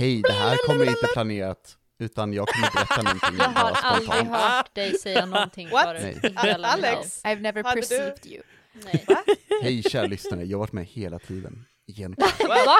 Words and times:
Hej, 0.00 0.22
det 0.22 0.32
här 0.32 0.56
kommer 0.66 0.88
inte 0.88 1.06
planerat, 1.12 1.78
utan 1.98 2.32
jag 2.32 2.48
kommer 2.48 2.70
berätta 2.74 3.02
någonting 3.02 3.36
Jag 3.38 3.48
har 3.48 3.70
aldrig 3.82 4.26
hört 4.26 4.74
dig 4.74 4.98
säga 4.98 5.26
någonting 5.26 5.70
What? 5.70 5.84
förut. 5.84 6.18
Nej. 6.42 6.56
Alex? 6.64 7.24
I've 7.24 7.40
never 7.40 7.62
Hade 7.64 7.74
du- 7.80 7.80
perceived 7.80 8.26
you. 8.26 8.42
Nej. 8.84 9.06
Hej 9.62 9.82
kära 9.82 10.06
lyssnare, 10.06 10.44
jag 10.44 10.56
har 10.58 10.60
varit 10.60 10.72
med 10.72 10.84
hela 10.86 11.18
tiden. 11.18 11.64
Igen. 11.86 12.14
Va? 12.18 12.26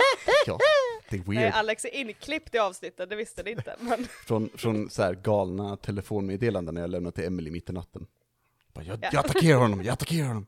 Ja, 0.46 0.58
det 1.10 1.16
är 1.16 1.22
Nej, 1.26 1.36
weird. 1.38 1.54
Alex 1.54 1.84
är 1.84 1.94
inklippt 1.94 2.54
i 2.54 2.58
avsnittet, 2.58 3.10
det 3.10 3.16
visste 3.16 3.42
ni 3.42 3.50
inte. 3.50 3.76
Men 3.80 4.06
Från, 4.26 4.50
från 4.54 4.90
så 4.90 5.02
här 5.02 5.14
galna 5.14 5.76
telefonmeddelanden 5.76 6.74
när 6.74 6.80
jag 6.80 6.90
lämnade 6.90 7.14
till 7.16 7.24
Emily 7.24 7.50
mitt 7.50 7.70
i 7.70 7.72
natten. 7.72 8.06
Bara, 8.74 8.84
jag, 8.84 8.98
Ja. 9.02 9.08
jag 9.12 9.24
attackerar 9.24 9.58
honom, 9.58 9.82
jag 9.82 9.92
attackerar 9.92 10.26
honom. 10.28 10.46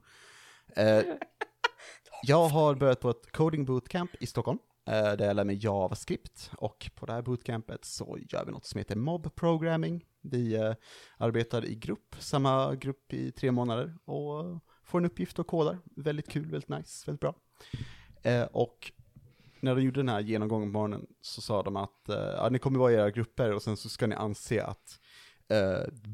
Eh, 0.76 1.00
jag 2.22 2.48
har 2.48 2.74
börjat 2.74 3.00
på 3.00 3.10
ett 3.10 3.32
coding 3.32 3.64
bootcamp 3.64 4.10
i 4.20 4.26
Stockholm, 4.26 4.58
Eh, 4.86 5.12
där 5.16 5.24
jag 5.26 5.36
lär 5.36 5.44
mig 5.44 5.64
JavaScript. 5.64 6.50
Och 6.56 6.90
på 6.94 7.06
det 7.06 7.12
här 7.12 7.22
bootcampet 7.22 7.84
så 7.84 8.18
gör 8.28 8.44
vi 8.44 8.52
något 8.52 8.64
som 8.64 8.78
heter 8.78 8.96
mob 8.96 9.34
programming. 9.34 10.04
Vi 10.20 10.54
eh, 10.54 10.74
arbetar 11.16 11.64
i 11.64 11.74
grupp, 11.74 12.16
samma 12.18 12.74
grupp 12.74 13.12
i 13.12 13.32
tre 13.32 13.50
månader 13.50 13.96
och 14.04 14.60
får 14.84 14.98
en 14.98 15.04
uppgift 15.04 15.38
och 15.38 15.46
kodar. 15.46 15.78
Väldigt 15.96 16.30
kul, 16.30 16.50
väldigt 16.50 16.68
nice, 16.68 17.06
väldigt 17.06 17.20
bra. 17.20 17.34
Eh, 18.22 18.42
och 18.42 18.92
när 19.60 19.74
de 19.74 19.82
gjorde 19.82 20.00
den 20.00 20.08
här 20.08 20.20
genomgången 20.20 20.72
på 20.72 20.78
morgonen 20.78 21.06
så 21.20 21.40
sa 21.40 21.62
de 21.62 21.76
att 21.76 22.00
ja, 22.06 22.48
ni 22.52 22.58
kommer 22.58 22.78
vara 22.78 22.92
i 22.92 22.94
era 22.94 23.10
grupper 23.10 23.52
och 23.52 23.62
sen 23.62 23.76
så 23.76 23.88
ska 23.88 24.06
ni 24.06 24.14
anse 24.14 24.64
att 24.64 24.98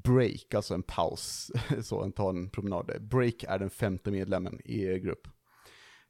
break, 0.04 0.54
alltså 0.54 0.74
en 0.74 0.82
paus, 0.82 1.50
så 1.82 2.02
en 2.02 2.12
ta 2.12 2.30
en 2.30 2.50
promenad, 2.50 3.08
break 3.08 3.42
är 3.42 3.58
den 3.58 3.70
femte 3.70 4.10
medlemmen 4.10 4.60
i 4.64 4.82
er 4.82 4.96
grupp. 4.96 5.28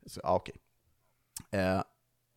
Så, 0.07 0.21
ja, 0.23 0.35
okej. 0.35 0.57
Eh, 1.51 1.83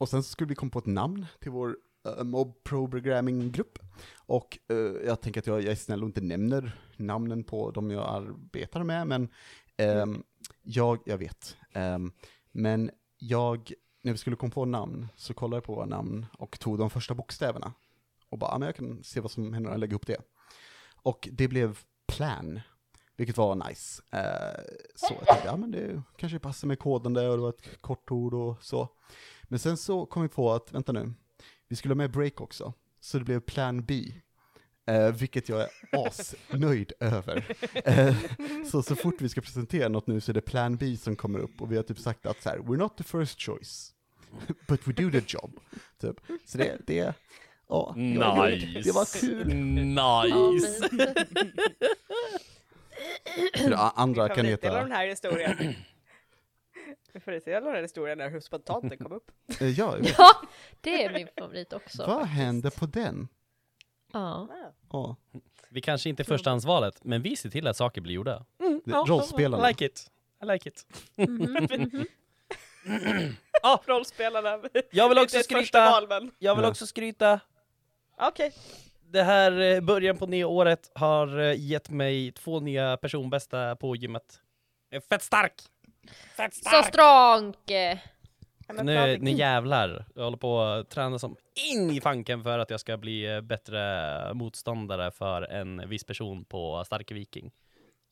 och 0.02 0.10
sen 0.10 0.24
så 0.24 0.30
skulle 0.30 0.48
vi 0.48 0.56
komma 0.56 0.72
på 0.72 0.80
ett 0.80 0.86
namn 0.86 1.26
till 1.40 1.52
vår 1.52 1.78
uh, 2.08 2.24
mob 2.24 2.64
programming-grupp. 2.64 3.80
Och 4.16 4.58
uh, 4.72 4.96
jag 5.06 5.22
tänker 5.22 5.42
att 5.42 5.48
jag, 5.48 5.62
jag 5.62 5.72
är 5.72 5.76
snäll 5.76 6.04
och 6.04 6.10
inte 6.10 6.22
nämner 6.22 6.80
namnen 6.98 7.44
på 7.44 7.72
de 7.72 7.92
jag 7.92 8.16
arbetar 8.16 8.84
med, 8.84 9.08
men 9.08 9.30
ehm, 9.78 10.24
jag, 10.62 11.00
jag 11.06 11.18
vet. 11.18 11.58
Um, 11.76 12.12
men 12.52 12.92
jag, 13.18 13.74
när 14.02 14.12
vi 14.12 14.18
skulle 14.18 14.36
komma 14.36 14.52
på 14.52 14.66
namn, 14.66 15.08
så 15.16 15.34
kollade 15.34 15.56
jag 15.58 15.64
på 15.64 15.76
våra 15.76 15.86
namn 15.86 16.26
och 16.38 16.60
tog 16.60 16.78
de 16.78 16.90
första 16.90 17.14
bokstäverna. 17.14 17.74
Och 18.30 18.38
bara, 18.38 18.52
ja, 18.52 18.58
men 18.58 18.66
jag 18.66 18.76
kan 18.76 19.04
se 19.04 19.20
vad 19.20 19.32
som 19.32 19.54
händer 19.54 19.70
när 19.70 19.74
jag 19.74 19.80
lägger 19.80 19.94
ihop 19.94 20.08
det. 20.08 20.22
Och 20.96 21.30
det 21.32 21.48
blev 21.48 21.80
plan, 22.08 22.60
vilket 23.16 23.38
var 23.38 23.70
nice. 23.70 24.02
Eh, 24.12 24.64
så 24.96 25.14
jag 25.14 25.28
tänkte, 25.28 25.48
ja 25.48 25.58
men 25.58 25.72
det 25.72 26.02
kanske 26.18 26.40
passar 26.40 26.68
med 26.68 26.80
koden 26.80 27.14
där 27.14 27.30
och 27.30 27.38
det 27.38 27.42
var 27.42 27.50
ett 27.50 27.82
kort 27.82 28.12
ord 28.12 28.34
och 28.34 28.64
så. 28.64 28.90
Men 29.52 29.60
sen 29.60 29.78
så 29.78 30.06
kom 30.06 30.22
vi 30.22 30.30
på 30.30 30.52
att, 30.54 30.74
vänta 30.74 30.92
nu, 30.92 31.14
vi 31.68 31.76
skulle 31.76 31.92
ha 31.92 31.98
med 31.98 32.12
break 32.12 32.42
också. 32.42 32.74
Så 33.00 33.18
det 33.18 33.24
blev 33.26 33.40
plan 33.40 33.86
B. 33.86 34.14
Eh, 34.88 35.12
vilket 35.12 35.50
jag 35.50 35.62
är 35.62 35.70
asnöjd 35.92 36.94
över. 37.00 37.56
Eh, 37.86 38.16
så, 38.72 38.84
så 38.84 38.96
fort 38.96 39.22
vi 39.22 39.30
ska 39.30 39.42
presentera 39.42 39.90
något 39.90 40.08
nu 40.08 40.22
så 40.22 40.32
är 40.32 40.34
det 40.34 40.42
plan 40.42 40.78
B 40.78 40.98
som 40.98 41.16
kommer 41.16 41.40
upp 41.40 41.62
och 41.62 41.72
vi 41.72 41.76
har 41.76 41.84
typ 41.84 42.00
sagt 42.00 42.26
att 42.26 42.42
så 42.42 42.50
här, 42.50 42.58
we're 42.58 42.78
not 42.78 42.98
the 42.98 43.04
first 43.04 43.42
choice, 43.42 43.94
but 44.68 44.88
we 44.88 44.94
do 44.94 45.12
the 45.12 45.22
job. 45.28 45.60
Typ. 46.02 46.22
Så 46.46 46.58
det, 46.58 46.78
det, 46.88 47.16
ja, 47.68 47.94
jag 47.96 47.98
är 47.98 48.36
nöjd. 48.36 48.68
Nice. 48.68 48.90
det 48.90 48.92
var 48.92 49.20
kul. 49.20 49.48
Nice. 49.56 50.90
Det 53.70 53.78
andra 53.78 54.28
kan 54.28 54.36
favoritdel 54.36 54.72
av 54.72 54.76
heta, 54.76 54.84
den 54.84 54.92
här 54.92 55.08
historien. 55.08 55.76
Min 57.14 57.22
favoritdel 57.22 57.56
av 57.58 57.64
den 57.64 57.76
här 57.76 57.82
historien 57.82 58.22
är 58.22 58.30
hur 58.30 58.40
spontant 58.40 58.90
den 58.90 58.98
kom 58.98 59.12
upp. 59.12 59.32
eh, 59.62 59.70
ja, 59.70 59.96
jag 59.98 60.04
vet. 60.04 60.16
Ja, 60.18 60.32
det 60.82 61.04
är 61.04 61.14
min 61.14 61.28
favorit 61.38 61.74
också. 61.74 62.06
vad 62.08 62.16
faktiskt. 62.20 62.34
hände 62.36 62.72
på 62.72 62.86
den? 62.86 63.28
Ja. 64.14 64.48
Ja, 64.92 65.16
Vi 65.70 65.82
kanske 65.82 66.10
inte 66.10 66.22
är 66.24 66.26
förstahandsvalet, 66.26 67.04
men 67.04 67.22
vi 67.22 67.36
ser 67.36 67.50
till 67.50 67.68
att 67.68 67.78
saker 67.78 68.02
blir 68.02 68.14
gjorda. 68.16 68.46
det- 68.86 68.92
rollspelarna. 68.92 69.68
I 69.70 69.72
like 69.72 69.86
it. 69.86 70.12
I 70.44 70.46
like 70.46 70.70
it. 70.70 70.86
Mhm. 71.16 72.06
Rollspelarna. 73.86 74.60
Jag 74.92 75.10
vill 75.10 75.18
också 75.18 75.40
skryta. 75.40 75.90
val, 75.92 76.08
men 76.08 76.32
Jag 76.40 76.56
vill 76.56 76.64
Ja. 76.64 76.70
också 76.70 76.88
skryta. 76.88 77.40
okej. 78.18 78.54
Det 79.02 79.24
här 79.24 79.60
eh, 79.60 79.82
början 79.82 80.18
på 80.18 80.26
nya 80.26 80.48
året 80.48 80.92
har 80.96 81.40
eh, 81.40 81.60
gett 81.60 81.90
mig 81.90 82.32
två 82.32 82.60
nya 82.60 82.98
personbästa 82.98 83.76
på 83.76 83.96
gymmet. 83.96 84.40
Jag 84.90 84.98
är 84.98 85.02
fett 85.08 85.22
stark! 85.24 85.54
Fett 86.36 86.54
Så 86.56 86.84
strong! 86.84 87.56
Nu, 88.84 89.18
nu 89.18 89.32
jävlar. 89.32 90.06
Jag 90.16 90.24
håller 90.24 90.38
på 90.38 90.62
att 90.62 90.90
träna 90.90 91.20
som 91.20 91.36
in 91.74 91.92
i 91.92 92.02
fanken 92.02 92.44
för 92.44 92.60
att 92.60 92.70
jag 92.70 92.80
ska 92.80 92.98
bli 92.98 93.36
eh, 93.36 93.42
bättre 93.42 94.34
motståndare 94.34 95.12
för 95.12 95.42
en 95.42 95.90
viss 95.90 96.04
person 96.04 96.46
på 96.46 96.84
Starke 96.86 97.14
Viking. 97.14 97.52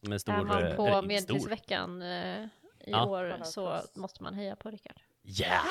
Med 0.02 0.22
stor... 0.22 0.34
Är 0.34 0.44
man 0.44 0.64
eh, 0.64 0.76
på 0.76 1.02
Medeltidsveckan 1.02 2.02
eh, 2.02 2.44
i 2.44 2.92
Ja. 2.92 3.06
år 3.06 3.42
så 3.44 3.80
måste 3.96 4.24
man 4.24 4.34
heja 4.34 4.56
på 4.56 4.70
Rickard. 4.70 5.02
Yeah! 5.24 5.66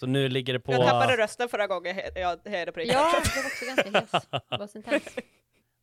Så 0.00 0.06
nu 0.06 0.28
ligger 0.28 0.52
det 0.52 0.60
på... 0.60 0.72
Jag 0.72 0.86
tappade 0.88 1.16
rösten 1.16 1.48
förra 1.48 1.66
gången 1.66 1.96
jag 2.14 2.40
hejade 2.44 2.72
på 2.72 2.80
Rickard. 2.80 2.96
Ja, 2.96 3.20
det 3.24 3.40
var 3.40 3.46
också 3.46 3.90
ganska 3.92 4.90
hes. 4.90 5.14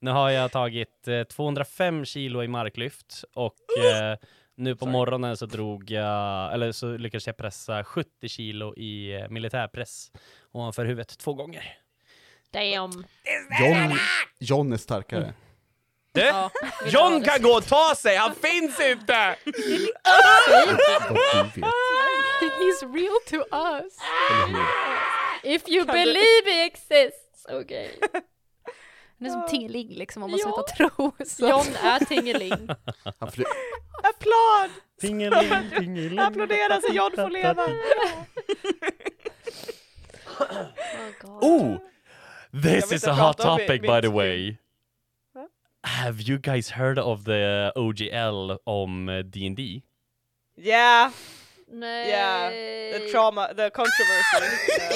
Nu 0.02 0.12
har 0.12 0.30
jag 0.30 0.52
tagit 0.52 1.08
eh, 1.08 1.24
205 1.24 2.06
kilo 2.06 2.44
i 2.44 2.48
marklyft 2.48 3.24
och 3.34 3.56
eh, 3.86 4.18
nu 4.56 4.76
på 4.76 4.86
morgonen 4.86 5.38
så 5.38 5.46
drog 5.46 5.92
jag, 5.92 6.54
eller 6.54 6.72
så 6.72 6.98
lyckades 6.98 7.28
jag 7.28 7.38
pressa 7.38 7.84
70 7.84 8.30
kilo 8.30 8.76
i 8.78 9.14
eh, 9.14 9.30
militärpress 9.30 10.12
ovanför 10.52 10.86
huvudet 10.86 11.18
två 11.18 11.34
gånger. 11.34 11.78
Damn. 12.54 13.06
John, 13.60 13.98
John 14.40 14.74
är 14.74 14.78
starkare. 14.78 15.34
Du, 16.14 16.22
Ja, 16.22 16.52
John 16.86 17.20
det. 17.20 17.26
kan 17.26 17.42
gå 17.42 17.50
och 17.50 17.66
ta 17.68 17.94
sig, 17.98 18.16
han 18.16 18.36
finns 18.36 18.80
inte! 18.80 19.36
Vad 21.10 21.46
du 21.56 21.62
vet, 21.62 21.66
He's 22.42 22.94
real 22.94 23.20
to 23.28 23.36
us. 23.56 23.98
eller 24.32 24.48
hur? 25.44 25.56
If 25.56 25.70
you 25.70 25.86
believe 25.86 26.46
he 26.52 26.66
exists, 26.66 27.46
okej. 27.50 28.00
Han 29.22 29.30
är 29.30 29.34
som. 29.42 29.48
Tingeling 29.50 29.88
liksom 29.88 30.24
om 30.24 30.32
man 30.32 30.40
Ja. 30.40 30.64
slutar 30.66 30.90
tro. 30.90 31.12
Så. 31.26 31.50
John 31.50 31.76
är 31.84 32.06
tingeling. 32.06 32.52
Applåd! 34.04 34.70
Tingeling, 35.02 35.50
tingeling. 35.78 36.20
Applådera 36.20 36.82
så 36.82 36.94
John 36.94 37.12
får 37.16 37.30
leva! 37.30 37.68
Oh. 41.24 41.40
Oh! 41.42 41.78
This 42.64 42.92
is 42.92 43.08
a 43.08 43.14
hot 43.14 43.38
topic 43.38 43.82
by 43.82 44.02
the 44.02 44.10
way. 44.10 44.58
Have 45.84 46.22
you 46.22 46.38
guys 46.38 46.70
heard 46.72 47.00
of 47.00 47.24
the 47.26 47.72
OGL 47.76 48.58
om 48.64 49.10
eh, 49.10 49.20
D&D? 49.24 49.82
Yeah, 50.58 51.12
Nej. 51.68 52.10
yeah. 52.10 52.50
The 53.00 53.12
trauma, 53.12 53.48
the 53.48 53.70
controversy. 53.70 54.46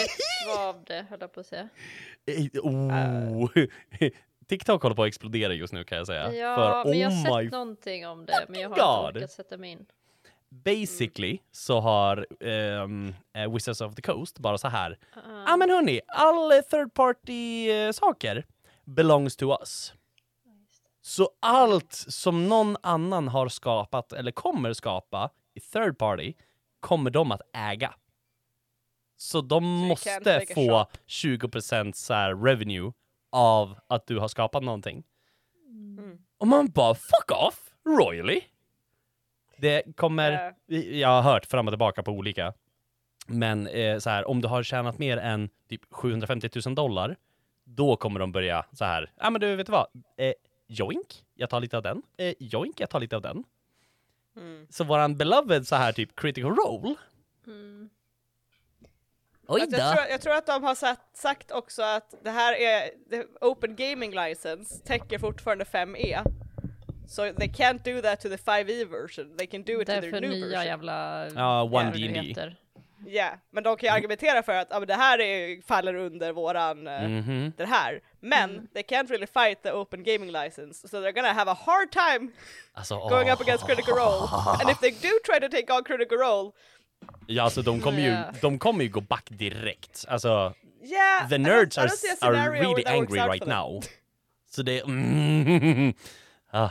Ett 0.03 0.57
av 0.57 0.83
det, 0.87 1.05
höll 1.09 1.19
jag 1.21 1.33
på 1.33 1.39
att 1.39 1.45
säga. 1.45 1.69
Eh, 2.25 2.61
Oh. 2.63 3.49
TikTok 4.47 4.83
håller 4.83 4.95
på 4.95 5.03
att 5.03 5.07
explodera 5.07 5.53
just 5.53 5.73
nu 5.73 5.83
kan 5.83 5.97
jag 5.97 6.07
säga. 6.07 6.33
Ja, 6.33 6.55
För 6.55 6.89
men 6.89 6.99
jag 6.99 7.09
har 7.09 7.31
oh 7.31 7.43
sett 7.43 7.51
någonting 7.51 8.07
om 8.07 8.25
det, 8.25 8.45
men 8.49 8.61
jag 8.61 8.69
har 8.69 9.07
inte 9.07 9.19
orkat 9.19 9.31
sätta 9.31 9.57
mig 9.57 9.71
in. 9.71 9.85
Basically 10.49 11.39
så 11.51 11.79
har 11.79 12.27
eh, 12.39 13.51
Wizards 13.53 13.81
of 13.81 13.95
the 13.95 14.01
Coast 14.01 14.39
bara 14.39 14.57
så 14.57 14.67
här. 14.67 14.97
Ja 15.15 15.21
Uh, 15.21 15.53
ah, 15.53 15.57
men 15.57 15.69
hörni, 15.69 16.01
all 16.07 16.51
eh, 16.51 16.61
third 16.61 16.93
party 16.93 17.69
saker 17.93 18.45
belongs 18.83 19.35
to 19.35 19.57
us. 19.59 19.93
Så 21.01 21.29
allt 21.39 21.93
som 21.93 22.47
någon 22.47 22.77
annan 22.81 23.27
har 23.27 23.47
skapat 23.47 24.13
eller 24.13 24.31
kommer 24.31 24.73
skapa 24.73 25.29
i 25.53 25.59
third 25.59 25.97
party 25.97 26.33
kommer 26.79 27.09
de 27.09 27.31
att 27.31 27.41
äga. 27.53 27.93
Så 29.17 29.41
de 29.41 29.63
can't 29.63 29.87
måste 29.87 30.45
få 30.53 30.85
shot. 30.85 30.99
20% 31.07 31.91
så 31.93 32.13
här 32.13 32.35
revenue 32.35 32.91
av 33.31 33.79
att 33.87 34.07
du 34.07 34.19
har 34.19 34.27
skapat 34.27 34.63
någonting. 34.63 35.03
Mm. 35.67 36.17
Och 36.37 36.47
man 36.47 36.67
bara 36.71 36.95
fuck 36.95 37.31
off, 37.47 37.59
royally. 37.99 38.41
Det 39.57 39.95
kommer, 39.95 40.53
Ja. 40.65 40.77
jag 40.77 41.09
har 41.09 41.21
hört 41.21 41.45
fram 41.45 41.67
och 41.67 41.71
tillbaka 41.71 42.03
på 42.03 42.11
olika. 42.11 42.53
Men 43.27 43.67
eh, 43.67 43.97
så 43.97 44.09
här, 44.09 44.27
om 44.27 44.41
du 44.41 44.47
har 44.47 44.63
tjänat 44.63 44.99
mer 44.99 45.17
än 45.17 45.49
typ 45.69 45.81
750 45.91 46.49
000 46.65 46.75
dollar, 46.75 47.15
då 47.63 47.95
kommer 47.95 48.19
de 48.19 48.31
börja 48.31 48.65
så 48.73 48.85
här, 48.85 49.11
ja 49.19 49.29
men 49.29 49.41
du 49.41 49.55
vet 49.55 49.65
du 49.65 49.71
vad, 49.71 49.87
eh, 50.17 50.33
joink, 50.67 51.23
jag 51.33 51.49
tar 51.49 51.59
lite 51.59 51.77
av 51.77 51.83
den, 51.83 52.01
eh, 52.17 52.33
joink, 52.39 52.79
jag 52.79 52.89
tar 52.89 52.99
lite 52.99 53.15
av 53.15 53.21
den. 53.21 53.43
Mm. 54.37 54.67
Så 54.69 54.83
våran 54.83 55.17
beloved 55.17 55.67
så 55.67 55.75
här 55.75 55.91
typ 55.91 56.15
critical 56.15 56.55
role, 56.55 56.95
mm. 57.47 57.89
Oj 59.47 59.59
Fast 59.59 59.71
jag, 59.77 59.95
tror, 59.97 60.07
jag 60.09 60.21
tror 60.21 60.33
att 60.33 60.45
de 60.45 60.63
har 60.63 60.75
sagt, 60.75 61.01
sagt 61.17 61.51
också 61.51 61.81
att 61.83 62.13
det 62.23 62.29
här 62.29 62.53
är, 62.53 62.89
the 63.09 63.23
Open 63.41 63.75
Gaming 63.75 64.11
License 64.15 64.79
täcker 64.85 65.19
fortfarande 65.19 65.63
5E. 65.65 66.21
So 67.07 67.21
they 67.37 67.47
can't 67.47 67.83
do 67.95 68.01
that 68.01 68.21
to 68.21 68.29
the 68.29 68.37
5E 68.37 68.85
version, 68.85 69.37
they 69.37 69.47
can 69.47 69.63
do 69.63 69.81
it 69.81 69.87
Det 69.87 69.95
to 69.95 70.01
their 70.01 70.21
new 70.21 70.29
nya 70.29 70.47
version. 70.47 70.65
jävla... 70.65 71.27
Ja, 71.35 71.65
vad 71.65 71.81
One 71.85 71.91
det 71.91 72.07
D&D. 72.07 72.19
heter. 72.21 72.55
Ja, 73.07 73.29
men 73.51 73.63
de 73.63 73.77
kan 73.77 73.87
ju 73.89 73.93
argumentera 73.95 74.43
för 74.43 74.51
att 74.55 74.67
ja, 74.71 74.79
men 74.79 74.87
det 74.87 74.93
här 74.93 75.19
är, 75.21 75.61
faller 75.61 75.93
under 75.95 76.31
våran 76.31 76.87
eh, 76.87 77.01
Mhm. 77.07 77.53
det 77.57 77.65
här. 77.65 78.01
Men 78.19 78.49
Mm. 78.49 78.67
they 78.73 78.83
can't 78.83 79.07
really 79.09 79.27
fight 79.27 79.63
the 79.63 79.71
open 79.71 80.03
gaming 80.03 80.31
license, 80.31 80.87
so 80.87 80.97
they're 80.97 81.11
gonna 81.11 81.33
have 81.33 81.51
a 81.51 81.57
hard 81.65 81.91
time 81.91 82.31
Alltså, 82.73 82.95
going 83.09 83.27
åh. 83.29 83.33
up 83.33 83.41
against 83.41 83.65
Critical 83.65 83.93
Role. 83.95 84.27
And 84.61 84.69
if 84.71 84.79
they 84.79 84.91
do 84.91 85.09
try 85.25 85.39
to 85.39 85.47
take 85.49 85.73
on 85.73 85.83
Critical 85.83 86.17
Role, 86.17 86.51
Ja, 87.27 87.43
alltså 87.43 87.61
de 87.61 87.81
kommer 87.81 87.99
ju, 87.99 88.39
de 88.41 88.59
kommer 88.59 88.83
ju 88.83 88.89
gå 88.89 89.01
back 89.01 89.27
direkt. 89.29 90.05
Alltså, 90.07 90.53
yeah, 90.81 91.29
the 91.29 91.37
nerds 91.37 91.77
are, 91.77 91.89
are 92.21 92.49
really 92.49 92.83
angry 92.85 93.19
right 93.19 93.45
now. 93.47 93.83
Så 94.49 94.61
det... 94.61 94.81
Mm, 94.81 95.93
ah. 96.49 96.69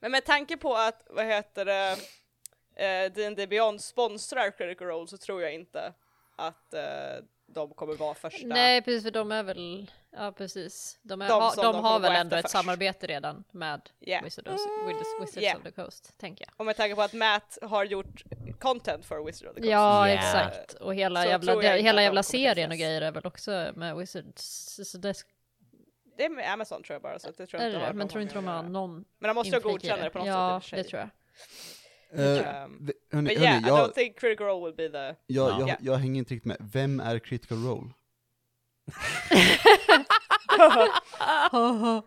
Men 0.00 0.10
med 0.10 0.24
tanke 0.24 0.56
på 0.56 0.74
att, 0.74 1.06
vad 1.10 1.26
heter 1.26 1.64
det, 1.64 1.96
eh, 2.76 3.12
D&D 3.12 3.46
Beyond 3.46 3.80
sponsrar 3.80 4.50
Critical 4.50 4.88
Role 4.88 5.08
så 5.08 5.18
tror 5.18 5.42
jag 5.42 5.54
inte 5.54 5.92
att 6.36 6.74
eh, 6.74 7.24
de 7.46 7.70
kommer 7.70 7.94
vara 7.94 8.14
första. 8.14 8.46
Nej 8.46 8.82
precis 8.82 9.02
för 9.02 9.10
de 9.10 9.32
är 9.32 9.42
väl, 9.42 9.90
ja 10.16 10.32
precis. 10.32 10.98
De, 11.02 11.22
är, 11.22 11.28
De 11.28 11.42
ha, 11.42 11.50
som 11.50 11.64
de, 11.64 11.72
de 11.72 11.84
har 11.84 12.00
väl 12.00 12.12
ändå 12.12 12.36
ett 12.36 12.42
först. 12.42 12.52
samarbete 12.52 13.06
redan 13.06 13.44
med 13.50 13.80
Yeah. 14.00 14.24
Wizards, 14.24 14.48
Wizards, 14.86 15.08
Wizards 15.20 15.36
Yeah. 15.42 15.56
of 15.58 15.62
the 15.62 15.70
Coast, 15.70 16.18
tänker 16.18 16.44
jag. 16.44 16.54
Och 16.56 16.66
med 16.66 16.76
tanke 16.76 16.94
på 16.94 17.02
att 17.02 17.12
Matt 17.12 17.58
har 17.62 17.84
gjort 17.84 18.24
content 18.60 19.04
för 19.06 19.24
Wizard 19.24 19.48
of 19.48 19.54
the 19.54 19.60
Coast. 19.60 19.70
Ja 19.70 20.08
Yeah. 20.08 20.20
exakt, 20.26 20.72
och 20.74 20.94
hela 20.94 21.22
Så 21.22 21.28
jävla, 21.28 21.52
jag 21.52 21.58
inte 21.58 21.82
hela 21.82 21.96
de 22.00 22.04
jävla 22.04 22.22
serien 22.22 22.70
och 22.70 22.76
grejer 22.76 23.00
är 23.02 23.12
väl 23.12 23.26
också 23.26 23.72
med 23.74 23.96
Wizards, 23.96 24.80
så 24.84 24.98
det 24.98 25.14
Det 26.16 26.24
är 26.24 26.30
med 26.30 26.52
Amazon 26.52 26.82
tror 26.82 26.94
jag 26.94 27.02
bara, 27.02 27.18
så 27.18 27.30
det 27.30 27.46
tror 27.46 27.62
jag 27.62 27.70
är 27.70 27.74
inte 27.74 27.86
det, 27.88 27.92
men 27.94 28.08
tror 28.08 28.22
inte 28.22 28.34
de 28.34 28.46
har 28.46 28.62
någon 28.62 29.04
Men 29.18 29.28
de 29.28 29.34
måste 29.34 29.56
ju 29.56 29.60
godkänna 29.62 30.04
det 30.04 30.10
på 30.10 30.18
något 30.18 30.26
Ja, 30.28 30.60
sätt 30.60 30.68
sig. 30.70 30.82
det 30.82 30.88
tror 30.88 31.00
jag. 31.00 31.08
Eh, 32.12 32.64
Um, 32.64 32.90
hörni, 33.12 33.32
yeah, 33.32 33.44
hörni, 33.44 33.66
I 33.66 33.68
jag, 33.68 33.78
don't 33.88 33.92
think 33.92 34.18
Critical 34.20 34.46
Role 34.46 34.66
will 34.66 34.76
be 34.76 34.88
the... 34.88 34.98
jag, 35.26 35.50
Ja. 35.50 35.56
jag, 35.60 35.68
Ja. 35.68 35.76
jag 35.80 35.94
hänger 35.96 36.18
inte 36.18 36.34
riktigt 36.34 36.44
med. 36.46 36.56
Vem 36.60 37.00
är 37.00 37.18
Critical 37.18 37.58
Role? 37.64 37.90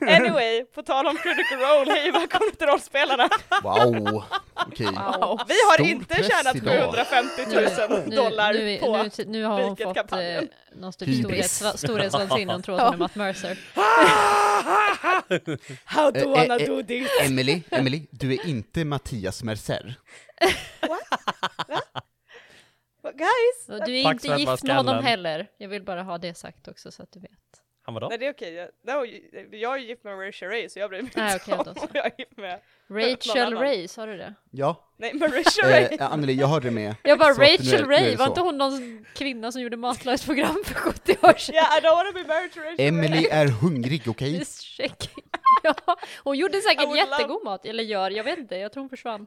Anyway, 0.00 0.64
på 0.74 0.82
tal 0.82 1.06
om 1.06 1.16
Critical 1.16 1.58
Role, 1.58 1.92
hej 1.92 2.10
välkomna 2.10 2.50
till 2.58 2.66
rollspelarna! 2.66 3.28
Wow! 3.62 4.24
Okej. 4.54 4.86
Wow. 4.86 5.40
Vi 5.48 5.54
har 5.54 5.74
Stor 5.74 5.86
inte 5.86 6.14
press 6.14 6.26
tjänat 6.28 6.56
idag. 6.56 6.94
750 6.94 7.42
000 8.06 8.16
dollar 8.16 8.52
nu, 8.52 8.64
nu, 8.64 8.78
på... 8.78 9.02
nu, 9.02 9.10
nu 9.26 9.44
har 9.44 9.62
hon 9.62 9.76
fått 9.76 9.94
kampanjen. 9.94 10.44
eh, 10.44 10.48
någon 10.76 10.92
typ 10.92 11.08
Hybris. 11.08 11.52
storhets, 11.56 11.78
storhetsvansinne, 11.82 12.52
hon 12.52 12.62
tror 12.62 12.76
att 12.80 12.84
hon 12.84 12.94
är 12.94 12.98
Matt 12.98 13.14
Mercer. 13.14 13.58
How 15.84 16.10
do 16.10 16.20
Eh, 16.20 16.28
wanna 16.30 16.56
eh, 16.56 16.66
do 16.66 16.82
this? 16.82 17.08
Emily, 17.22 17.62
Emily, 17.70 18.06
du 18.10 18.32
är 18.34 18.46
inte 18.46 18.84
Mattias 18.84 19.42
Mercer. 19.42 19.94
Guys! 23.18 23.80
Och 23.80 23.86
Du 23.86 23.98
är 23.98 24.04
Tack 24.04 24.12
inte 24.24 24.28
gift 24.28 24.62
med 24.64 24.76
honom 24.76 25.04
heller. 25.04 25.46
Jag 25.58 25.68
vill 25.68 25.82
bara 25.82 26.02
ha 26.02 26.18
det 26.18 26.34
sagt 26.34 26.68
också 26.68 26.90
så 26.90 27.02
att 27.02 27.12
du 27.12 27.20
vet. 27.20 27.30
Han 27.82 27.94
var 27.94 28.00
då? 28.00 28.08
Nej 28.08 28.18
det 28.18 28.26
är 28.26 28.32
okej, 28.32 28.54
jag, 28.54 28.68
no, 28.98 29.06
jag 29.56 29.74
är 29.74 29.78
gift 29.78 30.04
med 30.04 30.16
Marisha 30.16 30.46
Ray 30.46 30.68
så 30.68 30.78
jag 30.78 30.90
bryr 30.90 31.02
mig 31.02 31.10
Nej, 31.16 31.32
inte 31.34 31.52
om 31.54 31.64
då 31.64 31.74
så. 31.74 31.80
om 31.80 31.88
jag 31.92 32.06
är 32.06 32.12
gift 32.18 32.36
med... 32.36 32.60
Rachel. 32.90 33.54
Ray, 33.58 33.88
sa 33.88 34.06
du 34.06 34.16
det? 34.16 34.34
Ja. 34.50 34.92
Nej, 34.96 35.14
Marisha 35.14 35.62
Ray! 35.70 35.88
Eh, 36.00 36.12
Anneli, 36.12 36.32
jag 36.32 36.46
hörde 36.46 36.70
med. 36.70 36.94
Jag 37.02 37.18
bara 37.18 37.34
Så 37.34 37.40
nu 37.40 37.46
Rachel 37.46 37.86
nu 37.88 37.94
Ray, 37.94 38.16
var 38.16 38.24
så. 38.24 38.30
inte 38.30 38.40
hon 38.40 38.58
någon 38.58 39.04
kvinna 39.14 39.52
som 39.52 39.62
gjorde 39.62 39.76
matlagningsprogram 39.76 40.62
för 40.64 40.74
70 40.74 41.16
år 41.22 41.32
sedan? 41.32 41.54
Yeah, 41.54 41.78
I 41.78 41.80
don't 41.80 41.94
wanna 41.94 42.12
be 42.12 42.24
married 42.24 42.52
to 42.52 42.60
Rachel 42.60 42.86
Emily 42.86 43.16
Ray! 43.16 43.26
är 43.30 43.46
hungrig, 43.46 44.02
okej? 44.08 44.36
Just 44.38 44.62
checking. 44.62 45.24
Ja, 45.62 45.74
hon 46.24 46.36
gjorde 46.38 46.60
säkert 46.60 46.84
would 46.84 46.98
love- 46.98 47.10
jättegod 47.10 47.44
mat, 47.44 47.66
eller 47.66 47.84
gör, 47.84 48.10
jag 48.10 48.24
vet 48.24 48.38
inte, 48.38 48.56
jag 48.56 48.72
tror 48.72 48.80
hon 48.82 48.90
försvann. 48.90 49.26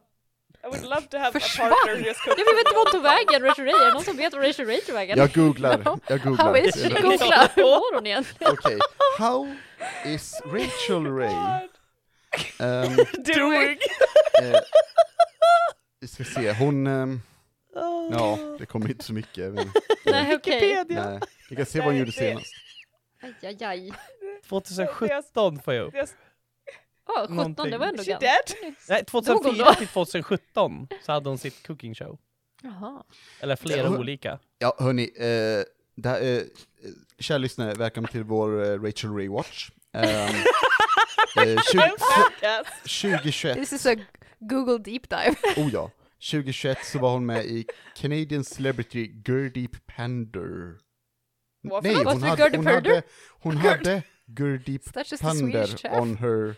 I 0.64 0.68
would 0.68 0.84
love 0.84 1.08
to 1.08 1.18
have 1.18 1.32
Försvann? 1.40 1.72
a 1.72 1.76
partner 1.76 2.06
just 2.08 2.20
cook 2.24 2.40
Jag 2.40 2.46
vet 2.46 2.60
inte 2.60 2.76
vart 2.76 2.84
hon 2.86 2.92
tog 2.92 3.04
vägen, 3.04 3.44
Rachel 3.44 3.66
Ray, 3.66 3.74
är 3.74 3.86
det 3.88 3.94
någon 3.94 4.04
som 4.04 4.18
vet 4.18 4.34
var 4.34 4.42
Rachel 4.42 4.66
Ray 4.66 4.82
tog 4.82 4.96
vägen? 4.96 5.18
Jag 5.18 5.32
googlar, 5.34 5.72
jag 6.08 6.18
How 6.18 6.30
googlar. 6.30 6.58
is 6.68 6.76
she? 6.76 6.90
Googla, 7.02 7.50
hur 7.56 7.64
mår 7.64 7.96
hon 7.96 8.08
egentligen? 8.08 8.54
Okej, 8.54 8.80
how 9.18 9.56
is 10.06 10.42
Rachel 10.46 11.06
Ray? 11.06 11.36
Um, 12.60 12.96
Doing! 13.36 13.78
eh, 14.42 14.60
vi 16.02 16.08
ska 16.08 16.24
se, 16.24 16.52
hon... 16.54 16.88
ehm, 16.88 17.22
ja, 18.12 18.38
det 18.60 18.66
kommer 18.66 18.90
inte 18.90 19.04
så 19.04 19.14
mycket. 19.14 19.54
Men, 19.54 19.72
Nej 20.06 20.36
okej. 20.36 20.86
nej. 20.90 21.20
Vi 21.50 21.56
kan 21.56 21.66
se 21.66 21.80
vad 21.80 21.88
hon 21.88 21.98
gjorde 21.98 22.12
senast. 22.12 22.54
Aj, 23.22 23.34
aj, 23.44 23.64
aj. 23.64 23.94
2017 24.50 25.60
får 25.60 25.74
jag 25.74 25.88
upp. 25.88 25.94
Ja, 27.16 27.22
17, 27.22 27.36
Någonting. 27.36 27.72
det 27.72 27.78
var 27.78 27.86
ändå 27.88 28.04
ganska? 28.04 28.20
Nej, 28.90 29.04
Dog 29.12 29.26
hon 29.26 29.44
2004 29.44 29.66
då? 29.66 29.74
till 29.74 29.88
2017 29.88 30.88
så 31.06 31.12
hade 31.12 31.30
hon 31.30 31.38
sitt 31.38 31.68
cooking 31.68 31.96
show. 31.96 32.18
Jaha. 32.64 33.04
Eller 33.40 33.56
flera 33.56 33.82
Ja. 33.82 33.98
olika. 34.00 34.40
Ja, 34.60 34.76
hörni, 34.80 35.04
eh, 35.16 35.64
det 35.96 36.10
här, 36.10 36.22
eh, 36.22 36.42
kära 37.20 37.38
lyssnare, 37.38 37.74
välkommen 37.74 38.12
till 38.12 38.24
vår 38.24 38.64
eh, 38.64 38.82
Rachel 38.82 39.16
Ray 39.16 39.28
Watch. 39.28 39.70
Um, 39.94 40.04
eh, 40.04 41.62
20, 41.72 41.82
Podcast. 41.90 42.84
2021, 43.02 43.56
This 43.56 43.74
is 43.74 43.86
a 43.86 43.96
Google 44.40 44.78
deep 44.78 45.10
dive. 45.10 45.36
oh 45.58 45.70
ja, 45.74 45.92
2021 46.32 46.86
så 46.86 47.00
var 47.00 47.12
hon 47.12 47.26
med 47.26 47.46
i 47.46 47.66
Canadian 47.96 48.44
Celebrity 48.44 49.08
Gurdeep 49.08 49.72
Pander. 49.96 50.76
Vad 51.62 51.84
Nej, 51.84 51.96
hon 51.96 52.06
hade, 52.24 52.58
hon 52.58 52.68
hade, 52.68 53.04
hon 53.30 53.58
hade 53.58 54.04
Gurdeep 54.26 54.82
Pander 55.22 56.00
on 56.00 56.18
her... 56.18 56.56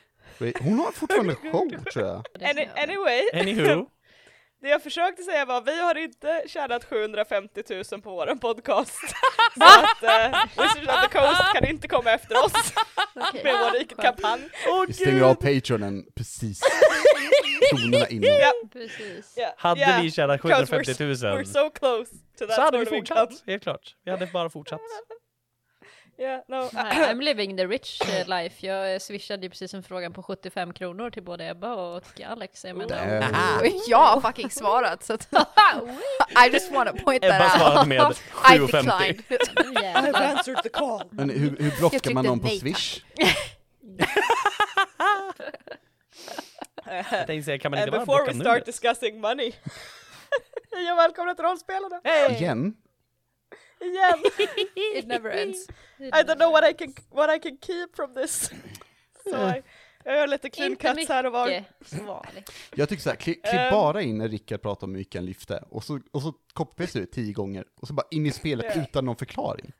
Hon 0.60 0.80
har 0.80 0.92
fortfarande 0.92 1.36
show, 1.36 1.70
tror 1.94 2.06
jag. 2.06 2.50
Any, 2.50 2.68
anyway, 2.76 3.22
Anywho. 3.34 3.86
det 4.62 4.70
jag 4.70 4.84
försökte 4.84 5.24
säga 5.24 5.46
var 5.46 5.62
vi 5.62 5.82
har 5.82 5.98
inte 5.98 6.44
tjänat 6.48 6.84
750 6.84 7.64
000 7.92 8.02
på 8.02 8.12
våran 8.12 8.40
podcast. 8.40 9.00
Så 9.58 9.64
att 9.64 10.04
uh, 10.04 10.40
Wizards 10.58 10.88
of 10.88 11.02
the 11.02 11.18
Coast 11.18 11.54
kan 11.54 11.66
inte 11.66 11.88
komma 11.88 12.12
efter 12.12 12.46
oss 12.46 12.74
Okej. 13.16 13.44
med 13.44 13.54
vår 13.54 13.80
rika-kampanj. 13.80 14.42
Vi 14.88 14.94
stänger 14.94 15.22
av 15.22 15.36
Patreonen 15.36 16.06
precis 16.16 16.62
kronorna 17.72 18.08
innan. 18.08 18.30
Ja, 18.30 18.52
Precis. 18.74 19.34
ja, 19.38 19.54
Hade 19.58 19.82
ja. 19.82 20.00
vi 20.02 20.12
tjänat 20.12 20.42
Because 20.42 20.66
750 20.66 21.04
000 21.04 21.14
We're 21.14 21.44
so 21.44 21.70
close 21.70 22.12
to 22.38 22.46
that 22.48 22.56
så 22.56 22.62
hade 22.62 22.78
vi 22.78 22.86
fortsatt, 22.86 23.30
helt 23.48 23.64
klart. 23.64 23.96
Vi 24.06 24.12
hade 24.12 24.26
bara 24.26 24.50
fortsatt. 24.50 24.82
Yeah, 26.21 26.41
no. 26.47 26.69
Nej, 26.73 27.13
I'm 27.13 27.21
living 27.21 27.57
the 27.57 27.68
rich 27.68 28.01
eh, 28.01 28.27
life. 28.27 28.68
Jag 28.68 28.94
eh, 28.94 29.00
swishade 29.00 29.44
ju 29.44 29.50
precis 29.50 29.73
en 29.73 29.83
frågan 29.83 30.13
på 30.13 30.23
75 30.23 30.73
kronor 30.73 31.09
till 31.09 31.23
både 31.23 31.50
Ebba 31.50 31.73
och 31.73 32.21
Alex. 32.25 32.65
Jag 32.65 32.77
menar. 32.77 33.23
Jag 33.88 33.97
har 33.97 34.21
fucking 34.21 34.50
svarat 34.50 35.03
så 35.03 35.13
att 35.13 35.27
I 36.47 36.53
just 36.53 36.71
want 36.71 36.89
to 36.89 37.03
point 37.03 37.23
Ebba 37.25 37.38
that 37.39 37.51
svarade 37.51 37.79
out. 37.79 37.88
med 37.88 38.01
I 38.56 38.59
7,50. 38.59 38.71
declined. 38.71 39.23
jävlar. 39.83 40.21
answered 40.23 40.63
the 40.63 40.69
call. 40.69 41.04
Men 41.11 41.30
hur, 41.30 41.57
hur 41.59 41.78
blockar 41.80 42.13
man 42.13 42.25
någon 42.25 42.40
på 42.40 42.47
Swish? 42.47 43.04
Jag 46.85 47.28
tänkte 47.28 47.44
säga, 47.44 47.59
kan 47.59 47.71
man 47.71 47.80
inte 47.80 47.83
And 47.83 47.92
bara 47.92 47.99
before 47.99 48.18
blocka 48.23 48.31
we 48.31 48.44
start 48.44 48.45
numret? 48.47 48.66
discussing 48.66 49.21
money. 49.21 49.51
Hej 50.71 50.92
och 50.92 50.97
välkomna 50.97 51.35
till 51.35 51.44
rollspelarna! 51.45 52.01
Igen? 52.30 52.73
Igen! 53.81 54.23
It 54.97 55.07
never 55.07 55.30
ends. 55.31 55.68
I 56.00 56.23
don't 56.23 56.38
know 56.38 56.52
what 56.52 56.71
I 56.71 56.73
can, 56.73 56.94
what 57.09 57.30
I 57.35 57.40
can 57.40 57.57
keep 57.57 57.88
from 57.95 58.14
this. 58.14 58.52
Så 59.23 59.30
I, 59.50 59.64
jag 60.04 60.16
gör 60.16 60.28
lite 60.28 60.50
clean 60.50 60.76
cuts 60.76 61.09
här 61.09 61.26
och 61.26 61.31
var. 61.31 61.64
Jag 62.76 62.90
tycker 62.90 63.02
såhär, 63.04 63.16
klipp, 63.16 63.44
klipp 63.44 63.54
Ehm. 63.61 63.71
bara 63.71 64.02
in 64.02 64.18
när 64.18 64.28
Rickard 64.30 64.61
pratar 64.61 64.88
om 64.88 65.06
han 65.14 65.26
lyfte, 65.26 65.64
och 65.69 65.83
så, 65.83 66.00
och 66.11 66.21
så 66.21 66.33
copy 66.54 66.85
det 66.94 67.06
tio 67.06 67.33
gånger, 67.33 67.66
och 67.81 67.88
så 67.88 67.94
bara 67.94 68.07
in 68.11 68.26
i 68.26 68.31
spelet 68.31 68.78
utan 68.78 69.06
någon 69.06 69.16
förklaring. 69.16 69.71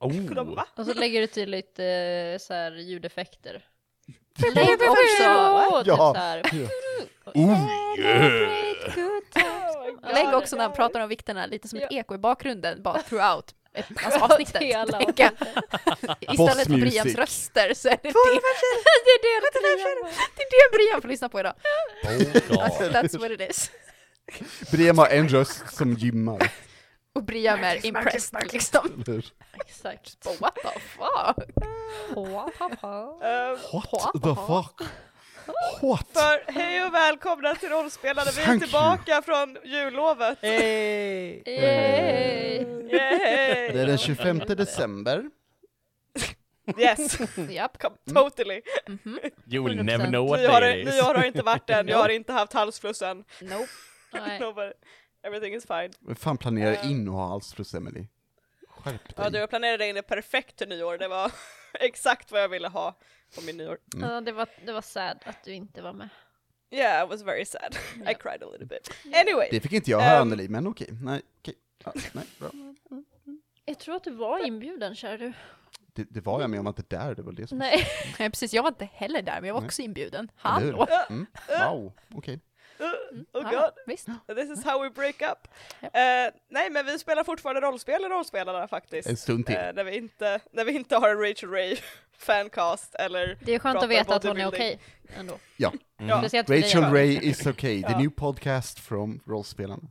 Oh. 0.00 0.64
Och 0.76 0.86
så 0.86 0.94
lägger 0.94 1.20
du 1.20 1.26
till 1.26 1.50
lite 1.50 1.84
eh, 1.84 2.38
så 2.38 2.54
här 2.54 2.72
ljudeffekter. 2.72 3.64
Lägg 4.54 4.68
också, 4.68 4.94
typ 4.94 5.86
Ja. 5.86 6.12
så 6.14 6.14
här. 6.14 6.42
Oh 7.34 7.66
Great 7.96 9.34
lägg 10.02 10.34
också 10.34 10.56
när 10.56 10.62
han 10.64 10.72
pratar 10.72 11.00
om 11.00 11.08
vikterna 11.08 11.46
lite 11.46 11.68
som 11.68 11.78
ett 11.78 11.86
Ja. 11.90 11.98
eko 12.00 12.14
i 12.14 12.18
bakgrunden 12.18 12.82
bara 12.82 13.02
throughout 13.08 13.54
ett, 13.74 13.86
alltså 14.04 14.20
avsnittet. 14.20 14.62
Istället 16.20 16.66
för. 16.66 16.80
Brians 16.80 17.14
röster 17.14 17.74
så 17.74 17.88
är 17.88 17.98
det 18.02 18.08
det. 18.08 18.12
Det 19.04 19.10
är 19.10 19.22
det 19.22 19.50
Brian. 19.60 20.12
Det 20.36 20.42
är 20.42 20.70
det 20.70 20.76
Brian 20.76 21.02
får 21.02 21.08
lyssna 21.08 21.28
på 21.28 21.40
idag. 21.40 21.54
Oh 22.04 22.18
God. 22.18 22.92
That's 22.92 23.18
what 23.18 23.30
it 23.30 23.50
is. 23.50 23.70
Brev 24.70 24.96
har 24.98 25.08
en 25.08 25.28
röst 25.28 25.76
som 25.76 25.94
gymmar. 25.94 26.52
Och 27.14 27.24
Brian 27.24 27.64
är 27.64 27.86
impressed 27.86 28.52
liksom. 28.52 28.86
eller 28.94 29.12
hur? 29.12 29.26
Exakt. 29.66 30.26
Oh, 30.26 30.32
what 30.40 30.54
the 30.54 30.80
fuck? 30.80 31.36
What 33.72 34.12
the 34.22 34.34
fuck? 34.46 34.88
What? 35.82 36.06
för 36.12 36.52
hej 36.52 36.84
och 36.86 36.94
välkomna 36.94 37.54
till 37.54 37.68
rollspelare. 37.68 38.28
Vi 38.36 38.40
är 38.40 38.44
Thank 38.44 38.62
you. 38.62 38.66
tillbaka 38.66 39.22
från 39.22 39.56
jullovet. 39.64 40.38
Hey. 40.42 41.42
Yay. 41.46 42.64
Det 43.72 43.80
är 43.80 43.86
den 43.86 43.98
25 43.98 44.38
december. 44.38 45.24
Yes, 46.78 47.16
come, 47.78 47.96
totally. 48.14 48.62
Mhm. 48.86 49.18
You 49.46 49.64
will 49.68 49.78
100%. 49.78 49.82
never 49.82 50.06
know 50.06 50.28
what 50.28 50.40
day 50.62 50.80
it 50.80 50.88
is. 50.88 50.94
nyår 50.94 51.14
har 51.14 51.24
inte 51.24 51.42
varit 51.42 51.70
än, 51.70 51.88
jag 51.88 51.98
har 51.98 52.08
inte 52.08 52.32
haft 52.32 52.52
halsfluss 52.52 53.02
än. 53.02 53.24
Nope. 53.40 53.66
Nobody. 54.40 54.72
Everything 55.26 55.54
is 55.54 55.66
fine. 55.66 55.90
Vem 56.00 56.16
fan 56.16 56.38
planerar 56.38 56.72
Ehm. 56.82 56.90
in 56.90 57.08
att 57.08 57.14
ha 57.14 57.32
alls 57.34 57.54
plus 57.54 57.74
Emily? 57.74 58.06
Skärp 58.68 59.00
Ja, 59.16 59.22
dig. 59.22 59.32
du 59.32 59.38
jag 59.38 59.50
planerade 59.50 59.86
in 59.86 59.94
det 59.94 60.02
perfekt 60.02 60.56
till 60.56 60.68
nyår. 60.68 60.98
Det 60.98 61.08
var 61.08 61.32
exakt 61.80 62.32
vad 62.32 62.42
jag 62.42 62.48
ville 62.48 62.68
ha 62.68 62.94
på 63.34 63.40
min 63.40 63.56
nyår. 63.56 63.78
Mm. 63.94 64.08
Ja, 64.10 64.20
det, 64.20 64.32
var, 64.32 64.48
det 64.66 64.72
var 64.72 64.80
sad 64.82 65.18
att 65.24 65.44
du 65.44 65.52
inte 65.52 65.82
var 65.82 65.92
med. 65.92 66.08
Yeah, 66.70 67.04
I 67.04 67.08
was 67.08 67.22
very 67.22 67.44
sad. 67.44 67.74
I 67.96 68.00
Ja. 68.04 68.14
cried 68.14 68.42
a 68.42 68.46
little 68.52 68.66
bit. 68.66 68.90
Anyway. 69.14 69.48
Det 69.50 69.60
fick 69.60 69.72
inte 69.72 69.90
jag 69.90 70.00
höra 70.00 70.16
Ehm. 70.16 70.22
Anneli, 70.22 70.48
men 70.48 70.66
okej. 70.66 70.88
Nej, 71.02 71.22
okej. 71.38 71.54
Ja, 71.84 71.92
nej, 72.12 72.24
bra. 72.38 72.50
Jag 73.64 73.78
tror 73.78 73.96
att 73.96 74.04
du 74.04 74.10
var 74.10 74.46
inbjuden, 74.46 74.94
kära 74.94 75.16
du. 75.16 75.32
Det, 75.94 76.04
det 76.10 76.20
var 76.20 76.40
jag 76.40 76.50
med 76.50 76.60
om 76.60 76.66
att 76.66 76.76
det 76.76 76.90
där, 76.90 77.14
det 77.14 77.22
var 77.22 77.32
det 77.32 77.46
som... 77.46 77.58
Nej. 77.58 77.86
Nej, 78.18 78.30
precis, 78.30 78.54
jag 78.54 78.62
var 78.62 78.68
inte 78.68 78.84
heller 78.92 79.22
där, 79.22 79.40
men 79.40 79.44
jag 79.48 79.54
var 79.54 79.60
Nej. 79.60 79.66
också 79.68 79.82
inbjuden. 79.82 80.30
Hallå! 80.36 80.86
Mm. 81.10 81.26
Wow, 81.48 81.92
okej. 82.14 82.40
Uh, 82.82 83.20
oh 83.32 83.52
Ja, 83.52 83.60
god. 83.60 83.70
visst. 83.86 84.06
This 84.36 84.58
is 84.58 84.64
how 84.64 84.82
we 84.82 84.90
break 84.90 85.22
up. 85.22 85.48
Ja. 85.80 85.86
Eh, 86.26 86.32
nej 86.48 86.70
men 86.70 86.86
vi 86.86 86.98
spelar 86.98 87.24
fortfarande 87.24 87.60
rollspel 87.60 88.04
i 88.04 88.08
rollspelarna 88.08 88.68
faktiskt. 88.68 89.08
En 89.08 89.16
stund 89.16 89.46
till. 89.46 89.54
Eh, 89.56 89.72
när, 89.74 89.84
vi 89.84 89.96
inte, 89.96 90.40
när 90.52 90.64
vi 90.64 90.72
inte 90.72 90.96
har 90.96 91.08
en 91.08 91.18
Rachel 91.20 91.50
Ray 91.50 91.76
fancast 92.18 92.94
eller 92.94 93.38
Det 93.40 93.54
är 93.54 93.58
skönt 93.58 93.82
att 93.82 93.90
veta 93.90 94.14
att 94.14 94.24
hon 94.24 94.36
är 94.36 94.46
okej 94.48 94.80
ändå. 95.18 95.38
Ja. 95.56 95.72
Ja. 95.98 96.22
För 96.22 96.42
dig, 96.42 96.60
Rachel. 96.62 96.84
Ray 96.84 97.18
is 97.22 97.46
okay, 97.46 97.82
the 97.82 97.92
Ja. 97.92 97.98
new 97.98 98.10
podcast 98.10 98.78
from 98.80 99.20
rollspelarna. 99.26 99.82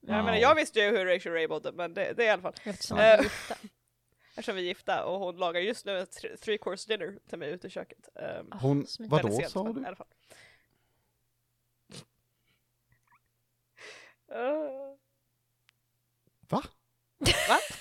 Jag, 0.00 0.24
menar, 0.24 0.36
jag 0.36 0.54
visste 0.54 0.80
ju 0.80 0.90
hur 0.98 1.06
Rachel 1.06 1.32
Ray 1.32 1.48
mådde 1.48 1.72
men 1.72 1.94
det, 1.94 2.12
det 2.16 2.22
är 2.22 2.26
i 2.26 2.30
alla 2.30 2.42
fall. 2.42 2.54
Eftersom 2.64 2.98
Eh, 2.98 3.04
vi 3.04 3.10
är 3.18 3.22
gifta. 3.22 3.54
Eftersom 4.36 4.56
vi 4.56 4.62
är 4.62 4.66
gifta 4.66 5.04
och 5.04 5.18
hon 5.20 5.36
lagar 5.36 5.60
just 5.60 5.86
nu 5.86 5.98
ett 5.98 6.12
tre- 6.12 6.36
three 6.36 6.58
course 6.58 6.88
dinner 6.96 7.14
till 7.28 7.38
mig 7.38 7.50
ute 7.50 7.66
i 7.66 7.70
köket. 7.70 8.08
Um, 8.40 8.52
Hon, 8.60 8.86
vadå 8.98 9.40
sa 9.48 9.64
du? 9.72 9.82
I 9.82 9.86
alla 9.86 9.96
fall. 9.96 10.06
Uh, 14.34 14.96
Va? 16.50 16.62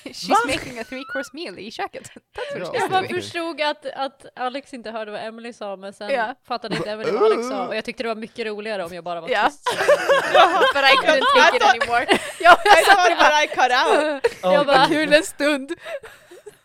She's 0.04 0.30
making 0.48 0.80
a 0.80 0.84
three 0.84 1.04
course 1.14 1.30
meal 1.34 1.60
i 1.60 1.72
köket. 1.72 2.12
Ja. 2.56 2.72
Jag 2.74 2.90
bara 2.92 3.08
förstod 3.08 3.62
att, 3.62 3.86
att 3.86 4.26
Alex 4.36 4.74
inte 4.74 4.92
hörde 4.92 5.12
vad 5.12 5.22
Emily 5.22 5.54
sa, 5.54 5.76
men 5.76 5.94
sen 5.94 6.10
Ja. 6.10 6.36
fattade 6.44 6.76
inte 6.76 6.90
Emily 6.92 7.12
vad 7.12 7.24
Alex 7.24 7.48
sa. 7.48 7.68
Och 7.68 7.76
jag 7.76 7.86
tyckte 7.86 8.04
det 8.04 8.10
var 8.10 8.16
mycket 8.16 8.46
roligare 8.46 8.84
om 8.86 8.94
jag 8.94 9.04
bara 9.04 9.22
var 9.22 9.30
Ja. 9.30 9.46
tyst. 9.50 9.64
But 10.74 10.84
I 10.84 10.96
couldn't 11.08 11.24
take 11.36 11.58
it 11.58 11.64
anymore. 11.64 12.06
ja, 12.40 12.54
I 12.66 12.70
jag 12.70 12.86
satt 12.86 12.96
thought 12.96 13.20
that 13.20 13.44
I 13.44 13.48
cut 13.48 13.72
out! 13.72 14.54
Jag 14.54 14.66
bara, 14.66 14.86
kul 14.88 15.14
en 15.14 15.24
stund. 15.24 15.74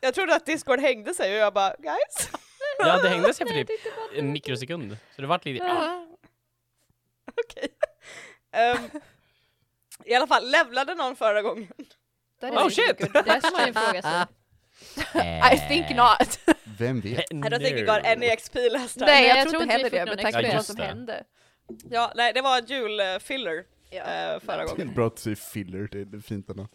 Jag 0.01 0.15
trodde 0.15 0.35
att 0.37 0.47
Discord 0.47 0.81
hängde 0.81 1.15
sig 1.15 1.33
och 1.33 1.39
jag 1.39 1.55
bara 1.55 1.75
guys. 1.79 2.31
Ja, 2.79 3.03
det 3.03 3.09
hängde 3.09 3.35
sig 3.35 3.47
för 3.47 3.55
typ 3.55 3.69
bara 3.97 4.19
en 4.19 4.33
mikrosekund. 4.33 4.97
Så 5.17 5.21
det 5.23 5.27
vart 5.29 5.45
lite... 5.45 5.65
Ja. 5.65 6.07
Okej. 7.45 7.69
Ehm, 8.53 8.91
I 10.05 10.15
alla 10.15 10.27
fall, 10.27 10.51
levlade 10.51 10.95
någon 10.95 11.17
förra 11.17 11.43
gången? 11.43 11.69
That 12.41 12.53
Oh, 12.53 12.69
shit. 12.69 12.99
Det 12.99 13.41
kan 13.43 13.53
man 13.53 13.67
ju 13.67 13.73
fråga 13.73 14.03
sig. 14.03 14.25
I 15.55 15.69
think 15.69 15.97
not. 15.97 16.39
Vem 16.79 17.01
vet? 17.01 17.19
I 17.31 17.35
don't 17.35 17.59
think 17.59 17.77
you 17.79 17.87
got 17.87 18.07
any 18.07 18.37
XP 18.37 18.55
last 18.73 18.95
time. 18.95 19.07
Nej, 19.07 19.29
jag, 19.29 19.39
jag 19.39 19.43
tror 19.43 19.51
tror 19.51 19.63
inte 19.63 19.73
heller 19.75 19.91
det 19.91 20.23
XP. 20.23 20.33
på 20.35 20.47
Ja, 20.47 20.55
vad 20.55 20.65
som 20.67 20.77
hände. 20.77 21.25
Ja, 21.91 22.13
nej, 22.17 22.33
det 22.33 22.41
var 22.41 22.61
julfiller 22.67 23.65
Ja. 23.91 23.97
eh, 24.03 24.41
förra 24.41 24.57
Det 24.57 24.63
är 24.63 24.67
gången. 24.67 24.95
bra 24.95 25.07
att 25.07 25.19
säger 25.19 25.37
filler, 25.37 25.89
det 25.93 26.17
är 26.17 26.21
fint 26.21 26.51
ändå. 26.51 26.69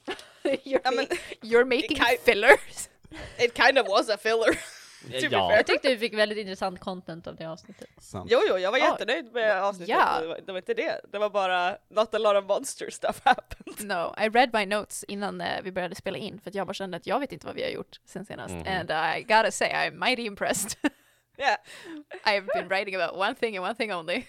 You're, 0.44 0.80
Ja, 0.84 0.92
men- 0.92 1.06
you're 1.42 1.66
making 1.66 2.00
fillers. 2.26 2.90
It 3.38 3.58
kind 3.58 3.80
of 3.80 3.88
was 3.88 4.10
a 4.10 4.18
filler. 4.22 4.60
To 5.02 5.08
be 5.10 5.28
Ja. 5.32 5.56
Jag 5.56 5.68
tyckte 5.68 5.90
vi 5.90 5.98
fick 5.98 6.14
väldigt 6.14 6.38
intressant 6.38 6.80
content 6.80 7.28
av 7.28 7.36
det 7.36 7.46
avsnittet. 7.46 7.90
Sant. 7.98 8.32
Jo, 8.32 8.42
jo, 8.48 8.58
jag 8.58 8.72
var 8.72 8.78
jättenöjd 8.78 9.34
med 9.34 9.64
avsnittet. 9.64 9.96
Ja. 9.96 10.20
Det, 10.22 10.28
var, 10.28 10.40
det 10.46 10.52
var 10.52 10.60
inte 10.60 10.74
det. 10.74 11.02
Det 11.12 11.18
var 11.18 11.30
bara 11.30 11.78
not 11.90 12.14
a 12.14 12.18
lot 12.18 12.36
of 12.36 12.46
monster 12.46 12.90
stuff 12.90 13.22
happened. 13.24 13.88
No, 13.88 14.14
I 14.24 14.30
read 14.30 14.54
my 14.54 14.66
notes 14.66 15.04
innan 15.04 15.42
eh, 15.42 15.62
vi 15.64 15.72
började 15.72 15.96
spela 15.96 16.18
in 16.18 16.40
för 16.40 16.50
att 16.50 16.56
jag 16.56 16.68
bara 16.68 16.74
kände 16.74 16.98
att 16.98 17.08
jag 17.08 17.20
vet 17.20 17.32
inte 17.32 17.46
vad 17.46 17.56
vi 17.56 17.64
har 17.64 17.70
gjort 17.70 18.00
sen 18.06 18.26
senast. 18.26 18.54
Mhm. 18.54 18.68
And 18.68 18.92
I 18.92 19.22
gotta 19.24 19.52
say 19.52 19.70
I'm 19.70 20.06
mighty 20.10 20.26
impressed. 20.26 20.78
Yeah, 21.40 21.58
I've 22.26 22.46
been 22.54 22.68
writing 22.68 22.96
about 22.96 23.16
one 23.18 23.36
thing 23.36 23.58
and 23.58 23.66
one 23.66 23.76
thing 23.76 23.94
only. 23.94 24.26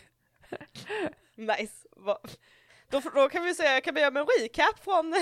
nice. 1.37 1.73
Då, 2.91 3.01
då 3.15 3.29
kan 3.29 3.45
vi 3.45 3.55
säga, 3.55 3.81
kan 3.81 3.95
vi 3.95 4.01
göra 4.01 4.21
en 4.21 4.27
recap 4.27 4.85
från 4.85 5.15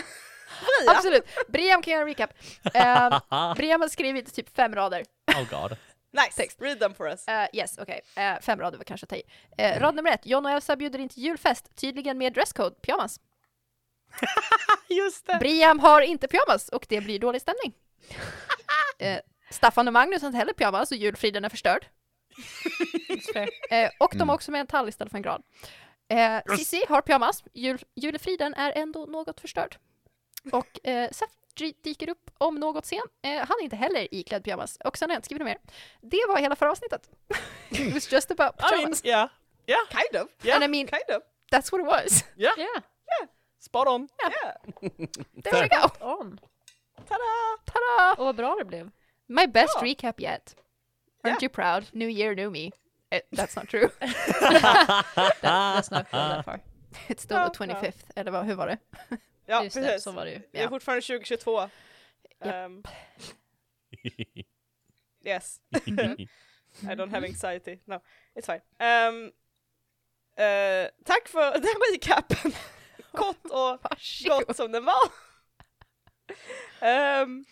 Absolut. 0.89 1.25
Briam 1.49 1.83
kan 1.83 1.93
göra 1.93 2.03
en 2.03 2.09
recap. 2.09 2.31
Um, 3.35 3.55
Briam 3.57 3.81
har 3.81 3.89
skrivit 3.89 4.35
typ 4.35 4.57
fem 4.57 4.75
rader. 4.75 5.05
Oh 5.37 5.49
god. 5.51 5.77
Nice, 6.13 6.33
Text. 6.37 6.61
read 6.61 6.81
them 6.81 6.95
for 6.95 7.09
us. 7.09 7.29
Uh, 7.29 7.47
yes, 7.53 7.79
okej. 7.79 8.01
Eh, 8.17 8.41
fem 8.41 8.59
rader 8.61 8.79
var 8.79 8.85
kanske 8.85 9.05
att 9.05 9.11
ta 9.11 9.17
i. 9.17 9.23
Eh, 9.59 9.81
rad 9.81 9.95
nummer 9.95 10.11
ett. 10.11 10.27
John 10.27 10.47
och 10.47 10.53
Elsa 10.53 10.77
bjuder 10.77 10.99
in 10.99 11.09
till 11.09 11.23
julfest, 11.23 11.77
tydligen 11.77 12.19
med 12.19 12.33
dresscode, 12.33 12.75
pyjamas. 12.83 13.21
Just 14.89 15.27
det. 15.27 15.37
Briam 15.41 15.79
har 15.81 16.01
inte 16.01 16.29
pyjamas 16.29 16.69
och 16.69 16.87
det 16.89 17.01
blir 17.01 17.19
dålig 17.19 17.41
stämning. 17.43 17.73
Staffan 19.51 19.87
och 19.87 19.93
Magnus 19.93 20.23
har 20.23 20.27
inte 20.27 20.39
heller 20.39 20.53
pyjamas 20.53 20.91
och 20.91 20.97
julfriden 20.97 21.45
är 21.45 21.49
förstörd. 21.49 21.87
Och 23.99 24.11
de 24.13 24.17
Mm. 24.17 24.29
har 24.29 24.35
också 24.35 24.51
med 24.51 24.61
en 24.61 24.67
tall 24.67 24.89
istället 24.89 25.11
för 25.11 25.19
en 25.19 25.23
gran. 25.23 25.43
Eh, 26.09 26.57
Cissi 26.57 26.85
har 26.89 27.01
pyjamas, 27.03 27.45
Jul, 27.55 27.79
julefriden 27.95 28.55
är 28.55 28.73
ändå 28.77 29.07
något 29.07 29.41
förstörd. 29.41 29.77
Och 30.53 30.87
eh, 30.89 31.11
Seth 31.11 31.33
dy- 31.55 31.75
dyker 31.83 32.09
upp 32.11 32.31
om 32.39 32.55
något 32.55 32.87
sen. 32.87 32.99
Eh, 33.23 33.31
han 33.31 33.57
är 33.61 33.63
inte 33.65 33.77
heller 33.77 34.15
iklädd 34.15 34.45
pyjamas. 34.45 34.79
Och 34.85 34.99
sen 34.99 35.11
har 35.11 35.15
jag 35.15 35.19
inte 35.19 35.27
skrivit 35.27 35.45
mer. 35.45 35.59
Det 36.01 36.25
var 36.29 36.39
hela 36.39 36.57
förra 36.57 36.71
avsnittet. 36.71 37.11
It 37.71 37.95
was 37.95 38.13
just 38.13 38.31
about 38.31 38.55
I 38.59 38.63
mean, 38.63 38.79
pyjamas. 38.79 39.05
yeah. 39.05 39.29
Kind 39.91 40.23
of, 40.23 40.29
Yeah. 40.43 40.55
And 40.57 40.65
I 40.65 40.69
mean, 40.69 40.87
kind 40.87 41.17
of. 41.17 41.23
that's 41.53 41.73
what 41.73 41.81
it 41.81 41.87
was. 41.87 42.25
Yeah. 42.37 42.53
Yeah, 43.21 43.29
Spot 43.61 43.87
on. 43.89 44.09
Yeah. 44.23 44.55
There 45.45 45.63
we 45.63 45.69
go. 45.69 45.91
on. 46.01 46.41
Ta-da! 47.09 47.57
Ta-da! 47.65 48.15
Och 48.19 48.25
vad 48.27 48.37
bra 48.37 48.57
det 48.59 48.65
blev. 48.65 48.91
My 49.27 49.47
best 49.47 49.73
Ja. 49.77 49.83
recap 49.87 50.21
yet. 50.21 50.57
Aren't 51.23 51.29
Yeah. 51.31 51.43
you 51.43 51.49
proud? 51.49 51.85
New 51.93 52.11
year, 52.11 52.35
new 52.37 52.51
me. 52.51 52.71
Eh, 53.11 53.21
that's 53.31 53.57
not 53.61 53.69
true. 53.69 53.89
That, 55.43 55.77
let's 55.77 55.91
not 55.91 56.11
go 56.11 56.19
that 56.19 56.45
far. 56.45 56.61
It's 57.09 57.23
still 57.23 57.39
the 57.51 57.51
25th. 57.65 58.05
Eller 58.17 58.31
vad, 58.31 58.45
hur 58.45 58.55
var 58.55 58.67
det? 58.67 58.79
Ja, 59.51 59.65
Just 59.65 59.77
det, 59.77 59.83
precis. 59.83 60.03
så 60.03 60.11
var 60.13 60.25
det 60.25 60.31
ju. 60.31 60.39
Det 60.53 60.59
är 60.59 60.63
Ja. 60.63 60.69
fortfarande 60.69 61.03
2022. 61.03 61.61
Japp. 62.45 62.67
Um, 62.67 62.83
yes. 65.25 65.61
I 66.83 66.95
don't 66.95 67.11
have 67.11 67.27
anxiety. 67.27 67.79
No, 67.85 68.01
it's 68.35 68.47
fine. 68.47 68.61
Um, 68.89 69.33
eh, 70.45 70.89
tack 71.05 71.29
för 71.29 71.53
den 71.61 71.93
recapen. 71.95 72.53
Kort 73.13 73.45
och 73.45 73.79
Varsågod. 73.91 74.47
gott 74.47 74.57
som 74.57 74.73
den 74.73 74.85
var. 74.85 75.11
Ehm, 76.81 77.45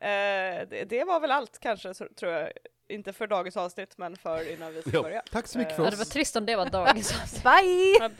eh, 0.00 0.68
det, 0.68 0.84
det 0.88 1.04
var 1.04 1.20
väl 1.20 1.30
allt 1.30 1.58
kanske, 1.58 1.94
så, 1.94 2.08
tror 2.16 2.32
jag. 2.32 2.52
Inte 2.88 3.12
för 3.12 3.26
dagens 3.26 3.56
avsnitt, 3.56 3.98
men 3.98 4.16
för 4.16 4.52
innan 4.52 4.74
vi 4.74 4.82
ska 4.82 5.02
börja. 5.02 5.22
Tack 5.30 5.46
så 5.46 5.58
mycket 5.58 5.72
Eh, 5.72 5.76
för 5.76 5.84
Ja, 5.84 5.90
det 5.90 5.96
var 5.96 6.02
oss. 6.04 6.08
trist 6.10 6.36
om 6.36 6.46
det 6.46 6.56
var 6.56 6.66
dagens 6.70 7.12
avsnitt. 7.22 7.42
Bye! 7.42 8.08
Bye! 8.08 8.10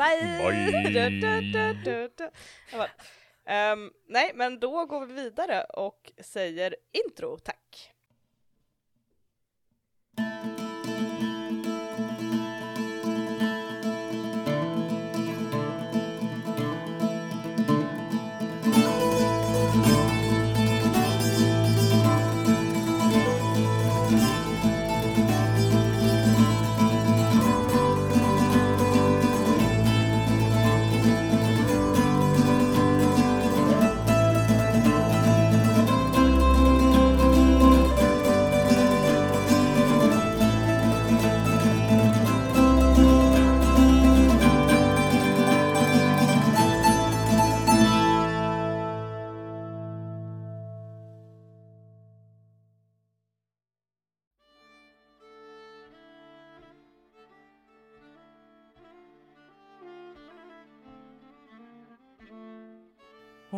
Bye. 0.51 1.11
Du, 1.53 1.73
du, 1.85 2.11
du. 2.17 2.29
Ehm, 3.47 3.93
nej, 4.09 4.33
men 4.35 4.61
då 4.61 4.87
går 4.87 5.07
vi 5.07 5.15
vidare 5.15 5.65
och 5.65 6.13
säger 6.19 6.77
intro, 7.07 7.39
tack. 7.39 7.91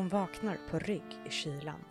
Hon 0.07 0.21
vaknar 0.21 0.59
på 0.71 0.79
rygg 0.79 1.19
i 1.27 1.31
kylan. 1.31 1.85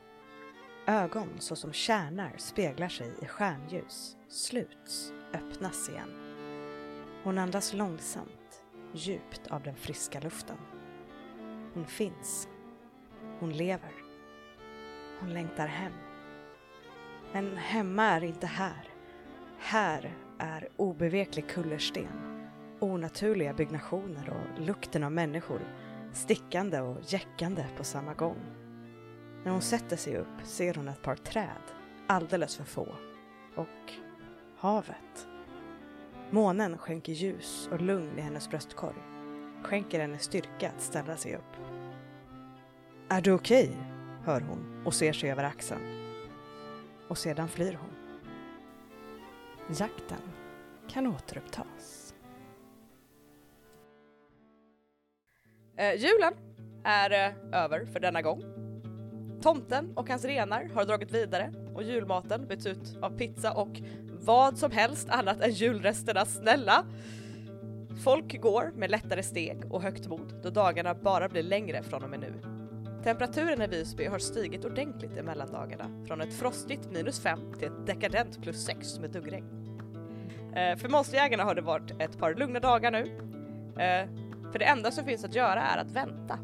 Ögon 0.88 1.29
såsom 1.39 1.74
kärnar 1.74 2.34
speglar 2.38 2.89
sig 2.89 3.12
i 3.22 3.25
stjärnljus, 3.25 4.17
sluts, 4.29 5.13
öppnas 5.34 5.89
igen. 5.89 6.10
Hon 7.24 7.38
andas 7.38 7.74
långsamt, 7.74 8.63
djupt 8.93 9.48
av 9.48 9.63
den 9.63 9.75
friska 9.75 10.19
luften. 10.19 10.57
Hon 11.74 11.86
finns. 11.86 12.48
Hon 13.39 13.53
lever. 13.53 13.91
Hon 15.19 15.34
längtar 15.34 15.67
hem. 15.67 15.93
Men 17.34 17.57
hemma 17.57 18.03
är 18.03 18.24
inte 18.24 18.48
här. 18.48 18.89
Här 19.60 20.17
är 20.39 20.69
obeveklig 20.77 21.48
kullersten, 21.50 22.48
onaturliga 22.79 23.53
byggnationer 23.53 24.29
och 24.29 24.62
lukten 24.65 25.03
av 25.03 25.12
människor 25.12 25.62
stickande 26.15 26.81
och 26.81 26.98
jäckande 27.01 27.65
på 27.77 27.84
samma 27.84 28.13
gång. 28.13 28.38
När 29.43 29.51
hon 29.51 29.62
sätter 29.62 29.98
sig 29.98 30.17
upp 30.17 30.41
ser 30.43 30.74
hon 30.74 30.88
ett 30.88 31.01
par 31.01 31.15
träd, 31.15 31.62
alldeles 32.07 32.55
för 32.55 32.63
få, 32.63 32.88
och 33.55 33.93
havet. 34.57 35.27
Månen 36.31 36.77
skänker 36.77 37.13
ljus 37.13 37.69
och 37.72 37.81
lugn 37.81 38.19
i 38.19 38.22
hennes 38.22 38.50
bröstkorg, 38.50 38.95
skänker 39.63 40.00
henne 40.00 40.17
styrka 40.17 40.72
att 40.75 40.81
ställa 40.81 41.17
sig 41.17 41.36
upp. 41.36 41.55
Är 43.10 43.22
du 43.22 43.31
okej? 43.31 43.77
hör 44.24 44.41
hon 44.41 44.84
och 44.86 44.93
ser 44.93 45.13
sig 45.13 45.31
över 45.31 45.43
axeln. 45.43 45.81
Och 47.07 47.17
sedan 47.17 47.48
flyr 47.48 47.79
hon. 47.81 47.95
Jakten 49.77 50.22
kan 50.88 51.07
återupptas. 51.07 52.04
Eh, 55.77 55.94
julen 55.96 56.34
är 56.84 57.12
eh, 57.12 57.62
över 57.63 57.86
för 57.86 58.00
denna 58.00 58.22
gång. 58.22 58.44
Tomten 59.41 59.94
och 59.96 60.10
hans 60.10 60.25
renar 60.25 60.70
har 60.74 60.86
dragit 60.86 61.12
vidare 61.12 61.53
och 61.74 61.84
julmaten 61.84 62.48
byts 62.48 62.65
ut 62.65 62.98
av 63.01 63.17
pizza 63.17 63.51
och 63.51 63.82
vad 64.22 64.58
som 64.58 64.72
helst 64.72 65.10
annat 65.10 65.41
än 65.41 65.51
julresterna, 65.51 66.25
snälla! 66.25 66.86
Folk 68.03 68.41
går 68.41 68.72
med 68.75 68.91
lättare 68.91 69.24
steg 69.24 69.74
och 69.74 69.82
högt 69.82 70.08
mod 70.08 70.34
då 70.44 70.50
dagarna 70.50 70.94
bara 70.94 71.29
blir 71.29 71.44
längre 71.44 71.84
från 71.84 72.03
och 72.03 72.10
med 72.10 72.20
nu. 72.20 72.34
Temperaturen 73.03 73.62
i 73.62 73.67
Visby 73.67 74.05
har 74.05 74.20
stigit 74.20 74.65
ordentligt 74.65 75.17
i 75.17 75.22
mellandagarna 75.22 76.03
från 76.08 76.22
ett 76.22 76.34
frostigt 76.34 76.91
minus 76.91 77.20
5 77.20 77.53
till 77.60 77.67
ett 77.67 77.88
dekadent 77.88 78.41
plus 78.41 78.65
6 78.65 79.00
med 79.00 79.10
duggregn. 79.12 79.46
Eh, 80.55 80.77
för 80.77 80.89
monsterjägarna 80.89 81.44
har 81.44 81.55
det 81.55 81.62
varit 81.62 82.01
ett 82.01 82.17
par 82.17 82.36
lugna 82.36 82.60
dagar 82.60 82.91
nu. 82.91 83.03
Eh, 83.84 84.10
för 84.51 84.59
det 84.59 84.65
enda 84.65 84.91
som 84.91 85.05
finns 85.05 85.23
att 85.23 85.35
göra 85.35 85.61
är 85.61 85.77
att 85.77 85.91
vänta. 85.91 86.39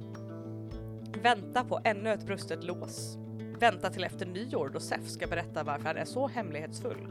Vänta 1.22 1.64
på 1.64 1.80
ännu 1.84 2.10
ett 2.10 2.26
brustet 2.26 2.64
lås. 2.64 3.18
Vänta 3.60 3.90
till 3.90 4.04
efter 4.04 4.26
nyår 4.26 4.70
då 4.74 4.80
Sef 4.80 5.08
ska 5.08 5.28
berätta 5.28 5.64
varför 5.64 5.86
han 5.86 5.98
är 5.98 6.06
så 6.06 6.28
hemlighetsfull. 6.28 7.08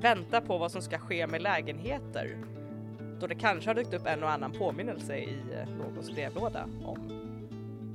Vänta 0.00 0.40
på 0.40 0.58
vad 0.58 0.72
som 0.72 0.82
ska 0.82 0.98
ske 0.98 1.26
med 1.26 1.42
lägenheter 1.42 2.36
då 3.20 3.26
det 3.26 3.34
kanske 3.34 3.70
har 3.70 3.74
dykt 3.74 3.94
upp 3.94 4.06
en 4.06 4.22
och 4.22 4.30
annan 4.30 4.52
påminnelse 4.52 5.16
i 5.16 5.38
eh, 5.52 5.68
någons 5.68 6.10
brevlåda 6.10 6.64
om 6.84 7.10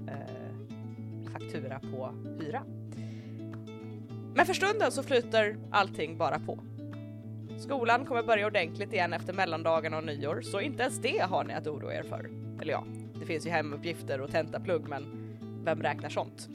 eh, 0.07 1.31
faktura 1.31 1.79
på 1.79 2.09
hyra. 2.39 2.63
Men 4.35 4.45
för 4.45 4.53
stunden 4.53 4.91
så 4.91 5.03
flyter 5.03 5.57
allting 5.71 6.17
bara 6.17 6.39
på. 6.39 6.59
Skolan 7.57 8.05
kommer 8.05 8.23
börja 8.23 8.47
ordentligt 8.47 8.93
igen 8.93 9.13
efter 9.13 9.33
mellandagarna 9.33 9.97
och 9.97 10.03
nyår, 10.03 10.41
så 10.41 10.61
inte 10.61 10.83
ens 10.83 10.99
det 10.99 11.19
har 11.19 11.43
ni 11.43 11.53
att 11.53 11.67
oroa 11.67 11.93
er 11.93 12.03
för. 12.03 12.29
Eller 12.61 12.71
ja, 12.71 12.83
det 13.19 13.25
finns 13.25 13.45
ju 13.45 13.49
hemuppgifter 13.49 14.21
och 14.21 14.31
tentaplugg, 14.31 14.87
men 14.87 15.05
vem 15.63 15.81
räknar 15.81 16.09
sånt? 16.09 16.49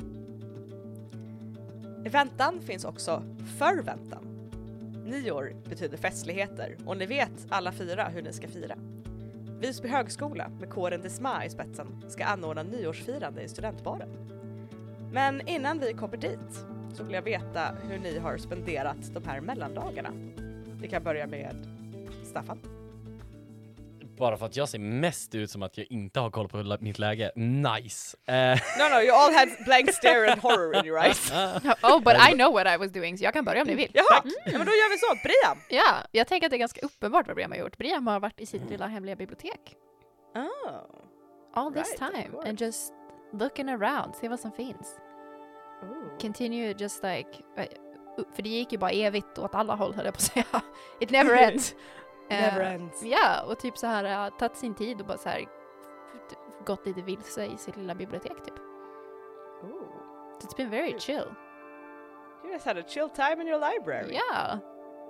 I 2.05 2.09
väntan 2.09 2.61
finns 2.61 2.85
också 2.85 3.23
förväntan. 3.59 4.51
Nyår 5.07 5.53
betyder 5.69 5.97
festligheter 5.97 6.77
och 6.87 6.97
ni 6.97 7.07
vet 7.07 7.47
alla 7.49 7.73
fyra 7.73 8.05
hur 8.05 8.23
ni 8.23 8.33
ska 8.33 8.49
fira. 8.49 8.77
Visby 9.61 9.89
högskola 9.89 10.51
med 10.61 10.71
kåren 10.71 11.01
Desma 11.03 11.45
i 11.45 11.51
spetsen 11.51 12.05
ska 12.09 12.25
anordna 12.25 12.63
nyårsfirande 12.63 13.43
i 13.43 13.49
studentbaren. 13.49 14.09
Men 15.13 15.49
innan 15.49 15.79
vi 15.79 15.93
kommer 15.93 16.17
dit 16.17 16.67
så 16.95 17.05
vill 17.05 17.15
jag 17.15 17.23
veta 17.23 17.75
hur 17.89 17.99
ni 17.99 18.19
har 18.19 18.37
spenderat 18.37 19.15
de 19.15 19.25
här 19.25 19.41
mellandagarna. 19.41 20.11
Vi 20.81 20.89
kan 20.89 21.03
börja 21.05 21.27
med 21.27 21.67
Staffan. 22.25 22.61
Bara 24.19 24.37
för 24.37 24.47
att 24.47 24.57
jag 24.57 24.69
ser 24.69 24.79
mest 24.79 25.35
ut 25.35 25.51
som 25.51 25.63
att 25.63 25.79
jag 25.79 25.87
inte 25.91 26.21
har 26.21 26.31
koll 26.31 26.49
på 26.49 26.77
mitt 26.81 26.99
läge. 26.99 27.33
Nice! 27.37 28.17
Eh, 28.27 28.59
No 28.79 28.95
no, 28.95 29.01
you 29.03 29.13
all 29.13 29.35
had 29.35 29.49
blank 29.65 29.93
stare 29.93 30.33
and 30.33 30.41
horror 30.41 30.77
in 30.77 30.87
your 30.87 30.99
eyes. 30.99 31.33
Oh, 31.83 32.01
but 32.03 32.15
I 32.31 32.35
know 32.35 32.53
what 32.53 32.67
I 32.67 32.77
was 32.77 32.91
doing, 32.93 33.19
så 33.19 33.25
jag 33.25 33.33
kan 33.33 33.45
börja 33.45 33.63
om 33.63 33.69
ni 33.69 33.75
vill. 33.75 33.91
Jaha, 33.95 34.23
ja, 34.25 34.59
men 34.59 34.67
då 34.67 34.73
gör 34.73 34.91
vi 34.91 34.99
så. 34.99 35.15
Brian! 35.23 35.59
Ja, 35.69 35.95
jag 36.13 36.27
tänker 36.27 36.47
att 36.47 36.51
det 36.51 36.57
är 36.57 36.59
ganska 36.59 36.81
uppenbart 36.87 37.27
vad 37.27 37.37
Briam 37.37 37.51
har 37.51 37.59
gjort. 37.59 37.79
Briam 37.79 38.07
har 38.07 38.21
varit 38.21 38.41
i 38.41 38.47
sitt 38.47 38.71
lilla 38.71 38.87
hemliga 38.87 39.17
bibliotek 39.17 39.77
Oh. 40.35 40.81
all 41.55 41.73
this 41.73 41.97
Right, 42.01 42.03
of 42.03 42.15
time 42.15 42.49
and 42.49 42.61
just 42.61 42.93
looking 43.33 43.69
around, 43.69 44.15
se 44.17 44.29
vad 44.29 44.41
som 44.41 44.53
finns. 44.53 44.99
Continue 46.21 46.75
just 46.79 47.03
like, 47.05 47.29
eh, 47.57 47.65
för 48.35 48.43
det 48.43 48.49
gick 48.49 48.73
ju 48.73 48.79
bara 48.79 48.91
evigt 48.91 49.39
åt 49.39 49.55
alla 49.55 49.75
håll 49.75 49.95
höll 49.95 50.05
jag 50.05 50.15
på 50.15 50.19
att 50.19 50.23
säga. 50.23 50.45
It 51.01 51.11
never 51.11 51.37
ends. 51.37 51.75
Never 52.31 52.61
Eh, 52.61 52.73
ends. 52.75 53.03
Ja, 53.03 53.43
och 53.47 53.59
typ 53.59 53.79
så 53.79 53.87
här 53.87 54.27
uh, 54.27 54.37
tagit 54.37 54.57
sin 54.57 54.75
tid 54.75 55.01
och 55.01 55.07
bara 55.07 55.19
så 55.19 55.29
här 55.29 55.47
gått 56.67 56.87
lite 56.87 57.03
vilse 57.03 57.45
i 57.47 57.57
sitt 57.57 57.77
lilla 57.77 57.95
bibliotek 57.95 58.45
typ. 58.45 58.59
Ooh. 59.63 59.87
It's 60.41 60.57
been 60.57 60.71
very 60.71 60.99
chill. 60.99 61.35
You 62.45 62.53
guys 62.53 62.65
had 62.65 62.79
a 62.79 62.83
chill 62.89 63.09
time 63.09 63.43
in 63.43 63.49
your 63.49 63.59
library. 63.73 64.13
Yeah. 64.15 64.59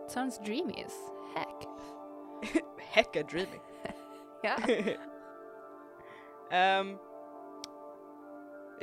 Sounds 0.08 0.38
dreamy 0.38 0.84
as 0.84 0.92
heck. 1.34 1.66
Hecka 2.78 3.22
dreamy. 3.22 3.60
Yeah. 4.44 4.60
Ehm, 6.50 6.98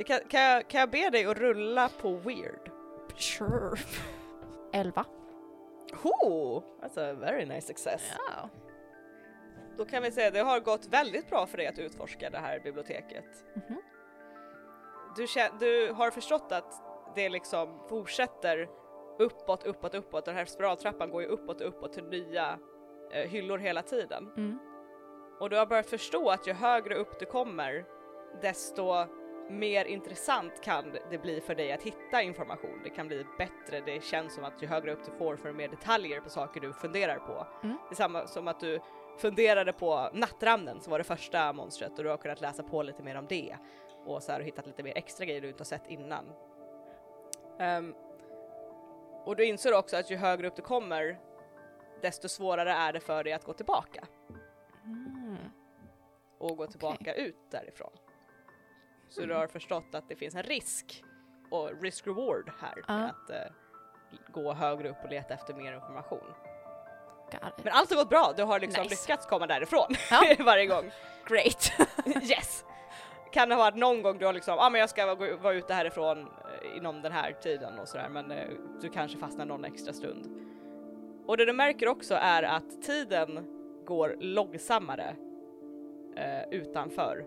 kan, 0.06 0.18
kan, 0.28 0.40
jag, 0.40 0.68
kan 0.68 0.80
jag 0.80 0.90
be 0.90 1.10
dig 1.10 1.26
att 1.26 1.36
rulla 1.38 1.88
på 1.88 2.16
weird? 2.16 2.70
Sure. 3.20 3.76
Elva. 4.72 5.04
Oh, 6.04 6.62
that's 6.82 6.98
a 7.10 7.14
very 7.14 7.44
nice 7.46 7.66
success. 7.66 8.12
Ja. 8.28 8.48
Då 9.76 9.84
kan 9.84 10.02
vi 10.02 10.10
säga 10.10 10.28
att 10.28 10.34
det 10.34 10.40
har 10.40 10.60
gått 10.60 10.86
väldigt 10.86 11.30
bra 11.30 11.46
för 11.46 11.56
dig 11.58 11.66
att 11.66 11.78
utforska 11.78 12.30
det 12.30 12.38
här 12.38 12.60
biblioteket. 12.60 13.44
Mhm. 13.54 13.82
Du, 15.16 15.24
kä- 15.26 15.58
du 15.60 15.92
har 15.92 16.10
förstått 16.10 16.52
att 16.52 16.82
det 17.14 17.28
liksom 17.28 17.78
fortsätter 17.88 18.68
uppåt, 19.18 19.64
uppåt, 19.66 19.94
uppåt. 19.94 20.24
Den 20.24 20.34
här 20.34 20.44
spiraltrappan 20.44 21.10
går 21.10 21.22
ju 21.22 21.28
uppåt 21.28 21.60
och 21.60 21.68
uppåt 21.68 21.92
till 21.92 22.04
nya 22.04 22.58
eh, 23.12 23.28
hyllor 23.28 23.58
hela 23.58 23.82
tiden. 23.82 24.32
Mm. 24.36 24.58
Och 25.40 25.50
du 25.50 25.56
har 25.56 25.66
börjat 25.66 25.86
förstå 25.86 26.30
att 26.30 26.46
ju 26.46 26.52
högre 26.52 26.94
upp 26.94 27.18
du 27.18 27.26
kommer, 27.26 27.84
desto 28.42 29.06
mer 29.48 29.84
intressant 29.84 30.62
kan 30.62 30.96
det 31.10 31.18
bli 31.18 31.40
för 31.40 31.54
dig 31.54 31.72
att 31.72 31.82
hitta 31.82 32.22
information. 32.22 32.80
Det 32.84 32.90
kan 32.90 33.08
bli 33.08 33.24
bättre, 33.38 33.80
det 33.80 34.04
känns 34.04 34.34
som 34.34 34.44
att 34.44 34.62
ju 34.62 34.66
högre 34.66 34.92
upp 34.92 35.04
du 35.04 35.10
får 35.10 35.36
för 35.36 35.52
mer 35.52 35.68
detaljer 35.68 36.20
på 36.20 36.30
saker 36.30 36.60
du 36.60 36.72
funderar 36.72 37.18
på. 37.18 37.46
Mm. 37.62 37.76
Det 37.88 37.92
är 37.92 37.96
samma 37.96 38.26
som 38.26 38.48
att 38.48 38.60
du 38.60 38.80
funderade 39.18 39.72
på 39.72 40.10
nattramnen 40.12 40.80
som 40.80 40.90
var 40.90 40.98
det 40.98 41.04
första 41.04 41.52
monstret 41.52 41.98
och 41.98 42.04
du 42.04 42.10
har 42.10 42.16
kunnat 42.16 42.40
läsa 42.40 42.62
på 42.62 42.82
lite 42.82 43.02
mer 43.02 43.16
om 43.16 43.26
det 43.28 43.56
och 44.04 44.22
så 44.22 44.32
här 44.32 44.40
och 44.40 44.46
hittat 44.46 44.66
lite 44.66 44.82
mer 44.82 44.92
extra 44.98 45.24
grejer 45.26 45.40
du 45.40 45.48
inte 45.48 45.60
har 45.60 45.64
sett 45.64 45.86
innan. 45.90 46.24
Ehm, 47.58 47.94
och 49.24 49.36
du 49.36 49.44
inser 49.44 49.74
också 49.74 49.96
att 49.96 50.10
ju 50.10 50.16
högre 50.16 50.46
upp 50.46 50.56
du 50.56 50.62
kommer, 50.62 51.18
desto 52.02 52.28
svårare 52.28 52.72
är 52.72 52.92
det 52.92 53.00
för 53.00 53.24
dig 53.24 53.32
att 53.32 53.44
gå 53.44 53.52
tillbaka 53.52 54.06
Mm. 54.84 55.36
och 56.38 56.56
gå 56.56 56.66
tillbaka 56.66 57.14
ut 57.14 57.50
därifrån. 57.50 57.90
Så 59.08 59.20
du 59.26 59.34
har 59.34 59.46
förstått 59.46 59.94
att 59.94 60.08
det 60.08 60.16
finns 60.16 60.34
en 60.34 60.42
risk 60.42 61.04
och 61.50 61.82
risk-reward 61.82 62.50
här 62.60 62.84
Ja. 62.88 62.94
att 62.94 63.30
eh, 63.30 63.36
gå 64.32 64.52
högre 64.52 64.88
upp 64.90 64.96
och 65.04 65.10
leta 65.10 65.34
efter 65.34 65.54
mer 65.54 65.72
information. 65.74 66.24
Men 67.62 67.72
allt 67.72 67.90
har 67.90 67.96
gått 67.96 68.08
bra, 68.08 68.32
du 68.36 68.42
har 68.42 68.60
liksom 68.60 68.82
Nice. 68.82 68.94
lyckats 69.08 69.26
komma 69.26 69.46
därifrån 69.46 69.86
Ja. 70.10 70.20
varje 70.44 70.66
gång. 70.66 70.90
Great. 71.26 71.72
yes! 72.30 72.64
Kan 73.32 73.48
det 73.48 73.54
ha 73.54 73.62
varit 73.62 73.76
någon 73.76 74.02
gång 74.02 74.18
du 74.18 74.26
har 74.26 74.32
liksom, 74.32 74.54
ja 74.54 74.66
ah, 74.66 74.70
men 74.70 74.80
jag 74.80 74.90
ska 74.90 75.14
gå, 75.14 75.36
vara 75.36 75.54
ute 75.54 75.74
härifrån 75.74 76.18
eh, 76.20 76.76
inom 76.76 77.02
den 77.02 77.12
här 77.12 77.32
tiden 77.32 77.78
och 77.78 77.88
sådär 77.88 78.08
men 78.08 78.30
eh, 78.30 78.48
du 78.80 78.88
kanske 78.90 79.18
fastnar 79.18 79.44
någon 79.44 79.64
extra 79.64 79.92
stund. 79.92 80.26
Och 81.26 81.36
det 81.36 81.44
du 81.44 81.52
märker 81.52 81.88
också 81.88 82.14
är 82.14 82.42
att 82.42 82.82
tiden 82.82 83.46
går 83.86 84.16
långsammare 84.20 85.16
eh, 86.16 86.48
utanför. 86.50 87.26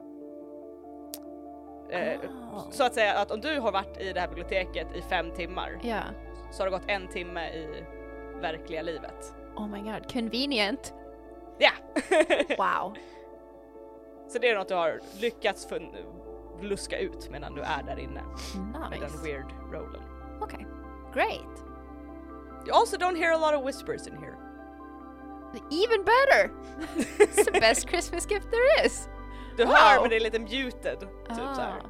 Eh, 1.91 2.19
Ah. 2.53 2.71
Så 2.71 2.83
att 2.83 2.93
säga 2.93 3.13
att 3.17 3.31
om 3.31 3.41
du 3.41 3.59
har 3.59 3.71
varit 3.71 3.97
i 4.01 4.13
det 4.13 4.19
här 4.19 4.27
biblioteket 4.27 4.87
i 4.95 5.01
fem 5.01 5.31
timmar 5.31 5.79
Ja. 5.83 6.01
så 6.51 6.63
har 6.63 6.65
det 6.71 6.77
gått 6.77 6.87
en 6.89 7.07
timme 7.07 7.49
i 7.49 7.83
verkliga 8.41 8.81
livet. 8.81 9.33
Oh 9.55 9.67
my 9.67 9.79
god, 9.81 10.11
convenient. 10.13 10.93
Ja! 11.57 11.71
Wow. 12.57 12.95
Så 14.27 14.39
det 14.39 14.49
är 14.49 14.55
något 14.57 14.67
du 14.67 14.73
har 14.75 14.99
lyckats 15.19 15.67
luska 16.61 16.99
ut 16.99 17.29
medan 17.31 17.55
du 17.55 17.61
är 17.61 17.83
där 17.83 17.99
inne 17.99 18.21
med 18.91 18.99
den 18.99 19.01
Nice. 19.01 19.23
weird 19.23 19.51
rollen. 19.71 20.01
Okay. 20.41 20.65
Great. 21.13 21.63
You 22.67 22.73
also 22.73 22.97
don't 22.97 23.15
hear 23.17 23.31
a 23.33 23.37
lot 23.37 23.53
of 23.59 23.65
whispers 23.67 24.07
in 24.07 24.17
here. 24.17 24.35
Even 25.71 26.03
better. 26.05 26.51
It's 27.23 27.45
the 27.45 27.59
best 27.59 27.89
Christmas 27.89 28.25
gift 28.31 28.47
there 28.51 28.85
is. 28.85 29.09
Du 29.57 29.65
hör 29.65 30.01
men 30.01 30.09
det 30.09 30.15
är 30.15 30.19
lite 30.19 30.39
muted, 30.39 30.99
typ 30.99 31.09
Ah. 31.29 31.53
så 31.55 31.61
här. 31.61 31.81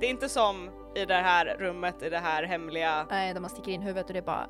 Det 0.00 0.06
är 0.06 0.10
inte 0.10 0.28
som 0.28 0.70
i 0.94 1.04
det 1.04 1.14
här 1.14 1.56
rummet, 1.58 2.02
i 2.02 2.10
det 2.10 2.18
här 2.18 2.42
hemliga, 2.42 3.06
Nej, 3.10 3.34
där 3.34 3.40
man 3.40 3.50
sticker 3.50 3.72
in 3.72 3.82
huvudet 3.82 4.06
och 4.06 4.12
det 4.12 4.18
är 4.18 4.22
bara 4.22 4.48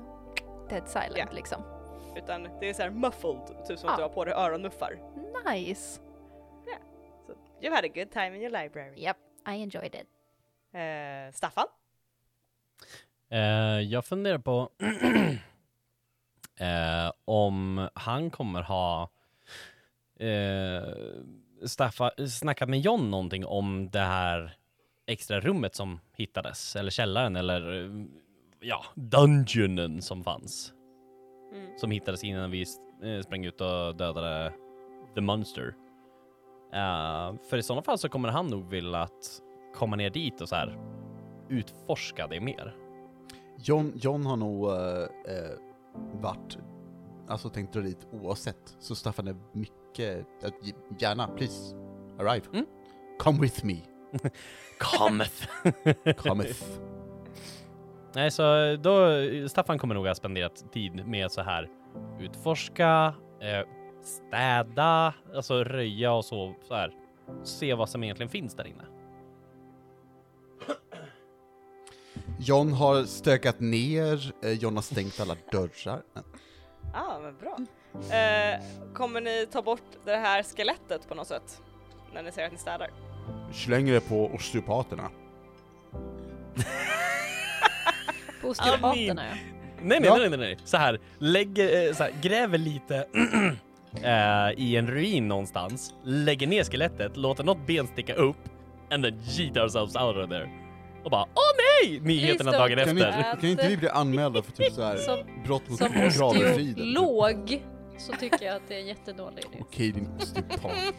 dead 0.69 0.89
silent 0.89 1.17
Ja. 1.17 1.27
liksom. 1.33 1.63
utan 2.17 2.49
det 2.61 2.69
är 2.69 2.75
så 2.75 2.83
här 2.83 2.91
muffled, 2.91 3.67
typ 3.69 3.79
som 3.79 3.89
Ah. 3.89 3.93
att 3.93 3.99
du 3.99 4.03
har 4.03 4.11
på 4.11 4.25
dig 4.25 4.35
öronmuffar. 4.35 4.99
Nice! 5.53 6.01
Så, 7.27 7.33
you 7.63 7.75
had 7.75 7.85
a 7.85 7.89
good 7.95 8.11
time 8.11 8.27
in 8.37 8.43
your 8.43 8.63
library. 8.63 8.95
Yep, 9.05 9.17
I 9.49 9.63
enjoyed 9.63 9.95
it. 9.95 10.07
Eh, 10.75 11.33
Staffan? 11.35 11.67
Eh, 13.31 13.81
jag 13.81 14.05
funderar 14.05 14.39
på 14.39 14.69
eh, 16.61 17.13
om 17.25 17.89
han 17.95 18.31
kommer 18.31 18.63
ha 18.63 19.11
eh, 20.21 20.83
staffa, 21.65 22.11
snackat 22.29 22.69
med 22.69 22.81
John 22.81 23.11
någonting 23.11 23.47
om 23.47 23.91
det 23.91 23.99
här 23.99 24.57
extra 25.07 25.41
rummet 25.41 25.75
som 25.75 26.01
hittades, 26.17 26.77
eller 26.77 26.91
källaren, 26.91 27.37
eller 27.37 27.91
ja, 28.61 28.85
dungeonen 28.95 30.03
som 30.03 30.25
fanns. 30.25 30.73
Mm. 31.53 31.79
Som 31.79 31.91
hittades 31.91 32.25
innan 32.25 32.51
vi 32.51 32.65
eh, 33.03 33.21
sprang 33.25 33.45
ut 33.45 33.61
och 33.61 33.97
dödade 33.97 34.53
the 35.15 35.21
monster. 35.21 35.75
Eh, 36.73 37.35
för 37.51 37.57
i 37.57 37.63
sådana 37.63 37.83
fall 37.83 37.99
så 37.99 38.09
kommer 38.09 38.29
han 38.29 38.47
nog 38.47 38.71
vilja 38.71 38.99
att 38.99 39.43
komma 39.75 39.97
ner 39.97 40.11
dit 40.11 40.41
och 40.41 40.49
så 40.49 40.55
här 40.55 40.79
utforska 41.49 42.27
det 42.27 42.41
mer. 42.41 42.77
John, 43.59 43.93
John 43.95 44.27
har 44.27 44.37
nog 44.37 44.71
eh, 44.71 45.03
eh, 45.03 45.59
varit, 46.13 46.59
alltså 47.29 47.49
tänkt 47.49 47.73
dra 47.73 47.81
dit 47.81 48.07
oavsett, 48.13 48.77
så 48.79 48.95
Staffan 48.95 49.29
är 49.29 49.37
mycket, 49.53 49.88
eh, 49.97 50.25
gärna, 50.99 51.29
please, 51.29 51.77
arrive. 52.19 52.47
Mm. 52.53 52.67
Come 53.19 53.41
with 53.41 53.65
me, 53.65 53.77
Cometh. 54.79 55.49
cometh. 56.17 56.65
Nej, 58.15 58.31
så 58.31 58.77
då, 58.77 59.09
Staffan 59.49 59.79
kommer 59.79 59.95
nog 59.95 60.07
ha 60.07 60.15
spenderat 60.15 60.73
tid 60.73 61.07
med 61.07 61.27
att 61.27 61.33
så 61.33 61.43
här 61.43 61.69
utforska, 62.21 63.15
eh, 63.41 63.67
städa, 64.03 65.15
alltså 65.35 65.65
röja 65.65 66.13
och 66.13 66.25
så, 66.25 66.55
så 66.63 66.75
här. 66.75 66.93
Se 67.45 67.75
vad 67.75 67.89
som 67.89 68.05
egentligen 68.05 68.31
finns 68.31 68.55
där 68.55 68.67
inne. 68.67 68.85
John 72.41 72.73
har 72.73 73.05
stökat 73.05 73.61
ner, 73.61 74.33
eh, 74.43 74.53
John 74.53 74.75
har 74.75 74.83
stängt 74.83 75.21
alla 75.21 75.37
dörrar. 75.53 76.03
Ah, 76.95 77.19
men 77.19 77.37
bra. 77.37 77.59
Eh, 77.95 78.61
kommer 78.95 79.21
ni 79.21 79.47
ta 79.53 79.63
bort 79.63 79.83
det 80.05 80.17
här 80.17 80.43
skelettet 80.43 81.09
på 81.09 81.15
något 81.15 81.27
sätt? 81.27 81.61
När 82.15 82.23
ni 82.23 82.33
säger 82.33 82.47
att 82.47 82.53
ni 82.53 82.59
städar? 82.59 82.91
Slänger 83.53 83.93
det 83.93 84.01
på 84.01 84.27
osteopaterna. 84.35 85.11
På 88.43 88.49
osteopaterna 88.49 89.23
ja. 89.27 89.35
Nej, 89.83 90.01
nej, 90.01 90.01
Ja. 90.05 90.17
nej, 90.17 90.29
nej, 90.31 90.39
nej. 90.39 90.57
Så 90.65 90.77
här, 90.77 91.01
lägger, 91.19 91.87
eh, 91.89 91.95
så 91.95 92.03
här, 92.03 92.13
gräver 92.23 92.59
lite 92.59 92.97
eh, 94.03 94.65
i 94.65 94.77
en 94.77 94.87
ruin 94.87 95.29
någonstans, 95.29 95.95
lägger 96.05 96.47
ner 96.47 96.65
skelettet, 96.65 97.17
låter 97.17 97.45
något 97.45 97.67
ben 97.67 97.87
sticka 97.87 98.15
upp, 98.15 98.37
and 98.91 99.05
then 99.05 99.21
yeet 99.39 99.57
ourselves 99.57 99.97
out 99.97 100.17
of 100.17 100.31
there. 100.31 100.51
Och 101.05 101.11
bara, 101.11 101.23
åh 101.23 101.87
nej! 101.89 102.01
Nyheterna 102.01 102.51
dagen 102.51 102.69
Kan, 102.79 102.79
efter. 102.99 103.23
that. 103.23 103.41
kan 103.41 103.51
inte 103.51 103.69
vi 103.69 103.77
bli 103.77 103.89
anmälda 103.89 104.43
för 104.43 104.53
typ 104.53 104.73
så 104.73 104.83
här 104.83 104.97
Som, 104.97 105.19
brott 105.45 105.69
mot 105.69 105.79
som 105.79 105.89
gravfriden? 105.93 106.71
osteolog 106.97 107.63
så 107.99 108.13
tycker 108.13 108.47
jag 108.47 108.57
att 108.57 108.63
det 108.69 108.75
är 108.75 108.81
en 108.81 108.87
jättedålig 108.87 109.39
idé. 109.45 109.59
Okej 109.61 109.93
din 109.93 110.09
osteopat. 110.19 110.73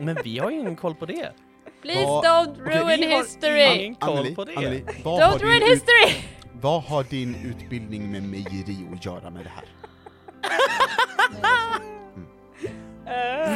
Men 0.00 0.18
vi 0.24 0.38
har 0.38 0.50
ju 0.50 0.60
ingen 0.60 0.76
koll 0.76 0.94
på 0.94 1.06
det. 1.06 1.32
Please 1.82 2.04
Vad- 2.06 2.24
don't 2.24 2.50
okej, 2.62 2.78
ruin 2.80 3.00
vi 3.00 3.12
har 3.12 3.22
history! 3.22 3.74
ingen 3.84 3.94
koll 3.94 4.10
Anneli, 4.18 4.34
på 4.34 4.44
det. 4.44 4.56
Anneli, 4.56 4.84
vad 5.04 5.22
har, 5.22 5.38
Don't 5.38 5.42
ruin 5.42 5.62
ut, 5.62 5.68
history! 5.68 6.22
vad 6.60 6.82
har 6.82 7.04
din 7.04 7.34
utbildning 7.34 8.10
med 8.12 8.22
mejeri 8.22 8.76
att 8.94 9.04
göra 9.04 9.30
med 9.30 9.44
det 9.44 9.50
här? 9.50 9.64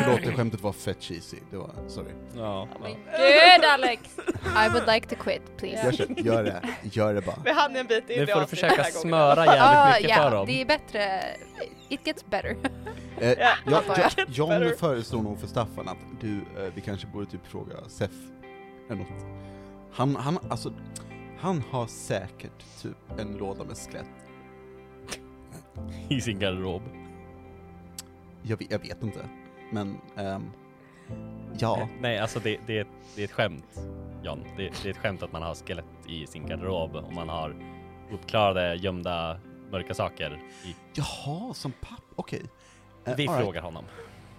Förlåt, 0.05 0.21
det 0.25 0.33
skämtet 0.33 0.61
var 0.61 0.73
fett 0.73 1.03
cheesy. 1.03 1.37
Det 1.51 1.57
var, 1.57 1.71
sorry. 1.89 2.13
Ja. 2.37 2.69
Men 2.83 2.93
gud 2.93 3.65
Alex! 3.65 4.03
I 4.67 4.69
would 4.73 4.87
like 4.87 5.09
to 5.09 5.23
quit, 5.23 5.43
please. 5.57 5.85
Gör, 5.85 5.93
så, 5.93 6.03
gör 6.17 6.45
det, 6.45 6.63
gör 6.83 7.15
det 7.15 7.21
bara. 7.21 7.37
vi 7.45 7.53
hann 7.53 7.77
en 7.77 7.87
bit 7.87 8.11
in 8.11 8.21
Nu 8.21 8.27
får 8.27 8.41
du 8.41 8.47
försöka 8.47 8.85
smöra 8.85 9.45
jävligt 9.47 9.63
Ah, 9.63 9.95
mycket 10.01 10.17
för 10.17 10.23
ja, 10.25 10.31
dem. 10.31 10.47
det 10.47 10.61
är 10.61 10.65
bättre. 10.67 11.21
It 11.89 12.07
gets 12.07 12.27
better. 12.27 12.57
Eh, 13.21 13.29
Ja, 13.39 13.55
jag, 13.67 13.83
jag. 14.17 14.29
John 14.29 14.49
Better. 14.49 14.77
föreslår 14.77 15.23
nog 15.23 15.41
för 15.41 15.47
Staffan 15.47 15.89
att 15.89 15.97
du, 16.21 16.37
eh, 16.37 16.73
vi 16.75 16.81
kanske 16.81 17.07
borde 17.07 17.27
typ 17.27 17.47
fråga 17.47 17.75
Sef 17.89 18.11
eller 18.91 18.99
något. 18.99 19.25
Han, 19.93 20.17
han, 20.17 20.39
alltså, 20.51 20.73
han 21.41 21.63
har 21.71 21.87
säkert 21.87 22.83
typ 22.83 22.97
en 23.19 23.33
låda 23.37 23.65
med 23.65 23.77
skelett. 23.77 24.07
I 26.09 26.21
sin 26.21 26.39
garderob. 26.39 26.83
Jag, 28.43 28.67
jag 28.71 28.79
vet 28.79 29.03
inte, 29.03 29.19
men 29.71 30.01
ehm, 30.17 30.51
ja. 31.59 31.89
Nej, 32.01 32.19
alltså 32.19 32.39
det, 32.41 32.61
det, 32.67 32.77
är 32.79 32.81
ett- 32.81 32.89
det 33.17 33.21
är 33.21 33.25
ett 33.25 33.33
skämt, 33.33 33.81
John. 34.23 34.45
Det, 34.57 34.63
det 34.83 34.89
är 34.89 34.91
ett 34.91 34.97
skämt 34.99 35.23
att 35.23 35.33
man 35.33 35.43
har 35.43 35.55
skelett 35.55 35.85
i 36.09 36.27
sin 36.27 36.47
garderob 36.47 36.97
och 36.97 37.13
man 37.13 37.29
har 37.29 37.55
uppklarade, 38.13 38.75
gömda, 38.75 39.41
mörka 39.71 39.95
saker. 39.95 40.41
I. 40.65 40.77
Jaha, 40.95 41.55
som 41.55 41.73
papp, 41.73 42.03
okej. 42.17 42.43
Eh, 43.05 43.17
Vi 43.17 43.29
all 43.29 43.35
right, 43.35 43.45
frågar 43.45 43.63
honom. 43.63 43.85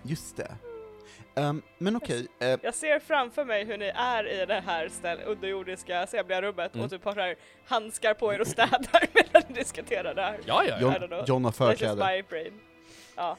Just 0.03 0.37
det. 0.37 0.51
Ehm, 1.35 1.61
men 1.77 1.95
okej, 1.95 2.27
eh, 2.39 2.59
Jag 2.63 2.73
ser 2.73 2.99
framför 2.99 3.45
mig 3.45 3.65
hur 3.65 3.77
ni 3.77 3.85
är 3.95 4.41
i 4.41 4.45
det 4.45 4.63
här 4.65 4.89
ställ, 4.89 5.19
underjordiska 5.25 6.07
sävliga 6.07 6.41
rummet 6.41 6.73
Mm. 6.75 6.85
och 6.85 6.91
typ 6.91 7.05
har 7.05 7.15
här 7.15 7.35
handskar 7.67 8.13
på 8.13 8.33
er 8.33 8.41
och 8.41 8.47
städar 8.47 9.07
medan 9.13 9.41
ni 9.47 9.53
diskuterar 9.55 10.13
det 10.15 10.21
här. 10.21 10.39
Ja, 10.45 10.63
ja, 10.69 10.79
John, 10.81 10.93
don't 10.93 11.07
know. 11.07 11.23
John 11.27 11.43
har 11.45 11.51
That's 11.51 11.69
just 11.69 11.79
förkläde. 11.79 12.15
my 12.15 12.21
brain. 12.29 12.53
Ja, 13.15 13.37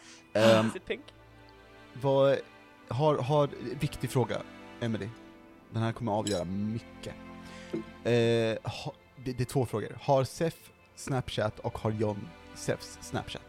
it 0.76 0.84
pink? 0.86 1.04
Vad, 2.00 2.38
har, 2.88 3.18
har, 3.18 3.48
viktig 3.80 4.10
fråga, 4.10 4.42
Emily. 4.80 5.08
Den 5.70 5.82
här 5.82 5.92
kommer 5.92 6.12
avgöra 6.12 6.44
mycket. 6.44 7.14
Eh, 8.04 8.70
ha, 8.70 8.92
det, 9.24 9.32
det 9.32 9.40
är 9.40 9.44
två 9.44 9.66
frågor. 9.66 9.98
Har 10.00 10.24
Sef 10.24 10.54
Snapchat 10.94 11.58
och 11.58 11.78
har 11.78 11.90
John 11.90 12.28
Sefs 12.54 12.98
Snapchat? 13.00 13.42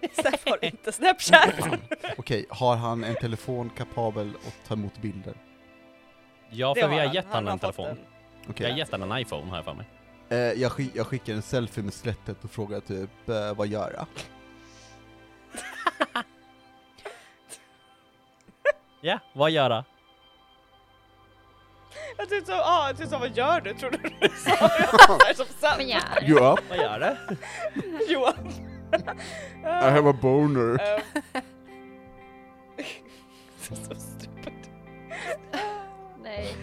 Steff 0.12 0.46
har 0.46 0.64
inte 0.64 0.92
snapchat. 0.92 1.54
Okej, 2.18 2.46
har 2.50 2.76
han 2.76 3.04
en 3.04 3.14
telefon 3.14 3.70
kapabel 3.70 4.32
att 4.46 4.68
ta 4.68 4.74
emot 4.74 4.98
bilder? 5.02 5.34
Ja, 6.50 6.74
för 6.74 6.88
vi 6.88 6.98
har 6.98 7.14
gett 7.14 7.26
har 7.26 7.42
en 7.42 7.58
telefon. 7.58 7.86
en. 7.86 7.96
Vi 8.64 8.70
har 8.70 8.78
gett 8.78 8.92
han 8.92 9.12
en 9.12 9.18
iPhone, 9.18 9.56
jag 9.56 9.64
för 9.64 9.74
mig. 9.74 9.86
Eh, 10.28 10.38
jag, 10.38 10.72
skick, 10.72 10.90
jag 10.94 11.06
skickar 11.06 11.34
en 11.34 11.42
selfie 11.42 11.84
med 11.84 11.94
skelettet 11.94 12.44
och 12.44 12.50
frågar 12.50 12.80
typ, 12.80 13.28
eh, 13.28 13.54
vad 13.54 13.66
gör 13.66 13.92
jag? 13.96 14.06
Ja, 19.00 19.18
vad 19.32 19.50
göra? 19.50 19.84
Jag 22.16 22.28
tyckte 22.28 22.52
så, 22.52 22.58
ah, 22.58 22.86
jag 22.86 22.96
tyckte 22.96 23.10
så, 23.10 23.18
vad 23.18 23.36
gör 23.36 23.60
du? 23.60 23.74
Trodde 23.74 23.96
du 23.96 24.08
du 24.20 24.28
sa 24.36 24.68
det 25.28 25.34
som. 25.34 25.46
You 26.22 26.52
up? 26.52 26.60
Vad 26.68 26.78
gör 26.78 27.00
det? 27.00 27.18
Johan. 28.08 28.50
I 29.64 29.90
have 29.90 30.10
a 30.10 30.16
boner. 30.22 30.78
Ehm. 30.80 31.34
så 33.68 33.94
stupid. 33.94 34.70
Nej. 36.22 36.56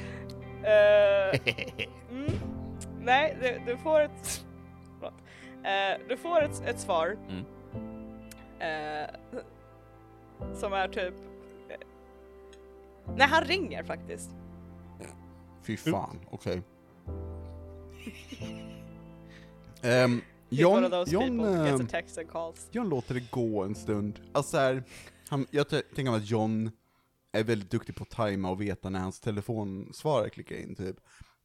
Eh, 0.64 1.40
mm. 2.12 2.40
Nej, 3.00 3.38
du, 3.42 3.62
du 3.66 3.78
får 3.78 4.02
ett... 4.02 4.46
Eh, 5.64 6.02
du 6.10 6.18
får 6.18 6.42
ett, 6.42 6.68
ett 6.68 6.80
svar. 6.80 7.18
Mm. 7.30 7.46
Eh, 8.60 9.10
som 10.54 10.74
är 10.74 10.88
typ... 10.88 11.14
Nej, 13.18 13.28
han 13.28 13.44
ringer 13.44 13.84
faktiskt. 13.84 14.30
Fy 15.64 15.78
fan, 15.78 16.20
okej. 16.32 16.62
Ehm, 19.82 20.22
John, 20.50 20.84
John, 21.08 21.66
gets 21.66 22.18
a 22.18 22.22
ehm, 22.22 22.28
calls. 22.28 22.68
John 22.72 22.90
låter 22.90 23.14
det 23.14 23.32
gå 23.32 23.64
en 23.64 23.76
stund. 23.76 24.20
Alltså 24.34 24.52
så 24.52 24.58
här, 24.58 24.84
han, 25.30 25.48
jag 25.52 25.70
tänker 25.70 26.04
mig 26.04 26.16
att 26.16 26.30
John 26.30 26.72
är 27.32 27.44
väldigt 27.44 27.72
duktig 27.72 27.96
på 27.96 28.04
att 28.04 28.10
tajma 28.10 28.50
och 28.50 28.62
veta 28.62 28.90
när 28.90 29.00
hans 29.00 29.20
telefonsvarare 29.20 30.30
klickar 30.30 30.56
in 30.56 30.76
typ. 30.76 30.98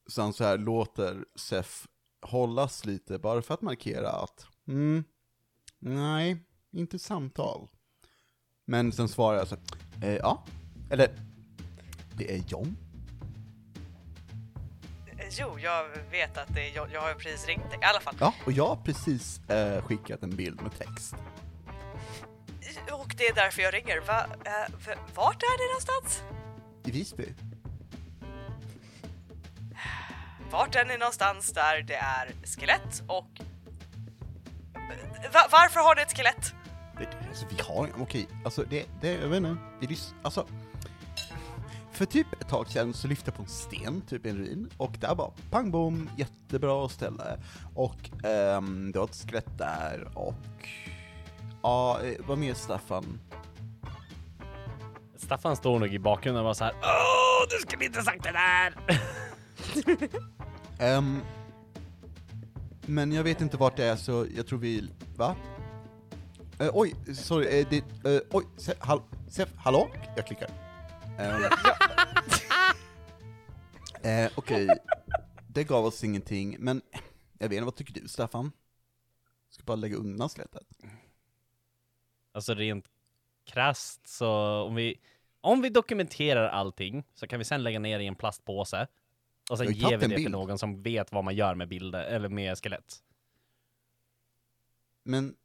Så 0.06 0.22
han 0.22 0.32
så 0.32 0.44
här 0.44 0.58
låter 0.58 1.24
Sef 1.34 1.86
hållas 2.22 2.84
lite 2.84 3.18
bara 3.18 3.42
för 3.42 3.54
att 3.54 3.62
markera 3.62 4.10
att, 4.10 4.46
mm, 4.68 5.04
nej, 5.78 6.44
inte 6.72 6.98
samtal. 6.98 7.68
Men 8.64 8.92
sen 8.92 9.08
svarar 9.08 9.38
jag 9.38 9.48
så 9.48 9.56
här, 9.56 10.08
eh, 10.08 10.16
ja, 10.16 10.44
eller, 10.90 11.29
det 12.20 12.34
är 12.34 12.42
John. 12.46 12.76
Jo, 15.38 15.58
jag 15.58 15.88
vet 16.10 16.38
att 16.38 16.54
det 16.54 16.68
är, 16.70 16.76
jag, 16.76 16.92
jag 16.92 17.00
har 17.00 17.14
precis 17.14 17.46
ringt 17.46 17.70
dig. 17.70 17.78
I 17.82 17.84
alla 17.84 18.00
fall. 18.00 18.14
Ja, 18.20 18.34
och 18.46 18.52
jag 18.52 18.66
har 18.66 18.76
precis 18.76 19.40
eh, 19.50 19.82
skickat 19.82 20.22
en 20.22 20.36
bild 20.36 20.62
med 20.62 20.78
text. 20.78 21.14
Och 22.92 23.14
det 23.18 23.26
är 23.26 23.34
därför 23.34 23.62
jag 23.62 23.74
ringer. 23.74 24.00
Va, 24.00 24.26
eh, 24.44 24.74
v- 24.86 24.94
vart 25.14 25.42
är 25.42 25.58
det 25.58 25.68
någonstans? 25.72 26.22
I 26.84 26.90
Visby? 26.90 27.28
Vart 30.50 30.74
är 30.76 30.84
ni 30.84 30.96
någonstans 30.98 31.52
där 31.52 31.82
det 31.82 31.94
är 31.94 32.32
skelett 32.44 33.02
och... 33.06 33.40
Va, 35.32 35.48
varför 35.52 35.80
har 35.80 35.94
ni 35.96 36.02
ett 36.02 36.16
skelett? 36.16 36.54
Det, 36.98 37.08
alltså 37.28 37.46
vi 37.50 37.62
har, 37.62 37.88
okej, 38.02 38.28
alltså 38.44 38.64
det, 38.70 38.86
det, 39.00 39.12
jag 39.12 39.28
vet 39.28 39.36
inte, 39.36 39.56
vi 39.80 39.86
lys, 39.86 40.14
alltså. 40.22 40.46
För 41.92 42.04
typ 42.04 42.26
ett 42.40 42.48
tag 42.48 42.68
sedan 42.68 42.94
så 42.94 43.08
lyfte 43.08 43.30
jag 43.30 43.36
på 43.36 43.42
en 43.42 43.48
sten, 43.48 44.00
typ 44.00 44.26
i 44.26 44.30
en 44.30 44.36
ruin, 44.36 44.70
och 44.76 44.92
där 45.00 45.14
bara 45.14 45.30
pang 45.50 45.70
bom, 45.70 46.10
jättebra 46.16 46.88
ställe. 46.88 47.40
Och 47.74 48.10
ehm, 48.24 48.92
det 48.92 48.98
var 48.98 49.06
ett 49.06 49.14
skelett 49.14 49.58
där 49.58 50.08
och... 50.14 50.68
Ja, 51.62 52.00
eh, 52.02 52.14
vad 52.26 52.38
mer 52.38 52.54
Staffan? 52.54 53.20
Staffan 55.16 55.56
står 55.56 55.78
nog 55.78 55.94
i 55.94 55.98
bakgrunden 55.98 56.40
och 56.40 56.46
var 56.46 56.54
så 56.54 56.64
här. 56.64 56.74
Åh, 56.82 57.48
du 57.50 57.56
skulle 57.68 57.84
inte 57.84 58.02
sagt 58.02 58.22
det 58.22 58.32
där! 58.32 58.74
Ehm, 60.78 61.20
men 62.86 63.12
jag 63.12 63.24
vet 63.24 63.40
inte 63.40 63.56
vart 63.56 63.76
det 63.76 63.84
är 63.84 63.96
så 63.96 64.26
jag 64.36 64.46
tror 64.46 64.58
vi, 64.58 64.88
va? 65.16 65.36
Eh, 66.60 66.70
oj, 66.72 66.94
sorry, 67.14 67.60
eh, 67.60 67.66
det, 67.70 67.76
eh, 68.14 68.20
oj, 68.30 68.44
se, 68.56 68.72
hall, 68.78 69.00
se, 69.28 69.46
hallå? 69.56 69.88
Jag 70.16 70.26
klickar. 70.26 70.69
Ehm, 71.20 71.42
eh, 74.02 74.30
Okej, 74.36 74.68
det 75.48 75.64
gav 75.64 75.84
oss 75.84 76.04
ingenting, 76.04 76.56
men 76.58 76.82
jag 77.38 77.48
vet 77.48 77.56
inte, 77.56 77.64
vad 77.64 77.76
tycker 77.76 78.00
du 78.00 78.08
Staffan? 78.08 78.52
Ska 79.50 79.64
bara 79.64 79.76
lägga 79.76 79.96
undan 79.96 80.28
slättet. 80.30 80.66
Alltså 82.32 82.54
rent 82.54 82.84
krasst 83.44 84.08
så 84.08 84.28
om 84.62 84.74
vi, 84.74 85.00
om 85.40 85.62
vi 85.62 85.68
dokumenterar 85.70 86.48
allting 86.48 87.04
så 87.14 87.26
kan 87.26 87.38
vi 87.38 87.44
sen 87.44 87.62
lägga 87.62 87.78
ner 87.78 88.00
i 88.00 88.06
en 88.06 88.16
plastpåse 88.16 88.86
och 89.50 89.58
sen 89.58 89.66
Jag 89.66 89.72
har 89.72 89.76
ju 89.76 89.80
ger 89.80 89.88
tagit 89.88 90.00
vi 90.00 90.04
en 90.04 90.10
det 90.10 90.16
till 90.16 90.24
bild. 90.24 90.32
någon 90.32 90.58
som 90.58 90.82
vet 90.82 91.12
vad 91.12 91.24
man 91.24 91.34
gör 91.34 91.54
med 91.54 91.68
bilder 91.68 92.04
eller 92.04 92.28
med 92.28 92.58
skelett. 92.58 93.02
Men, 95.02 95.36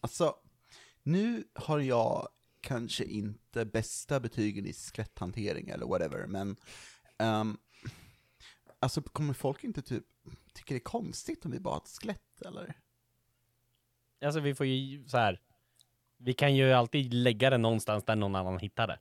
alltså, 0.00 0.36
nu 1.02 1.44
har 1.54 1.78
jag 1.78 2.28
kanske 2.60 3.04
inte 3.04 3.64
bästa 3.64 4.20
betygen 4.20 4.66
i 4.66 4.72
skeletthantering 4.72 5.68
eller 5.68 5.86
whatever, 5.86 6.26
men 6.26 6.56
ehm, 7.18 7.58
alltså 8.78 9.02
kommer 9.02 9.34
folk 9.34 9.64
inte 9.64 9.82
typ 9.82 10.04
tycka 10.52 10.74
det 10.74 10.78
är 10.78 10.84
konstigt 10.84 11.44
om 11.44 11.50
vi 11.50 11.60
bara 11.60 11.74
har 11.74 11.80
ett 11.80 11.88
skelett 11.88 12.42
eller? 12.42 12.74
Alltså 14.24 14.40
vi 14.40 14.54
får 14.54 14.66
ju 14.66 15.08
så 15.08 15.16
här. 15.18 15.40
Vi 16.16 16.34
kan 16.34 16.54
ju 16.56 16.72
alltid 16.72 17.14
lägga 17.14 17.50
det 17.50 17.58
någonstans 17.58 18.04
där 18.04 18.16
någon 18.16 18.34
annan 18.34 18.58
hittar 18.58 18.86
det. 18.86 18.98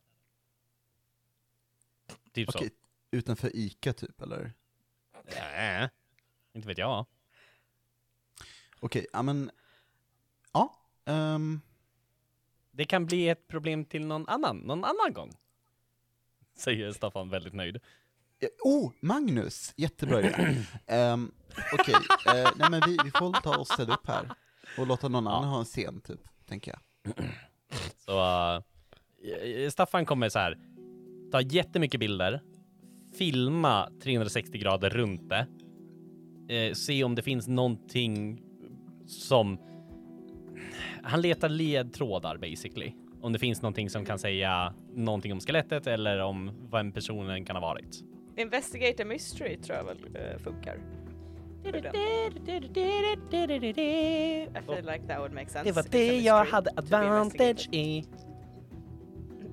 Typ 2.31 2.49
Okej, 2.49 2.69
utanför 3.11 3.55
ICA 3.55 3.93
typ 3.93 4.21
eller? 4.21 4.53
så. 5.29 5.39
Äh, 5.39 5.89
inte 6.53 6.67
vet 6.67 6.77
jag. 6.77 7.05
Okej, 8.79 9.07
ja 9.13 9.21
men, 9.21 9.51
ja, 10.51 10.75
ehm, 11.05 11.61
Det 12.79 12.85
kan 12.85 13.05
bli 13.05 13.29
ett 13.29 13.47
problem 13.47 13.85
till 13.85 14.05
någon 14.05 14.27
annan, 14.27 14.57
någon 14.57 14.83
annan 14.83 15.13
gång. 15.13 15.31
Säger 16.57 16.91
Staffan 16.91 17.29
väldigt 17.29 17.53
nöjd. 17.53 17.79
oh, 18.63 18.91
Magnus, 18.99 19.73
jättebra 19.77 20.19
idé. 20.19 20.55
Um, 21.13 21.31
Okej, 21.73 21.95
eh, 22.27 22.49
nej 22.55 22.69
men 22.69 22.81
vi, 22.85 22.97
vi 23.03 23.11
får 23.11 23.41
ta 23.41 23.57
och 23.57 23.67
ställa 23.67 23.93
upp 23.93 24.07
här 24.07 24.29
och 24.77 24.87
låta 24.87 25.07
någon 25.07 25.27
annan 25.27 25.49
ha 25.49 25.59
en 25.59 25.65
scen 25.65 26.01
typ, 26.01 26.19
tänker 26.45 26.71
jag. 26.71 27.13
Så 27.97 28.19
uh, 28.19 29.69
Staffan 29.69 30.05
kommer 30.05 30.29
så 30.29 30.39
här 30.39 30.57
ta 31.31 31.41
jättemycket 31.41 31.99
bilder, 31.99 32.41
filma 33.17 33.89
360 34.03 34.57
grader 34.57 34.89
runt 34.89 35.29
det, 35.29 35.47
eh, 36.55 36.73
se 36.73 37.03
om 37.03 37.15
det 37.15 37.21
finns 37.21 37.47
någonting 37.47 38.41
som 39.07 39.68
han 41.03 41.21
letar 41.21 41.49
ledtrådar 41.49 42.37
basically. 42.37 42.93
Om 43.21 43.33
det 43.33 43.39
finns 43.39 43.61
någonting 43.61 43.89
som 43.89 44.05
kan 44.05 44.19
säga 44.19 44.73
någonting 44.93 45.33
om 45.33 45.39
skelettet 45.39 45.87
eller 45.87 46.19
om 46.19 46.51
vem 46.71 46.91
personen 46.91 47.45
kan 47.45 47.55
ha 47.55 47.61
varit. 47.61 48.03
Investigate 48.37 49.03
a 49.03 49.05
mystery 49.05 49.57
tror 49.57 49.77
jag 49.77 49.83
väl 49.83 49.97
eh, 50.15 50.37
funkar. 50.37 50.77
I 51.65 51.71
feel 54.65 54.85
like 54.85 55.07
that 55.07 55.19
would 55.19 55.33
make 55.33 55.49
sense. 55.49 55.63
Det 55.63 55.71
var 55.71 55.85
det 55.89 56.19
jag 56.19 56.45
hade 56.45 56.69
advantage 56.75 57.69
i. 57.71 58.05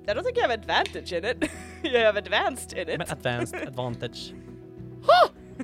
I 0.09 0.12
don't 0.12 0.23
think 0.23 0.37
you 0.37 0.42
have 0.42 0.55
advantage 0.55 1.12
in 1.12 1.25
it. 1.25 1.51
you 1.83 2.05
have 2.05 2.19
advanced 2.19 2.73
in 2.79 2.88
it. 2.88 2.99
Men 2.99 3.11
advanced 3.11 3.69
advantage. 3.69 4.35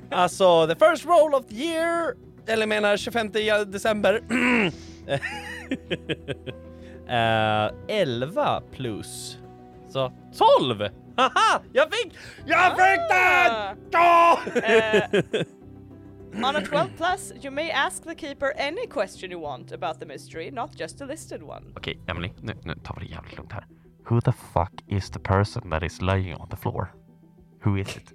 Alltså, 0.09 0.67
the 0.67 0.75
first 0.75 1.05
roll 1.05 1.35
of 1.35 1.47
the 1.47 1.55
year! 1.55 2.15
Eller 2.47 2.67
menar 2.67 2.97
25 2.97 3.31
december. 3.71 4.23
11 7.87 8.61
plus. 8.71 9.37
Så 9.89 10.11
12! 10.59 10.89
Haha! 11.15 11.61
Jag 11.73 11.93
fick! 11.93 12.13
Jag 12.45 12.71
fick 12.71 12.99
den! 13.09 13.77
Ja! 13.91 14.39
Eh, 14.55 15.23
on 16.33 16.55
a 16.55 16.61
12 16.65 16.87
plus, 16.97 17.33
you 17.41 17.51
may 17.51 17.71
ask 17.71 18.03
the 18.03 18.15
keeper 18.15 18.53
any 18.57 18.87
question 18.87 19.31
you 19.31 19.41
want 19.41 19.71
about 19.71 19.99
the 19.99 20.05
mystery, 20.05 20.51
not 20.51 20.79
just 20.79 21.01
a 21.01 21.05
listed 21.05 21.43
one. 21.43 21.65
Okej, 21.75 21.99
Emily, 22.07 22.31
nu, 22.41 22.53
nu 22.63 22.75
tar 22.75 22.95
vi 22.99 23.05
det 23.05 23.11
jävligt 23.11 23.37
lugnt 23.37 23.51
här. 23.51 23.65
Who 24.09 24.21
the 24.21 24.31
fuck 24.31 24.81
is 24.87 25.09
the 25.09 25.19
person 25.19 25.69
that 25.69 25.83
is 25.83 26.01
lying 26.01 26.35
on 26.35 26.49
the 26.49 26.57
floor? 26.57 26.87
Who 27.63 27.77
is 27.77 27.97
it? 27.97 28.13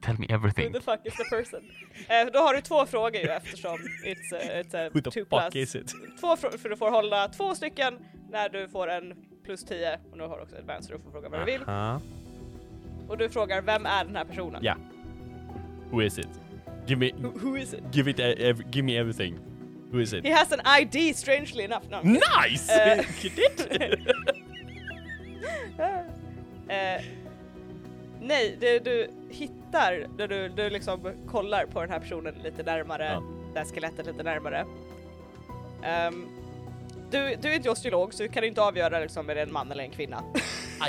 Tell 0.00 0.16
me 0.18 0.26
Who 0.28 0.34
everything. 0.34 0.72
the 0.72 0.80
fuck 0.80 1.00
is 1.04 1.14
the 1.16 1.24
person? 1.36 1.60
Eh, 2.08 2.26
då 2.32 2.38
har 2.38 2.54
du 2.54 2.60
två 2.60 2.86
frågor 2.86 3.16
ju 3.20 3.28
eftersom 3.28 3.78
it's 4.04 4.32
a, 4.36 4.38
it's 4.62 4.86
a 4.86 4.90
Who 4.94 5.00
the 5.00 5.10
two 5.10 5.20
fuck 5.24 5.28
plus. 5.52 5.56
is 5.56 5.74
it? 5.76 5.94
Två 6.20 6.36
frågor, 6.36 6.58
för 6.58 6.68
du 6.68 6.76
får 6.76 6.90
hålla 6.90 7.28
två 7.28 7.54
stycken 7.54 7.98
när 8.30 8.48
du 8.48 8.68
får 8.68 8.88
en 8.88 9.14
plus 9.44 9.64
10 9.64 9.98
och 10.10 10.16
nu 10.18 10.22
har 10.24 10.36
du 10.36 10.42
också 10.42 10.56
advanced 10.56 10.84
så 10.84 10.92
du 10.92 10.98
får 10.98 11.10
fråga 11.10 11.28
vad 11.28 11.40
du 11.40 11.44
vill. 11.44 11.62
Aha. 11.66 12.00
Och 13.08 13.18
du 13.18 13.28
frågar 13.28 13.62
vem 13.62 13.86
är 13.86 14.04
den 14.04 14.16
här 14.16 14.24
personen? 14.24 14.60
Ja. 14.64 14.76
Who 15.90 16.02
is 16.02 16.18
it? 16.18 16.28
Give 16.86 16.98
me, 17.00 17.12
Who, 17.28 17.38
who 17.38 17.56
is 17.58 17.74
it? 17.74 17.80
give 17.92 18.10
it, 18.10 18.18
e- 18.20 18.34
ev- 18.48 18.62
give 18.72 18.82
me 18.82 18.96
everything. 18.98 19.38
Who 19.92 20.00
is 20.00 20.12
it? 20.12 20.26
He 20.26 20.32
has 20.34 20.52
an 20.52 20.60
ID 20.82 21.16
strangely 21.16 21.64
enough. 21.64 21.84
No, 21.90 22.02
Nice! 22.02 22.72
Eh. 22.72 23.04
You 23.22 23.30
did? 23.30 24.12
Eh, 26.70 27.04
nej, 28.20 28.56
det 28.60 28.78
du 28.84 29.06
hittar 29.68 30.06
när 30.18 30.28
du, 30.28 30.48
du 30.48 30.70
liksom 30.70 31.12
kollar 31.26 31.66
på 31.66 31.80
den 31.80 31.90
här 31.90 32.00
personen 32.00 32.34
lite 32.34 32.62
närmare, 32.62 33.04
Ja. 33.04 33.22
det 33.52 33.58
här 33.58 33.66
skelettet 33.66 34.06
lite 34.06 34.22
närmare. 34.22 34.66
Ehm, 35.84 36.26
du, 37.10 37.36
du 37.36 37.48
är 37.48 37.54
inte 37.56 37.70
osteolog 37.70 38.14
så 38.14 38.22
du 38.22 38.28
kan 38.28 38.44
inte 38.44 38.62
avgöra 38.62 38.98
liksom 39.00 39.30
är 39.30 39.34
det 39.34 39.42
en 39.42 39.52
man 39.52 39.72
eller 39.72 39.84
en 39.84 39.90
kvinna. 39.90 40.22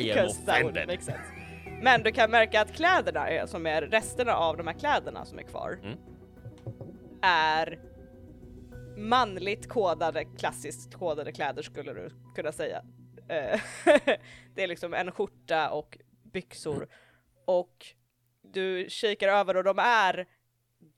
I 0.01 0.11
am 0.11 0.27
offended. 0.27 0.99
Men 1.81 2.03
du 2.03 2.11
kan 2.11 2.31
märka 2.31 2.61
att 2.61 2.73
kläderna 2.75 3.29
är, 3.29 3.45
som 3.45 3.65
är 3.65 3.81
resterna 3.81 4.33
av 4.35 4.57
de 4.57 4.67
här 4.67 4.73
kläderna 4.73 5.25
som 5.25 5.39
är 5.39 5.43
kvar 5.43 5.79
Mm. 5.83 5.97
är 7.21 7.79
manligt 8.97 9.69
kodade, 9.69 10.25
klassiskt 10.25 10.93
kodade 10.95 11.31
kläder 11.31 11.61
skulle 11.61 11.93
du 11.93 12.09
kunna 12.35 12.51
säga. 12.51 12.81
Eh, 13.27 13.59
det 14.55 14.63
är 14.63 14.67
liksom 14.67 14.93
en 14.93 15.11
skjorta 15.11 15.69
och 15.69 15.97
byxor 16.33 16.87
och 17.45 17.85
du 18.41 18.85
kikar 18.89 19.27
över 19.27 19.57
och 19.57 19.63
de 19.63 19.79
är 19.79 20.27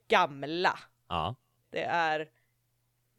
gamla. 0.07 0.79
Ja. 1.09 1.35
Det 1.69 1.83
är 1.83 2.29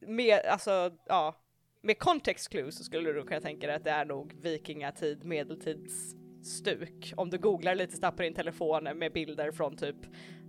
med, 0.01 0.41
alltså, 0.47 0.91
ja, 1.07 1.35
med 1.81 1.99
context 1.99 2.49
clues 2.49 2.79
så 2.79 2.85
skulle 2.85 3.13
du 3.13 3.23
kunna 3.23 3.41
tänka 3.41 3.67
dig 3.67 3.77
att 3.77 3.85
det 3.85 3.91
är 3.91 4.05
nog 4.05 4.35
vikingatid, 4.41 5.25
medeltidsstuk. 5.25 7.13
Om 7.17 7.31
du 7.31 7.39
googlar 7.39 7.75
lite 7.75 7.97
snabbt 7.97 8.17
på 8.17 8.23
din 8.23 8.35
telefon 8.35 8.85
med 8.85 9.13
bilder 9.13 9.53
från 9.53 9.77
typ 9.77 9.97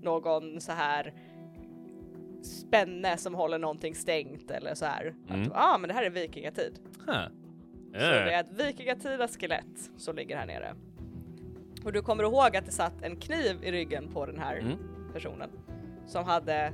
någon 0.01 0.62
så 0.62 0.71
här 0.71 1.13
spänne 2.43 3.17
som 3.17 3.36
håller 3.36 3.57
någonting 3.59 3.95
stängt 3.95 4.51
eller 4.51 4.73
så 4.75 4.86
här. 4.86 5.15
Ja, 5.27 5.33
Mm. 5.33 5.51
ah, 5.55 5.77
men 5.77 5.88
det 5.88 5.93
här 5.93 6.03
är 6.03 6.09
vikingatid. 6.09 6.79
Huh. 7.07 7.27
Så 7.93 7.99
det 7.99 8.33
är 8.33 8.39
ett 8.43 8.51
vikingatida 8.59 9.27
skelett 9.27 9.91
som 9.97 10.15
ligger 10.15 10.38
här 10.38 10.45
nere. 10.45 10.75
Och 11.86 11.93
du 11.93 12.02
kommer 12.02 12.24
ihåg 12.24 12.56
att 12.58 12.65
det 12.65 12.72
satt 12.72 13.02
en 13.02 13.15
kniv 13.15 13.63
i 13.63 13.72
ryggen 13.72 14.08
på 14.13 14.26
den 14.26 14.39
här 14.39 14.58
Mm. 14.58 14.78
personen 15.13 15.50
som 16.06 16.26
hade 16.26 16.74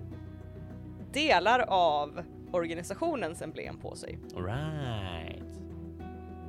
delar 1.11 1.65
av 1.67 2.21
organisationens 2.51 3.41
emblem 3.41 3.77
på 3.77 3.95
sig. 3.95 4.19
All 4.35 4.45
right. 4.45 5.43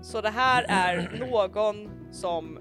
Så 0.03 0.21
det 0.21 0.31
här 0.31 0.65
är 0.69 1.27
någon 1.31 1.91
som 2.11 2.59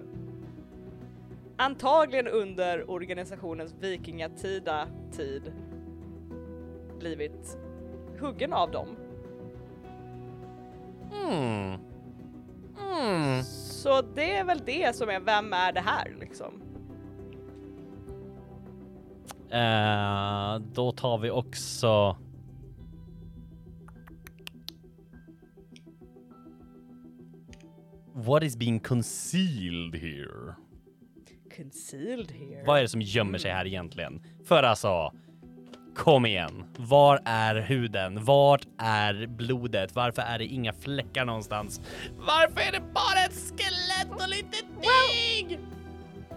antagligen 1.57 2.27
under 2.27 2.91
organisationens 2.91 3.75
vikingatida 3.79 4.87
tid 5.11 5.53
blivit 6.99 7.57
huggen 8.19 8.53
av 8.53 8.71
dem. 8.71 8.87
Mm. 11.27 11.79
Hmm. 12.77 13.43
Så 13.79 14.01
det 14.01 14.35
är 14.35 14.43
väl 14.43 14.61
det 14.65 14.95
som 14.95 15.09
är 15.09 15.19
vem 15.19 15.53
är 15.53 15.71
det 15.71 15.81
här 15.81 16.15
liksom? 16.19 16.61
Eh, 19.49 20.59
då 20.73 20.91
tar 20.91 21.17
vi 21.17 21.29
också... 21.29 22.17
What 28.13 28.43
is 28.43 28.57
being 28.57 28.79
concealed 28.79 29.95
here? 29.95 30.55
Concealed 31.57 32.31
here. 32.31 32.63
Vad 32.65 32.77
är 32.77 32.81
det 32.81 32.89
som 32.89 33.01
gömmer 33.01 33.37
sig 33.37 33.51
här 33.51 33.67
egentligen? 33.67 34.23
För 34.45 34.63
alltså, 34.63 35.13
kom 35.99 36.25
igen. 36.25 36.63
Var 36.77 37.19
är 37.25 37.55
huden? 37.55 38.25
Vart 38.25 38.67
är 38.77 39.27
blodet? 39.27 39.95
Varför 39.95 40.21
är 40.21 40.37
det 40.39 40.45
inga 40.45 40.73
fläckar 40.73 41.25
någonstans? 41.25 41.81
Varför 42.17 42.61
är 42.67 42.71
det 42.71 42.81
bara 42.93 43.25
ett 43.25 43.33
skelett 43.33 44.21
och 44.23 44.29
lite 44.29 44.57
deg? 44.81 45.59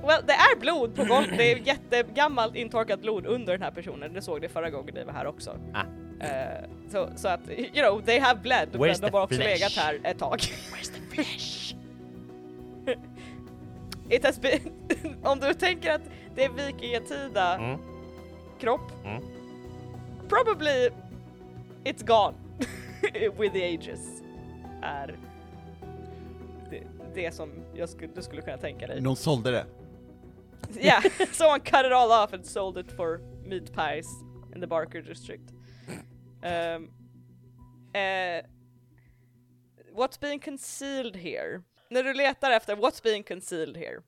Well, 0.07 0.23
det 0.27 0.33
är 0.33 0.61
blod 0.61 0.95
på 0.97 1.05
golvet, 1.05 1.31
det 1.39 1.53
är 1.53 1.57
jättegammalt 1.57 2.55
intorkat 2.57 3.01
blod 3.01 3.27
under 3.27 3.53
den 3.53 3.63
här 3.63 3.71
personen, 3.71 4.13
det 4.13 4.23
såg 4.23 4.41
det 4.41 4.49
förra 4.49 4.71
gången 4.71 4.95
ni 4.95 5.05
var 5.05 5.13
här 5.13 5.27
också. 5.27 5.57
Ah. 5.75 5.81
Eh, 6.27 6.65
så, 6.93 7.09
så 7.17 7.29
att, 7.29 7.41
you 7.51 7.73
know, 7.73 8.03
they 8.03 8.19
have 8.19 8.41
bled, 8.41 8.69
Where's 8.73 9.01
men 9.01 9.11
de 9.11 9.17
har 9.17 9.23
också 9.25 9.35
flesh? 9.37 9.49
legat 9.51 9.73
här 9.77 9.99
ett 10.05 10.19
tag. 10.19 10.39
Where's 10.41 10.93
the 10.93 11.15
flesh? 11.15 11.75
It 14.11 14.25
has 14.25 14.41
been, 14.41 14.61
om 15.23 15.39
du 15.41 15.55
tänker 15.55 15.91
att 15.95 16.03
det 16.35 16.45
är 16.45 16.49
vikingatida 16.51 17.55
Mm. 17.57 17.79
kropp, 18.61 18.93
Mm. 19.05 19.23
Probably 20.33 20.91
it's 21.85 22.03
gone 22.03 22.35
with 23.37 23.53
the 23.53 23.63
ages. 23.63 24.23
Är 24.83 25.19
det, 26.71 26.87
det 27.15 27.35
som 27.35 27.53
jag 27.75 27.89
skulle, 27.89 28.13
du 28.15 28.23
skulle 28.23 28.43
kunna 28.43 28.59
tänka 28.59 28.87
dig. 28.87 29.01
Någon 29.01 29.17
sålde 29.17 29.51
det. 29.51 29.67
Yeah, 30.81 31.03
someone 31.33 31.61
cut 31.61 31.87
it 31.87 31.93
all 31.93 32.13
off 32.13 32.33
and 32.33 32.47
sold 32.47 32.79
it 32.79 32.93
for 32.93 33.21
meat 33.45 33.73
pies 33.73 34.07
in 34.55 34.61
the 34.61 34.67
Barker 34.67 35.03
district. 35.03 35.53
Um, 36.43 36.91
eh, 37.95 38.43
what's 39.93 40.21
being 40.21 40.41
concealed 40.41 41.17
here? 41.17 41.63
När 41.91 42.03
du 42.03 42.15
letar 42.15 42.51
efter 42.51 42.77
what's 42.77 43.03
being 43.03 43.23
concealed 43.23 43.77
here. 43.77 44.03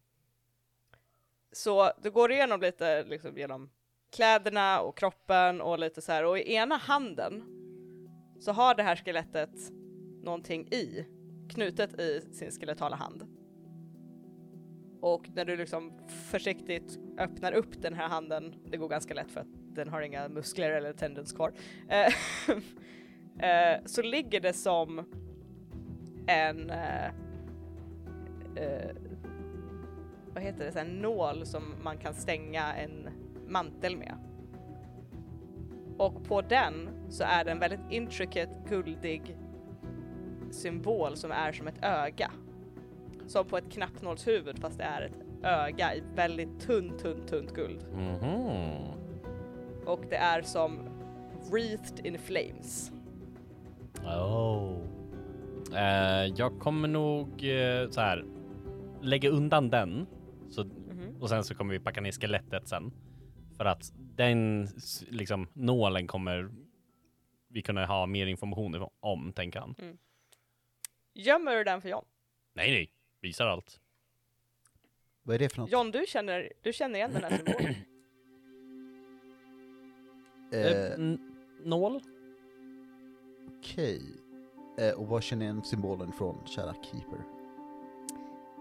Så 1.53 1.93
du 2.03 2.11
går 2.11 2.33
igenom 2.33 2.61
lite 2.61 3.03
liksom 3.03 3.39
genom 3.39 3.71
kläderna 4.15 4.81
och 4.81 4.99
kroppen 4.99 5.61
och 5.61 5.79
lite 5.79 6.03
så 6.03 6.13
här 6.13 6.25
och 6.25 6.39
i 6.39 6.55
ena 6.55 6.77
handen 6.77 7.45
så 8.41 8.53
har 8.53 8.75
det 8.75 8.83
här 8.83 8.97
skelettet 8.97 9.51
någonting 10.23 10.69
i, 10.73 11.07
knutet 11.49 12.01
i 12.01 12.21
sin 12.33 12.51
skeletala 12.51 12.97
hand. 12.97 13.27
Och 15.01 15.29
när 15.35 15.45
du 15.45 15.57
liksom 15.57 15.93
försiktigt 16.31 16.99
öppnar 17.19 17.53
upp 17.53 17.83
den 17.83 17.95
här 17.95 18.09
handen, 18.09 18.55
det 18.67 18.77
går 18.77 18.89
ganska 18.89 19.15
lätt 19.15 19.31
för 19.31 19.41
att 19.41 19.75
den 19.75 19.89
har 19.89 20.03
inga 20.03 20.29
muskler 20.29 20.71
eller 20.71 20.93
tendens 20.93 21.33
kvar, 21.33 21.53
eh, 21.89 22.13
eh, 23.49 23.81
så 23.85 24.03
ligger 24.03 24.41
det 24.41 24.53
som 24.53 24.99
en 26.27 26.71
eh, 26.71 27.07
eh, 28.57 28.91
vad 30.35 30.43
heter 30.43 30.65
det, 30.65 30.73
så 30.73 30.79
här 30.79 30.87
nål 30.87 31.47
som 31.47 31.75
man 31.83 31.99
kan 31.99 32.15
stänga 32.15 32.75
en 32.75 33.04
mantel 33.55 33.97
med. 33.97 34.15
Och 35.99 36.25
på 36.25 36.41
den 36.43 36.89
så 37.09 37.25
är 37.25 37.45
det 37.45 37.51
en 37.51 37.59
väldigt 37.59 37.81
intricate 37.91 38.53
guldig 38.69 39.37
symbol 40.51 41.17
som 41.17 41.33
är 41.33 41.53
som 41.53 41.67
ett 41.69 41.85
öga. 41.85 42.31
Som 43.27 43.45
på 43.47 43.59
ett 43.59 43.71
knappnålshuvud 43.73 44.59
fast 44.59 44.79
det 44.79 44.85
är 44.85 45.03
ett 45.03 45.19
öga 45.43 45.95
i 45.95 46.03
väldigt 46.15 46.61
tunt, 46.61 46.99
tunt, 46.99 47.29
tunt 47.29 47.55
guld. 47.55 47.87
Mhm. 47.93 48.91
Och 49.87 50.01
det 50.11 50.17
är 50.17 50.43
som 50.43 50.79
wreathed 51.51 52.07
in 52.07 52.19
flames. 52.19 52.93
Oh. 54.05 54.77
Eh, 55.77 56.25
jag 56.37 56.59
kommer 56.61 56.89
nog 56.89 57.29
eh, 57.29 57.89
så 57.91 58.01
här 58.01 58.25
lägga 59.01 59.31
undan 59.31 59.71
den 59.71 60.07
så, 60.51 60.65
Mhm. 60.65 61.17
och 61.21 61.29
sen 61.29 61.45
så 61.45 61.55
kommer 61.55 61.73
vi 61.73 61.81
packa 61.81 62.01
ner 62.01 62.13
skelettet 62.13 62.69
sen. 62.69 62.93
För 63.57 63.65
att 63.65 63.93
den 63.97 64.69
liksom 65.09 65.49
nålen 65.53 66.07
kommer 66.07 66.51
vi 67.49 67.63
kunna 67.63 67.87
ha 67.87 68.07
mer 68.07 68.27
information 68.27 68.89
om, 69.01 69.33
tänker 69.33 69.61
han. 69.61 69.75
Gömmer 71.15 71.57
du 71.57 71.65
den 71.65 71.83
för 71.83 71.89
John? 71.89 72.05
Nej, 72.53 72.71
nej, 72.71 72.91
visar 73.21 73.47
allt. 73.47 73.81
Vad 75.23 75.35
är 75.35 75.39
det 75.39 75.49
för 75.49 75.61
något? 75.61 75.73
John, 75.73 75.91
du 75.91 76.05
känner, 76.09 76.53
du 76.63 76.73
känner 76.73 76.95
igen 76.95 77.13
den 77.13 77.23
här 77.25 77.37
symbolen? 77.37 77.75
Eh, 80.53 80.67
Eh, 80.67 80.99
nål? 81.65 82.01
Okej. 83.59 84.03
Eh, 84.79 84.91
och 84.95 85.07
vad 85.07 85.23
känner 85.23 85.47
jag 85.47 85.53
igen 85.53 85.65
symbolen 85.65 86.13
från, 86.13 86.47
kära 86.47 86.75
keeper? 86.75 87.19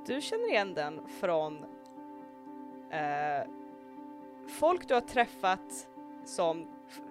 Du 0.08 0.22
känner 0.22 0.50
igen 0.50 0.74
den 0.74 1.08
från 1.20 1.58
eh, 2.92 3.48
folk 4.48 4.88
du 4.88 4.94
har 4.94 5.02
träffat 5.02 5.88
som 6.26 6.68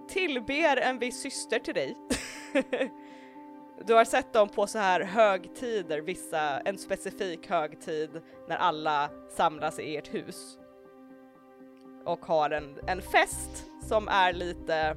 tillber 0.09 0.77
en 0.77 0.99
viss 0.99 1.21
syster 1.21 1.59
till 1.59 1.75
dig. 1.75 1.97
du 3.87 3.95
har 3.95 4.05
sett 4.05 4.33
dem 4.33 4.49
på 4.49 4.67
så 4.67 4.79
här 4.79 5.01
högtider, 5.01 6.01
vissa, 6.01 6.61
en 6.61 6.79
specifik 6.79 7.51
högtid 7.51 8.11
när 8.49 8.57
alla 8.57 9.11
samlas 9.31 9.79
i 9.79 9.97
ert 9.97 10.15
hus. 10.15 10.59
Och 12.05 12.25
har 12.27 12.51
en, 12.51 12.79
en 12.87 13.03
fest 13.03 13.67
som 13.89 14.09
är 14.09 14.33
lite 14.33 14.97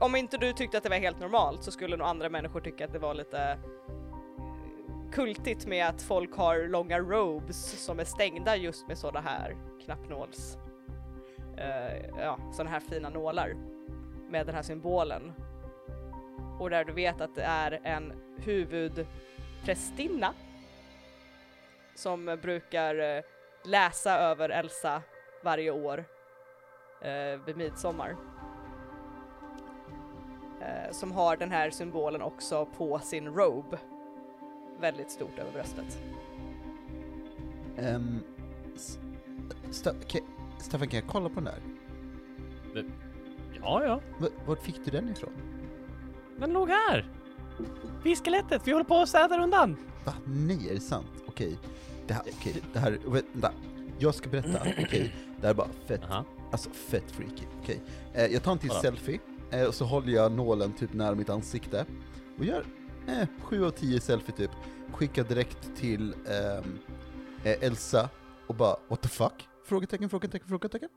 om 0.00 0.16
inte 0.16 0.36
du 0.36 0.52
tyckte 0.52 0.76
att 0.76 0.82
det 0.82 0.88
var 0.88 0.96
helt 0.96 1.20
normalt 1.20 1.64
så 1.64 1.70
skulle 1.70 1.96
nog 1.96 2.06
andra 2.06 2.28
människor 2.28 2.60
tycka 2.60 2.84
att 2.84 2.92
det 2.92 2.98
var 2.98 3.14
lite 3.14 3.58
kultigt 5.12 5.66
med 5.66 5.86
att 5.86 6.02
folk 6.02 6.36
har 6.36 6.68
långa 6.68 6.98
robes 6.98 7.84
som 7.84 8.00
är 8.00 8.04
stängda 8.04 8.56
just 8.56 8.88
med 8.88 8.98
sådana 8.98 9.20
här 9.20 9.56
knappnåls, 9.84 10.58
uh, 11.58 12.20
ja, 12.20 12.38
sådana 12.52 12.70
här 12.70 12.80
fina 12.80 13.08
nålar 13.08 13.54
med 14.30 14.46
den 14.46 14.54
här 14.54 14.62
symbolen. 14.62 15.32
Och 16.58 16.70
där 16.70 16.84
du 16.84 16.92
vet 16.92 17.20
att 17.20 17.34
det 17.34 17.42
är 17.42 17.80
en 17.82 18.12
huvudprästinna 18.36 20.34
som 21.94 22.38
brukar 22.42 23.16
eh, 23.16 23.22
läsa 23.64 24.18
över 24.18 24.48
Elsa 24.48 25.02
varje 25.42 25.70
år 25.70 26.04
eh, 27.00 27.40
vid 27.46 27.56
midsommar. 27.56 28.16
Eh, 30.60 30.92
som 30.92 31.12
har 31.12 31.36
den 31.36 31.50
här 31.50 31.70
symbolen 31.70 32.22
också 32.22 32.66
på 32.66 32.98
sin 32.98 33.28
robe 33.34 33.78
väldigt 34.80 35.10
stort 35.10 35.38
över 35.38 35.52
bröstet. 35.52 35.98
Um, 37.78 38.20
Staffan, 40.60 40.88
kan 40.88 41.00
jag 41.00 41.06
kolla 41.08 41.28
på 41.28 41.34
den 41.40 41.44
där? 41.44 41.58
Ja, 43.62 43.84
ja. 43.84 44.00
V- 44.20 44.28
Vart 44.46 44.62
fick 44.62 44.84
du 44.84 44.90
den 44.90 45.08
ifrån? 45.08 45.30
Den 46.36 46.52
låg 46.52 46.68
här. 46.68 47.12
Vid 48.04 48.18
skelettet. 48.24 48.62
Vi 48.66 48.72
håller 48.72 48.84
på 48.84 48.96
att 49.00 49.08
städa 49.08 49.42
undan. 49.42 49.76
Va? 50.04 50.12
Nej, 50.24 50.68
är 50.70 50.74
det 50.74 50.80
sant? 50.80 51.06
Okej. 51.26 51.58
Det 52.06 52.14
här, 52.14 52.22
okej, 52.38 52.62
det 52.72 52.78
här, 52.78 52.98
vänta. 53.06 53.52
Jag 53.98 54.14
ska 54.14 54.30
berätta, 54.30 54.60
okej. 54.84 55.14
Det 55.40 55.46
här 55.46 55.50
är 55.50 55.54
bara 55.56 55.68
fett, 55.86 56.04
Aha. 56.04 56.24
alltså 56.50 56.70
fett 56.70 57.10
freaky. 57.10 57.42
Okej. 57.62 57.80
Eh, 58.14 58.26
jag 58.26 58.42
tar 58.42 58.52
en 58.52 58.58
till 58.58 58.68
Vadå? 58.68 58.80
selfie, 58.80 59.18
eh, 59.50 59.62
och 59.64 59.74
så 59.74 59.84
håller 59.84 60.12
jag 60.12 60.32
nålen 60.32 60.72
typ 60.72 60.92
nära 60.92 61.14
mitt 61.14 61.30
ansikte. 61.30 61.86
Och 62.38 62.44
gör 62.44 62.64
eh, 63.08 63.28
7 63.42 63.64
av 63.64 63.70
10 63.70 64.00
selfie 64.00 64.36
typ. 64.36 64.50
Skickar 64.92 65.24
direkt 65.24 65.76
till 65.76 66.14
ehm, 66.28 66.78
eh, 67.44 67.62
Elsa 67.64 68.10
och 68.46 68.54
bara 68.54 68.76
what 68.88 69.02
the 69.02 69.08
fuck? 69.08 69.48
Frågetecken, 69.64 70.08
frågetecken, 70.08 70.48
frågetecken. 70.48 70.88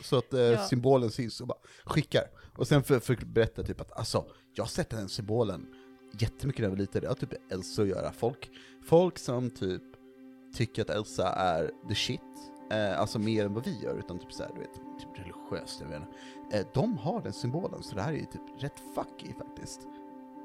Så 0.00 0.18
att 0.18 0.34
eh, 0.34 0.40
Ja. 0.40 0.66
symbolen 0.66 1.10
syns 1.10 1.40
och 1.40 1.46
bara 1.46 1.58
skickar. 1.84 2.24
Och 2.56 2.68
sen 2.68 2.82
för, 2.82 3.00
för 3.00 3.16
berätta 3.26 3.62
typ 3.62 3.80
att 3.80 3.92
alltså, 3.92 4.24
jag 4.54 4.64
har 4.64 4.68
sett 4.68 4.90
den 4.90 5.08
symbolen 5.08 5.66
jättemycket 6.18 6.58
när 6.60 6.66
jag 6.66 6.70
var 6.70 6.76
liten, 6.78 7.00
det 7.02 7.08
har 7.08 7.14
typ 7.14 7.52
Elsa 7.52 7.82
att 7.82 7.88
göra. 7.88 8.12
Folk, 8.12 8.50
folk 8.88 9.18
som 9.18 9.50
typ 9.50 9.82
tycker 10.56 10.82
att 10.82 10.90
Elsa 10.90 11.28
är 11.28 11.70
the 11.88 11.94
shit, 11.94 12.20
eh, 12.70 13.00
alltså 13.00 13.18
mer 13.18 13.44
än 13.44 13.54
vad 13.54 13.64
vi 13.64 13.78
gör, 13.78 13.94
utan 13.98 14.18
typ 14.18 14.32
såhär, 14.32 14.50
du 14.54 14.60
vet, 14.60 14.74
typ 14.74 15.08
religiöst, 15.18 15.80
jag 15.80 15.88
vet 15.88 16.00
inte. 16.00 16.58
Eh, 16.58 16.66
de 16.72 16.98
har 16.98 17.20
den 17.22 17.32
symbolen, 17.32 17.82
så 17.82 17.94
det 17.94 18.02
här 18.02 18.12
är 18.12 18.16
ju 18.16 18.24
typ 18.24 18.42
rätt 18.58 18.80
fucky 18.94 19.32
faktiskt. 19.34 19.86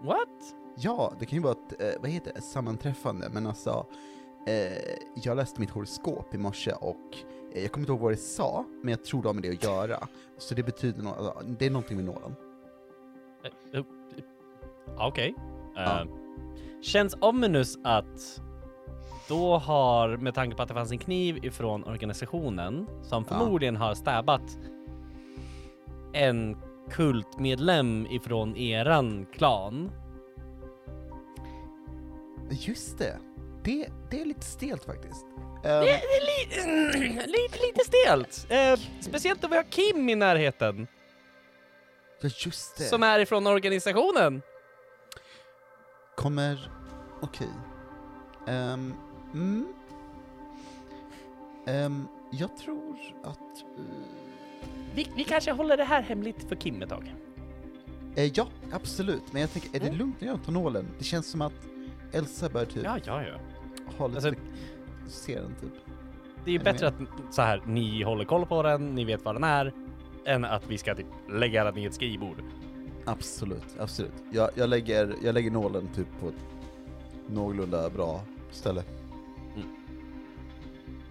What? 0.02 0.56
Ja, 0.76 1.14
det 1.20 1.26
kan 1.26 1.38
ju 1.38 1.44
vara 1.44 1.52
ett, 1.54 1.82
eh, 1.82 2.02
vad 2.02 2.10
heter 2.10 2.32
det, 2.36 2.42
sammanträffande, 2.42 3.30
men 3.34 3.48
alltså, 3.48 3.86
eh, 4.48 4.98
jag 5.16 5.38
läste 5.38 5.60
mitt 5.60 5.70
horoskop 5.70 6.34
i 6.34 6.38
morse 6.38 6.72
och 6.72 7.18
eh, 7.54 7.62
jag 7.62 7.72
kommer 7.72 7.84
inte 7.84 7.92
ihåg 7.92 8.02
vad 8.02 8.12
det 8.12 8.18
sa, 8.18 8.66
men 8.82 8.90
jag 8.92 9.04
tror 9.04 9.22
det 9.22 9.28
har 9.30 9.34
med 9.34 9.44
det 9.44 9.50
att 9.50 9.64
göra. 9.64 10.08
Så 10.38 10.56
det 10.56 10.64
betyder 10.64 11.04
något, 11.04 11.44
det 11.60 11.66
är 11.66 11.70
någonting 11.72 11.98
med 11.98 12.06
nålen. 12.06 12.36
Eh, 13.74 13.84
Okej. 14.98 15.36
Eh, 15.38 15.44
Ja. 15.76 16.06
Känns 16.82 17.16
ominous 17.22 17.78
att 17.84 18.42
då 19.30 19.58
har, 19.58 20.18
med 20.18 20.36
tanke 20.36 20.56
på 20.56 20.62
att 20.62 20.68
det 20.68 20.74
fanns 20.74 20.92
en 20.92 20.98
kniv 20.98 21.46
ifrån 21.46 21.84
organisationen 21.84 22.88
som 23.04 23.26
Ja. 23.30 23.38
förmodligen 23.38 23.76
har 23.78 23.94
stabbat 23.96 24.42
en 26.14 26.58
kultmedlem 26.92 28.08
ifrån 28.10 28.56
eran 28.58 29.26
klan. 29.34 29.92
Just 32.52 32.98
det. 32.98 33.18
det. 33.64 33.90
Det 34.10 34.22
är 34.22 34.26
lite 34.26 34.46
stelt 34.46 34.84
faktiskt. 34.86 35.26
Ehm, 35.26 35.62
Det, 35.64 35.86
det 35.86 35.92
är 35.92 36.26
li, 37.00 37.10
lite, 37.28 37.60
lite 37.68 37.84
stelt. 37.86 38.46
Eh, 38.50 38.80
speciellt 39.02 39.42
då 39.42 39.48
vi 39.48 39.56
har 39.56 39.64
Kim 39.64 40.10
i 40.10 40.16
närheten 40.16 40.88
ja, 42.22 42.30
just 42.46 42.78
det. 42.78 42.84
som 42.84 43.04
är 43.04 43.20
ifrån 43.20 43.48
organisationen. 43.48 44.42
Kommer... 46.16 46.72
Okej. 47.22 47.48
Ehm, 48.48 48.94
mm. 49.34 49.68
Ehm, 51.66 52.08
jag 52.32 52.58
tror 52.58 52.96
att... 53.24 53.40
eh, 53.78 53.84
Vi, 54.96 55.08
vi 55.16 55.24
kanske 55.24 55.52
håller 55.52 55.78
det 55.78 55.84
här 55.84 56.02
hemligt 56.02 56.44
för 56.50 56.56
Kim 56.56 56.82
ett 56.82 56.90
tag. 56.90 57.16
eh, 58.16 58.32
ja, 58.36 58.48
absolut. 58.72 59.24
Men 59.34 59.42
jag 59.42 59.52
tänker, 59.54 59.70
är 59.76 59.80
det 59.80 59.86
Mm. 59.86 59.98
lugnt 60.00 60.22
när 60.22 60.28
jag 60.28 60.44
tar 60.44 60.52
nålen? 60.52 60.88
Det 60.98 61.04
känns 61.04 61.28
som 61.28 61.42
att 61.42 61.54
Elsa 62.12 62.50
bör 62.50 62.66
typ 62.66 62.84
Ja, 62.84 62.98
ja, 63.06 63.24
ja. 63.24 63.38
ha 63.98 64.08
lite... 64.08 64.28
alltså- 64.28 64.42
se 65.08 65.40
den 65.40 65.56
typ. 65.62 65.74
Det 66.46 66.52
är 66.52 66.54
ju 66.54 66.60
bättre 66.60 66.88
att 66.88 66.94
så 67.32 67.42
här, 67.42 67.62
ni 67.66 68.04
håller 68.04 68.26
koll 68.26 68.46
på 68.46 68.64
den, 68.64 68.96
ni 68.96 69.06
vet 69.06 69.26
vad 69.26 69.36
den 69.36 69.44
är, 69.44 69.74
än 70.26 70.46
att 70.46 70.68
vi 70.70 70.78
ska 70.78 70.96
typ 70.96 71.06
lägga 71.30 71.64
den 71.64 71.78
i 71.78 71.86
ett 71.86 71.94
skrivbord. 71.94 72.38
Absolut, 73.06 73.64
absolut. 73.80 74.12
Jag, 74.32 74.50
jag, 74.56 74.70
lägger, 74.70 75.16
jag 75.24 75.34
lägger 75.34 75.52
nålen 75.52 75.88
typ 75.96 76.08
på 76.22 76.28
ett 76.28 76.36
någorlunda 77.28 77.90
bra 77.90 78.22
ställe. 78.52 78.84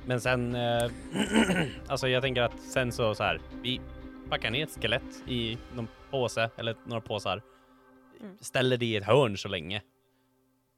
Men 0.08 0.20
sen, 0.20 0.54
eh, 0.54 0.90
alltså 1.88 2.08
jag 2.08 2.22
tänker 2.22 2.42
att 2.42 2.60
sen 2.60 2.92
så, 2.92 3.14
så 3.14 3.22
här, 3.22 3.40
vi 3.62 3.80
packar 4.30 4.50
ner 4.50 4.62
ett 4.62 4.82
skelett 4.82 5.22
i 5.28 5.58
någon 5.74 5.88
påse 6.10 6.50
eller 6.56 6.76
några 6.84 7.00
påsar, 7.00 7.42
Mm. 8.20 8.38
ställer 8.40 8.76
det 8.76 8.86
i 8.86 8.96
ett 8.96 9.04
hörn 9.04 9.36
så 9.36 9.48
länge 9.48 9.82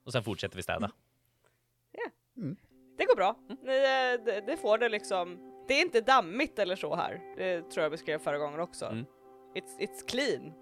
och 0.06 0.12
sen 0.12 0.22
fortsätter 0.22 0.56
vi 0.56 0.62
städa. 0.62 0.90
Det 2.98 3.04
går 3.04 3.16
bra. 3.16 3.36
Eh, 3.50 4.24
det, 4.24 4.44
det 4.46 4.56
får 4.56 4.78
det 4.78 4.88
liksom. 4.88 5.38
Det 5.68 5.74
är 5.74 5.82
inte 5.82 6.00
dammigt 6.00 6.58
eller 6.58 6.76
så 6.76 6.94
här. 6.94 7.20
Det 7.36 7.70
tror 7.70 7.82
jag 7.82 7.90
beskrev 7.90 8.18
förra 8.18 8.38
gången 8.38 8.60
också. 8.60 8.86
Mm. 8.86 9.04
It's, 9.54 9.78
it's 9.78 10.08
clean. 10.08 10.52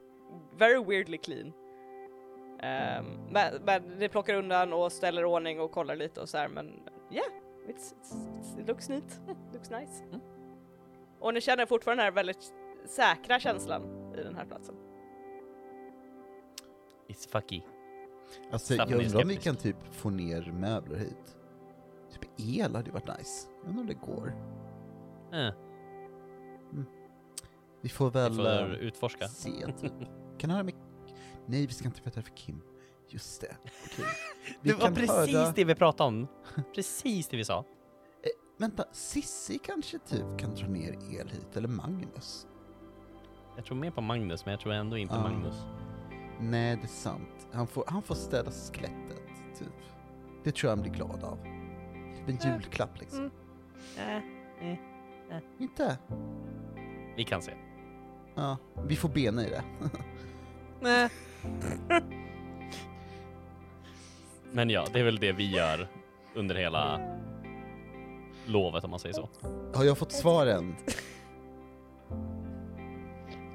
Very 0.58 0.84
weirdly 0.84 1.18
clean. 1.18 1.52
Ehm, 2.62 3.06
men, 3.30 3.62
men 3.64 3.82
ni 3.82 4.08
plockar 4.08 4.34
undan 4.34 4.72
och 4.72 4.92
ställer 4.92 5.24
ordning 5.24 5.60
och 5.60 5.72
kollar 5.72 5.96
lite 5.96 6.20
och 6.20 6.28
så 6.28 6.38
här 6.38 6.48
men 6.48 6.66
yeah, 7.10 7.32
it's, 7.68 7.94
it's, 8.00 8.12
it's, 8.40 8.60
it 8.60 8.68
looks 8.68 8.88
neat. 8.88 9.20
looks 9.52 9.70
nice. 9.70 10.04
Mm. 10.08 10.20
Och 11.20 11.34
ni 11.34 11.40
känner 11.40 11.66
fortfarande 11.66 12.02
den 12.02 12.12
här 12.12 12.14
väldigt 12.16 12.54
säkra 12.86 13.40
känslan 13.40 13.82
i 14.14 14.22
den 14.22 14.34
här 14.36 14.44
platsen. 14.46 14.74
It's 17.08 17.28
fucky. 17.30 17.62
Alltså 18.50 18.74
Staffan 18.74 18.92
jag 18.92 19.04
undrar 19.06 19.22
om 19.22 19.28
vi 19.28 19.36
kan 19.36 19.56
typ 19.56 19.76
få 19.94 20.10
ner 20.10 20.52
möbler 20.52 20.96
hit. 20.96 21.36
Typ 22.12 22.30
el 22.36 22.74
hade 22.76 22.86
ju 22.86 22.92
varit 22.92 23.18
nice. 23.18 23.48
Jag 23.62 23.68
undrar 23.68 23.80
om 23.82 23.86
det 23.86 23.94
går. 23.94 24.32
Eh, 25.32 25.54
Vi 27.80 27.88
får 27.88 28.04
vi 28.10 28.10
väl 28.10 28.34
får 28.36 28.46
eh, 28.46 28.78
utforska. 28.78 29.28
se 29.28 29.72
typ. 29.80 29.92
Kan 30.38 30.50
höra 30.50 30.62
med... 30.62 30.74
Nej, 31.46 31.66
vi 31.66 31.72
ska 31.72 31.88
inte 31.88 32.02
berätta 32.02 32.20
det 32.20 32.26
för 32.26 32.36
Kim. 32.36 32.60
Just 33.08 33.40
det. 33.40 33.56
Vi 34.60 34.70
Det 34.70 34.74
var 34.76 34.80
kan 34.86 34.94
precis 34.94 35.34
höra... 35.34 35.52
det 35.56 35.64
vi 35.64 35.74
pratade 35.74 36.08
om. 36.08 36.28
Precis 36.74 37.28
det 37.28 37.36
vi 37.36 37.44
sa. 37.44 37.64
Vänta, 38.58 38.84
Sissi 38.92 39.58
kanske 39.58 39.98
typ 39.98 40.38
kan 40.38 40.54
dra 40.54 40.66
ner 40.66 40.92
el 40.92 41.28
hit, 41.28 41.56
eller 41.56 41.68
Magnus? 41.68 42.46
Jag 43.56 43.64
tror 43.64 43.76
mer 43.76 43.90
på 43.90 44.00
Magnus, 44.00 44.44
men 44.44 44.52
jag 44.52 44.60
tror 44.60 44.72
ändå 44.72 44.96
inte 44.98 45.14
Ah. 45.14 45.22
Magnus. 45.22 45.54
Nej, 46.40 46.76
det 46.76 46.82
är 46.82 46.86
sant. 46.86 47.48
Han 47.52 47.66
får, 47.66 47.84
han 47.86 48.02
får 48.02 48.14
städa 48.14 48.50
skelettet, 48.50 49.22
typ. 49.58 49.68
Det 50.44 50.52
tror 50.52 50.70
jag 50.70 50.76
han 50.76 50.82
blir 50.82 50.92
glad 50.92 51.24
av. 51.24 51.36
Typ 52.16 52.28
en 52.44 52.52
julklapp 52.52 53.00
liksom. 53.00 53.30
Mm. 53.98 54.76
Inte? 55.58 55.98
Vi 57.16 57.24
kan 57.24 57.42
se. 57.42 57.52
Ja, 58.34 58.56
vi 58.86 58.96
får 58.96 59.08
bena 59.08 59.46
i 59.46 59.50
det. 59.50 59.64
Nej. 60.80 61.08
Men 64.52 64.70
ja, 64.70 64.84
det 64.92 65.00
är 65.00 65.04
väl 65.04 65.18
det 65.18 65.32
vi 65.32 65.50
gör 65.50 65.88
under 66.34 66.54
hela 66.54 67.00
lovet 68.46 68.84
om 68.84 68.90
man 68.90 68.98
säger 68.98 69.14
så. 69.14 69.28
Har 69.74 69.84
jag 69.84 69.98
fått 69.98 70.12
svaren? 70.12 70.76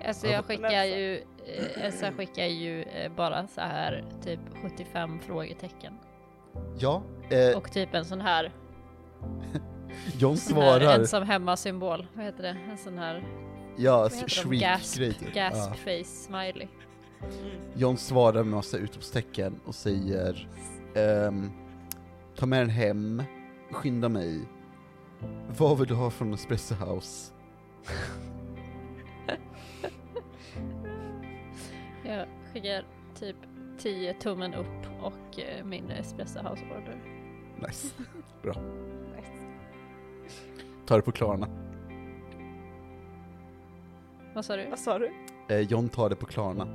Alltså 0.07 0.27
Ja, 0.27 0.33
jag 0.33 0.45
skickar 0.45 0.83
ju, 0.83 1.15
eh, 1.45 1.85
Elsa 1.85 2.11
skickar 2.11 2.45
ju 2.45 2.81
eh, 2.83 3.11
bara 3.11 3.47
så 3.47 3.61
här 3.61 4.05
typ 4.23 4.39
75 4.61 5.19
frågetecken. 5.19 5.93
Ja. 6.79 7.03
Eh, 7.29 7.57
Och 7.57 7.71
typ 7.71 7.93
en 7.93 8.05
sån 8.05 8.21
här, 8.21 8.51
John 10.19 10.31
här 10.31 10.37
svarar. 10.37 10.99
ensam 10.99 11.23
hemma 11.23 11.57
symbol. 11.57 12.07
Vad 12.13 12.25
heter 12.25 12.43
det? 12.43 12.57
En 12.71 12.77
sån 12.77 12.97
här 12.97 13.23
Ja, 13.77 14.09
shriek-grej 14.09 14.59
gasp, 14.59 14.97
typ. 14.97 15.33
gasp 15.33 15.69
Ja. 15.69 15.73
face 15.83 16.03
smiley. 16.03 16.67
John 17.75 17.97
svarar 17.97 18.43
med 18.43 18.53
massa 18.53 18.77
utropstecken 18.77 19.59
och 19.65 19.75
säger 19.75 20.47
ehm, 20.95 21.51
Ta 22.35 22.45
med 22.45 22.61
den 22.61 22.69
hem, 22.69 23.23
skynda 23.71 24.09
mig. 24.09 24.47
Vad 25.57 25.77
vill 25.77 25.87
du 25.87 25.93
ha 25.93 26.09
från 26.09 26.33
Espresso 26.33 26.75
House? 26.75 27.33
Jag 32.05 32.27
skickar 32.53 32.85
typ 33.15 33.35
10 33.77 34.13
tummen 34.13 34.53
upp 34.53 34.87
och 35.01 35.39
eh, 35.39 35.65
min 35.65 35.91
espresso 35.91 36.39
house 36.39 36.63
order. 36.65 37.03
Nice. 37.67 37.87
Bra. 38.41 38.53
Ta 40.85 40.95
det 40.95 41.01
på 41.01 41.11
Klarna. 41.11 41.47
Vad 44.33 44.45
sa 44.45 44.55
du? 44.55 44.69
Vad 44.69 44.79
sa 44.79 44.99
du? 44.99 45.11
Eh, 45.49 45.59
John 45.59 45.89
tar 45.89 46.09
det 46.09 46.15
på 46.15 46.25
Klarna. 46.25 46.67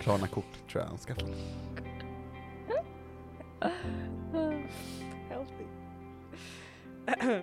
Klarna-kort 0.00 0.68
tror 0.70 0.82
jag 0.82 0.88
han 0.88 0.98
skaffar. 0.98 1.28
Help 3.60 5.48
me. 5.58 5.64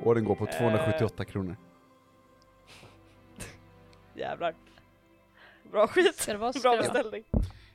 Och 0.03 0.15
den 0.15 0.25
går 0.25 0.35
på 0.35 0.45
278 0.45 1.25
kronor. 1.25 1.57
Jävlar. 4.15 4.55
Bra 5.71 5.87
skit. 5.87 6.15
Ska 6.15 6.31
det 6.31 6.37
vara 6.37 6.53
så? 6.53 6.59
Bra 6.59 6.77
beställning. 6.77 7.23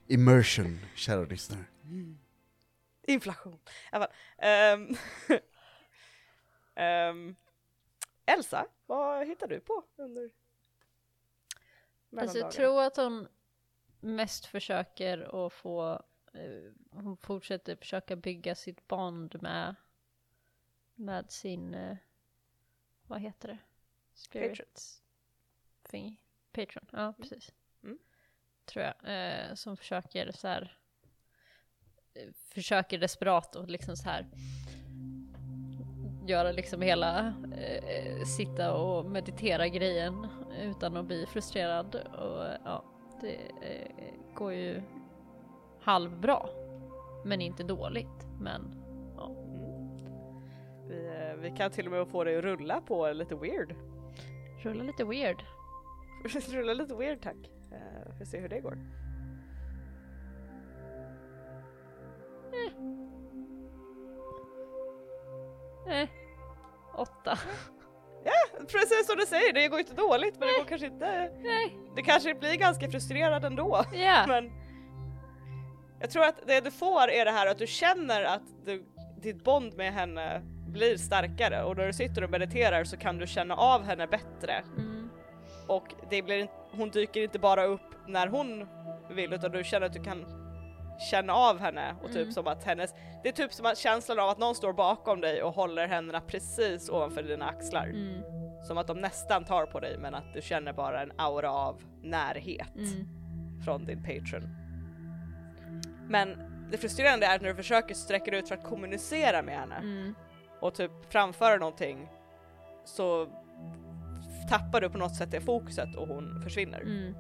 Immersion, 0.06 0.78
kära 0.94 1.24
lyssnare. 1.24 1.64
Inflation. 3.06 3.54
I 3.54 3.58
alla 3.90 4.06
fall. 4.06 4.14
Ehm, 4.38 4.96
ehm, 6.74 7.36
Elsa, 8.26 8.66
vad 8.86 9.26
hittar 9.26 9.48
du 9.48 9.60
på 9.60 9.84
under 9.96 10.30
Alltså 12.18 12.38
jag 12.38 12.50
tror 12.50 12.82
att 12.82 12.96
hon 12.96 13.28
mest 14.00 14.46
försöker 14.46 15.46
att 15.46 15.52
få, 15.52 15.92
eh, 15.92 16.00
hon 16.90 17.16
fortsätter 17.16 17.76
försöka 17.76 18.16
bygga 18.16 18.54
sitt 18.54 18.88
band 18.88 19.42
med, 19.42 19.74
med 20.94 21.30
sin, 21.30 21.74
eh, 21.74 21.96
vad 23.06 23.20
heter 23.20 23.48
det? 23.48 23.58
Spirits 24.14 25.02
thingy. 25.82 26.16
Patron, 26.52 26.86
ja 26.92 27.14
precis. 27.18 27.52
Mm. 27.82 27.98
Tror 28.64 28.84
jag. 28.84 28.94
Eh, 29.04 29.54
som 29.54 29.76
försöker 29.76 30.32
så 30.32 30.48
här, 30.48 30.78
eh, 32.14 32.28
försöker 32.32 32.98
desperat 32.98 33.56
och 33.56 33.68
liksom 33.68 33.96
så 33.96 34.08
här 34.08 34.26
göra 36.26 36.52
liksom 36.52 36.82
hela 36.82 37.34
eh, 37.52 38.24
sitta 38.24 38.74
och 38.74 39.10
meditera 39.10 39.68
grejen 39.68 40.26
utan 40.60 40.96
att 40.96 41.06
bli 41.06 41.26
frustrerad 41.26 41.94
och 41.94 42.44
ja, 42.64 42.84
det 43.20 43.34
eh, 43.62 44.34
går 44.34 44.52
ju 44.52 44.82
halvbra. 45.82 46.46
Men 47.24 47.40
inte 47.40 47.62
dåligt. 47.62 48.26
Men 48.40 48.76
Mm. 49.20 49.36
Vi, 50.88 51.06
eh, 51.06 51.34
vi 51.40 51.50
kan 51.56 51.70
till 51.70 51.86
och 51.86 51.92
med 51.92 52.08
få 52.08 52.24
dig 52.24 52.36
att 52.38 52.44
rulla 52.44 52.80
på 52.80 53.12
lite 53.12 53.34
weird. 53.34 53.74
rulla 54.62 54.84
lite 54.84 55.04
weird. 55.04 55.42
rulla 56.50 56.72
lite 56.72 56.94
weird 56.94 57.22
tack. 57.22 57.36
Uh, 57.72 58.18
får 58.18 58.24
se 58.24 58.38
hur 58.40 58.48
det 58.48 58.60
går. 58.60 58.78
Eh, 65.88 66.08
åtta. 66.94 67.38
Precis 68.58 69.06
som 69.06 69.16
du 69.16 69.26
säger, 69.26 69.52
det 69.52 69.68
går 69.68 69.78
inte 69.78 69.94
dåligt 69.94 70.38
men 70.38 70.48
det 70.48 70.54
går 70.58 70.64
kanske 70.64 70.86
inte... 70.86 71.30
Nej, 71.40 71.76
Det 71.96 72.02
kanske 72.02 72.34
blir 72.34 72.54
ganska 72.56 72.90
frustrerad 72.90 73.44
ändå. 73.44 73.84
ja. 73.92 74.24
Men 74.28 74.52
Jag 76.00 76.10
tror 76.10 76.24
att 76.24 76.46
det 76.46 76.60
du 76.60 76.70
får 76.70 77.08
är 77.10 77.24
det 77.24 77.30
här 77.30 77.46
att 77.46 77.58
du 77.58 77.66
känner 77.66 78.24
att 78.24 78.42
du, 78.64 78.84
ditt 79.22 79.44
bond 79.44 79.76
med 79.76 79.92
henne 79.92 80.40
blir 80.66 80.96
starkare 80.96 81.62
och 81.64 81.76
när 81.76 81.86
du 81.86 81.92
sitter 81.92 82.24
och 82.24 82.30
mediterar 82.30 82.84
så 82.84 82.96
kan 82.96 83.18
du 83.18 83.26
känna 83.26 83.54
av 83.56 83.82
henne 83.84 84.06
bättre 84.06 84.62
Mm. 84.78 85.10
och 85.66 85.94
det 86.10 86.22
blir, 86.22 86.48
hon 86.72 86.90
dyker 86.90 87.22
inte 87.22 87.38
bara 87.38 87.64
upp 87.64 87.94
när 88.08 88.26
hon 88.26 88.66
vill 89.10 89.32
utan 89.32 89.50
du 89.52 89.64
känner 89.64 89.86
att 89.86 89.92
du 89.92 90.02
kan 90.02 90.24
känna 91.10 91.32
av 91.32 91.58
henne 91.58 91.94
och 92.02 92.08
typ 92.08 92.16
Mm. 92.22 92.32
som 92.32 92.46
att 92.46 92.64
hennes, 92.64 92.94
det 93.22 93.28
är 93.28 93.32
typ 93.32 93.52
som 93.52 93.66
att 93.66 93.78
känslan 93.78 94.18
av 94.18 94.28
att 94.28 94.38
någon 94.38 94.54
står 94.54 94.72
bakom 94.72 95.20
dig 95.20 95.42
och 95.42 95.52
håller 95.54 95.88
händerna 95.88 96.20
precis 96.20 96.88
ovanför 96.90 97.22
dina 97.22 97.46
axlar. 97.48 97.86
Mm. 97.86 98.22
Som 98.66 98.78
att 98.78 98.86
de 98.86 98.98
nästan 99.00 99.44
tar 99.44 99.66
på 99.66 99.80
dig 99.80 99.98
men 99.98 100.14
att 100.14 100.34
du 100.34 100.42
känner 100.42 100.72
bara 100.72 101.02
en 101.02 101.12
aura 101.18 101.50
av 101.52 101.82
närhet 102.02 102.76
Mm. 102.76 103.08
från 103.64 103.84
din 103.84 104.02
patron. 104.02 104.48
Men 106.10 106.38
det 106.70 106.78
frustrerande 106.78 107.26
är 107.26 107.36
att 107.36 107.42
när 107.42 107.48
du 107.48 107.54
försöker 107.54 107.94
sträcka 107.94 108.36
ut 108.36 108.48
för 108.48 108.54
att 108.54 108.64
kommunicera 108.64 109.42
med 109.42 109.54
henne 109.58 109.76
Mm. 109.76 110.14
och 110.60 110.74
typ 110.74 110.90
framföra 111.08 111.56
någonting 111.56 112.08
så 112.84 113.26
tappar 114.48 114.80
du 114.80 114.90
på 114.90 114.98
något 114.98 115.16
sätt 115.16 115.30
det 115.30 115.40
fokuset 115.40 115.96
och 115.96 116.08
hon 116.08 116.42
försvinner. 116.42 116.80
Mm. 116.80 117.14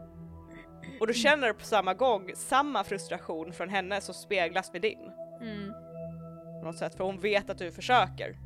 Och 1.00 1.06
du 1.06 1.14
känner 1.14 1.52
på 1.52 1.64
samma 1.64 1.94
gång 1.94 2.30
samma 2.34 2.84
frustration 2.84 3.52
från 3.52 3.68
henne 3.68 4.00
som 4.00 4.14
speglas 4.14 4.72
med 4.72 4.82
din. 4.82 5.10
Mm. 5.40 5.72
På 6.60 6.66
något 6.66 6.78
sätt, 6.78 6.94
för 6.94 7.04
hon 7.04 7.20
vet 7.20 7.50
att 7.50 7.58
du 7.58 7.72
försöker. 7.72 8.38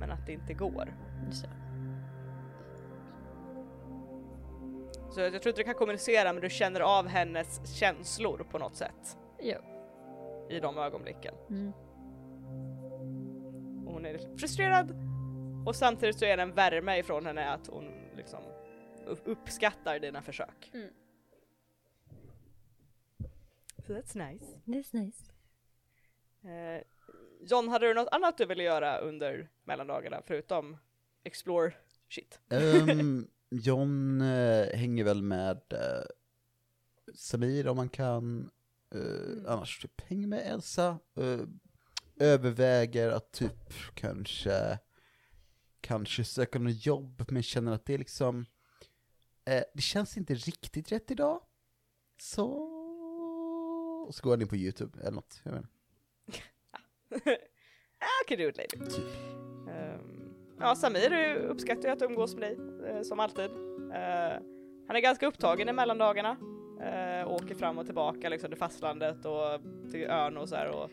Men 0.00 0.10
att 0.10 0.26
det 0.26 0.32
inte 0.32 0.54
går. 0.54 0.94
Det. 1.30 1.36
Så 5.10 5.20
jag 5.20 5.42
tror 5.42 5.48
inte 5.48 5.60
du 5.60 5.64
kan 5.64 5.74
kommunicera 5.74 6.32
men 6.32 6.42
du 6.42 6.50
känner 6.50 6.80
av 6.80 7.08
hennes 7.08 7.74
känslor 7.74 8.46
på 8.50 8.58
något 8.58 8.76
sätt 8.76 9.18
Ja. 9.40 9.58
i 10.50 10.60
de 10.60 10.78
ögonblicken. 10.78 11.34
Mm. 11.50 11.72
Och 13.86 13.92
hon 13.92 14.06
är 14.06 14.36
frustrerad 14.38 14.90
och 15.66 15.76
samtidigt 15.76 16.18
så 16.18 16.24
är 16.24 16.36
det 16.36 16.42
en 16.42 16.54
värme 16.54 16.98
ifrån 16.98 17.26
henne 17.26 17.50
att 17.50 17.66
hon 17.66 17.84
liksom 18.16 18.40
upp- 19.06 19.22
uppskattar 19.28 19.98
dina 19.98 20.22
försök. 20.22 20.70
Mm. 20.74 20.88
So 23.86 23.92
that's 23.92 24.30
nice. 24.30 24.44
That's 24.64 24.94
nice. 24.96 25.32
Eh, 26.44 26.82
John, 27.40 27.68
hade 27.68 27.86
du 27.86 27.94
något 27.94 28.08
annat 28.12 28.38
du 28.38 28.46
ville 28.46 28.62
göra 28.62 28.98
under 28.98 29.48
mellandagarna 29.64 30.22
förutom 30.26 30.76
explore 31.24 31.72
shit? 32.08 32.40
Ehm, 32.50 33.28
John 33.50 34.20
eh, 34.20 34.76
hänger 34.76 35.04
väl 35.04 35.22
med 35.22 35.60
eh, 35.72 36.04
Samir 37.14 37.68
om 37.68 37.76
man 37.76 37.88
kan. 37.88 38.50
Eh, 38.94 39.52
Annars 39.52 39.78
typ 39.78 40.00
hänger 40.00 40.26
med 40.26 40.52
Elsa. 40.52 40.98
Eh, 41.16 41.40
överväger 42.20 43.10
att 43.10 43.32
typ 43.32 43.72
kanske, 43.94 44.78
kanske 45.80 46.24
söka 46.24 46.58
något 46.58 46.86
jobb, 46.86 47.24
men 47.28 47.42
känner 47.42 47.72
att 47.72 47.84
det 47.84 47.94
är 47.94 47.98
liksom, 47.98 48.46
eh, 49.44 49.62
det 49.74 49.82
känns 49.82 50.16
inte 50.16 50.34
riktigt 50.34 50.92
rätt 50.92 51.10
idag. 51.10 51.42
Så, 52.20 52.46
och 54.06 54.14
så 54.14 54.22
går 54.22 54.30
han 54.30 54.42
in 54.42 54.48
på 54.48 54.56
YouTube 54.56 55.00
eller 55.00 55.10
något. 55.12 55.40
Jag 55.42 55.52
vet 55.52 55.62
inte. 55.62 57.30
I 58.00 58.28
can 58.28 58.38
do 58.38 58.48
it 58.48 58.56
later. 58.56 58.90
Typ. 58.90 59.04
Ehm, 59.70 60.34
ja, 60.60 60.76
Samir 60.76 61.34
uppskattar 61.34 61.82
ju 61.82 61.88
att 61.88 62.02
umgås 62.02 62.34
med 62.34 62.42
dig, 62.58 63.04
som 63.04 63.20
alltid. 63.20 63.44
Eh, 63.44 64.40
han 64.86 64.96
är 64.96 65.00
ganska 65.00 65.26
upptagen 65.26 65.68
i 65.68 65.72
mellandagarna. 65.72 66.36
Uh, 66.80 67.28
åker 67.28 67.54
fram 67.54 67.78
och 67.78 67.84
tillbaka 67.86 68.28
liksom 68.28 68.50
till 68.50 68.58
fastlandet 68.58 69.24
och 69.24 69.60
till 69.90 70.02
ön 70.04 70.36
och 70.36 70.48
så 70.48 70.56
här 70.56 70.68
och 70.68 70.90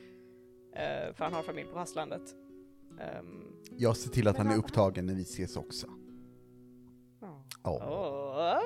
eh, 0.80 1.14
för 1.14 1.24
han 1.24 1.34
har 1.34 1.44
familj 1.44 1.68
på 1.68 1.74
fastlandet. 1.74 2.22
Ehm, 3.02 3.44
Jag 3.78 3.98
ser 3.98 4.10
till 4.10 4.28
att 4.28 4.38
han 4.38 4.48
är 4.52 4.58
upptagen 4.58 5.06
när 5.06 5.14
vi 5.14 5.22
ses 5.22 5.58
också. 5.58 5.88
ja. 7.22 7.46
Ja. 7.64 7.72
Oh, 7.72 8.62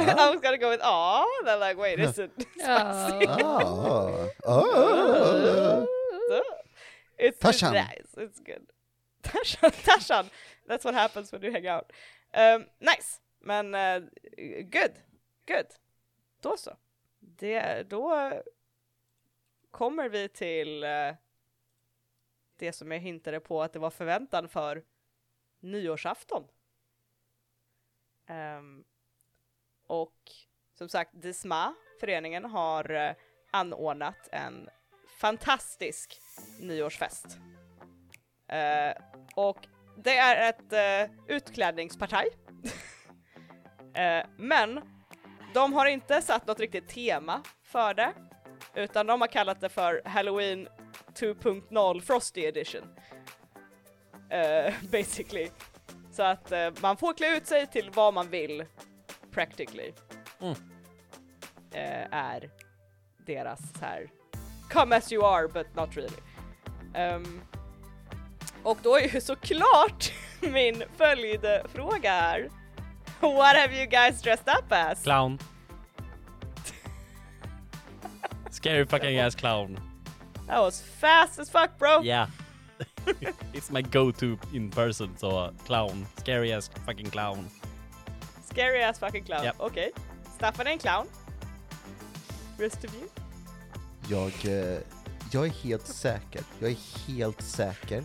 I 0.00 0.34
was 0.34 0.40
gonna 0.42 0.56
go 0.56 0.70
with 0.70 0.82
aw, 0.86 1.26
then 1.44 1.60
like 1.60 1.80
wait 1.80 1.98
is 1.98 2.18
it 2.18 2.30
spicy? 2.32 2.66
Ah, 2.66 4.28
ah. 4.46 5.86
It's, 7.18 7.36
it's 7.36 7.38
Tarzan. 7.38 7.72
nice, 7.74 8.14
it's 8.16 8.40
good. 8.40 8.66
Tarzan, 9.84 10.26
that's 10.68 10.84
what 10.84 10.94
happens 10.94 11.32
when 11.32 11.42
you 11.42 11.52
hang 11.52 11.66
out. 11.66 11.92
Um, 12.34 12.66
nice, 12.80 13.20
men 13.40 13.74
uh, 13.74 14.00
good, 14.70 14.92
good. 15.46 15.66
Då 16.44 16.56
så. 16.56 16.76
Det, 17.18 17.82
då 17.82 18.32
kommer 19.70 20.08
vi 20.08 20.28
till 20.28 20.84
eh, 20.84 21.14
det 22.56 22.72
som 22.72 22.90
jag 22.92 22.98
hintade 22.98 23.40
på 23.40 23.62
att 23.62 23.72
det 23.72 23.78
var 23.78 23.90
förväntan 23.90 24.48
för 24.48 24.84
nyårsafton. 25.60 26.44
Um, 28.28 28.84
och 29.86 30.30
som 30.74 30.88
sagt, 30.88 31.10
Disma, 31.14 31.74
föreningen, 32.00 32.44
har 32.44 32.90
eh, 32.90 33.14
anordnat 33.50 34.28
en 34.32 34.68
fantastisk 35.20 36.20
nyårsfest. 36.60 37.26
Uh, 38.52 39.02
och 39.36 39.66
det 39.96 40.16
är 40.16 40.48
ett 40.48 41.08
uh, 41.08 41.16
utklädningsparti. 41.28 42.24
uh, 43.98 44.26
men 44.36 44.93
de 45.54 45.72
har 45.72 45.86
inte 45.86 46.22
satt 46.22 46.46
något 46.46 46.60
riktigt 46.60 46.88
tema 46.88 47.42
för 47.62 47.94
det, 47.94 48.12
utan 48.74 49.06
de 49.06 49.20
har 49.20 49.28
kallat 49.28 49.60
det 49.60 49.68
för 49.68 50.02
Halloween 50.04 50.68
2.0 51.14 52.00
Frosty 52.00 52.40
Edition. 52.40 52.82
Eh, 54.30 54.74
basically. 54.92 55.48
Så 56.12 56.22
att 56.22 56.52
eh, 56.52 56.70
man 56.80 56.96
får 56.96 57.14
klä 57.14 57.36
ut 57.36 57.46
sig 57.46 57.66
till 57.66 57.90
vad 57.94 58.14
man 58.14 58.28
vill, 58.30 58.64
practically. 59.30 59.92
Mm. 60.40 60.54
Eh, 61.72 62.06
är 62.10 62.50
deras 63.26 63.60
så 63.78 63.84
här 63.84 64.10
come 64.70 64.96
as 64.96 65.12
you 65.12 65.24
are 65.24 65.48
but 65.48 65.76
not 65.76 65.96
really. 65.96 66.18
Ehm, 66.94 67.40
och 68.62 68.78
då 68.82 68.96
är 68.96 69.14
ju 69.14 69.20
såklart 69.20 70.12
min 70.40 70.84
följdfråga 70.96 72.10
här. 72.10 72.50
What 73.32 73.56
have 73.56 73.72
you 73.72 73.86
guys 73.86 74.20
dressed 74.20 74.48
up 74.48 74.64
as? 74.70 75.02
Clown. 75.02 75.38
Scary 78.50 78.84
fucking 78.84 79.18
ass 79.18 79.34
clown. 79.34 79.78
That 80.46 80.60
was 80.60 80.80
fast 80.80 81.38
as 81.38 81.48
fuck 81.48 81.78
bro! 81.78 82.00
Yeah. 82.00 82.26
It's 83.52 83.70
my 83.70 83.82
go-to 83.82 84.38
in 84.52 84.70
person, 84.70 85.16
so 85.16 85.30
uh, 85.30 85.50
clown. 85.66 86.06
Scary 86.18 86.52
ass 86.52 86.68
fucking 86.86 87.10
clown. 87.10 87.48
Scary 88.44 88.82
ass 88.82 88.98
fucking 88.98 89.24
clown. 89.24 89.44
Japp. 89.44 89.56
Okej. 89.58 89.90
Staffan 90.36 90.66
är 90.66 90.70
en 90.70 90.78
clown. 90.78 91.06
Rest 92.58 92.84
of 92.84 92.94
you? 92.94 93.08
Jag, 94.08 94.32
eh, 94.44 94.78
jag 95.32 95.46
är 95.46 95.50
helt 95.50 95.86
säker, 95.86 96.42
jag 96.58 96.70
är 96.70 97.08
helt 97.08 97.42
säker. 97.42 98.02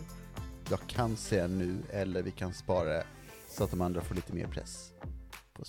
Jag 0.70 0.80
kan 0.86 1.16
säga 1.16 1.46
nu, 1.46 1.82
eller 1.92 2.22
vi 2.22 2.30
kan 2.30 2.54
spara 2.54 3.02
så 3.50 3.64
att 3.64 3.70
de 3.70 3.80
andra 3.80 4.00
får 4.00 4.14
lite 4.14 4.32
mer 4.32 4.46
press 4.46 4.92
på. 5.52 5.62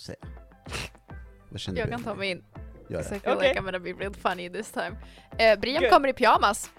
Vad 1.48 1.60
känner 1.60 1.78
Jag 1.78 1.88
du? 1.88 1.90
kan 1.92 2.02
ta 2.04 2.14
mig 2.14 2.30
in. 2.30 2.44
Gör 2.88 3.00
I 3.00 3.02
det. 3.02 3.08
feel 3.20 3.36
Okej. 3.36 3.48
like 3.48 3.60
I'm 3.60 3.64
gonna 3.64 3.78
be 3.78 3.92
real 3.92 4.14
funny 4.14 4.50
this 4.50 4.70
time. 4.72 4.96
Eh, 5.38 5.58
Brian 5.60 5.82
Good. 5.82 5.90
kommer 5.90 6.08
i 6.08 6.12
pyjamas. 6.12 6.70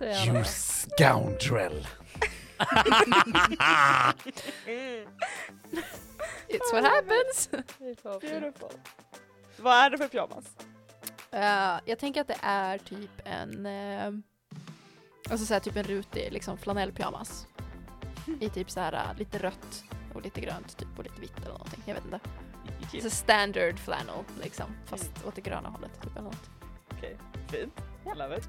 You 0.00 0.44
scoundrel! 0.44 1.86
It's 6.48 6.72
what 6.72 6.84
happens. 6.84 7.48
beautiful. 8.20 8.70
Vad 9.58 9.74
är 9.74 9.90
det 9.90 9.98
för 9.98 10.08
pyjamas? 10.08 10.44
Eh, 11.30 11.80
jag 11.84 11.98
tänker 11.98 12.20
att 12.20 12.28
det 12.28 12.38
är 12.42 12.78
typ 12.78 13.10
en, 13.24 13.66
uh, 13.66 14.20
alltså 15.30 15.46
så 15.46 15.54
här, 15.54 15.60
typ 15.60 15.76
en 15.76 15.84
rutig 15.84 16.32
liksom 16.32 16.58
flanellpyjamas. 16.58 17.46
I 18.40 18.48
typ 18.48 18.70
så 18.70 18.80
här 18.80 18.92
uh, 18.92 19.18
lite 19.18 19.38
rött 19.38 19.84
och 20.14 20.22
lite 20.22 20.40
grönt 20.40 20.76
typ 20.76 20.98
och 20.98 21.04
lite 21.04 21.20
vitt 21.20 21.36
eller 21.36 21.52
någonting. 21.52 21.82
Jag 21.86 21.94
vet 21.94 22.04
inte. 22.04 22.20
Så 23.02 23.10
standard 23.10 23.78
flannel 23.78 24.24
liksom, 24.42 24.66
fast 24.86 25.10
åt 25.26 25.34
det 25.34 25.40
gröna 25.40 25.68
hållet 25.68 26.02
typ 26.02 26.12
eller 26.12 26.22
något. 26.22 26.50
Okej, 26.92 27.16
fint. 27.48 27.72
I 28.14 28.18
love 28.18 28.38
it. 28.38 28.48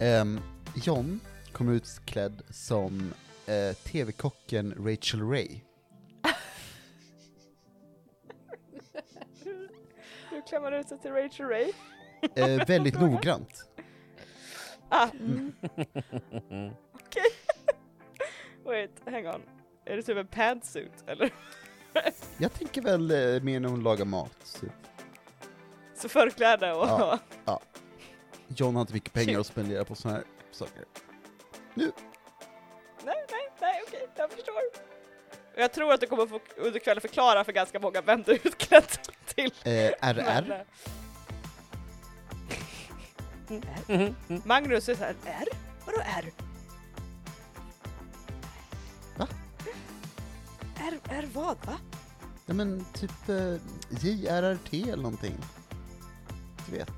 Ehm, 0.00 0.40
John 0.74 1.20
kom 1.52 1.68
utklädd 1.68 2.42
som 2.50 3.12
eh, 3.46 3.74
TV-kocken 3.74 4.74
Rachel 4.78 5.30
Ray. 5.30 5.48
Hur 10.30 10.46
klär 10.48 10.60
man 10.60 10.74
ut 10.74 10.88
sig 10.88 10.98
till 11.00 11.10
Rachel 11.10 11.46
Ray? 11.46 11.72
Eh, 12.36 12.66
väldigt 12.66 13.00
noggrant. 13.00 13.69
Ah, 14.90 15.08
Mm. 15.12 15.52
wait, 18.64 18.90
hang 19.06 19.26
on. 19.26 19.42
Är 19.84 19.96
det 19.96 20.02
typ 20.02 20.16
en 20.16 20.26
pantsuit 20.26 21.04
eller? 21.06 21.30
Jag 22.38 22.52
tänker 22.52 22.82
väl 22.82 23.10
eh, 23.10 23.42
mer 23.42 23.60
när 23.60 23.68
hon 23.68 23.82
lagar 23.82 24.04
mat. 24.04 24.58
Typ. 24.60 24.70
Så 25.94 26.08
förkläde 26.08 26.72
och... 26.72 27.18
Ja. 27.44 27.60
John 28.48 28.74
har 28.74 28.80
inte 28.80 28.92
mycket 28.94 29.12
pengar 29.12 29.40
att 29.40 29.46
spendera 29.46 29.84
på 29.84 29.94
såna 29.94 30.14
här 30.14 30.24
saker. 30.50 30.84
nej, 31.74 31.90
nej, 33.04 33.48
nej, 33.60 33.82
okej, 33.86 34.08
jag 34.16 34.30
förstår. 34.32 34.54
Jag 35.56 35.72
tror 35.72 35.92
att 35.92 36.00
du 36.00 36.06
kommer 36.06 36.26
få 36.26 36.40
under 36.56 36.80
kvällen 36.80 37.00
förklara 37.00 37.44
för 37.44 37.52
ganska 37.52 37.80
många 37.80 38.00
vem 38.00 38.22
du 38.22 38.32
är 38.32 38.46
utklädd 38.46 38.84
till. 39.34 39.52
Eh, 39.64 39.90
Men, 40.02 40.52
Eh, 43.88 44.12
Magnus 44.44 44.88
är 44.88 44.94
såhär, 44.94 45.14
R? 45.24 45.48
Vadå 45.86 45.98
R? 46.04 46.30
Va? 49.16 49.28
R, 50.76 51.00
R 51.04 51.28
vad 51.34 51.56
va? 51.66 51.78
Ja 52.46 52.54
men 52.54 52.84
typ 52.92 53.28
eh, 53.28 53.54
JRRT 53.90 54.72
eller 54.72 54.96
någonting. 55.02 55.34
Du 56.66 56.72
vet. 56.76 56.92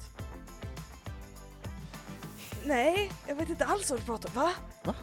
Nej, 2.65 3.13
jag 3.27 3.35
vet 3.35 3.49
inte 3.49 3.65
alls 3.65 3.91
vad 3.91 4.01
du 4.01 4.05
pratar 4.05 4.31
om, 4.37 4.53
va? 4.85 4.95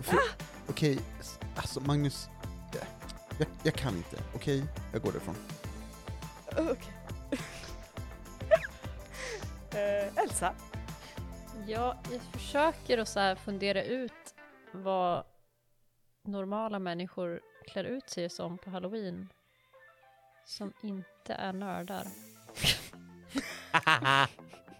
För- 0.00 0.18
Okej, 0.68 0.98
s- 1.20 1.38
alltså 1.56 1.80
Magnus. 1.80 2.28
Jag, 2.72 2.82
jag, 3.38 3.48
jag 3.62 3.74
kan 3.74 3.96
inte, 3.96 4.16
okej? 4.34 4.64
Jag 4.92 5.02
går 5.02 5.12
därifrån. 5.12 5.34
Okej. 6.46 6.92
Eh, 9.74 10.18
Elsa? 10.24 10.54
Ja, 11.66 11.98
jag 12.12 12.20
försöker 12.22 12.98
att 12.98 13.08
så 13.08 13.36
fundera 13.44 13.82
ut 13.82 14.34
vad 14.72 15.24
normala 16.24 16.78
människor 16.78 17.40
klär 17.66 17.84
ut 17.84 18.10
sig 18.10 18.30
som 18.30 18.58
på 18.58 18.70
halloween. 18.70 19.28
Som 20.44 20.72
inte 20.82 21.34
är 21.34 21.52
nördar. 21.52 22.02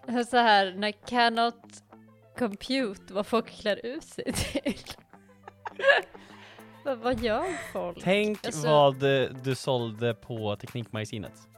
Så 0.29 0.37
här, 0.37 0.73
när 0.73 0.91
cannot 0.91 1.83
compute 2.37 3.13
vad 3.13 3.27
folk 3.27 3.49
klär 3.49 3.85
ut 3.85 4.03
sig 4.03 4.33
till. 4.33 4.77
vad, 6.85 6.97
vad 6.97 7.19
gör 7.19 7.71
folk? 7.73 7.97
Tänk 8.01 8.45
Alltså- 8.45 8.67
vad 8.67 8.99
du 9.43 9.55
sålde 9.55 10.13
på 10.13 10.55
Teknikmagasinet. 10.55 11.52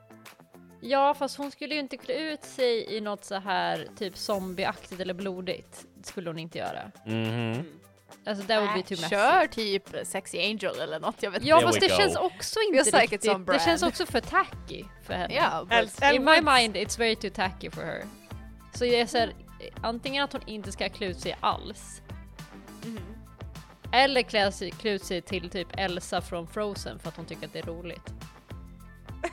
Ja, 0.87 1.13
fast 1.13 1.37
hon 1.37 1.51
skulle 1.51 1.73
ju 1.73 1.79
inte 1.79 1.97
klä 1.97 2.13
ut 2.13 2.43
sig 2.43 2.95
i 2.97 3.01
något 3.01 3.25
så 3.25 3.35
här 3.35 3.87
typ 3.97 4.17
zombieaktigt 4.17 5.01
eller 5.01 5.13
blodigt. 5.13 5.85
Det 5.95 6.07
skulle 6.07 6.29
hon 6.29 6.39
inte 6.39 6.57
göra. 6.57 6.91
Mhm. 7.05 7.65
Alltså 8.27 8.43
that 8.47 8.61
would 8.61 8.73
be 8.73 8.79
Äh, 8.79 8.85
too 8.85 8.97
messy. 9.01 9.09
Kör 9.09 9.47
typ 9.47 9.89
Sexy 10.03 10.39
Angel 10.39 10.79
eller 10.79 10.99
något, 10.99 11.23
jag 11.23 11.31
vet 11.31 11.43
Ja, 11.43 11.57
There 11.59 11.67
fast 11.67 11.77
we 11.77 11.87
det 11.87 11.93
go. 11.93 11.97
känns 11.97 12.15
också 12.15 12.59
inte 12.59 12.91
it's 12.91 12.99
riktigt. 13.01 13.31
on 13.31 13.45
det 13.45 13.59
känns 13.65 13.83
också 13.83 14.05
för 14.05 14.21
tacky 14.21 14.83
för 15.03 15.13
henne. 15.13 15.33
Ja, 15.33 15.63
but, 15.69 16.01
El- 16.03 16.15
In 16.15 16.25
my 16.25 16.41
mind 16.41 16.75
it's 16.77 16.99
very 16.99 17.15
too 17.15 17.29
tacky 17.29 17.69
for 17.71 17.81
her. 17.81 18.03
Så 18.73 18.85
jag 18.85 19.09
säger 19.09 19.33
antingen 19.81 20.23
att 20.23 20.33
hon 20.33 20.41
inte 20.47 20.71
ska 20.71 20.89
klä 20.89 21.07
ut 21.07 21.19
sig 21.19 21.35
alls. 21.39 22.01
Mhm. 22.83 22.99
Eller 23.91 24.21
klä, 24.21 24.51
sig, 24.51 24.71
klä 24.71 24.91
ut 24.91 25.03
sig 25.03 25.21
till 25.21 25.49
typ 25.49 25.67
Elsa 25.77 26.21
från 26.21 26.47
Frozen 26.47 26.99
för 26.99 27.09
att 27.09 27.15
hon 27.17 27.25
tycker 27.25 27.47
att 27.47 27.53
det 27.53 27.59
är 27.59 27.63
roligt. 27.63 28.13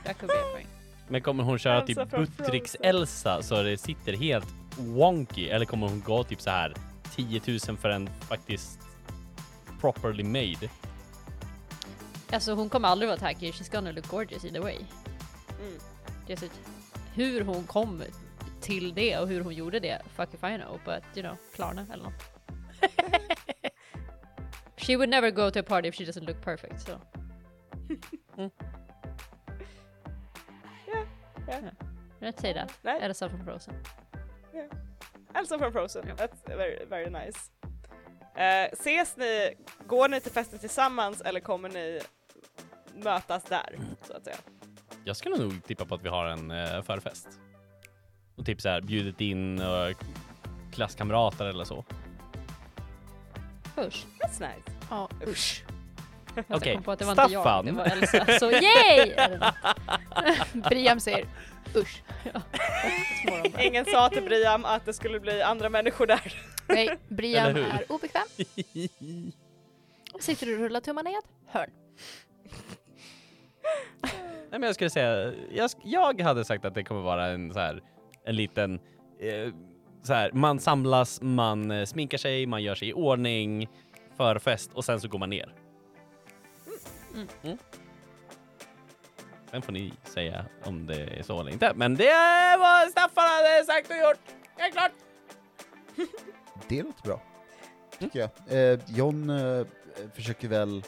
That 0.05 0.17
could 0.19 0.31
be 0.31 0.39
a 0.39 0.55
thing. 0.57 0.67
Men 1.13 1.21
kommer 1.21 1.43
hon 1.43 1.59
köra 1.59 1.81
typ 1.81 1.97
Buttricks-Elsa 1.97 3.41
så 3.41 3.63
det 3.63 3.77
sitter 3.77 4.13
helt 4.13 4.55
wonky? 4.77 5.47
Eller 5.47 5.65
kommer 5.65 5.87
hon 5.87 6.01
gå 6.01 6.23
typ 6.23 6.41
så 6.41 6.49
här 6.49 6.73
10 7.15 7.41
000 7.67 7.77
för 7.77 7.89
en 7.89 8.09
faktiskt 8.19 8.79
properly 9.81 10.23
made? 10.23 10.69
Alltså 12.31 12.53
hon 12.53 12.69
kommer 12.69 12.87
aldrig 12.87 13.09
vara 13.09 13.19
tacky, 13.19 13.51
she's 13.51 13.71
gonna 13.71 13.91
look 13.91 14.07
gorgeous 14.07 14.45
either 14.45 14.59
way. 14.59 14.75
Mm. 14.75 15.79
Är 16.27 16.35
så, 16.35 16.45
hur 17.13 17.41
hon 17.41 17.63
kom 17.63 18.03
till 18.61 18.93
det 18.93 19.17
och 19.17 19.27
hur 19.27 19.41
hon 19.41 19.53
gjorde 19.53 19.79
det, 19.79 20.01
fuck 20.15 20.33
if 20.33 20.43
I 20.43 20.57
know, 20.57 20.79
but 20.85 21.03
you 21.15 21.23
know, 21.23 21.37
Klarna 21.55 21.85
eller 21.93 22.03
något. 22.03 22.23
She 24.77 24.97
would 24.97 25.09
never 25.09 25.31
go 25.31 25.49
to 25.49 25.59
a 25.59 25.63
party 25.63 25.87
if 25.87 25.95
she 25.95 26.05
doesn't 26.05 26.25
look 26.27 26.41
perfect, 26.41 26.81
so. 26.81 26.99
Ja, 31.47 31.53
ja. 31.63 31.87
Let's 32.27 32.41
say 32.41 32.53
that. 32.53 32.79
Nej. 32.81 33.01
Elsa 33.01 33.29
från 33.29 33.45
Frozen. 33.45 33.73
Elsa 35.35 35.59
från 35.59 35.71
Frozen, 35.71 36.03
that's 36.03 36.57
very, 36.57 36.85
very 36.85 37.09
nice. 37.09 37.39
Eh, 38.35 38.69
ses 38.73 39.17
ni, 39.17 39.53
går 39.87 40.09
ni 40.09 40.19
till 40.19 40.31
festen 40.31 40.59
tillsammans 40.59 41.21
eller 41.21 41.39
kommer 41.39 41.69
ni 41.69 42.01
mötas 42.95 43.43
där, 43.43 43.79
så 44.07 44.13
att 44.13 44.23
säga? 44.23 44.37
Jag 45.03 45.17
skulle 45.17 45.37
nog 45.37 45.63
tippa 45.63 45.85
på 45.85 45.95
att 45.95 46.03
vi 46.03 46.09
har 46.09 46.25
en 46.25 46.51
uh, 46.51 46.81
förfest. 46.81 47.27
Och 48.35 48.45
typ 48.45 48.61
så 48.61 48.69
här 48.69 48.81
bjudit 48.81 49.21
in 49.21 49.61
uh, 49.61 49.95
klasskamrater 50.71 51.45
eller 51.45 51.63
så. 51.63 51.85
Usch. 53.77 54.05
That's 54.19 54.39
nice. 54.39 54.71
ja. 54.89 55.09
Usch. 55.27 55.63
Okej, 56.49 56.79
var 56.85 56.93
inte 56.93 57.05
jag, 57.05 57.29
Staffan. 57.29 57.65
det 57.65 57.71
var 57.71 57.85
Elsa. 57.85 58.39
Så 58.39 58.51
yay! 58.51 59.15
Briam 60.69 60.99
säger 60.99 61.27
usch. 61.75 62.03
Där. 63.25 63.61
Ingen 63.65 63.85
sa 63.85 64.09
till 64.09 64.23
Briam 64.23 64.65
att 64.65 64.85
det 64.85 64.93
skulle 64.93 65.19
bli 65.19 65.41
andra 65.41 65.69
människor 65.69 66.07
där. 66.07 66.33
Nej, 66.67 66.97
Briam 67.07 67.55
är 67.55 67.91
obekväm. 67.91 68.27
Sitter 70.19 70.45
du 70.45 70.53
och 70.53 70.59
rullar 70.59 70.81
tummarna 70.81 71.09
i 71.09 71.13
ett 71.13 71.25
hörn. 71.47 71.69
Nej 74.49 74.59
men 74.59 74.63
jag 74.63 74.75
skulle 74.75 74.89
säga, 74.89 75.33
jag, 75.51 75.69
jag 75.83 76.21
hade 76.21 76.45
sagt 76.45 76.65
att 76.65 76.73
det 76.73 76.83
kommer 76.83 77.01
vara 77.01 77.27
en 77.27 77.53
så 77.53 77.59
här, 77.59 77.81
en 78.25 78.35
liten, 78.35 78.79
eh, 79.19 79.53
så 80.03 80.13
här, 80.13 80.31
man 80.31 80.59
samlas, 80.59 81.21
man 81.21 81.71
eh, 81.71 81.85
sminkar 81.85 82.17
sig, 82.17 82.45
man 82.45 82.63
gör 82.63 82.75
sig 82.75 82.89
i 82.89 82.93
ordning, 82.93 83.67
förfest 84.17 84.73
och 84.73 84.85
sen 84.85 85.01
så 85.01 85.07
går 85.07 85.19
man 85.19 85.29
ner. 85.29 85.53
Mm. 87.13 87.27
Mm. 87.43 87.57
Sen 89.53 89.61
får 89.61 89.71
ni 89.71 89.93
säga 90.03 90.45
om 90.63 90.85
det 90.85 91.19
är 91.19 91.23
så 91.23 91.39
eller 91.39 91.51
inte, 91.51 91.73
men 91.75 91.95
det 91.95 92.57
var 92.59 92.89
Staffan 92.89 93.23
hade 93.23 93.65
sagt 93.65 93.89
och 93.89 93.97
gjort. 93.97 94.19
Helt 94.57 94.73
klart. 94.73 94.91
Det 96.67 96.83
låter 96.83 97.03
bra, 97.03 97.21
tycker 97.99 98.19
jag. 98.19 98.29
Eh, 98.57 98.79
John 98.87 99.29
eh, 99.29 99.65
försöker 100.13 100.47
väl 100.47 100.83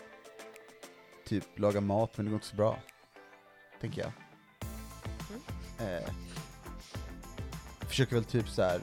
typ 1.26 1.60
laga 1.60 1.82
mat, 1.82 2.18
men 2.18 2.26
det 2.26 2.30
går 2.30 2.36
inte 2.36 2.48
så 2.48 2.56
bra. 2.56 2.80
Tänker 3.82 4.02
jag. 4.02 4.12
Eh, 5.88 6.10
försöker 7.88 8.16
väl 8.16 8.26
typ 8.26 8.50
så 8.50 8.62
här. 8.62 8.82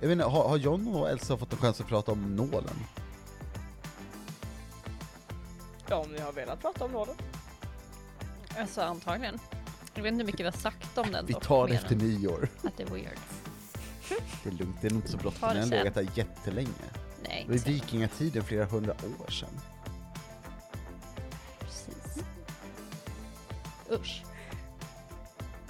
Jag 0.00 0.08
vet 0.08 0.12
inte, 0.12 0.24
har, 0.24 0.48
har 0.48 0.56
John 0.56 0.94
och 0.94 1.10
Elsa 1.10 1.36
fått 1.36 1.52
en 1.52 1.58
chans 1.58 1.80
att 1.80 1.88
prata 1.88 2.12
om 2.12 2.36
nålen? 2.36 2.76
Ja, 5.88 5.96
om 5.96 6.12
ni 6.12 6.20
har 6.20 6.32
velat 6.32 6.60
prata 6.60 6.84
om 6.84 6.92
någon. 6.92 7.16
Alltså 8.58 8.80
antagligen. 8.80 9.38
Jag 9.94 10.02
vet 10.02 10.12
inte 10.12 10.22
hur 10.22 10.26
mycket 10.26 10.40
vi 10.40 10.44
har 10.44 10.52
sagt 10.52 10.98
om 10.98 11.12
den 11.12 11.26
Vi 11.26 11.34
tar 11.34 11.68
det 11.68 11.74
efter 11.74 11.96
nyår. 11.96 12.48
Att 12.62 12.76
det 12.76 12.82
är 12.82 12.86
weird. 12.86 13.18
Det 14.42 14.48
är 14.48 14.52
lugnt, 14.52 14.76
det 14.80 14.86
är 14.86 14.90
nog 14.90 14.98
inte 14.98 15.10
så 15.10 15.16
bråttom. 15.16 15.48
Den 15.48 15.56
har 15.56 15.62
sen. 15.62 15.70
legat 15.70 15.94
där 15.94 16.08
jättelänge. 16.14 16.68
Nej, 17.28 17.44
Det 17.46 17.52
var 17.52 17.68
i 17.68 17.72
vikingatiden, 17.72 18.44
flera 18.44 18.64
hundra 18.64 18.92
år 18.92 19.30
sedan. 19.30 19.60
Precis. 21.60 22.24
Usch. 23.90 24.22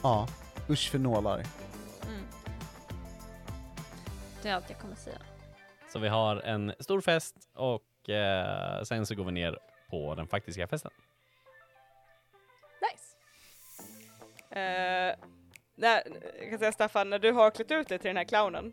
Ja, 0.02 0.28
usch 0.70 0.90
för 0.90 0.98
nålar. 0.98 1.34
Mm. 1.38 2.22
Det 4.42 4.48
är 4.48 4.54
allt 4.54 4.70
jag 4.70 4.78
kommer 4.78 4.96
säga. 4.96 5.18
Så 5.92 5.98
vi 5.98 6.08
har 6.08 6.36
en 6.36 6.72
stor 6.80 7.00
fest 7.00 7.34
och 7.54 8.10
eh, 8.10 8.82
sen 8.82 9.06
så 9.06 9.14
går 9.14 9.24
vi 9.24 9.32
ner 9.32 9.58
på 9.90 10.14
den 10.14 10.26
faktiska 10.26 10.66
festen. 10.66 10.90
Eh, 14.56 15.14
när, 15.76 16.02
jag 16.40 16.50
kan 16.50 16.58
säga 16.58 16.72
Staffan, 16.72 17.10
när 17.10 17.18
du 17.18 17.32
har 17.32 17.50
klätt 17.50 17.70
ut 17.70 17.88
dig 17.88 17.98
till 17.98 18.08
den 18.08 18.16
här 18.16 18.24
clownen 18.24 18.72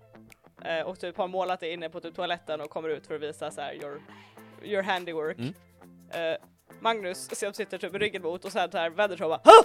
eh, 0.65 0.81
och 0.81 0.99
typ 0.99 1.17
har 1.17 1.27
målat 1.27 1.59
dig 1.59 1.73
inne 1.73 1.89
på 1.89 1.99
typ 1.99 2.15
toaletten 2.15 2.61
och 2.61 2.69
kommer 2.69 2.89
ut 2.89 3.07
för 3.07 3.15
att 3.15 3.21
visa 3.21 3.51
så 3.51 3.61
här 3.61 3.73
your, 3.73 4.01
your 4.63 4.83
handiwork. 4.83 5.37
Mm. 5.37 5.53
Eh, 6.11 6.37
Magnus 6.79 7.39
som 7.39 7.53
sitter 7.53 7.77
typ 7.77 7.91
med 7.91 8.01
ryggen 8.01 8.21
mot 8.21 8.45
och 8.45 8.51
sen 8.51 8.71
så 8.71 8.77
här 8.77 8.89
vänder 8.89 9.17
sig 9.17 9.25
och 9.25 9.29
bara 9.29 9.41
"Ah! 9.43 9.63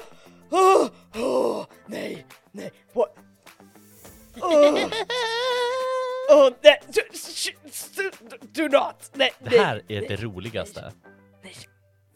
oh, 0.51 0.89
oh, 1.23 1.67
nej, 1.87 2.27
nej, 2.53 2.71
what? 2.93 3.17
Oh, 4.41 4.75
oh, 6.31 6.51
nej, 6.62 6.81
do, 6.87 7.01
do, 8.41 8.69
not, 8.79 9.11
nej, 9.14 9.33
Det 9.39 9.59
här 9.59 9.83
nej, 9.89 9.97
är 10.05 10.09
det 10.09 10.17
roligaste. 10.17 10.93
nej. 11.43 11.55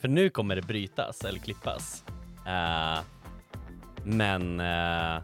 För 0.01 0.09
nu 0.09 0.31
kommer 0.31 0.57
det 0.57 0.63
brytas 0.63 1.25
eller 1.25 1.39
klippas. 1.39 2.05
Eh, 2.47 2.99
men 4.05 4.61
eh, 4.61 5.23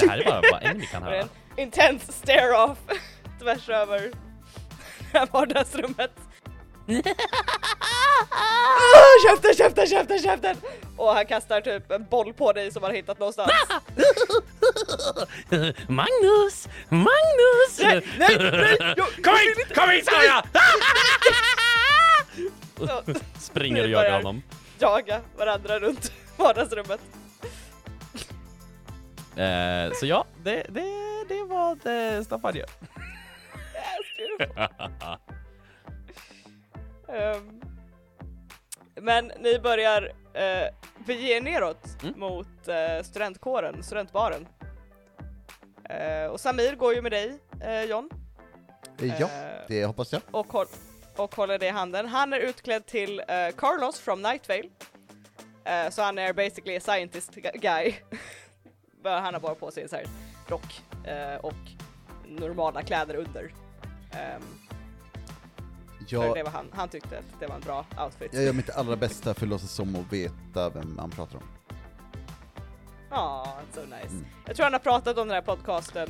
det 0.00 0.08
här 0.08 0.18
är 0.18 0.24
bara 0.24 0.42
vad 0.52 0.62
Emily 0.64 0.86
kan 0.86 1.02
höra. 1.02 1.16
en 1.20 1.28
intense 1.56 2.12
stare-off 2.12 2.78
tvärs 3.42 3.68
över 3.68 3.98
det 5.12 5.18
här 5.18 5.28
vardagsrummet. 5.32 6.12
Ah, 8.30 9.28
käften, 9.30 9.54
käften, 9.54 9.86
käften, 9.86 10.18
käften! 10.18 10.56
Och 10.96 11.14
han 11.14 11.26
kastar 11.26 11.60
typ 11.60 11.90
en 11.90 12.04
boll 12.10 12.32
på 12.32 12.52
dig 12.52 12.70
som 12.72 12.82
han 12.82 12.90
har 12.90 12.96
hittat 12.96 13.18
någonstans. 13.18 13.50
Magnus! 15.88 16.68
Magnus! 16.88 17.78
nej, 17.82 18.02
nej, 18.18 18.36
nej, 18.52 18.76
jag- 18.96 19.24
Kom 19.24 19.34
hit! 19.36 19.74
Kom 19.74 19.90
hit 19.90 20.06
sa 20.06 20.22
jag! 20.24 20.42
Springer 23.38 23.82
och 23.82 23.88
jagar 23.90 24.12
honom. 24.16 24.42
jaga 24.78 25.20
varandra 25.38 25.78
runt 25.78 26.12
vardagsrummet. 26.36 27.00
Eh, 29.40 29.92
så 29.92 30.06
ja, 30.06 30.24
det, 30.44 30.66
det, 30.68 30.80
det 31.28 31.38
är 31.38 31.46
vad 31.46 31.86
eh, 32.16 32.22
Staffan 32.22 32.54
gör. 32.56 32.68
Ehm, 37.08 37.60
men 38.94 39.32
ni 39.38 39.58
börjar 39.58 40.02
uh, 40.02 40.68
bege 41.06 41.28
er 41.36 41.40
neråt 41.40 42.02
Mm. 42.02 42.20
mot 42.20 42.46
uh, 42.68 43.02
studentkåren, 43.02 43.82
studentbaren. 43.82 44.46
Eh, 45.90 46.26
och 46.26 46.40
Samir 46.40 46.74
går 46.74 46.94
ju 46.94 47.02
med 47.02 47.12
dig, 47.12 47.38
eh, 47.62 47.82
John. 47.82 48.10
Ja, 48.98 49.14
Eh, 49.14 49.28
det 49.68 49.84
hoppas 49.84 50.12
jag. 50.12 50.22
och, 50.30 50.52
håll, 50.52 50.66
och 51.16 51.34
håller 51.34 51.58
det 51.58 51.66
i 51.66 51.70
handen. 51.70 52.06
Han 52.06 52.32
är 52.32 52.38
utklädd 52.40 52.86
till 52.86 53.20
eh, 53.28 53.48
Carlos 53.56 54.00
from 54.00 54.22
Night 54.22 54.48
Vale. 54.48 54.68
Eh, 55.64 55.90
så 55.90 56.02
han 56.02 56.18
är 56.18 56.32
basically 56.32 56.76
a 56.76 56.80
scientist 56.80 57.30
gu- 57.34 57.58
guy. 57.58 57.94
Han 59.04 59.34
har 59.34 59.40
bara 59.40 59.54
på 59.54 59.70
sig 59.70 59.82
en 59.82 59.88
sån 59.88 59.98
här 59.98 60.06
rock 60.48 60.82
eh, 61.04 61.36
och 61.40 61.54
normala 62.28 62.82
kläder 62.82 63.14
under. 63.14 63.42
Um, 63.44 64.42
för 66.08 66.20
det 66.34 66.38
Jag, 66.38 66.44
var 66.44 66.50
han, 66.50 66.66
han 66.72 66.88
tyckte 66.88 67.18
att 67.18 67.40
det 67.40 67.46
var 67.46 67.54
en 67.54 67.60
bra 67.60 67.84
outfit. 68.04 68.34
jag 68.34 68.42
gör 68.42 68.52
mitt 68.52 68.70
allra 68.70 68.96
bästa 68.96 69.34
för 69.34 69.46
att 69.46 69.50
låtsas 69.50 69.70
som 69.72 69.96
och 69.96 70.12
veta 70.12 70.70
vem 70.70 70.98
han 70.98 71.10
pratar 71.10 71.36
om. 71.36 71.42
Ja, 73.10 73.56
so 73.74 73.80
nice. 73.80 74.08
Mm. 74.08 74.26
Jag 74.46 74.56
tror 74.56 74.64
han 74.64 74.72
har 74.72 74.80
pratat 74.80 75.18
om 75.18 75.28
den 75.28 75.34
här 75.34 75.42
podcasten 75.42 76.08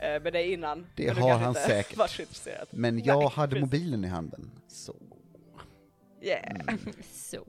eh, 0.00 0.22
med 0.22 0.32
dig 0.32 0.52
innan. 0.52 0.86
Det 0.94 1.06
men 1.06 1.14
du 1.16 1.22
har 1.22 1.38
han 1.38 1.48
inte 1.48 1.60
säkert. 1.60 2.10
så. 2.30 2.50
Men 2.70 3.04
jag 3.04 3.18
Nej, 3.18 3.28
hade 3.28 3.50
precis. 3.50 3.60
mobilen 3.64 4.04
i 4.04 4.08
handen, 4.08 4.50
så... 4.68 4.94
Yeah. 6.22 6.60
Mm. 6.68 6.78
Så. 7.12 7.44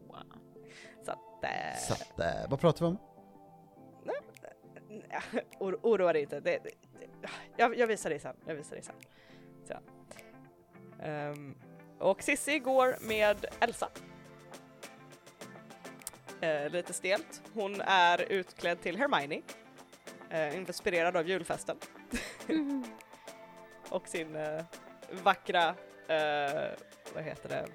Så 1.06 1.12
att, 1.12 1.44
eh, 1.44 1.80
Så 1.88 1.94
att, 1.94 2.20
eh, 2.20 2.50
vad 2.50 2.60
pratar 2.60 2.86
vi 2.86 2.92
om? 2.92 2.98
Oro- 5.60 5.80
Oroa 5.82 6.14
dig 6.14 6.22
inte. 6.22 6.40
Det, 6.40 6.60
det, 6.64 6.70
det, 7.00 7.30
jag, 7.58 7.78
jag 7.78 7.88
visar 7.88 8.10
dig 8.10 8.20
sen. 8.20 8.36
Jag 8.46 8.56
visar 8.56 8.76
dig 8.76 8.84
sen. 8.84 8.96
Så. 9.68 9.74
Ehm, 11.04 11.56
och 12.00 12.24
Sissi 12.24 12.60
går 12.60 12.98
med 13.02 13.46
Elsa. 13.60 13.90
Eh, 16.42 16.70
lite 16.70 16.94
stelt. 16.94 17.42
Hon 17.54 17.82
är 17.82 18.22
utklädd 18.22 18.82
till 18.82 18.98
Hermione. 18.98 19.42
Eh, 20.30 20.58
inspirerad 20.58 21.18
av 21.18 21.30
julfesten. 21.30 21.78
och 23.90 24.08
sin 24.08 24.36
eh, 24.36 24.64
vackra, 25.24 25.76
vad 27.14 27.24
heter 27.24 27.50
det, 27.50 27.66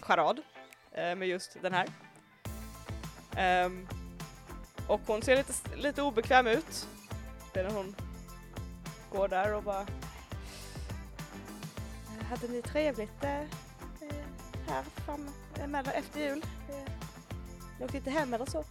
charad 0.00 0.42
med 0.92 1.28
just 1.28 1.62
den 1.62 1.72
här. 1.72 1.88
Ehm, 3.36 3.88
och 4.88 5.00
hon 5.06 5.22
ser 5.22 5.36
lite, 5.36 5.52
lite 5.76 6.02
obekväm 6.02 6.46
ut. 6.46 6.88
Det 7.52 7.60
är 7.60 7.64
när 7.64 7.74
hon 7.74 7.94
går 9.12 9.28
där 9.28 9.54
och 9.54 9.62
bara... 9.62 9.86
Hade 12.30 12.48
ni 12.48 12.62
trevligt 12.62 13.24
eh, 13.24 13.42
här 14.68 14.82
fram 14.82 15.28
eh, 15.74 15.98
efter 15.98 16.20
jul? 16.20 16.44
Eh, 16.68 16.92
Ni 17.78 17.84
åkte 17.84 17.96
inte 17.96 18.10
hem 18.10 18.34
eller 18.34 18.46
så? 18.46 18.64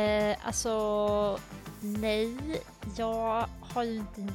Eh, 0.00 0.36
alltså, 0.46 1.38
nej. 1.80 2.62
Jag 2.96 3.48
har 3.60 3.82
ju 3.82 3.94
inte 3.96 4.20
en 4.20 4.32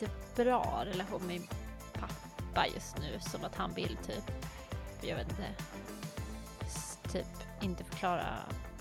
jättebra 0.00 0.84
relation 0.84 1.20
med 1.20 1.28
min 1.28 1.48
pappa 1.92 2.66
just 2.74 2.98
nu. 2.98 3.20
Som 3.20 3.44
att 3.44 3.54
han 3.56 3.74
vill 3.74 3.96
typ, 4.06 4.30
jag 5.00 5.16
vet 5.16 5.28
inte, 5.30 5.48
typ 7.12 7.26
inte 7.62 7.84
förklara 7.84 8.26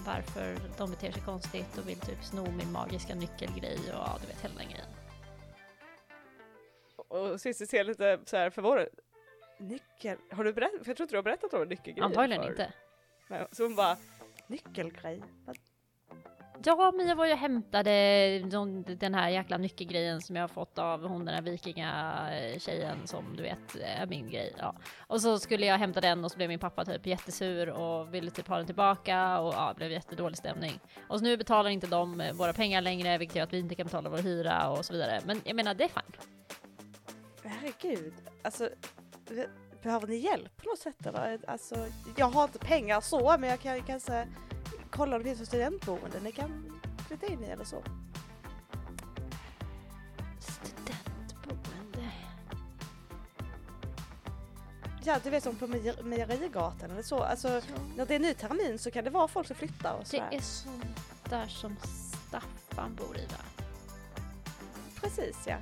varför 0.05 0.57
de 0.77 0.89
beter 0.89 1.11
sig 1.11 1.21
konstigt 1.21 1.77
och 1.77 1.89
vill 1.89 1.99
typ 1.99 2.23
sno 2.23 2.51
min 2.51 2.71
magiska 2.71 3.15
nyckelgrej 3.15 3.77
och 3.77 3.93
ja, 3.93 4.17
du 4.21 4.27
vet 4.27 4.41
hela 4.43 4.53
den 4.55 4.65
grejen. 4.69 4.87
Och 7.07 7.41
Cissi 7.41 7.67
ser 7.67 7.83
lite 7.83 8.19
så 8.25 8.37
här 8.37 8.49
förvånad 8.49 8.87
Nyckel? 9.59 10.17
Har 10.31 10.43
du 10.43 10.53
berättat? 10.53 10.87
Jag 10.87 10.97
tror 10.97 11.01
inte 11.05 11.13
du 11.13 11.17
har 11.17 11.23
berättat 11.23 11.53
om 11.53 11.61
en 11.61 11.67
nyckelgrej. 11.67 12.03
Antagligen 12.03 12.43
för- 12.43 12.49
inte. 12.51 12.73
Nej, 13.27 13.47
Så 13.51 13.63
hon 13.63 13.75
bara, 13.75 13.97
nyckelgrej? 14.47 15.23
Vad- 15.45 15.57
Ja, 16.65 16.93
men 16.95 17.07
jag 17.07 17.15
var 17.15 17.25
ju 17.25 17.31
och 17.31 17.37
hämtade 17.37 18.39
de, 18.39 18.83
den 18.83 19.13
här 19.13 19.29
jäkla 19.29 19.57
nyckelgrejen 19.57 20.21
som 20.21 20.35
jag 20.35 20.43
har 20.43 20.47
fått 20.47 20.77
av 20.77 21.07
hon 21.07 21.25
den 21.25 21.35
här 21.35 21.41
vikingatjejen 21.41 22.99
eh, 22.99 23.05
som 23.05 23.35
du 23.35 23.43
vet 23.43 23.75
är 23.75 24.05
min 24.05 24.29
grej. 24.29 24.53
Ja. 24.57 24.75
Och 24.99 25.21
så 25.21 25.39
skulle 25.39 25.65
jag 25.65 25.77
hämta 25.77 26.01
den 26.01 26.25
och 26.25 26.31
så 26.31 26.37
blev 26.37 26.49
min 26.49 26.59
pappa 26.59 26.85
typ 26.85 27.05
jättesur 27.05 27.69
och 27.69 28.13
ville 28.13 28.31
typ 28.31 28.47
ha 28.47 28.57
den 28.57 28.65
tillbaka 28.65 29.39
och 29.39 29.53
ja, 29.53 29.69
det 29.69 29.75
blev 29.75 29.91
jättedålig 29.91 30.37
stämning. 30.37 30.79
Och 31.07 31.19
så 31.19 31.23
nu 31.23 31.37
betalar 31.37 31.69
inte 31.69 31.87
de 31.87 32.21
eh, 32.21 32.33
våra 32.33 32.53
pengar 32.53 32.81
längre, 32.81 33.17
vilket 33.17 33.35
gör 33.35 33.43
att 33.43 33.53
vi 33.53 33.59
inte 33.59 33.75
kan 33.75 33.85
betala 33.85 34.09
vår 34.09 34.17
hyra 34.17 34.69
och 34.69 34.85
så 34.85 34.93
vidare. 34.93 35.21
Men 35.25 35.41
jag 35.43 35.55
menar, 35.55 35.73
det 35.73 35.83
är 35.83 35.87
fine. 35.87 36.19
Herregud, 37.43 38.13
alltså 38.41 38.69
behöver 39.81 40.07
ni 40.07 40.15
hjälp 40.15 40.57
på 40.57 40.69
något 40.69 40.79
sätt 40.79 41.05
eller? 41.05 41.39
Alltså, 41.47 41.75
jag 42.15 42.25
har 42.25 42.43
inte 42.43 42.59
pengar 42.59 43.01
så, 43.01 43.37
men 43.39 43.49
jag 43.49 43.59
kan 43.59 43.81
kanske 43.81 44.27
kolla 44.95 45.15
om 45.15 45.23
det 45.23 45.29
finns 45.29 45.41
ett 45.41 45.47
studentboende 45.47 46.19
ni 46.19 46.31
kan 46.31 46.79
flytta 47.07 47.25
in 47.27 47.43
i 47.43 47.47
eller 47.47 47.63
så. 47.65 47.83
Studentboende. 50.39 52.11
Ja, 55.03 55.19
du 55.23 55.29
vet 55.29 55.43
som 55.43 55.55
på 55.55 55.67
Mejer- 55.67 56.03
Mejerigatan 56.03 56.91
eller 56.91 57.03
så. 57.03 57.23
Alltså, 57.23 57.61
när 57.97 58.05
det 58.05 58.15
är 58.15 58.19
ny 58.19 58.33
termin 58.33 58.79
så 58.79 58.91
kan 58.91 59.03
det 59.03 59.09
vara 59.09 59.27
folk 59.27 59.47
som 59.47 59.55
flyttar 59.55 59.93
och 59.93 59.99
Det 59.99 60.05
sådär. 60.09 60.27
är 60.31 60.39
sånt 60.41 60.85
där 61.29 61.47
som 61.47 61.75
Staffan 62.27 62.95
bor 62.95 63.17
i 63.17 63.25
va? 63.25 63.63
Precis 65.01 65.37
ja. 65.47 65.57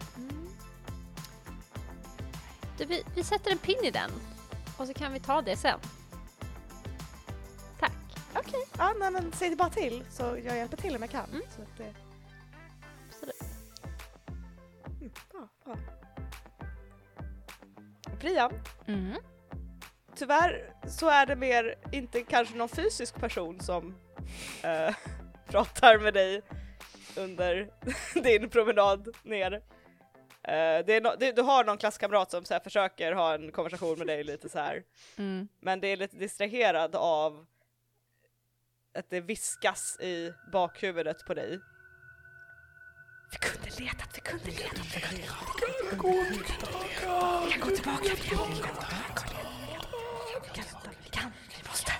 Du, 2.77 2.85
vi, 2.85 3.03
vi 3.15 3.23
sätter 3.23 3.51
en 3.51 3.57
pin 3.57 3.79
i 3.83 3.91
den 3.91 4.11
och 4.77 4.87
så 4.87 4.93
kan 4.93 5.13
vi 5.13 5.19
ta 5.19 5.41
det 5.41 5.57
sen. 5.57 5.79
Okej, 8.35 8.65
ja 8.77 8.93
nej, 8.99 9.11
men 9.11 9.31
säg 9.31 9.49
det 9.49 9.55
bara 9.55 9.69
till 9.69 10.03
så 10.09 10.23
jag 10.23 10.55
hjälper 10.57 10.77
till 10.77 10.95
om 10.95 11.01
jag 11.01 11.11
kan. 11.11 11.29
Mm. 11.29 11.41
Så 11.55 11.61
att 11.61 11.77
det... 11.77 11.93
Absolut. 13.09 13.41
mm, 15.01 15.11
bra, 15.31 15.47
bra. 15.65 15.75
Priya, 18.19 18.51
Mm. 18.87 19.15
tyvärr 20.15 20.73
så 20.87 21.09
är 21.09 21.25
det 21.25 21.35
mer 21.35 21.75
inte 21.91 22.21
kanske 22.21 22.55
någon 22.55 22.69
fysisk 22.69 23.15
person 23.19 23.59
som 23.59 23.95
eh, 24.63 24.95
pratar 25.47 25.97
med 25.99 26.13
dig 26.13 26.41
under 27.17 27.69
din 28.23 28.49
promenad 28.49 29.07
ner. 29.23 29.53
Eh, 30.43 30.85
det 30.85 30.93
är 30.95 31.01
no- 31.01 31.15
det, 31.19 31.31
du 31.31 31.41
har 31.41 31.63
någon 31.63 31.77
klasskamrat 31.77 32.31
som 32.31 32.45
så 32.45 32.59
försöker 32.63 33.11
ha 33.11 33.33
en 33.33 33.51
konversation 33.51 33.97
med 33.97 34.07
dig 34.07 34.23
lite 34.23 34.49
så 34.49 34.59
här. 34.59 34.83
Mm. 35.17 35.47
men 35.59 35.79
det 35.81 35.87
är 35.87 35.97
lite 35.97 36.17
distraherad 36.17 36.95
av 36.95 37.45
att 38.93 39.09
det 39.09 39.21
viskas 39.21 39.99
i 39.99 40.33
bakhuvudet 40.51 41.25
på 41.25 41.33
dig. 41.33 41.59
Vi 43.31 43.37
kunde 43.37 43.69
letat, 43.83 44.09
vi 44.17 44.21
kunde 44.21 44.45
letat, 44.45 44.95
vi 44.95 45.01
kunde 45.01 45.21
letat. 45.21 45.47
Vi 45.67 47.51
kan 47.51 47.59
gå 47.59 47.75
tillbaka, 47.75 48.09
vi 48.15 48.29
kan 48.29 48.37
gå 48.37 48.45
tillbaka. 48.45 49.27
Vi 50.43 50.49
kan, 50.53 50.65
vi 51.03 51.09
kan, 51.09 51.31
vi 51.57 51.67
måste, 51.69 51.91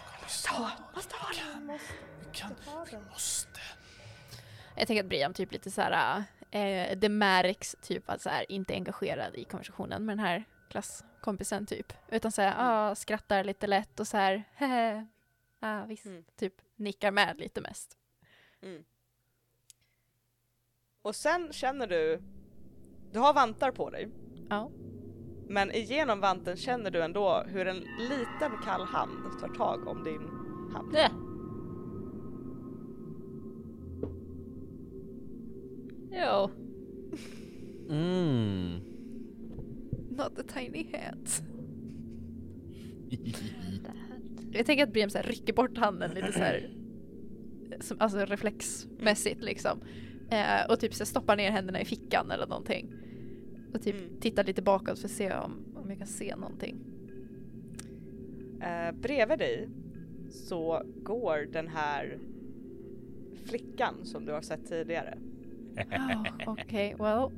ta, 0.48 0.72
måste 0.96 1.16
ha 1.16 1.28
den. 1.34 1.80
Jag 4.76 4.88
tänker 4.88 5.04
att 5.04 5.10
Brian 5.10 5.34
typ 5.34 5.52
lite 5.52 5.72
så 5.72 5.82
här, 5.82 6.24
eh, 6.52 6.98
det 6.98 7.10
märks 7.10 7.76
typ 7.82 8.10
att 8.10 8.22
så 8.22 8.30
här, 8.30 8.52
inte 8.52 8.74
är 8.74 8.76
engagerad 8.76 9.36
i 9.36 9.44
konversationen 9.44 10.06
med 10.06 10.18
den 10.18 10.26
här 10.26 10.44
klasskompisen 10.70 11.66
typ. 11.66 11.94
Utan 12.10 12.32
så 12.32 12.42
här, 12.42 12.56
ah, 12.58 12.96
skrattar 12.96 13.44
lite 13.44 13.68
lätt 13.68 14.00
och 14.00 14.08
så 14.08 14.18
här, 14.18 14.44
hehe, 14.56 15.08
ah, 15.60 15.86
visst, 15.86 16.06
Mm. 16.06 16.24
typ 16.39 16.54
nickar 16.82 17.11
med 17.11 17.39
lite 17.39 17.61
mest. 17.61 17.97
Och 21.01 21.15
sen 21.15 21.53
känner 21.53 21.88
du, 21.88 22.21
du 23.11 23.19
har 23.19 23.34
vantar 23.34 23.71
på 23.71 23.89
dig. 23.89 24.09
Ja. 24.49 24.71
Men 25.47 25.71
igenom 25.71 26.19
vanten 26.19 26.57
känner 26.57 26.91
du 26.91 27.01
ändå 27.01 27.43
hur 27.47 27.67
en 27.67 27.77
liten 28.09 28.51
kall 28.63 28.86
hand 28.86 29.39
tar 29.39 29.47
tag 29.47 29.88
om 29.88 30.03
din 30.03 30.21
hand. 30.73 30.93
Det. 30.93 31.11
Jo. 36.11 36.49
Mm. 37.89 38.79
Not 40.09 40.36
the 40.36 40.43
tiny 40.43 40.91
hat. 40.93 41.43
Jag 44.52 44.66
tänker 44.66 44.84
att 44.84 44.93
Briam 44.93 45.10
så 45.10 45.18
här 45.18 45.24
rycker 45.26 45.54
bort 45.54 45.78
handen 45.78 46.12
lite 46.14 46.32
så 46.32 46.39
här, 46.39 46.70
som, 47.80 47.97
alltså 47.99 48.18
reflexmässigt 48.26 49.41
liksom. 49.43 49.80
Eh, 50.32 50.70
och 50.70 50.80
typ 50.80 50.93
så 50.93 51.06
stoppar 51.06 51.36
ner 51.38 51.52
händerna 51.52 51.82
i 51.82 51.86
fickan 51.86 52.32
eller 52.32 52.47
någonting. 52.47 52.93
Och 53.74 53.82
typ 53.82 53.95
Mm. 53.95 54.20
tittar 54.20 54.43
lite 54.43 54.62
bakåt 54.62 54.99
för 54.99 55.08
att 55.08 55.12
se 55.12 55.34
om, 55.34 55.66
om 55.76 55.89
jag 55.89 55.97
kan 55.97 56.08
se 56.08 56.36
någonting. 56.36 56.76
Eh, 58.62 58.91
bredvid 59.02 59.39
dig 59.39 59.70
så 60.30 60.84
går 61.04 61.47
den 61.52 61.68
här 61.68 62.18
flickan 63.45 63.95
som 64.04 64.26
du 64.26 64.32
har 64.32 64.41
sett 64.41 64.68
tidigare. 64.70 65.18
Oh, 65.78 66.24
Okej, 66.47 66.95
well. 66.99 67.30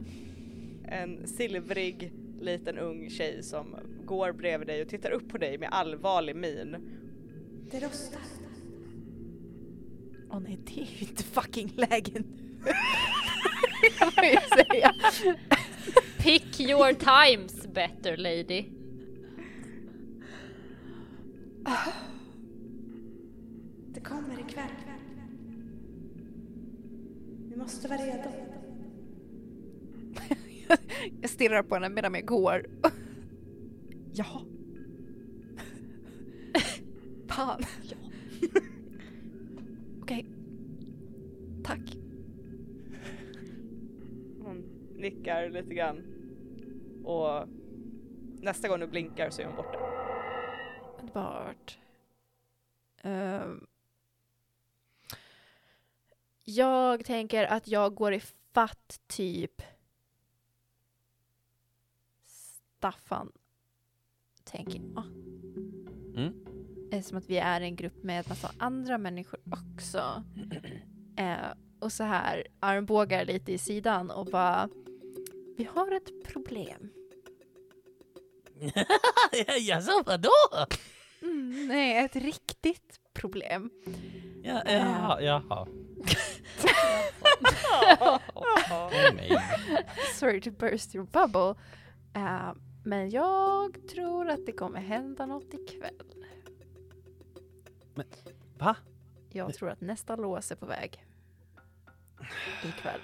En 0.86 1.28
silvrig 1.28 2.14
liten 2.42 2.78
ung 2.78 3.10
tjej 3.10 3.44
som 3.44 3.76
går 4.06 4.32
bredvid 4.32 4.68
dig 4.68 4.82
och 4.82 4.88
tittar 4.88 5.12
upp 5.12 5.30
på 5.30 5.38
dig 5.38 5.58
med 5.58 5.70
allvarlig 5.72 6.36
min. 6.36 6.76
Det 7.72 7.80
rostar. 7.80 8.22
Åh 10.30 10.40
nej, 10.40 10.60
det 10.66 10.82
är 10.82 10.86
ju 10.86 11.08
inte 11.08 11.24
fucking 11.24 11.74
läge 11.76 12.12
nu. 12.14 12.24
kan 13.98 14.12
man 14.16 14.26
ju 14.26 14.38
säga. 14.38 14.94
Pick 16.20 16.60
your 16.60 16.94
times 16.94 17.68
better 17.74 18.18
lady. 18.18 18.66
Det 23.94 24.00
kommer 24.00 24.40
ikväll. 24.50 24.70
Vi 27.50 27.56
måste 27.56 27.88
vara 27.88 28.00
redo. 28.00 28.30
Jag 31.22 31.30
stirrar 31.30 31.64
på 31.64 31.76
henne 31.76 31.90
medan 31.90 32.14
jag 32.14 32.26
går. 32.26 32.66
Jaha. 34.14 34.42
Fan. 37.36 37.62
Okej. 40.02 40.26
Tack. 41.64 41.98
Hon 44.44 44.64
nickar 44.96 45.50
lite 45.50 45.74
grann. 45.74 46.04
Och 47.04 47.48
nästa 48.42 48.68
gång 48.68 48.80
du 48.80 48.88
blinkar 48.88 49.30
så 49.30 49.42
är 49.42 49.46
hon 49.46 49.56
borta. 49.56 49.80
Underbart. 51.00 51.80
Ehm. 53.02 53.68
jag 56.44 57.06
tänker 57.06 57.46
att 57.46 57.68
jag 57.68 57.96
går 57.96 58.14
i 58.14 58.20
fatt 58.54 59.02
typ 59.08 59.62
Staffan, 62.26 63.32
tänker 64.44 64.82
jag. 64.96 65.06
Mm. 66.16 66.43
Eftersom 66.94 67.18
att 67.18 67.30
vi 67.30 67.38
är 67.38 67.62
en 67.62 67.76
grupp 67.76 68.04
med 68.04 68.30
massa 68.30 68.52
andra 68.58 68.98
människor 68.98 69.40
också. 69.52 70.24
Eh, 71.18 71.54
och 71.80 71.92
så 71.92 72.04
här 72.04 72.48
armbågar 72.60 73.26
lite 73.26 73.52
i 73.52 73.58
sidan 73.58 74.12
och 74.12 74.26
bara 74.26 74.70
Vi 75.58 75.64
har 75.64 75.92
ett 75.92 76.24
problem. 76.28 76.90
Jaså, 79.60 80.04
vadå? 80.06 80.30
Mm, 81.22 81.68
nej, 81.68 81.98
ett 82.06 82.16
riktigt 82.16 83.00
problem. 83.14 83.70
Ja, 84.44 84.62
jaha, 84.66 85.22
jaha. 85.22 85.68
Nej. 89.16 89.38
Sorry 90.20 90.42
to 90.42 90.52
burst 90.52 90.96
your 90.96 91.06
bubble. 91.06 91.62
Eh, 92.16 92.54
men 92.86 93.10
jag 93.10 93.88
tror 93.88 94.30
att 94.30 94.46
det 94.46 94.52
kommer 94.52 94.80
hända 94.80 95.26
något 95.26 95.54
ikväll. 95.54 96.23
Va? 98.58 98.76
Jag 99.30 99.54
tror 99.54 99.70
att 99.70 99.82
nästa 99.82 100.16
lås 100.16 100.52
är 100.52 100.56
på 100.56 100.66
väg. 100.66 101.06
Ikväll. 102.64 103.02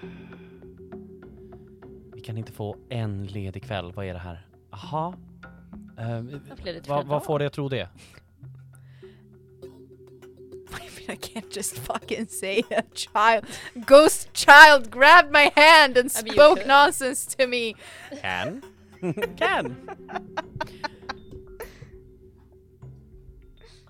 Vi 2.14 2.22
kan 2.22 2.38
inte 2.38 2.52
få 2.52 2.78
en 2.90 3.28
ledig 3.28 3.64
kväll. 3.64 3.92
Vad 3.92 4.06
är 4.06 4.14
det 4.14 4.20
här? 4.20 4.46
Blir 6.62 6.74
det 6.74 6.88
vad, 6.88 7.06
vad 7.06 7.24
får 7.24 7.40
dig 7.40 7.48
att 7.48 7.54
tro 7.54 7.70
det? 7.70 7.90
I 10.72 10.90
mean, 11.08 11.10
I 11.10 11.16
can't 11.16 11.56
just 11.56 11.78
fucking 11.78 12.28
say 12.28 12.64
a 12.72 12.84
child, 12.94 13.46
ghost 13.74 14.34
child 14.34 14.92
grabbed 14.92 15.32
my 15.32 15.52
hand 15.56 15.98
and 15.98 16.12
spoke 16.12 16.68
nonsense 16.68 17.36
to 17.36 17.48
me. 17.48 17.74
Can? 18.22 18.62
Can? 19.38 19.76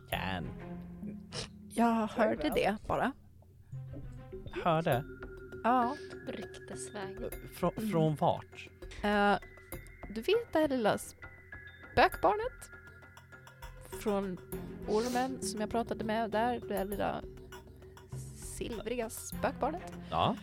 Can. 0.10 0.59
Jag 1.80 2.08
hörde 2.08 2.50
det 2.50 2.76
bara. 2.88 3.12
Hörde? 4.64 5.04
Ja. 5.64 5.96
Ryktesväg. 6.28 7.18
Frå, 7.54 7.72
från 7.92 8.16
vart? 8.16 8.70
Eh, 9.04 9.36
du 10.10 10.22
vet 10.22 10.54
det 10.54 10.60
här 10.60 10.68
lilla 10.68 10.98
spökbarnet? 10.98 12.72
Från 14.02 14.38
ormen 14.88 15.42
som 15.42 15.62
jag 15.62 15.70
pratade 15.70 16.04
med 16.04 16.32
där, 16.32 16.62
det 16.68 16.78
här 16.78 16.86
lilla 16.86 17.22
silvriga 18.36 19.10
spökbarnet. 19.10 19.94
Ja. 20.10 20.36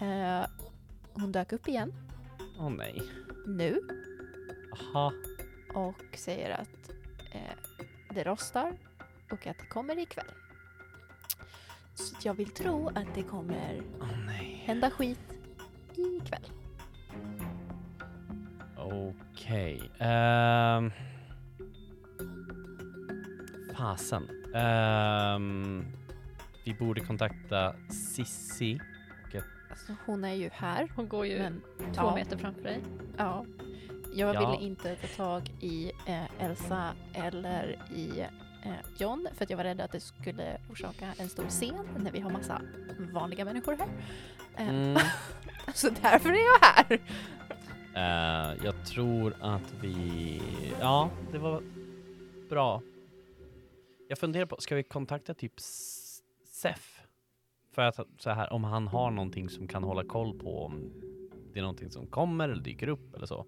Eh, 0.00 0.46
hon 1.12 1.32
dök 1.32 1.52
upp 1.52 1.68
igen 1.68 1.94
Åh 2.58 2.70
nej. 2.70 3.02
nu 3.46 3.80
Aha. 4.72 5.12
och 5.74 6.16
säger 6.16 6.50
att 6.50 6.90
eh, 7.32 7.56
det 8.14 8.24
rostar 8.24 8.72
och 9.32 9.46
att 9.46 9.58
det 9.58 9.66
kommer 9.66 9.98
ikväll. 9.98 10.30
Så 11.96 12.16
jag 12.22 12.34
vill 12.34 12.50
tro 12.50 12.88
att 12.88 13.14
det 13.14 13.22
kommer 13.22 13.82
nej. 14.26 14.62
hända 14.66 14.90
skit 14.90 15.18
ikväll. 15.96 16.50
Okej. 18.76 19.90
ehm. 19.98 20.92
fasen. 23.76 24.28
Ehm, 24.54 25.84
vi 26.64 26.74
borde 26.74 27.00
kontakta 27.00 27.74
Sissi. 27.88 28.80
Alltså 29.70 29.94
hon 30.06 30.24
är 30.24 30.34
ju 30.34 30.50
här. 30.52 30.88
Hon 30.96 31.08
går 31.08 31.26
ju 31.26 31.38
Men 31.38 31.60
två 31.78 31.90
ja, 31.94 32.14
meter 32.14 32.36
framför 32.38 32.62
dig. 32.62 32.80
ja. 33.16 33.44
Jag 34.14 34.34
Ja. 34.34 34.40
ville 34.50 34.66
inte 34.66 34.94
ta 34.96 35.06
tag 35.06 35.50
i 35.60 35.92
eh, 36.06 36.44
Elsa 36.44 36.92
eller 37.12 37.78
i 37.94 38.26
John 38.98 39.28
för 39.34 39.44
att 39.44 39.50
jag 39.50 39.56
var 39.56 39.64
rädd 39.64 39.80
att 39.80 39.92
det 39.92 40.00
skulle 40.00 40.58
orsaka 40.70 41.14
en 41.18 41.28
stor 41.28 41.48
scen 41.48 41.88
när 41.98 42.12
vi 42.12 42.20
har 42.20 42.30
massa 42.30 42.62
vanliga 43.12 43.44
människor 43.44 43.76
här. 43.76 43.88
Eh, 44.56 44.68
Mm. 44.68 44.96
Så 45.74 45.90
därför 45.90 46.28
är 46.28 46.46
jag 46.46 46.58
här. 46.62 47.00
Eh, 47.96 48.64
jag 48.64 48.86
tror 48.86 49.34
att 49.40 49.74
vi... 49.80 50.42
Ja, 50.80 51.10
det 51.32 51.38
var 51.38 51.62
bra. 52.50 52.82
Jag 54.08 54.18
funderar 54.18 54.46
på, 54.46 54.56
ska 54.58 54.74
vi 54.74 54.82
kontakta 54.82 55.34
typ 55.34 55.60
Sef? 56.46 57.02
För 57.72 57.82
att 57.82 58.00
så 58.18 58.30
här, 58.30 58.52
om 58.52 58.64
han 58.64 58.88
har 58.88 59.10
någonting 59.10 59.48
som 59.48 59.68
kan 59.68 59.84
hålla 59.84 60.04
koll 60.04 60.38
på 60.38 60.64
om 60.64 60.92
det 61.52 61.58
är 61.58 61.62
någonting 61.62 61.90
som 61.90 62.06
kommer 62.06 62.48
eller 62.48 62.62
dyker 62.62 62.88
upp 62.88 63.14
eller 63.14 63.26
så. 63.26 63.46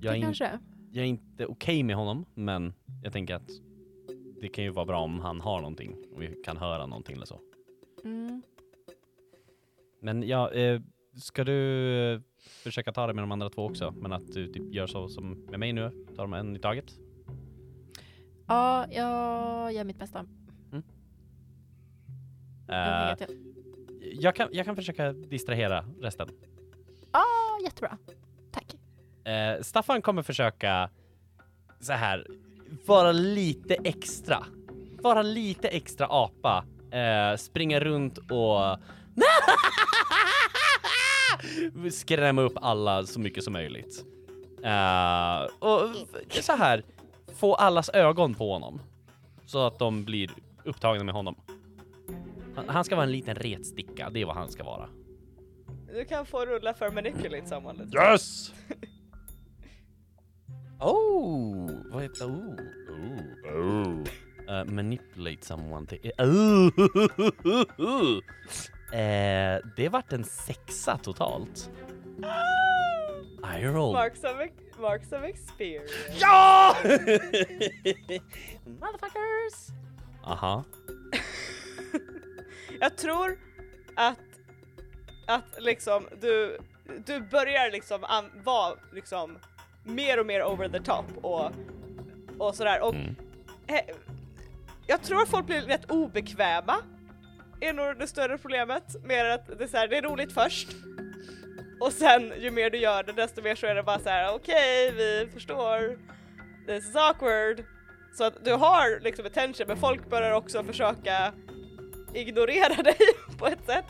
Jag 0.00 0.10
är, 0.10 0.12
det 0.12 0.16
in, 0.18 0.22
kanske. 0.24 0.58
jag 0.90 1.02
är 1.02 1.08
inte 1.08 1.46
okej 1.46 1.82
med 1.82 1.96
honom, 1.96 2.24
men 2.34 2.74
jag 3.02 3.12
tänker 3.12 3.34
att 3.34 3.50
det 4.42 4.48
kan 4.48 4.64
ju 4.64 4.70
vara 4.70 4.86
bra 4.86 5.00
om 5.00 5.20
han 5.20 5.40
har 5.40 5.60
någonting 5.60 5.96
och 6.14 6.22
vi 6.22 6.42
kan 6.44 6.56
höra 6.56 6.86
någonting 6.86 7.16
eller 7.16 7.26
så. 7.26 7.40
Mm. 8.04 8.42
Men 10.00 10.22
ja, 10.22 10.50
eh, 10.52 10.80
ska 11.16 11.44
du 11.44 12.12
eh, 12.14 12.20
försöka 12.64 12.92
ta 12.92 13.06
det 13.06 13.14
med 13.14 13.22
de 13.22 13.32
andra 13.32 13.50
två 13.50 13.64
också? 13.64 13.90
Men 13.90 14.12
att 14.12 14.26
du 14.32 14.46
typ 14.52 14.74
gör 14.74 14.86
så 14.86 15.08
som 15.08 15.30
med 15.32 15.60
mig 15.60 15.72
nu, 15.72 15.90
tar 16.16 16.22
dem 16.22 16.32
en 16.32 16.56
i 16.56 16.58
taget? 16.58 16.92
Ja, 18.46 18.86
jag 18.90 19.72
gör 19.72 19.84
mitt 19.84 19.98
bästa. 19.98 20.26
Jag 22.66 23.10
Eh, 23.10 23.16
jag- 24.00 24.34
kan, 24.36 24.48
jag 24.52 24.66
kan 24.66 24.76
försöka 24.76 25.12
distrahera 25.12 25.84
resten. 26.00 26.28
Ja, 27.12 27.24
jättebra. 27.64 27.98
Tack. 28.50 28.74
Eh, 29.26 29.62
Staffan 29.62 30.02
kommer 30.02 30.22
försöka 30.22 30.90
så 31.80 31.92
här 31.92 32.26
vara 32.86 33.12
lite 33.12 33.74
extra. 33.74 34.46
Vara 35.02 35.22
lite 35.22 35.68
extra 35.68 36.06
apa. 36.10 36.64
Eh, 36.90 37.36
springa 37.36 37.80
runt 37.80 38.18
och 38.18 38.78
skrämma 41.92 42.42
upp 42.42 42.52
alla 42.56 43.06
så 43.06 43.20
mycket 43.20 43.44
som 43.44 43.52
möjligt. 43.52 44.04
Eh, 44.64 45.42
och 45.58 45.90
så 46.30 46.52
här 46.52 46.82
få 47.36 47.54
allas 47.54 47.88
ögon 47.88 48.34
på 48.34 48.52
honom. 48.52 48.80
Så 49.46 49.66
att 49.66 49.78
de 49.78 50.04
blir 50.04 50.30
upptagna 50.64 51.04
med 51.04 51.14
honom. 51.14 51.36
Han, 52.56 52.68
han 52.68 52.84
ska 52.84 52.96
vara 52.96 53.06
en 53.06 53.12
liten 53.12 53.34
retsticka, 53.34 54.10
det 54.10 54.20
är 54.20 54.26
vad 54.26 54.36
han 54.36 54.48
ska 54.48 54.64
vara. 54.64 54.88
Du 55.94 56.04
kan 56.04 56.26
få 56.26 56.44
rulla 56.46 56.74
för 56.74 56.90
manipulate 56.90 57.46
someone 57.46 57.84
lite. 57.84 57.98
Yes! 57.98 58.52
oh, 60.82 61.70
vad 61.92 62.02
heter 62.02 62.24
oh, 62.24 62.56
oh, 62.88 63.56
oh. 63.56 64.04
Uh, 64.48 64.64
manipulate 64.64 65.44
someone 65.44 65.86
to... 65.86 65.96
Eh, 68.92 69.58
det 69.76 69.88
vart 69.88 70.12
en 70.12 70.24
sexa 70.24 70.98
totalt. 70.98 71.70
I 73.58 73.64
roll. 73.64 73.92
Marks 73.92 74.24
of, 74.24 74.36
marks 74.80 75.12
of 75.12 75.24
experience. 75.24 75.92
Ja! 76.20 76.76
Motherfuckers! 78.64 79.68
Aha. 80.24 80.64
Jag 82.80 82.96
tror 82.96 83.38
att, 83.96 84.18
att 85.26 85.54
liksom 85.58 86.08
du, 86.20 86.58
du 87.06 87.20
börjar 87.20 87.70
liksom 87.70 88.04
an, 88.04 88.24
vara 88.44 88.76
liksom 88.92 89.38
mer 89.84 90.20
och 90.20 90.26
mer 90.26 90.44
over 90.44 90.68
the 90.68 90.80
top 90.80 91.04
och, 91.22 91.50
och 92.38 92.54
sådär 92.54 92.80
och 92.82 92.94
Mm. 92.94 93.14
he, 93.66 93.80
jag 94.86 95.02
tror 95.02 95.22
att 95.22 95.28
folk 95.28 95.46
blir 95.46 95.60
rätt 95.60 95.90
obekväma 95.90 96.76
är 97.60 97.72
nog 97.72 97.98
det 97.98 98.06
större 98.06 98.38
problemet, 98.38 99.04
mer 99.04 99.24
att 99.24 99.46
det 99.58 99.64
är, 99.64 99.68
så 99.68 99.76
här, 99.76 99.88
det 99.88 99.96
är 99.96 100.02
roligt 100.02 100.32
först 100.32 100.68
och 101.80 101.92
sen 101.92 102.32
ju 102.40 102.50
mer 102.50 102.70
du 102.70 102.78
gör 102.78 103.02
det 103.02 103.12
desto 103.12 103.42
mer 103.42 103.54
så 103.54 103.66
är 103.66 103.74
det 103.74 103.82
bara 103.82 103.98
så 103.98 104.08
här: 104.08 104.34
okej 104.34 104.92
vi 104.92 105.28
förstår, 105.34 105.98
this 106.66 106.88
is 106.88 106.96
awkward. 106.96 107.64
Så 108.14 108.24
att 108.24 108.44
du 108.44 108.52
har 108.54 109.00
liksom 109.00 109.26
attention 109.26 109.66
men 109.68 109.76
folk 109.76 110.10
börjar 110.10 110.32
också 110.32 110.64
försöka 110.64 111.32
ignorera 112.14 112.82
dig 112.82 112.96
på 113.38 113.46
ett 113.46 113.66
sätt. 113.66 113.84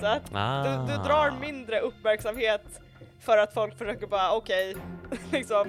Så 0.00 0.06
att 0.06 0.22
Ah. 0.34 0.62
du, 0.64 0.92
du 0.92 0.98
drar 0.98 1.34
mindre 1.40 1.80
uppmärksamhet 1.80 2.80
för 3.20 3.38
att 3.38 3.54
folk 3.54 3.78
försöker 3.78 4.06
bara 4.06 4.32
okej, 4.34 4.74
liksom 5.32 5.68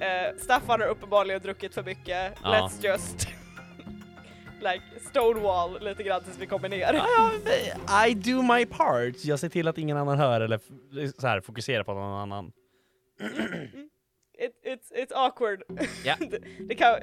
eh, 0.00 0.36
Staffan 0.38 0.80
har 0.80 0.88
uppenbarligen 0.88 1.40
druckit 1.42 1.74
för 1.74 1.82
mycket, 1.82 2.32
Ja. 2.42 2.48
let's 2.50 2.84
just 2.86 3.28
like 4.60 4.82
stonewall 5.08 5.80
lite 5.84 6.02
grann 6.02 6.24
tills 6.24 6.38
vi 6.38 6.46
kommer 6.46 6.68
ner. 6.68 6.94
I 8.08 8.14
do 8.14 8.42
my 8.42 8.66
part. 8.66 9.24
Jag 9.24 9.38
ser 9.38 9.48
till 9.48 9.68
att 9.68 9.78
ingen 9.78 9.96
annan 9.96 10.18
hör 10.18 10.40
eller 10.40 10.60
så 11.20 11.26
här, 11.26 11.40
fokuserar 11.40 11.84
på 11.84 11.94
någon 11.94 12.20
annan. 12.20 12.52
It, 14.38 14.52
it's, 14.66 14.92
it's 15.04 15.12
awkward. 15.14 15.62
Ja. 16.04 16.16
det, 16.20 16.38
det 16.68 16.74
kan, 16.74 16.94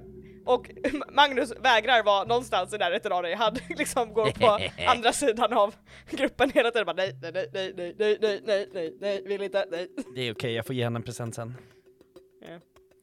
och 0.48 0.70
Magnus 1.12 1.54
vägrar 1.60 2.04
vara 2.04 2.24
någonstans 2.24 2.74
i 2.74 2.78
närheten 2.78 3.12
av 3.12 3.24
dig, 3.24 3.34
han 3.36 3.56
liksom 3.70 4.14
går 4.14 4.32
på 4.32 4.60
andra 4.88 5.12
sidan 5.14 5.54
av 5.54 5.76
gruppen 6.10 6.50
hela 6.50 6.72
tiden 6.72 6.86
bara 6.86 6.95
nej, 6.95 7.20
nej, 7.22 7.32
nej, 7.34 7.50
nej, 7.54 7.74
nej, 7.78 7.95
nej, 7.98 8.18
nej, 8.22 8.41
nej, 8.45 8.68
nej, 8.74 8.98
nej, 9.02 9.24
vill 9.28 9.41
inte, 9.41 9.66
nej. 9.72 9.88
Det 10.16 10.22
är 10.22 10.34
okej, 10.34 10.54
jag 10.54 10.66
får 10.66 10.76
ge 10.76 10.84
henne 10.84 10.98
en 11.00 11.04
present 11.04 11.36
sen. 11.36 11.54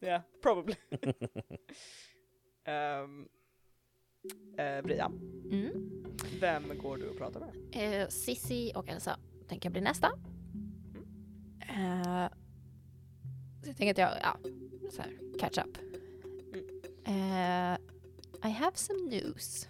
Yeah, 0.01 0.21
probably. 0.41 0.75
um, 2.67 3.27
eh, 4.57 4.81
Bria, 4.83 5.05
Mm. 5.51 5.71
vem 6.39 6.77
går 6.77 6.97
du 6.97 7.07
och 7.09 7.17
pratar 7.17 7.39
med? 7.39 8.01
Eh, 8.01 8.07
Sissi 8.07 8.71
och 8.75 8.89
Elsa 8.89 9.19
tänker 9.47 9.65
jag 9.69 9.71
bli 9.73 9.81
nästa. 9.81 10.07
Eh, 11.69 12.27
så 13.63 13.69
jag 13.69 13.77
tänker 13.77 13.91
att 13.91 13.97
jag, 13.97 14.09
ja, 14.23 14.37
så 14.91 15.01
här, 15.01 15.39
catch 15.39 15.57
up. 15.57 15.77
Eh, 17.05 17.77
I 18.43 18.49
have 18.51 18.75
some 18.75 18.99
news. 19.09 19.67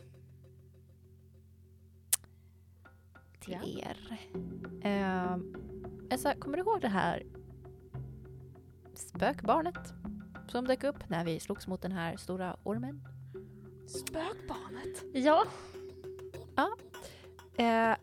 Till 3.39 3.53
Ja. 3.53 3.89
er. 3.89 4.19
Eh, 4.81 5.37
Elsa, 6.09 6.35
kommer 6.35 6.57
du 6.57 6.63
ihåg 6.63 6.81
det 6.81 6.87
här 6.87 7.23
spökbarnet 8.93 9.93
som 10.47 10.65
dök 10.67 10.83
upp 10.83 11.09
när 11.09 11.25
vi 11.25 11.39
slogs 11.39 11.67
mot 11.67 11.81
den 11.81 11.91
här 11.91 12.17
stora 12.17 12.57
ormen? 12.63 13.01
Spökbarnet? 13.87 15.03
Ja, 15.13 15.45
Eh, 17.57 17.95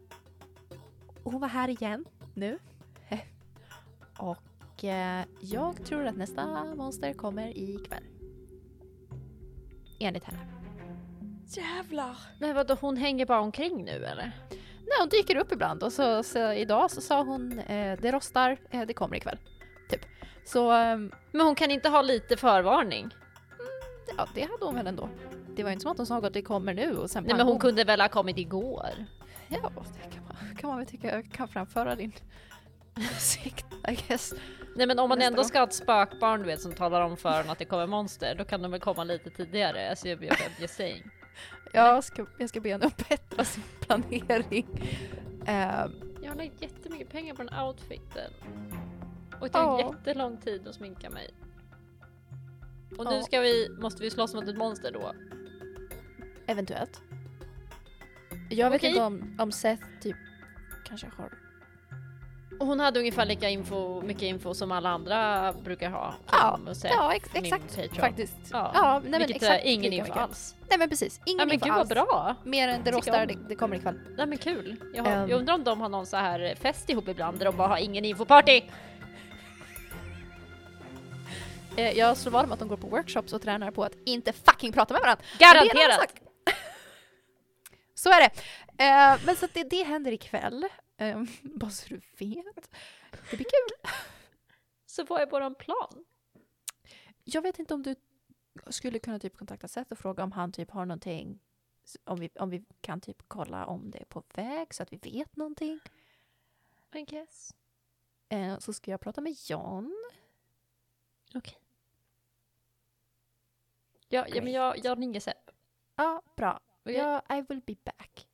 hon 1.25 1.41
var 1.41 1.49
här 1.49 1.69
igen 1.69 2.05
nu. 2.35 2.59
Och 4.19 4.85
eh, 4.85 5.25
jag 5.41 5.85
tror 5.85 6.07
att 6.07 6.17
nästa 6.17 6.75
monster 6.75 7.13
kommer 7.13 7.59
ikväll. 7.59 8.05
Enligt 10.03 10.25
henne. 10.25 10.39
Jävlar! 11.47 12.17
men 12.39 12.55
vadå 12.55 12.77
hon 12.81 12.97
hänger 12.97 13.27
bara 13.27 13.41
omkring 13.41 13.85
nu 13.85 14.05
eller? 14.05 14.33
Nej, 14.87 14.99
hon 14.99 15.09
dyker 15.09 15.37
upp 15.37 15.53
ibland 15.53 15.83
och 15.83 15.93
så, 15.93 16.23
så 16.23 16.53
idag 16.53 16.91
så 16.91 17.01
sa 17.01 17.23
hon 17.23 17.59
eh, 17.59 17.99
det 18.01 18.13
rostar, 18.13 18.57
eh, 18.71 18.83
det 18.83 18.95
kommer 18.95 19.17
ikväll. 19.17 19.39
Typ. 19.91 20.01
Så 20.45 20.71
ehm, 20.71 21.13
Men 21.33 21.47
hon 21.47 21.55
kan 21.55 21.71
inte 21.71 21.89
ha 21.89 22.03
lite 22.03 22.37
förvarning? 22.37 23.11
ja, 24.17 24.29
det 24.35 24.43
hade 24.43 24.65
hon 24.65 24.75
väl 24.75 24.87
ändå. 24.87 25.09
Det 25.57 25.63
var 25.63 25.71
inte 25.71 25.83
som 25.83 25.93
att 25.93 25.97
hon 25.97 26.07
sa 26.07 26.19
att 26.19 26.33
det 26.33 26.43
kommer 26.43 26.75
nu 26.75 26.97
och 26.97 27.11
sen 27.11 27.25
Nej 27.25 27.37
men 27.37 27.47
hon 27.47 27.55
pang, 27.55 27.61
kunde 27.61 27.85
väl 27.85 28.01
ha 28.01 28.09
kommit 28.09 28.39
igår? 28.39 29.07
Ja, 29.49 29.73
det 29.75 30.15
kan 30.15 30.25
man, 30.25 30.57
kan 30.57 30.71
man 30.71 30.79
väl 30.79 30.87
tycka 30.87 31.23
kan 31.23 31.49
framföra 31.49 31.97
din 31.97 32.13
åsikt, 33.17 33.67
I 33.89 33.95
guess. 34.09 34.35
Nej 34.77 34.87
men 34.87 34.99
om 34.99 35.09
man 35.09 35.23
ändå 35.23 35.37
gång. 35.37 35.45
ska 35.45 35.59
ha 35.59 35.67
ett 35.67 35.73
spökbarn 35.75 36.41
du 36.41 36.47
vet 36.47 36.61
som 36.61 36.73
talar 36.73 37.01
om 37.01 37.17
för 37.17 37.41
en 37.41 37.51
att 37.51 37.59
det 37.59 37.65
kommer 37.65 37.87
monster, 37.87 38.35
då 38.35 38.45
kan 38.45 38.63
de 38.63 38.71
väl 38.71 38.81
komma 38.81 39.05
lite 39.05 39.31
tidigare? 39.31 39.91
Alltså 39.91 40.09
jag 40.09 40.25
jag- 40.25 40.37
just 40.61 40.75
saying. 40.75 41.11
Jag 41.73 42.05
ska, 42.05 42.27
jag 42.39 42.49
ska 42.49 42.61
be 42.61 42.69
henne 42.73 42.87
att 42.87 43.09
bättra 43.09 43.45
sin 43.45 43.63
planering. 43.81 44.67
Ehm, 45.47 45.91
Jag 46.23 46.31
har 46.31 46.37
lagt 46.37 46.63
jättemycket 46.63 47.09
pengar 47.11 47.35
på 47.35 47.43
den 47.43 47.59
outfiten. 47.61 48.33
Och 49.41 49.47
det 49.47 49.49
tar 49.53 49.63
Ja. 49.81 49.95
jättelång 49.95 50.37
tid 50.37 50.69
att 50.69 50.75
sminka 50.75 51.11
mig. 51.11 51.31
Och 52.99 53.05
nu 53.13 53.23
ska 53.23 53.41
vi, 53.41 53.69
måste 53.81 54.03
vi 54.03 54.11
slåss 54.11 54.35
mot 54.35 54.49
ett 54.49 54.57
monster 54.59 54.93
då? 54.93 55.13
Eventuellt. 56.47 57.03
Jag 58.51 58.71
vet 58.71 58.83
inte 58.83 59.03
om, 59.03 59.37
om 59.39 59.53
Seth 59.53 59.83
typ 60.01 60.17
kanske 60.85 61.07
har... 61.17 61.39
Hon 62.67 62.81
hade 62.81 62.99
ungefär 63.01 63.25
lika 63.27 63.49
info, 63.49 64.03
mycket 64.03 64.23
info 64.23 64.55
som 64.55 64.73
alla 64.73 64.89
andra 64.89 65.53
brukar 65.53 65.91
ha. 65.91 66.15
Ja, 66.33 66.59
ja 66.85 67.15
ex, 67.15 67.29
exakt 67.35 67.69
Patreon. 67.77 67.95
faktiskt. 67.95 68.35
Ja, 68.53 68.71
Ja, 68.75 69.01
nej, 69.03 69.11
men 69.11 69.19
Vilket 69.21 69.37
exakt 69.43 69.65
är 69.65 69.69
ingen 69.69 69.93
info 69.93 70.05
mycket. 70.09 70.23
alls. 70.23 70.55
Nej 70.69 70.79
men 70.79 70.89
precis, 70.89 71.21
ingen 71.27 71.39
Ja 71.39 71.45
men 71.45 71.55
info 71.55 71.65
gud 71.67 71.75
alls. 71.75 71.89
bra! 71.89 72.35
Mer 72.45 72.69
än 72.69 72.85
det 72.85 72.91
rostar, 72.91 73.27
det, 73.27 73.35
det 73.49 73.55
kommer 73.55 73.77
ikväll. 73.77 74.01
Nej 74.17 74.27
men 74.27 74.39
kul. 74.39 74.77
Jag, 74.95 75.05
har, 75.05 75.13
Ehm. 75.13 75.29
jag 75.31 75.39
undrar 75.39 75.55
om 75.55 75.65
de 75.65 75.81
har 75.81 75.89
någon 75.89 76.07
så 76.07 76.17
här 76.17 76.55
fest 76.61 76.91
ihop 76.91 77.09
ibland 77.09 77.39
där 77.39 77.45
de 77.47 77.57
bara 77.57 77.69
har 77.69 77.79
ingen 77.79 78.05
infoparty. 78.05 78.63
Eh, 81.77 81.91
jag 81.99 82.17
slår 82.17 82.33
vad 82.33 82.45
om 82.45 82.53
att 82.53 82.59
de 82.59 82.69
går 82.69 82.77
på 82.77 82.87
workshops 82.87 83.33
och 83.33 83.43
tränar 83.43 83.71
på 83.71 83.85
att 83.85 83.93
inte 84.07 84.33
fucking 84.33 84.73
prata 84.73 84.95
med 84.95 85.01
varandra. 85.03 85.25
Garanterat! 85.39 86.15
Så 87.95 88.11
är 88.11 88.21
det. 88.21 88.31
Eh, 88.85 89.21
men 89.27 89.37
så 89.37 89.45
att 89.45 89.55
det, 89.55 89.65
det 89.71 89.83
händer 89.85 90.13
ikväll. 90.13 90.65
Eh, 91.03 91.23
bara 91.43 91.71
så 91.71 91.89
du 91.89 91.97
vet. 91.97 92.71
Det 93.31 93.37
blir 93.37 93.47
kul. 93.47 93.91
Så 94.87 95.05
vad 95.05 95.23
är 95.23 95.27
våran 95.27 95.55
plan? 95.55 96.05
Jag 97.25 97.43
vet 97.43 97.59
inte 97.59 97.75
om 97.75 97.83
du 97.83 97.95
skulle 98.71 98.99
kunna 98.99 99.19
typ 99.19 99.37
kontakta 99.37 99.69
Seth 99.69 99.93
och 99.93 99.99
fråga 99.99 100.25
om 100.25 100.33
han 100.33 100.53
typ 100.53 100.71
har 100.71 100.87
någonting. 100.87 101.41
Om 102.05 102.21
vi, 102.21 102.31
om 102.35 102.51
vi 102.51 102.65
kan 102.81 103.01
typ 103.01 103.23
kolla 103.29 103.67
om 103.67 103.91
det 103.91 103.99
är 103.99 104.05
på 104.05 104.23
väg 104.35 104.75
så 104.75 104.83
att 104.83 104.93
vi 104.93 104.97
vet 104.97 105.37
någonting. 105.37 105.81
I 106.95 107.03
guess. 107.03 107.55
Eh, 108.29 108.59
så 108.59 108.73
ska 108.73 108.91
jag 108.91 109.01
prata 109.01 109.21
med 109.21 109.37
John. 109.49 110.05
Okej. 111.35 111.59
Ja, 114.09 114.27
ja 114.29 114.43
men 114.43 114.53
jag, 114.53 114.85
jag 114.85 114.99
ringer 114.99 115.21
Sepp. 115.21 115.51
Ja, 115.97 116.23
bra. 116.37 116.61
Okej. 116.83 116.95
Ja, 116.95 117.23
I 117.37 117.45
will 117.49 117.61
be 117.61 117.77
back. 117.85 118.29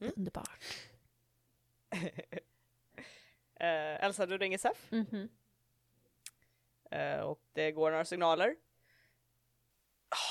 Mm. 0.00 0.12
Underbart. 0.16 0.64
Eh, 3.60 4.04
Elsa, 4.04 4.26
du 4.26 4.38
ringer 4.38 4.58
Sef 4.58 4.90
Mhm. 4.90 5.28
eh, 6.90 7.18
och 7.20 7.40
det 7.52 7.72
går 7.72 7.90
några 7.90 8.04
signaler. 8.04 8.54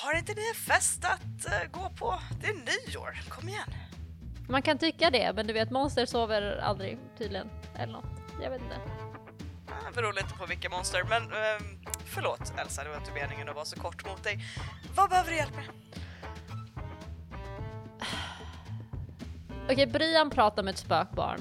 Har 0.03 0.17
inte 0.17 0.33
ni 0.33 0.49
en 0.49 0.55
fest 0.55 1.05
att 1.05 1.45
eh, 1.53 1.71
gå 1.71 1.89
på? 1.89 2.19
Det 2.41 2.47
är 2.47 2.53
nyår, 2.87 3.19
kom 3.29 3.49
igen. 3.49 3.69
Man 4.49 4.61
kan 4.61 4.77
tycka 4.77 5.09
det, 5.09 5.33
men 5.35 5.47
du 5.47 5.53
vet 5.53 5.71
monster 5.71 6.05
sover 6.05 6.57
aldrig 6.57 6.97
tydligen. 7.17 7.49
Eller 7.77 7.93
något. 7.93 8.19
Jag 8.41 8.49
vet 8.49 8.61
inte. 8.61 8.79
Ah, 9.67 9.91
beror 9.95 10.13
lite 10.13 10.33
på 10.37 10.45
vilka 10.45 10.69
monster, 10.69 11.03
men 11.03 11.23
ehm, 11.23 11.79
förlåt 12.05 12.53
Elsa, 12.59 12.83
det 12.83 12.89
var 12.89 12.97
inte 12.97 13.11
meningen 13.13 13.49
att 13.49 13.55
vara 13.55 13.65
så 13.65 13.79
kort 13.79 14.05
mot 14.05 14.23
dig. 14.23 14.39
Vad 14.95 15.09
behöver 15.09 15.29
du 15.29 15.35
hjälp 15.35 15.55
med? 15.55 15.65
Okej, 19.69 19.87
Brian 19.87 20.29
pratade 20.29 20.63
med 20.63 20.71
ett 20.71 20.77
spökbarn. 20.77 21.39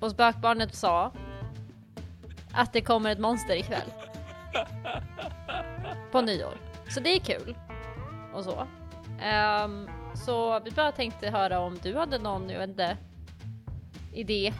Och 0.00 0.10
spökbarnet 0.10 0.74
sa 0.74 1.12
att 2.52 2.72
det 2.72 2.80
kommer 2.80 3.10
ett 3.10 3.18
monster 3.18 3.56
ikväll. 3.56 3.92
På 6.12 6.20
nyår. 6.20 6.54
Så 6.88 7.00
det 7.00 7.16
är 7.16 7.20
kul. 7.20 7.56
Och 8.34 8.44
så. 8.44 8.66
Um, 9.64 9.90
så 10.14 10.60
vi 10.60 10.70
bara 10.70 10.92
tänkte 10.92 11.30
höra 11.30 11.60
om 11.60 11.78
du 11.82 11.96
hade 11.96 12.18
någon, 12.18 12.50
jag 12.50 12.58
vet 12.58 12.70
inte, 12.70 12.96
idé 14.12 14.52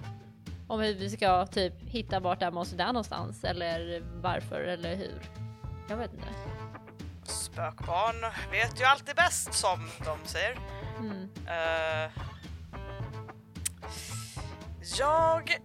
om 0.69 0.81
hur 0.81 0.95
vi 0.95 1.11
ska 1.11 1.47
typ 1.47 1.73
hitta 1.81 2.21
vart 2.21 2.39
det 2.39 2.45
här 2.45 2.53
monstret 2.53 2.81
är 2.81 2.87
någonstans 2.87 3.45
eller 3.45 4.03
varför 4.23 4.61
eller 4.61 4.97
hur. 4.97 5.23
Jag 5.89 5.97
vet 5.97 6.13
inte. 6.13 6.27
spökbarn 7.25 8.21
vet 8.51 8.81
ju 8.81 8.85
alltid 8.85 9.17
bäst 9.17 9.55
som 9.55 9.91
de 10.05 10.29
säger. 10.29 10.59
Mm. 10.99 11.29
Eh, 11.47 12.11
jag 14.99 15.59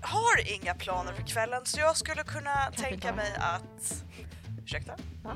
har 0.00 0.52
inga 0.52 0.74
planer 0.74 1.12
för 1.12 1.22
kvällen 1.22 1.60
så 1.66 1.80
jag 1.80 1.96
skulle 1.96 2.22
kunna 2.22 2.70
tänka 2.70 2.94
inte 2.94 3.08
har. 3.08 3.14
mig 3.14 3.32
att... 3.36 4.04
Ursäkta? 4.64 4.96
Va? 5.22 5.32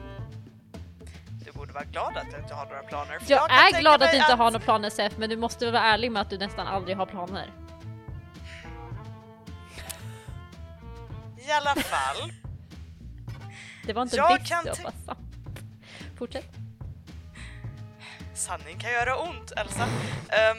Du 1.44 1.52
borde 1.52 1.72
vara 1.72 1.84
glad 1.84 2.16
att 2.16 2.26
jag 2.32 2.40
inte 2.40 2.54
har 2.54 2.66
några 2.66 2.82
planer. 2.82 3.18
för 3.18 3.30
Jag 3.30 3.48
kan 3.48 3.58
är 3.58 3.62
tänka 3.62 3.80
glad 3.80 4.02
att 4.02 4.10
du 4.10 4.16
inte 4.16 4.34
har 4.34 4.50
några 4.50 4.64
planer 4.64 4.90
Sef, 4.90 5.12
men 5.16 5.30
du 5.30 5.36
måste 5.36 5.70
vara 5.70 5.82
ärlig 5.82 6.12
med 6.12 6.22
att 6.22 6.30
du 6.30 6.38
nästan 6.38 6.66
aldrig 6.66 6.96
har 6.96 7.06
planer. 7.06 7.52
I 11.48 11.50
alla 11.52 11.74
fall, 11.74 12.32
Det 13.86 13.92
var 13.92 14.02
inte 14.02 14.16
Jag 14.16 14.32
en 14.32 14.38
diss, 14.38 14.48
kan 14.48 14.64
det 14.64 14.70
var 14.70 14.76
tän- 14.76 14.82
bara 15.06 15.14
sant. 15.14 15.28
Fortsätt. 16.18 16.46
Sanning 18.40 18.78
kan 18.78 18.92
göra 18.92 19.16
ont 19.16 19.52
Elsa. 19.56 19.84
Ehm, 20.28 20.56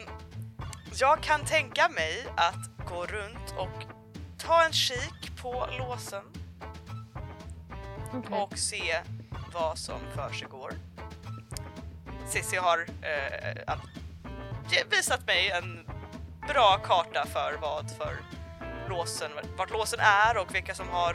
jag 0.94 1.22
kan 1.22 1.44
tänka 1.44 1.88
mig 1.88 2.26
att 2.36 2.86
gå 2.90 3.06
runt 3.06 3.54
och 3.58 3.84
ta 4.38 4.64
en 4.64 4.72
kik 4.72 5.42
på 5.42 5.68
låsen 5.78 6.24
Okej. 8.14 8.38
och 8.38 8.58
se 8.58 9.00
vad 9.54 9.78
som 9.78 10.00
försiggår. 10.14 10.72
Cissi 12.28 12.56
har 12.56 12.78
ge- 14.70 14.84
visat 14.90 15.26
mig 15.26 15.50
en 15.50 15.86
bra 16.48 16.78
karta 16.84 17.26
för 17.26 17.56
vad 17.60 17.90
för 17.96 18.16
låsen, 18.88 19.30
vart 19.56 19.70
låsen 19.70 20.00
är 20.00 20.36
och 20.36 20.54
vilka 20.54 20.74
som 20.74 20.88
har 20.88 21.14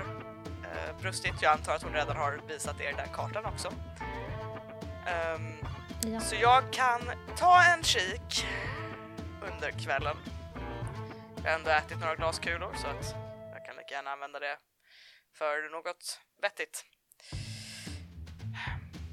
eh, 0.63 1.01
brustit. 1.01 1.34
Jag 1.41 1.51
antar 1.53 1.76
att 1.76 1.84
hon 1.84 1.93
redan 1.93 2.18
har 2.18 2.39
visat 2.47 2.82
er 2.82 2.93
den 2.97 3.07
kartan 3.15 3.45
också. 3.45 3.72
Ehm, 5.07 5.53
Ja. 6.01 6.19
så 6.19 6.35
jag 6.35 6.73
kan 6.73 7.01
ta 7.37 7.63
en 7.63 7.83
kik 7.83 8.45
under 9.41 9.71
kvällen. 9.71 10.17
Jag 11.43 11.51
har 11.51 11.59
ändå 11.59 11.71
ätit 11.71 11.99
några 11.99 12.15
glaskulor 12.15 12.73
så 12.75 12.87
att 12.87 13.15
jag 13.53 13.65
kan 13.65 13.75
lika 13.75 13.93
gärna 13.93 14.09
använda 14.09 14.39
det 14.39 14.57
för 15.37 15.71
något 15.71 16.19
vettigt. 16.41 16.85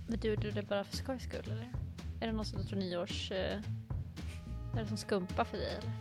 Men 0.09 0.20
du 0.20 0.28
gjorde 0.28 0.51
det 0.51 0.62
bara 0.62 0.85
för 0.85 0.97
skojs 0.97 1.22
skull 1.22 1.53
eller? 1.53 1.72
Är 2.20 2.26
det 2.26 2.32
någon 2.32 2.45
som 2.45 2.62
du 2.62 2.68
tror 2.68 2.78
nyårs... 2.78 3.30
Eh, 3.30 3.61
är 4.76 4.80
det 4.82 4.87
som 4.87 4.97
skumpa 4.97 5.45
för 5.45 5.57
dig 5.57 5.76
eller? 5.76 5.93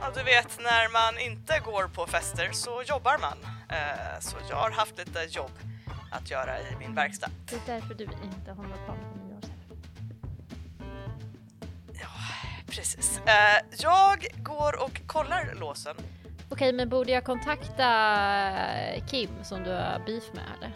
Ja, 0.00 0.10
du 0.14 0.22
vet 0.22 0.58
när 0.58 0.92
man 0.92 1.18
inte 1.18 1.60
går 1.64 1.88
på 1.88 2.06
fester 2.06 2.52
så 2.52 2.82
jobbar 2.82 3.18
man. 3.18 3.38
Eh, 3.70 4.20
så 4.20 4.36
jag 4.50 4.56
har 4.56 4.70
haft 4.70 4.98
lite 4.98 5.26
jobb 5.30 5.52
att 6.12 6.30
göra 6.30 6.60
i 6.60 6.76
min 6.78 6.94
verkstad. 6.94 7.30
Det 7.46 7.56
är 7.56 7.60
därför 7.66 7.94
du 7.94 8.04
inte 8.04 8.52
har 8.52 8.62
några 8.62 8.84
planer 8.84 9.17
Precis. 12.68 13.20
Eh, 13.26 13.66
jag 13.78 14.26
går 14.36 14.82
och 14.84 15.00
kollar 15.06 15.54
låsen. 15.54 15.96
Okej, 16.48 16.72
men 16.72 16.88
borde 16.88 17.12
jag 17.12 17.24
kontakta 17.24 17.86
Kim 19.10 19.30
som 19.42 19.64
du 19.64 19.70
har 19.70 20.02
beef 20.06 20.24
med 20.34 20.44
eller? 20.58 20.72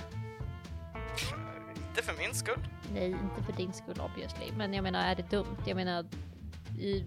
Inte 1.88 2.02
för 2.02 2.18
min 2.18 2.34
skull. 2.34 2.66
Nej, 2.94 3.06
inte 3.10 3.42
för 3.46 3.52
din 3.52 3.72
skull 3.72 4.00
obviously. 4.00 4.52
Men 4.56 4.74
jag 4.74 4.82
menar, 4.82 5.10
är 5.10 5.14
det 5.14 5.30
dumt? 5.30 5.56
Jag 5.66 5.76
menar, 5.76 6.06
i, 6.78 7.04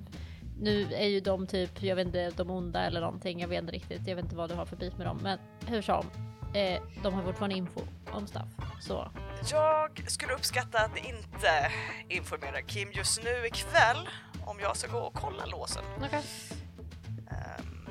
nu 0.60 0.94
är 0.94 1.08
ju 1.08 1.20
de 1.20 1.48
typ, 1.48 1.84
jag 1.84 1.96
vet 1.96 2.06
inte, 2.08 2.30
de 2.30 2.50
onda 2.50 2.82
eller 2.82 3.02
någonting. 3.02 3.40
Jag 3.40 3.48
vet 3.48 3.62
inte 3.62 3.74
riktigt. 3.74 4.08
Jag 4.08 4.16
vet 4.16 4.26
inte 4.26 4.36
vad 4.36 4.50
du 4.50 4.56
har 4.56 4.66
för 4.66 4.76
beef 4.76 4.94
med 4.98 5.08
dem. 5.08 5.20
Men 5.24 5.40
hur 5.68 5.82
som, 5.82 6.06
eh, 6.54 6.82
de 7.04 7.14
har 7.14 7.24
fortfarande 7.24 7.56
info 7.56 7.82
om 8.12 8.28
stuff. 8.28 8.48
Så, 8.82 9.12
Jag 9.52 10.04
skulle 10.08 10.34
uppskatta 10.34 10.78
att 10.80 10.98
inte 10.98 11.72
informerar 12.10 12.62
Kim 12.62 12.92
just 12.92 13.24
nu 13.24 13.48
ikväll 13.48 14.10
om 14.46 14.60
jag 14.60 14.78
ska 14.78 14.88
gå 14.88 14.98
och 15.00 15.14
kolla 15.14 15.46
låsen. 15.46 15.84
okej. 15.98 16.24
Ehm, 17.32 17.88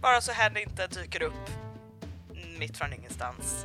bara 0.00 0.20
så 0.20 0.32
hen 0.32 0.56
inte 0.56 0.86
dyker 0.86 1.22
upp 1.22 1.50
mitt 2.58 2.76
från 2.76 2.92
ingenstans. 2.92 3.64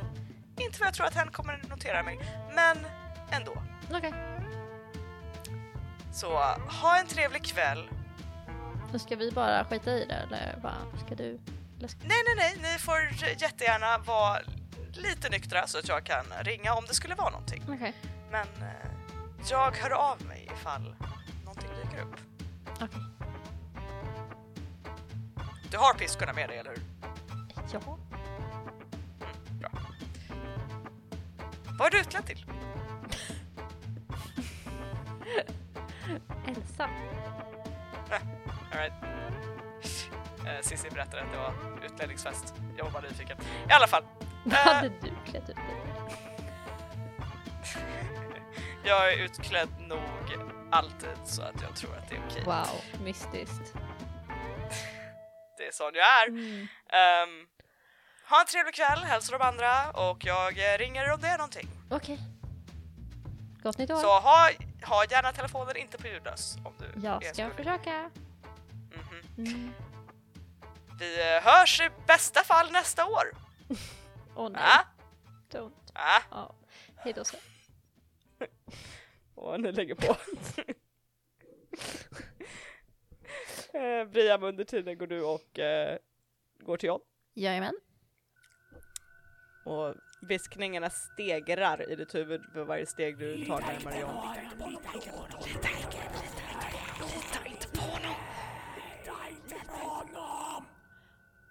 Inte 0.58 0.78
för 0.78 0.84
att 0.84 0.88
jag 0.88 0.94
tror 0.94 1.06
att 1.06 1.14
hen 1.14 1.32
kommer 1.32 1.62
notera 1.68 2.02
mig, 2.02 2.18
men 2.54 2.86
ändå. 3.30 3.62
Okej. 3.90 4.12
Så 6.12 6.38
ha 6.82 6.98
en 7.00 7.06
trevlig 7.06 7.44
kväll. 7.44 7.88
Nu 8.92 8.98
ska 8.98 9.16
vi 9.16 9.32
bara 9.32 9.64
skita 9.64 9.90
i 9.90 10.04
det 10.04 10.14
eller 10.14 10.58
vad 10.62 11.00
ska 11.06 11.14
du? 11.14 11.38
Eller 11.78 11.88
ska... 11.88 11.98
Nej, 11.98 12.18
nej, 12.26 12.36
nej, 12.36 12.72
ni 12.72 12.78
får 12.78 12.98
jättegärna 13.38 13.98
vara 13.98 14.38
lite 14.92 15.28
nyktra 15.28 15.66
så 15.66 15.78
att 15.78 15.88
jag 15.88 16.04
kan 16.04 16.24
ringa 16.42 16.74
om 16.74 16.84
det 16.88 16.94
skulle 16.94 17.14
vara 17.14 17.30
någonting. 17.30 17.62
Okej. 17.68 17.94
Men 18.30 18.46
eh, 18.60 18.90
jag 19.50 19.72
hör 19.72 19.90
av 19.90 20.22
mig 20.22 20.48
ifall 20.60 20.94
någonting 21.96 22.24
dyker 22.38 22.52
upp. 22.80 22.82
Okej. 22.82 23.00
Du 25.70 25.78
har 25.78 25.94
piskorna 25.94 26.32
med 26.32 26.48
dig, 26.48 26.58
eller 26.58 26.70
hur? 26.70 26.80
Ja. 27.72 27.80
Bra. 29.60 29.70
Vad 31.78 31.86
är 31.86 31.90
du 31.90 32.00
utklädd 32.00 32.26
till? 32.26 32.44
Elsa. 36.46 36.88
All 38.72 38.78
right. 38.78 38.92
Eh, 40.46 40.60
Cissi 40.62 40.90
berättade 40.90 41.22
att 41.22 41.32
det 41.32 41.38
var 41.38 41.52
utklädningsfest. 41.86 42.54
Jag 42.76 42.84
var 42.84 42.92
bara 42.92 43.02
nyfiken. 43.02 43.38
I 43.68 43.72
alla 43.72 43.86
fall. 43.86 44.02
Vad 44.44 44.54
Eh, 44.54 44.74
hade 44.74 44.88
du 44.88 45.10
klätt 45.30 45.48
ut 45.48 45.56
dig 45.56 45.64
jag 48.84 49.12
är 49.12 49.24
utklädd 49.24 49.68
nog 49.88 49.98
alltid 50.70 51.16
så 51.24 51.42
att 51.42 51.62
jag 51.62 51.76
tror 51.76 51.96
att 51.96 52.08
det 52.08 52.16
är 52.16 52.22
okej. 52.30 52.42
Wow, 52.44 53.00
mystiskt. 53.04 53.74
Det 55.58 55.66
är 55.66 55.72
sån 55.72 55.90
jag 55.94 56.22
är. 56.22 56.28
Mm. 56.28 56.66
Ehm, 56.88 57.46
ha 58.30 58.40
en 58.40 58.46
trevlig 58.46 58.74
kväll, 58.74 58.98
hälsa 59.04 59.38
de 59.38 59.44
andra 59.44 59.90
och 59.90 60.24
jag 60.24 60.74
eh, 60.74 60.78
ringer 60.78 61.12
om 61.12 61.20
det 61.20 61.28
är 61.28 61.38
någonting. 61.38 61.68
Okej. 61.90 62.18
Gott 63.62 63.78
nytt 63.78 63.90
år. 63.90 64.00
Så 64.00 64.18
ha, 64.20 64.50
ha 64.86 65.04
gärna 65.10 65.32
telefonen 65.32 65.76
inte 65.76 65.98
på 65.98 66.06
ljudlös 66.06 66.56
om 66.64 66.72
du 66.78 67.06
Jag 67.06 67.24
är 67.24 67.32
ska 67.34 67.50
skurig. 67.50 67.56
försöka. 67.56 68.10
Mhm. 68.92 69.22
Mm. 69.38 69.72
Vi 70.98 71.34
eh, 71.36 71.42
hörs 71.42 71.80
i 71.80 71.90
bästa 72.06 72.44
fall 72.44 72.72
nästa 72.72 73.06
år. 73.06 73.24
Åh 74.36 74.48
nej, 74.50 74.62
Ah, 74.64 74.84
don't. 75.50 75.72
ah. 75.94 76.20
Ja. 76.30 76.54
Hej 76.96 77.12
då 77.12 77.24
så. 77.24 77.36
Och 79.36 79.60
ni 79.60 79.72
lägger 79.72 79.94
på. 79.94 80.16
eh, 83.78 84.04
Briam, 84.08 84.42
under 84.42 84.64
tiden 84.64 84.98
går 84.98 85.06
du 85.06 85.22
och 85.22 85.58
eh, 85.58 85.98
går 86.60 86.76
till 86.76 86.86
John. 86.86 87.00
Jajamän. 87.34 87.74
Och 89.64 89.94
viskningarna 90.22 90.90
stegrar 90.90 91.92
i 91.92 91.96
ditt 91.96 92.14
huvud 92.14 92.42
för 92.52 92.64
varje 92.64 92.86
steg 92.86 93.18
du 93.18 93.46
tar 93.46 93.60
närmare 93.60 94.00
John. 94.00 94.16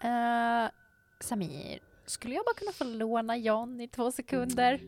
Uh, 0.04 0.70
Samir, 1.20 1.80
skulle 2.06 2.36
jag 2.36 2.46
bara 2.46 2.56
kunna 2.56 2.72
få 2.72 2.84
låna 2.84 3.38
John 3.38 3.82
i 3.82 3.88
två 3.88 4.12
sekunder? 4.12 4.80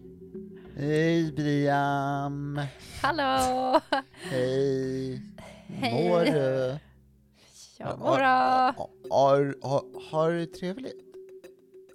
Hej 0.80 1.32
Briam! 1.32 2.62
Hallå! 3.02 3.82
Hej! 4.14 5.22
Hej. 5.68 6.10
Mår 6.10 6.26
du? 6.26 6.78
Jag 7.78 8.00
mår 8.00 8.16
bra. 8.18 8.74
Har, 9.10 9.56
har, 9.62 10.10
har 10.12 10.32
du 10.32 10.46
trevligt? 10.46 11.04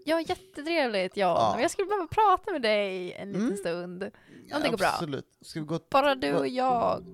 Ja, 0.04 0.20
jättetrevligt 0.20 1.16
John. 1.16 1.28
Ja. 1.28 1.50
Men 1.54 1.62
Jag 1.62 1.70
skulle 1.70 1.88
behöva 1.88 2.06
prata 2.06 2.52
med 2.52 2.62
dig 2.62 3.12
en 3.12 3.28
liten 3.28 3.42
Mm. 3.44 3.56
stund. 3.56 4.02
Om 4.54 4.62
det 4.62 4.68
går 4.70 4.78
bra. 4.78 4.86
Absolut. 4.88 5.26
Ska 5.40 5.60
vi 5.60 5.66
gå... 5.66 5.78
Bara 5.90 6.14
du 6.14 6.32
och 6.34 6.48
jag. 6.48 7.04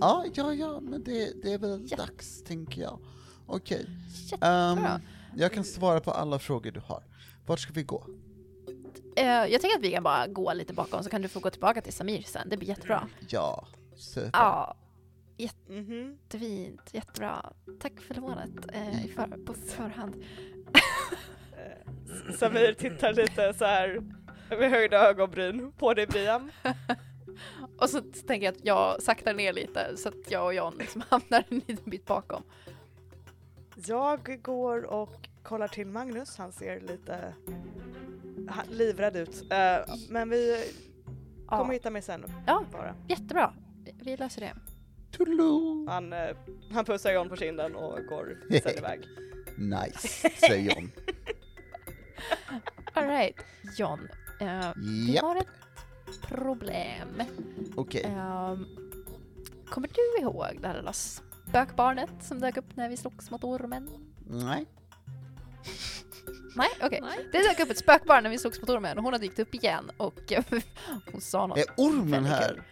Ja, 0.00 0.24
ja, 0.34 0.54
ja, 0.54 0.80
men 0.80 1.04
det, 1.04 1.42
det 1.42 1.52
är 1.52 1.58
väl 1.58 1.86
Ja. 1.90 1.96
dags, 1.96 2.42
tänker 2.44 2.82
jag. 2.82 2.98
Okej. 3.46 3.86
Jättebra. 4.24 4.48
Ehm, 4.48 5.00
jag 5.36 5.52
kan 5.52 5.64
svara 5.64 6.00
på 6.00 6.10
alla 6.10 6.38
frågor 6.38 6.70
du 6.70 6.80
har. 6.80 7.02
Vart 7.46 7.60
ska 7.60 7.72
vi 7.72 7.82
gå? 7.82 8.06
Eh, 9.20 9.46
jag 9.52 9.60
tänker 9.60 9.76
att 9.76 9.82
vi 9.84 9.90
kan 9.90 10.02
bara 10.02 10.26
gå 10.26 10.52
lite 10.52 10.72
bakom 10.74 11.02
så 11.04 11.10
kan 11.10 11.22
du 11.22 11.28
få 11.28 11.40
gå 11.40 11.50
tillbaka 11.50 11.80
till 11.80 11.92
Samir 11.92 12.22
sen. 12.22 12.48
Det 12.48 12.56
blir 12.56 12.68
jättebra. 12.68 13.08
Ja, 13.28 13.66
super. 13.96 14.30
Ja, 14.32 14.76
Mhm. 15.68 16.18
jättefint. 16.22 16.90
Jättebra. 16.92 17.52
Tack 17.80 18.00
för 18.00 18.14
lånet 18.14 18.50
eh, 18.72 19.04
i 19.04 19.08
för, 19.08 19.44
på 19.46 19.54
förhand. 19.54 20.24
Eh, 21.52 22.34
Samir 22.34 22.72
tittar 22.72 23.12
lite 23.12 23.54
så 23.54 23.64
här 23.64 24.00
med 24.50 24.70
höjda 24.70 25.08
ögonbryn 25.08 25.72
på 25.72 25.94
dig 25.94 26.06
Briam. 26.06 26.50
Och 27.78 27.90
så 27.90 28.00
tänker 28.00 28.46
jag 28.46 28.54
att 28.54 28.64
jag 28.64 29.02
saktar 29.02 29.34
ner 29.34 29.52
lite 29.52 29.96
så 29.96 30.08
att 30.08 30.30
jag 30.30 30.44
och 30.44 30.54
John 30.54 30.74
liksom 30.78 31.02
hamnar 31.08 31.44
en 31.48 31.58
liten 31.66 31.90
bit 31.90 32.06
bakom. 32.06 32.42
Jag 33.86 34.42
går 34.42 34.84
och 34.84 35.28
kollar 35.42 35.68
till 35.68 35.86
Magnus, 35.86 36.36
han 36.38 36.52
ser 36.52 36.80
lite 36.80 37.34
livrädd 38.70 39.16
ut. 39.16 39.52
Eh, 39.52 39.94
men 40.08 40.30
vi 40.30 40.64
Ja. 41.50 41.58
Kom 41.58 41.68
och 41.68 41.74
hitta 41.74 41.90
mig 41.90 42.02
sen 42.02 42.24
Ja. 42.46 42.64
bara. 42.72 42.94
Jättebra. 43.08 43.54
Vi 44.02 44.16
löser 44.16 44.40
det. 44.40 44.52
Toodaloo! 45.10 45.86
Han, 45.88 46.12
eh, 46.12 46.36
han 46.72 46.84
pussar 46.84 47.12
John 47.12 47.28
på 47.28 47.36
kinden 47.36 47.76
och 47.76 47.98
går 48.08 48.38
sen 48.62 48.78
iväg. 48.78 49.00
Nice, 49.56 50.30
säger 50.30 50.74
John. 50.74 50.90
Alright, 52.94 53.36
John. 53.78 54.08
eh, 54.40 54.70
vi 55.06 55.16
har 55.22 55.36
ett 55.36 55.46
problem. 56.22 57.22
okej. 57.76 58.04
Ehm, 58.04 58.66
kommer 59.68 59.88
du 59.88 60.22
ihåg 60.22 60.58
det 60.60 60.68
här 60.68 60.76
lilla 60.76 60.92
spökbarnet 60.92 62.10
som 62.20 62.40
dök 62.40 62.56
upp 62.56 62.76
när 62.76 62.88
vi 62.88 62.96
slogs 62.96 63.30
mot 63.30 63.44
ormen? 63.44 63.88
Nej. 64.30 64.66
Nej, 66.56 66.68
okej. 66.82 67.00
Nej. 67.02 67.28
Det 67.32 67.38
dök 67.38 67.60
upp 67.60 67.70
ett 67.70 67.78
spökbarn 67.78 68.22
när 68.22 68.30
vi 68.30 68.38
slogs 68.38 68.60
mot 68.60 68.70
ormen 68.70 68.98
och 68.98 69.04
hon 69.04 69.12
har 69.12 69.20
dykt 69.20 69.38
upp 69.38 69.54
igen 69.54 69.90
och 69.96 70.32
hon 71.12 71.20
sa 71.20 71.46
något. 71.46 71.58
Är 71.58 71.64
ormen 71.76 72.24
här? 72.24 72.62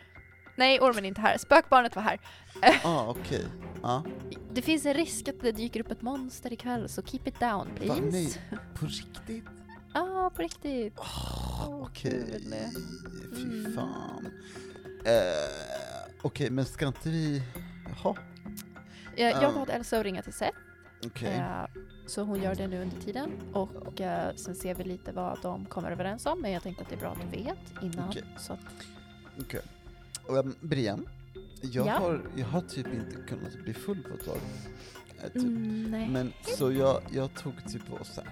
Nej, 0.56 0.80
ormen 0.80 1.04
är 1.04 1.08
inte 1.08 1.20
här. 1.20 1.38
Spökbarnet 1.38 1.96
var 1.96 2.02
här. 2.02 2.20
Ah, 2.84 3.08
okej. 3.08 3.44
Ja. 3.82 4.04
Det 4.52 4.62
finns 4.62 4.86
en 4.86 4.94
risk 4.94 5.28
att 5.28 5.40
det 5.40 5.52
dyker 5.52 5.80
upp 5.80 5.90
ett 5.90 6.02
monster 6.02 6.52
ikväll 6.52 6.88
så 6.88 7.02
keep 7.02 7.20
it 7.24 7.40
down 7.40 7.68
Va, 7.68 7.94
please. 7.94 8.00
nej, 8.10 8.34
på 8.74 8.86
riktigt? 8.86 9.44
Ja, 9.94 10.00
ah, 10.26 10.30
på 10.30 10.42
riktigt. 10.42 10.98
Oh, 10.98 11.82
okej, 11.82 12.24
gud. 12.42 12.54
fy 13.36 13.42
Mm. 13.42 13.74
fan. 13.74 14.28
Eh, 15.04 16.12
okej, 16.22 16.50
men 16.50 16.64
ska 16.64 16.86
inte 16.86 17.08
vi... 17.08 17.42
Jaha, 18.02 18.16
Jag, 19.16 19.30
jag 19.32 19.42
Ja. 19.42 19.52
bad 19.52 19.70
Elsa 19.70 19.98
att 19.98 20.04
ringa 20.04 20.22
till 20.22 20.32
Seth, 20.32 20.58
okej. 21.06 21.34
eh, 21.36 21.64
så 22.06 22.22
hon 22.22 22.42
gör 22.42 22.54
det 22.54 22.66
nu 22.68 22.82
under 22.82 22.96
tiden. 23.00 23.30
Och 23.52 24.00
eh, 24.00 24.34
sen 24.36 24.54
ser 24.54 24.74
vi 24.74 24.84
lite 24.84 25.12
vad 25.12 25.38
de 25.42 25.66
kommer 25.66 25.90
överens 25.90 26.26
om, 26.26 26.40
men 26.40 26.50
jag 26.52 26.62
tänkte 26.62 26.82
att 26.82 26.88
det 26.88 26.94
är 26.94 27.00
bra 27.00 27.10
att 27.10 27.20
du 27.32 27.38
vet 27.38 27.82
innan. 27.82 28.08
Okej. 28.08 28.24
Så 28.38 28.52
att, 28.52 28.60
Okej. 29.40 29.60
Um, 30.28 30.54
Brian, 30.60 31.08
jag, 31.60 31.86
Ja? 31.86 31.92
har, 31.92 32.22
jag 32.36 32.46
har 32.46 32.60
typ 32.60 32.86
inte 32.94 33.16
kunnat 33.28 33.54
bli 33.64 33.74
full 33.74 34.02
på 34.02 34.14
ett 34.14 34.24
tag. 34.24 34.38
Eh, 35.18 35.22
typ. 35.24 35.36
mm, 35.36 35.90
nej. 35.90 36.08
Men 36.08 36.32
så 36.42 36.72
jag, 36.72 37.02
jag 37.12 37.34
tog 37.34 37.52
typ 37.72 37.86
på 37.86 38.04
så 38.04 38.20
här. 38.20 38.30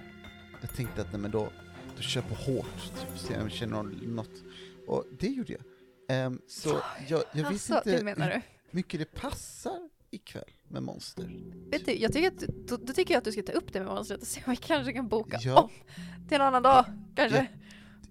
Jag 0.61 0.73
tänkte 0.75 1.01
att 1.01 1.11
nej, 1.11 1.21
men 1.21 1.31
då, 1.31 1.49
då 1.95 2.01
kör 2.01 2.21
jag 2.21 2.29
på 2.29 2.35
hårt, 2.51 2.81
typ, 2.99 3.17
så 3.19 3.33
jag 3.33 3.51
känner 3.51 3.83
något. 4.07 4.43
Och 4.87 5.05
det 5.19 5.27
gjorde 5.27 5.53
jag. 5.53 5.61
Ehm, 6.09 6.41
så 6.47 6.69
jag, 7.07 7.23
jag 7.33 7.49
visste 7.49 7.75
alltså, 7.75 7.89
inte 7.89 7.99
det 7.99 8.03
menar 8.03 8.27
du? 8.29 8.33
hur 8.35 8.41
mycket 8.71 8.99
det 8.99 9.05
passar 9.21 9.89
ikväll 10.11 10.51
med 10.67 10.83
monster. 10.83 11.29
Vet 11.71 11.85
du, 11.85 11.91
jag 11.95 12.13
tycker 12.13 12.27
att, 12.27 12.39
då, 12.67 12.77
då 12.77 12.93
tycker 12.93 13.13
jag 13.13 13.17
att 13.17 13.23
du 13.25 13.31
ska 13.31 13.43
ta 13.43 13.51
upp 13.51 13.73
det 13.73 13.79
med 13.79 13.87
monstret 13.87 14.21
och 14.21 14.27
se 14.27 14.41
om 14.45 14.51
vi 14.51 14.57
kanske 14.57 14.93
kan 14.93 15.07
boka 15.07 15.37
Ja. 15.41 15.61
om 15.61 15.69
till 16.27 16.35
en 16.35 16.41
annan 16.41 16.63
dag, 16.63 16.85
kanske. 17.15 17.47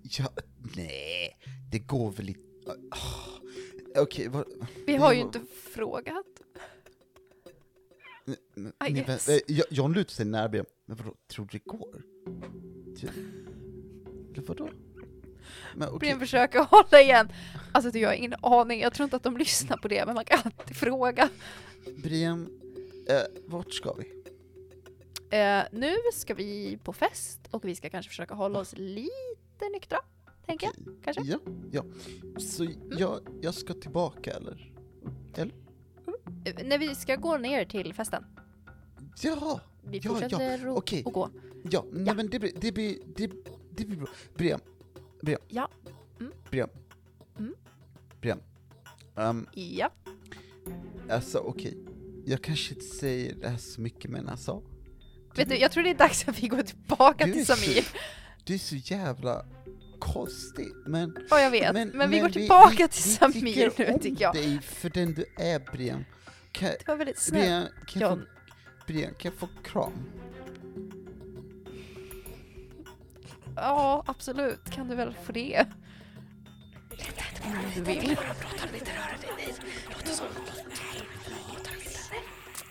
Ja, 0.02 0.28
nej, 0.76 1.36
det 1.72 1.78
går 1.78 2.10
väl 2.10 2.28
inte... 2.28 2.42
Ah, 2.90 4.00
Okej, 4.02 4.28
vad... 4.28 4.44
Vi 4.86 4.96
har 4.96 5.12
ju 5.12 5.18
Ja. 5.18 5.24
inte 5.26 5.40
frågat. 5.72 6.26
n- 8.26 8.36
n- 8.56 8.72
I 8.88 8.92
guess. 8.92 9.28
eh, 9.28 9.38
Jo- 9.48 9.64
John 9.70 9.92
lutar 9.92 10.10
sig 10.12 10.26
nära, 10.26 10.48
men 10.52 10.64
vadå, 10.96 11.14
tror 11.28 11.44
du 11.50 11.58
det 11.58 11.64
går? 11.64 12.02
Eller 14.34 14.46
vadå? 14.46 14.70
Men 15.74 15.88
okej, 15.88 15.98
Brian 15.98 16.18
försöker 16.20 16.58
hålla 16.58 17.00
igen. 17.02 17.28
Alltså 17.72 17.90
du, 17.90 17.98
jag 17.98 18.08
har 18.08 18.14
ingen 18.14 18.34
aning, 18.42 18.80
jag 18.80 18.94
tror 18.94 19.04
inte 19.04 19.16
att 19.16 19.22
de 19.22 19.36
lyssnar 19.36 19.76
på 19.76 19.88
det, 19.88 20.06
men 20.06 20.14
man 20.14 20.24
kan 20.24 20.38
alltid 20.44 20.76
fråga. 20.76 21.28
Brian, 21.96 22.48
eh, 23.08 23.22
vart 23.46 23.72
ska 23.72 23.92
vi? 23.94 24.12
Eh, 25.30 25.62
nu 25.72 25.94
ska 26.12 26.34
vi 26.34 26.78
på 26.84 26.92
fest 26.92 27.40
och 27.50 27.64
vi 27.64 27.74
ska 27.74 27.90
kanske 27.90 28.08
försöka 28.10 28.34
hålla 28.34 28.58
oss 28.58 28.74
lite 28.76 29.68
nyktra, 29.72 29.98
tänker 30.46 30.66
jag. 30.66 30.94
Kanske? 31.04 31.22
Ja, 31.22 31.38
ja. 31.72 31.84
Så 32.40 32.66
jag, 32.98 33.20
jag 33.40 33.54
ska 33.54 33.74
tillbaka 33.74 34.30
eller? 34.32 34.72
Eh, 35.36 35.46
när 36.64 36.78
vi 36.78 36.94
ska 36.94 37.16
gå 37.16 37.38
ner 37.38 37.64
till 37.64 37.94
festen. 37.94 38.24
Ja, 39.22 39.60
Vi 39.82 39.98
Ja, 39.98 40.10
fortsätter 40.10 40.58
ja, 40.66 40.70
okej. 40.72 41.02
att 41.06 41.12
gå. 41.12 41.30
ja, 41.70 41.84
nej 41.92 42.14
men 42.14 42.30
det 42.30 42.38
blir, 42.38 42.52
det 42.60 42.72
blir, 42.72 42.98
det, 43.16 43.30
det 43.70 43.84
blir 43.84 43.96
bra. 43.98 44.08
Brian, 44.34 44.60
Brian. 45.22 45.40
Ja. 45.48 45.68
Mm. 46.20 46.32
Brian. 46.50 46.68
Mm. 47.38 47.54
Brian. 48.20 48.40
Um, 49.14 49.48
Ja. 49.52 49.90
Alltså 51.10 51.38
okej, 51.38 51.76
jag 52.26 52.42
kanske 52.42 52.74
inte 52.74 52.86
säger 52.86 53.34
det 53.34 53.48
här 53.48 53.56
så 53.56 53.80
mycket 53.80 54.10
men 54.10 54.28
alltså. 54.28 54.62
Vet 55.36 55.48
du, 55.48 55.56
jag 55.56 55.72
tror 55.72 55.82
det 55.84 55.90
är 55.90 55.94
dags 55.94 56.28
att 56.28 56.42
vi 56.42 56.48
går 56.48 56.62
tillbaka 56.62 57.24
till 57.24 57.40
är 57.40 57.44
så- 57.44 57.56
Samir. 57.56 57.84
Du 58.44 58.54
är 58.54 58.58
så 58.58 58.76
jävla 58.76 59.46
konstig, 59.98 60.68
men... 60.86 61.16
Ja, 61.30 61.40
jag 61.40 61.50
vet. 61.50 61.94
Men, 61.94 62.10
vi 62.10 62.18
går 62.20 62.28
tillbaka 62.28 62.88
till 62.88 63.02
Samir 63.02 63.70
tycker 63.70 63.84
nu, 63.86 63.92
om 63.94 64.00
tycker 64.00 64.22
jag. 64.22 64.34
dig 64.34 64.60
för 64.62 64.90
den 64.90 65.14
du 65.14 65.24
är, 65.36 65.58
Brian. 65.72 66.04
Kan, 66.52 66.68
Det 66.68 66.88
var 66.88 66.96
väldigt 66.96 67.18
snällt. 67.18 67.44
Brian, 67.44 67.66
kan 67.86 68.00
jag, 68.02 68.10
få, 68.10 68.16
John. 68.16 68.26
Brian, 68.86 69.14
kan 69.14 69.30
jag 69.32 69.34
få 69.40 69.48
kram? 69.62 69.92
Ja, 73.56 74.04
absolut. 74.06 74.70
Kan 74.70 74.88
du 74.88 74.94
väl 74.94 75.14
få 75.24 75.32
det? 75.32 75.66
Om 77.46 77.52
du 77.74 77.80
vill. 77.82 78.16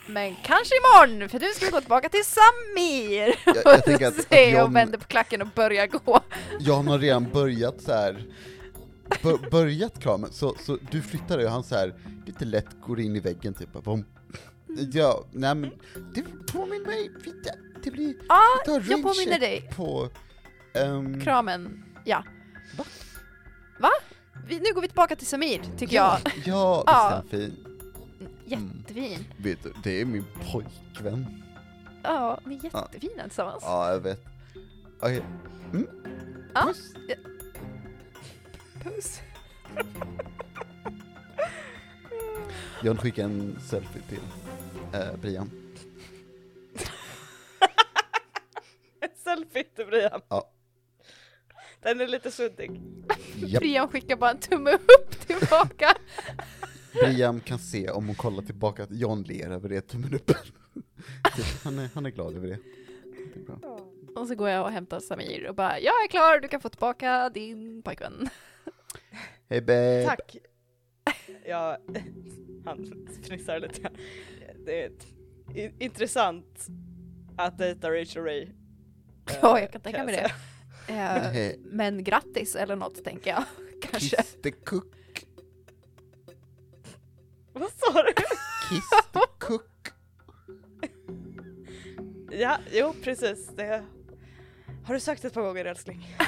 Men 0.08 0.36
kanske 0.44 0.76
imorgon, 0.76 1.30
för 1.30 1.40
du 1.40 1.46
ska 1.56 1.70
gå 1.70 1.80
tillbaka 1.80 2.10
till 2.10 2.24
Samir! 2.26 3.36
Jag, 3.46 3.56
jag 3.66 3.84
tänker 3.86 4.08
att, 4.08 4.20
att 4.20 4.26
Säger 4.28 4.50
jag 4.52 4.60
John, 4.60 4.70
och 4.70 4.76
vänder 4.76 4.98
på 4.98 5.06
klacken 5.06 5.42
och 5.42 5.48
börjar 5.56 5.88
gå. 5.88 6.20
John 6.60 6.88
har 6.88 7.00
redan 7.00 7.30
börjat 7.30 7.82
så 7.82 7.94
här. 7.94 8.24
Bör, 9.24 9.50
börjat 9.52 10.00
kramen, 10.04 10.32
så, 10.34 10.56
så 10.60 10.78
du 10.92 11.02
flyttar 11.02 11.38
dig 11.38 11.46
och 11.46 11.52
han 11.52 11.64
så 11.64 11.76
här 11.76 11.94
lite 12.26 12.46
lätt 12.46 12.68
går 12.82 13.00
in 13.00 13.16
i 13.16 13.20
väggen 13.20 13.54
typ. 13.54 13.74
Bom. 13.74 14.06
Ja, 14.94 15.26
nej 15.32 15.56
men 15.56 15.72
det 16.16 16.24
påminner 16.54 16.86
mig, 16.86 17.12
det, 17.44 17.56
det 17.84 17.92
blir, 17.92 18.16
Ja, 18.30 18.42
tar 18.66 18.74
jag 18.90 19.04
påminner 19.04 19.40
dig. 19.40 19.70
på... 19.76 20.10
ehm, 20.74 21.22
Kramen, 21.22 21.84
ja. 22.06 22.24
Va? 22.78 22.84
Va? 23.80 23.90
Vi, 24.48 24.60
nu 24.60 24.74
går 24.74 24.82
vi 24.82 24.88
tillbaka 24.88 25.16
till 25.16 25.28
Samir, 25.28 25.62
tycker 25.78 25.96
jag. 25.96 26.20
ja, 26.24 26.32
ja, 26.46 26.84
Ja. 26.88 27.22
visst 27.22 27.34
är 27.34 27.40
han 27.42 27.50
fin. 27.52 27.66
Jättefin. 28.46 29.26
Vet 29.38 29.64
du, 29.64 29.74
det 29.84 30.02
är 30.02 30.06
min 30.06 30.26
pojkvän. 30.52 31.44
Ja, 32.04 32.40
ni 32.46 32.56
är 32.56 32.64
jättefina 32.64 33.24
tillsammans. 33.24 33.64
Ja, 33.66 33.92
jag 33.92 34.00
vet. 34.00 34.26
Okej. 35.00 35.22
Mm. 35.74 35.88
Ja. 36.54 36.62
Puss. 36.66 36.94
Puss. 38.84 39.22
John 42.84 42.98
skickar 42.98 43.24
en 43.24 43.60
selfie 43.70 44.02
till 44.10 44.20
eh, 44.94 45.16
Brian. 45.22 45.52
Selfie 49.24 49.64
till 49.64 49.86
Brian. 49.86 50.22
Ja. 50.30 50.52
Den 51.86 52.02
är 52.02 52.08
lite 52.08 52.32
suddig. 52.32 52.82
Japp. 53.36 53.62
Brian 53.62 53.88
skickar 53.88 54.16
bara 54.16 54.32
en 54.32 54.40
tumme 54.40 54.72
upp 54.72 55.28
tillbaka. 55.28 55.98
Brian 56.94 57.40
kan 57.40 57.60
se 57.60 57.90
om 57.90 58.06
hon 58.06 58.16
kollar 58.16 58.44
tillbaka 58.44 58.84
att 58.84 58.92
John 58.92 59.24
ler 59.24 59.50
över 59.50 59.70
det 59.70 59.82
tummen 59.82 60.14
upp. 60.14 60.28
Typ, 61.36 61.46
han, 61.64 61.80
är, 61.80 61.90
han 61.94 62.06
är 62.06 62.10
glad 62.10 62.36
över 62.36 62.48
det. 62.48 62.58
det 63.34 63.40
är 63.40 63.44
bra. 63.44 63.80
Och 64.16 64.28
så 64.28 64.36
går 64.36 64.50
jag 64.50 64.66
och 64.66 64.72
hämtar 64.72 65.00
Samir 65.00 65.48
och 65.50 65.56
bara, 65.56 65.80
jag 65.80 66.04
är 66.04 66.08
klar, 66.08 66.40
du 66.40 66.48
kan 66.48 66.62
få 66.62 66.70
tillbaka 66.70 67.30
din 67.30 67.82
pojkvän. 67.84 68.30
Hej 69.50 69.62
babe! 69.62 70.06
Tack! 70.06 70.38
Ja, 71.46 71.78
han 72.66 73.08
fnissar 73.24 73.60
lite 73.60 73.82
grann. 73.82 73.98
Det 74.66 74.86
är 74.86 74.92
intressant 75.80 76.68
att 77.38 77.58
dejta 77.58 77.92
Rachel 77.92 78.24
Ray. 78.24 78.48
Ja, 79.42 79.60
jag 79.60 79.72
kan 79.72 79.82
tänka 79.82 80.04
mig 80.04 80.16
det. 80.16 80.32
Eh, 80.88 81.52
men 81.64 82.04
grattis 82.04 82.56
eller 82.56 82.76
något 82.76 83.04
tänker 83.04 83.30
jag. 83.32 83.44
Kanske. 83.82 84.18
Kiss 84.18 84.38
the 84.44 84.52
cook, 84.52 84.94
Vad 87.54 87.72
sa 87.72 88.04
du? 88.04 88.14
kiss 88.70 88.90
the 89.14 89.20
cook. 89.40 89.72
Ja, 92.32 92.58
jo 92.72 92.94
precis. 93.04 93.48
Det 93.56 93.84
har 94.86 94.94
du 94.94 95.00
sagt 95.00 95.26
ett 95.26 95.34
par 95.34 95.42
gånger 95.42 95.66
älskling. 95.66 96.16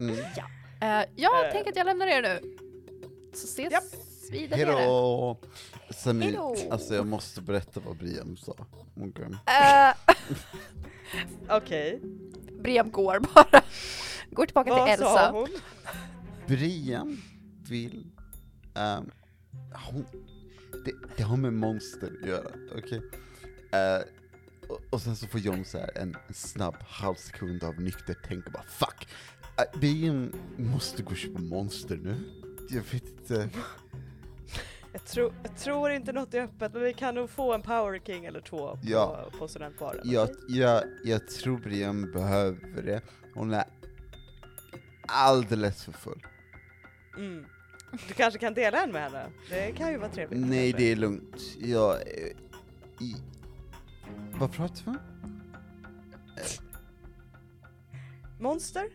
Mm. 0.00 0.18
Eh, 0.80 1.04
jag 1.16 1.46
Eh. 1.46 1.52
tänker 1.52 1.70
att 1.70 1.76
jag 1.76 1.84
lämnar 1.84 2.06
er 2.06 2.22
nu. 2.22 2.56
Så 3.34 3.44
ses 3.46 3.72
Japp. 3.72 3.84
Vi 4.30 4.46
där 4.46 4.56
nere. 4.56 4.66
Hejdå! 4.76 5.38
Samir, 5.90 6.24
Hejdå. 6.26 6.56
alltså 6.70 6.94
jag 6.94 7.06
måste 7.06 7.40
berätta 7.42 7.80
vad 7.80 7.96
Brian 7.96 8.36
sa. 8.36 8.54
Okej. 8.96 9.24
Eh, 9.46 9.94
Okej, 11.56 12.00
Brian 12.62 12.90
går 12.90 13.20
bara. 13.34 13.62
Går 14.30 14.46
tillbaka 14.46 14.70
vad 14.70 14.88
till 14.88 14.98
sa 14.98 15.18
Elsa. 15.20 15.30
hon? 15.32 15.48
Brian 16.46 17.22
vill... 17.68 18.06
ehm, 18.74 19.10
hon, 19.90 20.06
det, 20.84 20.92
det 21.16 21.22
har 21.22 21.36
med 21.36 21.52
monster 21.52 22.10
att 22.22 22.28
göra, 22.28 22.50
okej? 22.78 23.02
Eh, 23.72 24.02
och, 24.68 24.80
och 24.90 25.00
sen 25.00 25.16
så 25.16 25.26
får 25.26 25.40
John 25.40 25.64
så 25.64 25.78
här 25.78 25.98
en, 25.98 26.16
en 26.28 26.34
snabb 26.34 26.76
halv 26.88 27.14
sekund 27.14 27.64
av 27.64 27.80
nykter 27.80 28.16
tänk 28.28 28.46
och 28.46 28.52
bara 28.52 28.62
fuck! 28.62 29.08
Äh, 29.58 29.80
Vi 29.80 30.28
måste 30.56 31.02
gå 31.02 31.10
och 31.10 31.16
köpa 31.16 31.38
monster 31.40 31.96
nu. 31.96 32.16
Jag 32.70 32.82
vet 32.92 33.04
inte. 33.08 33.48
Jag, 34.92 35.04
tror- 35.04 35.32
jag 35.42 35.56
tror 35.56 35.90
inte 35.90 36.12
något 36.12 36.34
är 36.34 36.42
öppet 36.42 36.72
men 36.72 36.82
vi 36.82 36.94
kan 36.94 37.14
nog 37.14 37.30
få 37.30 37.54
en 37.54 37.62
Power 37.62 37.98
King 38.06 38.24
eller 38.24 38.40
två 38.40 38.68
på, 38.76 38.78
Ja. 38.82 39.28
på 39.38 39.48
studentbaren. 39.48 40.00
Jag, 40.04 40.28
jag, 40.48 40.82
jag 41.04 41.28
tror 41.28 41.58
Brian 41.58 42.12
behöver 42.12 42.82
det. 42.82 43.00
Hon 43.34 43.54
är 43.54 43.64
alldeles 45.08 45.84
för 45.84 45.92
full. 45.92 46.26
Mm. 47.16 47.44
Du 48.08 48.14
kanske 48.14 48.38
kan 48.40 48.54
dela 48.54 48.82
en 48.82 48.92
med 48.92 49.02
henne? 49.02 49.26
Det 49.50 49.72
kan 49.72 49.90
ju 49.90 49.98
vara 49.98 50.10
trevligt. 50.10 50.40
Nej, 50.46 50.70
kanske. 50.72 50.86
det 50.86 50.92
är 50.92 50.96
lugnt. 50.96 51.36
Jag... 51.58 51.96
I, 53.00 53.16
vad 54.38 54.52
pratar 54.52 54.82
vi 54.84 54.90
om? 54.90 54.98
Monster? 58.40 58.88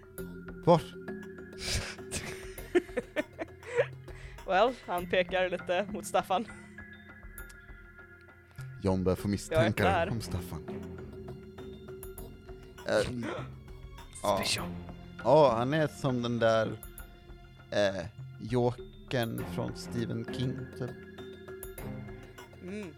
Var? 0.65 0.81
Well, 4.47 4.73
han 4.85 5.09
pekar 5.09 5.49
lite 5.49 5.85
mot 5.91 6.05
Staffan. 6.05 6.47
John 8.83 9.03
börjar 9.03 9.15
få 9.15 9.27
misstankar 9.27 10.07
om 10.11 10.21
Staffan. 10.21 10.85
Eh, 12.87 13.11
ja. 14.23 14.43
ja, 15.23 15.55
han 15.57 15.73
är 15.73 15.87
som 15.87 16.21
den 16.21 16.39
där 16.39 16.77
eh, 17.71 18.05
Jokern 18.41 19.45
från 19.55 19.75
Stephen 19.75 20.25
King, 20.33 20.57
typ. 20.79 20.91
Mm. 22.61 22.93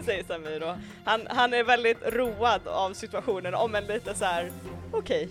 Säger 0.04 0.24
Samir 0.24 0.60
då. 0.60 0.78
Han, 1.04 1.26
han 1.30 1.54
är 1.54 1.64
väldigt 1.64 2.02
road 2.02 2.66
av 2.66 2.92
situationen 2.92 3.54
om 3.54 3.74
en 3.74 3.84
lite 3.84 4.14
så 4.14 4.24
här. 4.24 4.52
okej, 4.90 5.28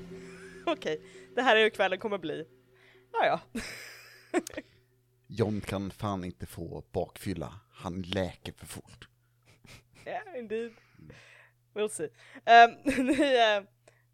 okej, 0.65 1.01
det 1.35 1.41
här 1.41 1.55
är 1.55 1.63
hur 1.63 1.69
kvällen 1.69 1.99
kommer 1.99 2.17
bli. 2.17 2.45
Ja, 3.13 3.25
ja. 3.25 3.61
John 5.27 5.61
kan 5.61 5.91
fan 5.91 6.23
inte 6.23 6.45
få 6.45 6.83
bakfylla. 6.91 7.53
Han 7.71 8.01
läker 8.01 8.51
för 8.51 8.65
fort. 8.65 9.07
Yeah, 10.05 10.39
indeed. 10.39 10.71
We'll 11.73 11.89
see. 11.89 12.09
Um, 12.45 12.77
ni, 13.05 13.13
uh, 13.13 13.63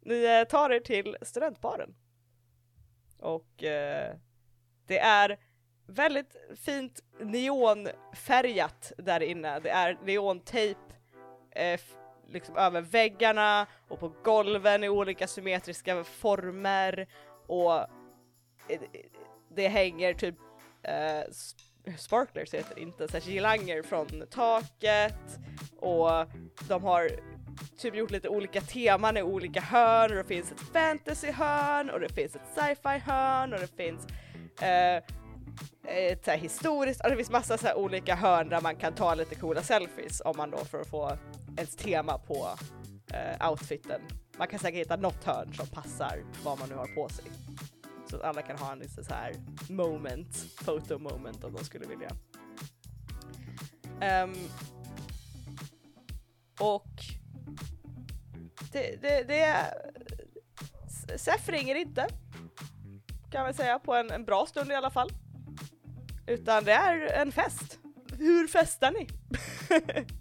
ni 0.00 0.24
eh, 0.24 0.44
tar 0.44 0.70
er 0.70 0.80
till 0.80 1.16
studentbaren. 1.22 1.94
Och 3.18 3.62
uh, 3.62 4.16
det 4.86 4.98
är 4.98 5.38
väldigt 5.86 6.36
fint 6.56 7.02
neonfärgat 7.20 8.92
där 8.98 9.22
inne. 9.22 9.60
Det 9.60 9.70
är 9.70 9.98
neontejp 10.04 10.80
eh, 11.50 11.80
liksom 12.26 12.56
över 12.56 12.80
väggarna 12.80 13.66
och 13.88 14.00
på 14.00 14.12
golven 14.24 14.84
i 14.84 14.88
olika 14.88 15.26
symmetriska 15.26 16.04
former 16.04 17.06
och 17.46 17.86
det 19.56 19.68
hänger 19.68 20.14
typ 20.14 20.34
eh, 20.82 21.32
sparklers 21.96 22.54
heter 22.54 22.74
det 22.74 22.80
inte, 22.80 23.08
såhär 23.08 23.20
girlanger 23.20 23.82
från 23.82 24.26
taket 24.30 25.38
och 25.76 26.10
de 26.68 26.84
har 26.84 27.10
typ 27.78 27.94
gjort 27.94 28.10
lite 28.10 28.28
olika 28.28 28.60
teman 28.60 29.16
i 29.16 29.22
olika 29.22 29.60
hörn 29.60 30.10
och 30.10 30.16
det 30.16 30.24
finns 30.24 30.52
ett 30.52 30.60
fantasyhörn 30.60 31.90
och 31.90 32.00
det 32.00 32.08
finns 32.08 32.36
ett 32.36 32.54
sci-fi 32.54 32.98
hörn 32.98 33.52
och 33.52 33.60
det 33.60 33.76
finns 33.76 34.06
eh, 34.62 35.02
ett 35.88 36.24
så 36.24 36.30
här 36.30 36.38
historiskt, 36.38 37.00
och 37.04 37.10
det 37.10 37.16
finns 37.16 37.30
massa 37.30 37.58
såhär 37.58 37.78
olika 37.78 38.14
hörn 38.14 38.48
där 38.48 38.60
man 38.60 38.76
kan 38.76 38.92
ta 38.92 39.14
lite 39.14 39.34
coola 39.34 39.62
selfies 39.62 40.22
om 40.24 40.36
man 40.36 40.50
då 40.50 40.58
för 40.58 40.80
att 40.80 40.88
få 40.88 41.16
ett 41.56 41.78
tema 41.78 42.18
på 42.18 42.48
eh, 43.12 43.50
outfiten. 43.50 44.00
Man 44.38 44.48
kan 44.48 44.58
säkert 44.58 44.80
hitta 44.80 44.96
något 44.96 45.24
hörn 45.24 45.54
som 45.54 45.66
passar 45.66 46.18
vad 46.44 46.58
man 46.58 46.68
nu 46.68 46.74
har 46.74 46.86
på 46.86 47.08
sig. 47.08 47.24
Så 48.10 48.16
att 48.16 48.22
alla 48.22 48.42
kan 48.42 48.58
ha 48.58 48.72
en 48.72 48.78
liten 48.78 49.04
så 49.04 49.14
här 49.14 49.34
moment, 49.68 50.56
photo 50.64 50.98
moment 50.98 51.44
om 51.44 51.52
de 51.52 51.64
skulle 51.64 51.86
vilja. 51.86 52.10
Um, 54.22 54.34
och 56.60 56.90
det, 58.72 59.02
det, 59.02 59.24
det 59.28 59.40
är... 59.40 59.74
Seff 61.16 61.48
ringer 61.48 61.74
inte, 61.74 62.06
kan 63.30 63.42
man 63.42 63.54
säga, 63.54 63.78
på 63.78 63.94
en, 63.94 64.10
en 64.10 64.24
bra 64.24 64.46
stund 64.46 64.72
i 64.72 64.74
alla 64.74 64.90
fall. 64.90 65.10
Utan 66.26 66.64
det 66.64 66.72
är 66.72 67.12
en 67.12 67.32
fest. 67.32 67.78
Hur 68.18 68.46
festar 68.46 68.90
ni? 68.90 69.06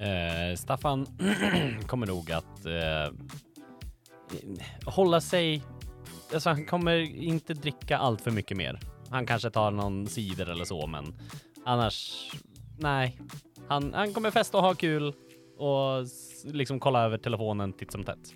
Eh, 0.00 0.56
Staffan 0.56 1.06
kommer 1.86 2.06
nog 2.06 2.32
att 2.32 2.66
eh, 2.66 3.12
hålla 4.86 5.20
sig... 5.20 5.62
Alltså 6.34 6.50
han 6.50 6.66
kommer 6.66 6.96
inte 7.22 7.54
dricka 7.54 7.98
allt 7.98 8.20
för 8.20 8.30
mycket 8.30 8.56
mer. 8.56 8.80
Han 9.10 9.26
kanske 9.26 9.50
tar 9.50 9.70
någon 9.70 10.06
cider 10.06 10.46
eller 10.50 10.64
så, 10.64 10.86
men 10.86 11.14
annars... 11.64 12.30
Nej. 12.78 13.18
Han, 13.68 13.94
han 13.94 14.14
kommer 14.14 14.30
festa 14.30 14.58
och 14.58 14.64
ha 14.64 14.74
kul 14.74 15.14
och 15.56 16.06
liksom 16.44 16.80
kolla 16.80 17.04
över 17.04 17.18
telefonen 17.18 17.72
titt 17.72 17.92
som 17.92 18.04
tätt. 18.04 18.34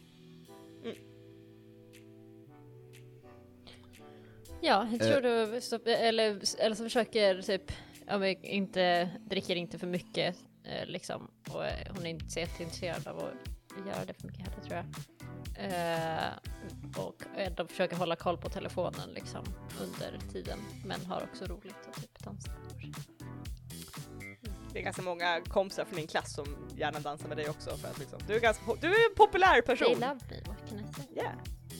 Ja, 4.62 4.88
jag 4.92 5.02
Eh. 5.02 5.08
tror 5.08 5.20
du, 5.20 5.60
så, 5.60 5.76
eller, 5.84 6.60
eller 6.60 6.76
så 6.76 6.82
försöker 6.82 7.42
typ, 7.42 7.72
ja 8.06 8.18
men 8.18 8.44
inte, 8.44 9.10
dricker 9.26 9.56
inte 9.56 9.78
för 9.78 9.86
mycket 9.86 10.36
eh, 10.64 10.86
liksom. 10.86 11.30
Och 11.50 11.64
eh, 11.64 11.94
hon 11.96 12.06
är 12.06 12.10
inte 12.10 12.30
så 12.30 12.40
jätteintresserad 12.40 13.08
av 13.08 13.18
att 13.18 13.86
göra 13.86 14.04
det 14.06 14.14
för 14.14 14.26
mycket 14.26 14.48
heller 14.48 14.60
tror 14.60 14.76
jag. 14.76 14.84
Eh, 15.54 16.32
och 16.96 17.22
ändå 17.36 17.66
försöker 17.66 17.96
hålla 17.96 18.16
koll 18.16 18.38
på 18.38 18.48
telefonen 18.48 19.10
liksom 19.10 19.44
under 19.80 20.18
tiden. 20.32 20.58
Men 20.84 21.06
har 21.06 21.22
också 21.22 21.44
roligt 21.44 21.88
och 21.88 21.94
typ 21.94 22.18
dansar. 22.18 22.54
Det 24.72 24.78
är 24.80 24.82
ganska 24.82 25.02
många 25.02 25.40
kompisar 25.48 25.84
från 25.84 25.96
din 25.96 26.06
klass 26.06 26.34
som 26.34 26.68
gärna 26.76 27.00
dansar 27.00 27.28
med 27.28 27.36
dig 27.36 27.48
också 27.48 27.76
för 27.76 27.88
att 27.88 27.98
liksom, 27.98 28.18
du 28.26 28.36
är 28.36 28.40
ganska, 28.40 28.64
du 28.80 28.86
är 28.86 29.10
en 29.10 29.14
populär 29.16 29.62
person. 29.62 29.86
They 29.86 29.94
love 29.94 30.20
me, 30.30 30.36
what 30.46 30.68
can 30.68 30.78
I 30.78 30.94
say? 30.94 31.04
Yeah. 31.16 31.34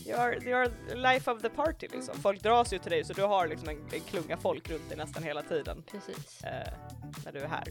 You're, 0.05 0.43
you're 0.43 0.95
life 0.95 1.31
of 1.31 1.43
the 1.43 1.49
party 1.49 1.89
liksom. 1.93 2.15
Folk 2.21 2.43
dras 2.43 2.73
ju 2.73 2.79
till 2.79 2.91
dig 2.91 3.05
så 3.05 3.13
du 3.13 3.23
har 3.23 3.47
liksom 3.47 3.69
en, 3.69 3.77
en 3.93 4.01
klunga 4.01 4.37
folk 4.37 4.71
runt 4.71 4.89
dig 4.89 4.99
nästan 4.99 5.23
hela 5.23 5.43
tiden 5.43 5.85
Precis. 5.91 6.45
eh, 6.45 6.73
när 7.25 7.33
du 7.33 7.39
är 7.39 7.49
här. 7.49 7.65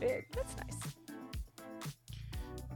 Det, 0.00 0.06
that's 0.06 0.66
nice. 0.66 1.01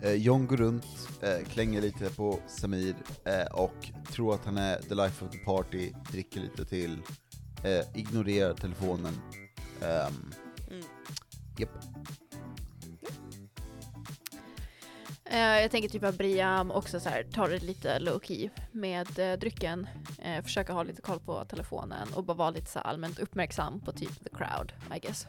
Eh, 0.03 0.13
John 0.15 0.47
går 0.47 0.57
runt, 0.57 0.87
eh, 1.23 1.49
klänger 1.49 1.81
lite 1.81 2.11
på 2.11 2.39
Samir 2.47 2.95
eh, 3.25 3.47
och 3.53 3.91
tror 4.13 4.35
att 4.35 4.45
han 4.45 4.59
är 4.59 4.77
the 4.77 4.95
life 4.95 5.25
of 5.25 5.31
the 5.31 5.39
party, 5.39 5.93
dricker 6.13 6.41
lite 6.41 6.65
till, 6.65 6.99
eh, 7.65 7.99
ignorerar 7.99 8.55
telefonen. 8.55 9.15
Ehm, 9.83 10.33
Mm. 10.71 10.85
Japp. 11.59 11.71
Eh, 15.25 15.39
jag 15.39 15.71
tänker 15.71 15.89
typ 15.89 16.05
att 16.05 16.19
Briam 16.19 16.71
också 16.71 17.01
så 17.01 17.09
här, 17.09 17.23
tar 17.23 17.49
det 17.49 17.59
lite 17.63 17.99
low 17.99 18.21
key 18.25 18.51
med 18.73 19.19
eh, 19.19 19.39
drycken. 19.39 19.87
Försöka 20.43 20.73
ha 20.73 20.83
lite 20.83 21.03
koll 21.03 21.21
på 21.21 21.45
telefonen 21.45 22.09
och 22.15 22.25
bara 22.25 22.37
vara 22.37 22.51
lite 22.51 22.71
så 22.71 22.79
allmänt 22.79 23.19
uppmärksam 23.19 23.81
på 23.81 23.93
typ 23.93 24.25
the 24.25 24.31
crowd, 24.37 24.73
I 24.97 24.99
guess. 24.99 25.27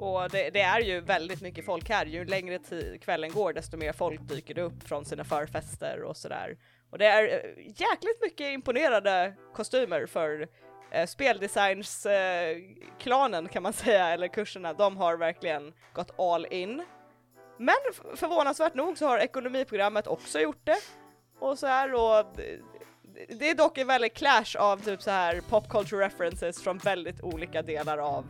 Och 0.00 0.30
det, 0.30 0.50
det 0.50 0.60
är 0.60 0.80
ju 0.80 1.00
väldigt 1.00 1.40
mycket 1.40 1.64
folk 1.64 1.88
här. 1.88 2.06
Ju 2.06 2.24
längre 2.24 2.58
tid 2.58 3.02
kvällen 3.02 3.32
går 3.32 3.52
desto 3.52 3.76
mer 3.76 3.92
folk 3.92 4.20
dyker 4.20 4.54
det 4.54 4.62
upp 4.62 4.88
från 4.88 5.04
sina 5.04 5.24
förfester 5.24 6.02
och 6.02 6.16
sådär. 6.16 6.58
Och 6.90 6.98
det 6.98 7.06
är 7.06 7.24
eh, 7.24 7.64
jäkligt 7.66 8.22
mycket 8.22 8.52
imponerade 8.52 9.34
kostymer 9.54 10.06
för 10.06 10.48
eh, 10.90 11.06
speldesigns 11.06 12.06
eh, 12.06 12.56
kan 13.50 13.62
man 13.62 13.72
säga, 13.72 14.08
eller 14.08 14.28
kurserna. 14.28 14.72
De 14.72 14.96
har 14.96 15.16
verkligen 15.16 15.72
gått 15.92 16.20
all 16.20 16.46
in. 16.50 16.84
Men 17.58 17.76
förvånansvärt 18.16 18.74
nog 18.74 18.98
så 18.98 19.06
har 19.06 19.18
ekonomiprogrammet 19.18 20.06
också 20.06 20.40
gjort 20.40 20.66
det. 20.66 20.78
Och 21.38 21.58
så 21.58 21.66
här 21.66 21.94
och 21.94 22.26
det, 22.36 22.60
det 23.38 23.50
är 23.50 23.54
dock 23.54 23.78
en 23.78 23.86
väldigt 23.86 24.14
clash 24.14 24.56
av 24.58 24.76
typ 24.76 25.02
så 25.02 25.10
här 25.10 25.40
pop 25.40 25.68
culture 25.68 26.06
references 26.06 26.62
från 26.62 26.78
väldigt 26.78 27.22
olika 27.22 27.62
delar 27.62 27.98
av 27.98 28.24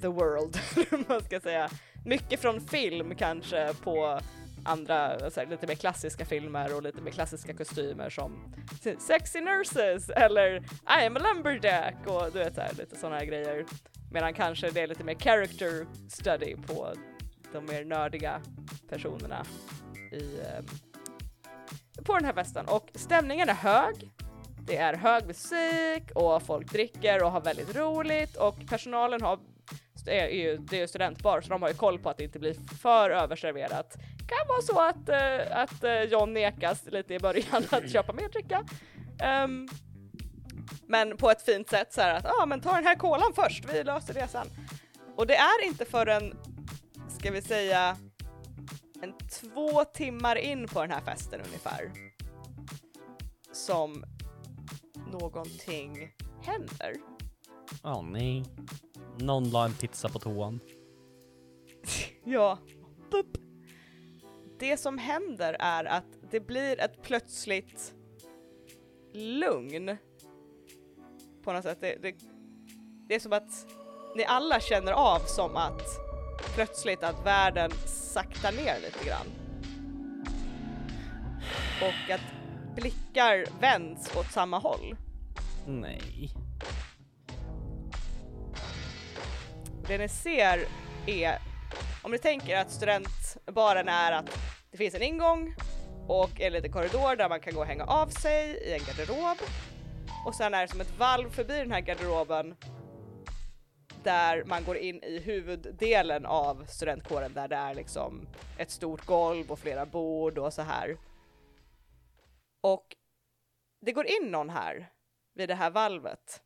the 0.00 0.08
world, 0.08 0.58
eller 0.76 0.86
vad 0.90 1.08
man 1.08 1.22
ska 1.24 1.40
säga. 1.40 1.68
Mycket 2.04 2.40
från 2.40 2.60
film 2.60 3.14
kanske 3.14 3.74
på 3.82 4.20
andra, 4.64 5.30
så 5.30 5.40
här, 5.40 5.46
lite 5.46 5.66
mer 5.66 5.74
klassiska 5.74 6.24
filmer 6.24 6.76
och 6.76 6.82
lite 6.82 7.00
mer 7.00 7.10
klassiska 7.10 7.54
kostymer 7.54 8.10
som 8.10 8.54
Sexy 8.98 9.40
Nurses 9.40 10.10
eller 10.10 10.56
I 11.00 11.06
am 11.06 11.16
a 11.16 11.20
lumberjack 11.20 12.06
och 12.06 12.32
du 12.32 12.38
vet 12.38 12.54
så 12.54 12.60
här, 12.60 12.72
lite 12.78 12.96
sådana 12.96 13.16
här 13.16 13.24
grejer. 13.24 13.64
Medan 14.12 14.34
kanske 14.34 14.70
det 14.70 14.80
är 14.80 14.86
lite 14.86 15.04
mer 15.04 15.14
character 15.14 15.86
study 16.08 16.56
på 16.66 16.92
de 17.52 17.64
mer 17.64 17.84
nördiga 17.84 18.40
personerna 18.88 19.44
i, 20.12 20.40
eh, 20.40 20.64
på 22.04 22.14
den 22.14 22.24
här 22.24 22.32
festen. 22.32 22.66
Och 22.68 22.90
stämningen 22.94 23.48
är 23.48 23.54
hög. 23.54 24.10
Det 24.66 24.76
är 24.76 24.94
hög 24.94 25.26
musik 25.26 26.10
och 26.14 26.42
folk 26.42 26.72
dricker 26.72 27.22
och 27.22 27.32
har 27.32 27.40
väldigt 27.40 27.76
roligt 27.76 28.36
och 28.36 28.66
personalen 28.68 29.22
har 29.22 29.38
är 30.06 30.28
ju, 30.28 30.56
det 30.56 30.76
är 30.76 30.80
ju 30.80 30.88
studentbar 30.88 31.40
så 31.40 31.48
de 31.48 31.62
har 31.62 31.68
ju 31.68 31.74
koll 31.74 31.98
på 31.98 32.10
att 32.10 32.16
det 32.16 32.24
inte 32.24 32.38
blir 32.38 32.54
för 32.82 33.10
överserverat. 33.10 33.96
kan 34.28 34.48
vara 34.48 34.62
så 34.62 34.80
att, 34.80 35.08
eh, 35.08 35.58
att 35.58 35.84
eh, 35.84 36.02
John 36.02 36.34
nekas 36.34 36.84
lite 36.86 37.14
i 37.14 37.18
början 37.18 37.64
att 37.70 37.90
köpa 37.92 38.12
mer 38.12 38.28
dricka. 38.28 38.64
Ehm, 39.22 39.68
men 40.86 41.16
på 41.16 41.30
ett 41.30 41.42
fint 41.42 41.70
sätt 41.70 41.92
så 41.92 42.00
här 42.00 42.14
att, 42.14 42.24
ja 42.24 42.42
ah, 42.42 42.46
men 42.46 42.60
ta 42.60 42.74
den 42.74 42.86
här 42.86 42.94
kolan 42.94 43.32
först, 43.34 43.64
vi 43.74 43.82
löser 43.84 44.14
det 44.14 44.28
sen. 44.28 44.46
Och 45.16 45.26
det 45.26 45.36
är 45.36 45.66
inte 45.66 45.84
förrän, 45.84 46.38
ska 47.18 47.30
vi 47.30 47.42
säga, 47.42 47.96
en 49.02 49.12
två 49.18 49.84
timmar 49.84 50.36
in 50.36 50.68
på 50.68 50.80
den 50.80 50.90
här 50.90 51.00
festen 51.00 51.40
ungefär, 51.40 51.90
som 53.52 54.04
någonting 55.12 56.10
händer. 56.42 57.07
Åh 57.84 58.02
nej. 58.02 58.44
Någon 59.18 59.50
la 59.50 59.64
en 59.64 59.72
pizza 59.72 60.08
på 60.08 60.18
toan. 60.18 60.60
Ja. 62.24 62.58
Bup. 63.10 63.26
Det 64.58 64.76
som 64.76 64.98
händer 64.98 65.56
är 65.60 65.84
att 65.84 66.30
det 66.30 66.40
blir 66.40 66.80
ett 66.80 67.02
plötsligt 67.02 67.94
lugn. 69.14 69.96
På 71.44 71.52
något 71.52 71.62
sätt. 71.62 71.78
Det, 71.80 72.02
det, 72.02 72.14
det 73.08 73.14
är 73.14 73.20
som 73.20 73.32
att 73.32 73.66
ni 74.16 74.24
alla 74.24 74.60
känner 74.60 74.92
av 74.92 75.18
som 75.18 75.56
att 75.56 75.82
plötsligt 76.54 77.02
att 77.02 77.26
världen 77.26 77.70
saktar 77.86 78.52
ner 78.52 78.80
lite 78.80 79.04
grann. 79.06 79.26
Och 81.82 82.10
att 82.14 82.20
blickar 82.76 83.60
vänds 83.60 84.16
åt 84.16 84.32
samma 84.32 84.58
håll. 84.58 84.96
Nej. 85.66 86.30
Det 89.88 89.98
ni 89.98 90.08
ser 90.08 90.68
är, 91.06 91.38
om 92.02 92.10
ni 92.10 92.18
tänker 92.18 92.56
att 92.56 92.70
studentbaren 92.70 93.88
är 93.88 94.12
att 94.12 94.38
det 94.70 94.76
finns 94.76 94.94
en 94.94 95.02
ingång 95.02 95.54
och 96.08 96.40
en 96.40 96.52
liten 96.52 96.72
korridor 96.72 97.16
där 97.16 97.28
man 97.28 97.40
kan 97.40 97.54
gå 97.54 97.60
och 97.60 97.66
hänga 97.66 97.84
av 97.84 98.06
sig 98.06 98.50
i 98.50 98.72
en 98.72 98.78
garderob. 98.78 99.38
Och 100.26 100.34
sen 100.34 100.54
är 100.54 100.62
det 100.62 100.68
som 100.68 100.80
ett 100.80 100.98
valv 100.98 101.30
förbi 101.30 101.58
den 101.58 101.72
här 101.72 101.80
garderoben 101.80 102.56
där 104.02 104.44
man 104.44 104.64
går 104.64 104.76
in 104.76 105.02
i 105.02 105.18
huvuddelen 105.18 106.26
av 106.26 106.64
studentkåren 106.64 107.34
där 107.34 107.48
det 107.48 107.56
är 107.56 107.74
liksom 107.74 108.28
ett 108.58 108.70
stort 108.70 109.06
golv 109.06 109.50
och 109.50 109.58
flera 109.58 109.86
bord 109.86 110.38
och 110.38 110.52
så 110.52 110.62
här. 110.62 110.96
Och 112.60 112.96
det 113.80 113.92
går 113.92 114.06
in 114.06 114.30
någon 114.30 114.50
här 114.50 114.90
vid 115.34 115.48
det 115.48 115.54
här 115.54 115.70
valvet. 115.70 116.42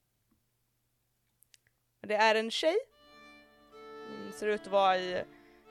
Det 2.00 2.14
är 2.14 2.34
en 2.34 2.50
tjej 2.50 2.78
hon 4.22 4.32
ser 4.32 4.46
ut 4.46 4.60
att 4.60 4.72
vara 4.72 4.98
i 4.98 5.24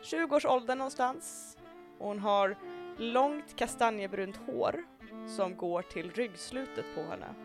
20-årsåldern 0.03 0.77
någonstans. 0.77 1.57
Hon 1.99 2.19
har 2.19 2.57
långt 2.97 3.55
kastanjebrunt 3.55 4.37
hår 4.37 4.83
som 5.27 5.55
går 5.55 5.81
till 5.81 6.11
ryggslutet 6.11 6.85
på 6.95 7.01
henne. 7.01 7.35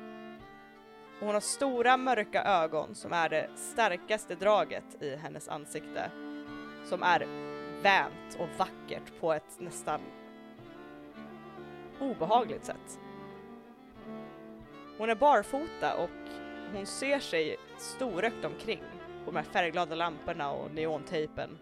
Hon 1.21 1.35
har 1.35 1.41
stora 1.41 1.97
mörka 1.97 2.45
ögon 2.45 2.95
som 2.95 3.13
är 3.13 3.29
det 3.29 3.51
starkaste 3.55 4.35
draget 4.35 5.03
i 5.03 5.17
hennes 5.17 5.49
ansikte. 5.49 6.11
Som 6.85 7.03
är 7.03 7.27
vänt 7.83 8.37
och 8.39 8.49
vackert 8.59 9.21
på 9.21 9.33
ett 9.33 9.61
nästan 9.61 10.01
obehagligt 12.01 12.65
sätt. 12.65 13.01
Hon 14.99 15.11
är 15.11 15.15
barfota 15.15 15.97
och 15.97 16.11
hon 16.73 16.87
ser 16.87 17.19
sig 17.19 17.57
storögt 17.79 18.45
omkring 18.45 18.83
och 19.27 19.33
de 19.33 19.39
här 19.39 19.45
färgglada 19.45 19.95
lamporna 19.95 20.51
och 20.51 20.75
neontejpen. 20.75 21.59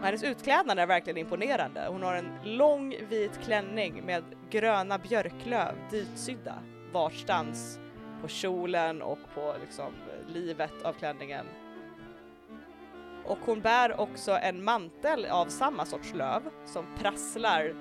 Och 0.00 0.06
hennes 0.06 0.22
utklädnad 0.22 0.78
är 0.78 0.86
verkligen 0.86 1.16
imponerande. 1.16 1.86
Hon 1.88 2.02
har 2.02 2.14
en 2.14 2.56
lång 2.56 2.94
vit 3.08 3.40
klänning 3.44 4.06
med 4.06 4.24
gröna 4.50 4.98
björklöv 4.98 5.74
ditsydda 5.90 6.54
varstans 6.92 7.80
på 8.22 8.28
kjolen 8.28 9.02
och 9.02 9.18
på 9.34 9.54
liksom 9.60 9.92
livet 10.28 10.82
av 10.82 10.92
klänningen. 10.92 11.46
Och 13.24 13.38
hon 13.44 13.60
bär 13.60 14.00
också 14.00 14.32
en 14.32 14.64
mantel 14.64 15.26
av 15.26 15.46
samma 15.46 15.86
sorts 15.86 16.14
löv 16.14 16.42
som 16.66 16.86
prasslar 16.98 17.74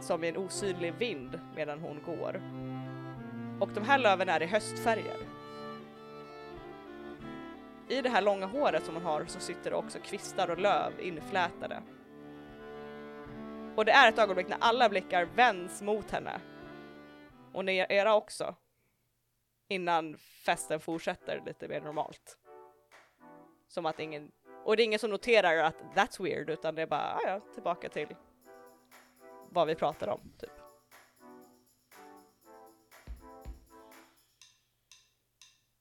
som 0.00 0.24
i 0.24 0.28
en 0.28 0.36
osynlig 0.36 0.94
vind 0.94 1.40
medan 1.56 1.80
hon 1.80 2.02
går. 2.06 2.42
Och 3.60 3.68
de 3.74 3.84
här 3.84 3.98
löven 3.98 4.28
är 4.28 4.42
i 4.42 4.46
höstfärger. 4.46 5.37
I 7.90 8.02
det 8.02 8.08
här 8.08 8.22
långa 8.22 8.46
håret 8.46 8.84
som 8.84 8.94
hon 8.94 9.04
har 9.04 9.24
så 9.24 9.40
sitter 9.40 9.70
det 9.70 9.76
också 9.76 9.98
kvistar 9.98 10.50
och 10.50 10.58
löv 10.58 11.00
inflätade. 11.00 11.82
Och 13.76 13.84
det 13.84 13.92
är 13.92 14.08
ett 14.08 14.18
ögonblick 14.18 14.48
när 14.48 14.58
alla 14.60 14.88
blickar 14.88 15.24
vänds 15.24 15.82
mot 15.82 16.10
henne. 16.10 16.40
Och 17.52 17.64
ni 17.64 17.86
era 17.88 18.14
också. 18.14 18.54
Innan 19.68 20.16
festen 20.18 20.80
fortsätter 20.80 21.42
lite 21.46 21.68
mer 21.68 21.80
normalt. 21.80 22.38
Som 23.68 23.86
att 23.86 24.00
ingen, 24.00 24.30
och 24.64 24.76
det 24.76 24.82
är 24.82 24.84
ingen 24.84 24.98
som 24.98 25.10
noterar 25.10 25.56
att 25.56 25.76
that's 25.94 26.22
weird 26.22 26.50
utan 26.50 26.74
det 26.74 26.82
är 26.82 26.86
bara, 26.86 27.14
ah, 27.14 27.20
ja, 27.26 27.40
tillbaka 27.54 27.88
till 27.88 28.16
vad 29.50 29.66
vi 29.66 29.74
pratar 29.74 30.08
om, 30.08 30.20
typ. 30.38 30.50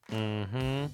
Mhm. 0.10 0.90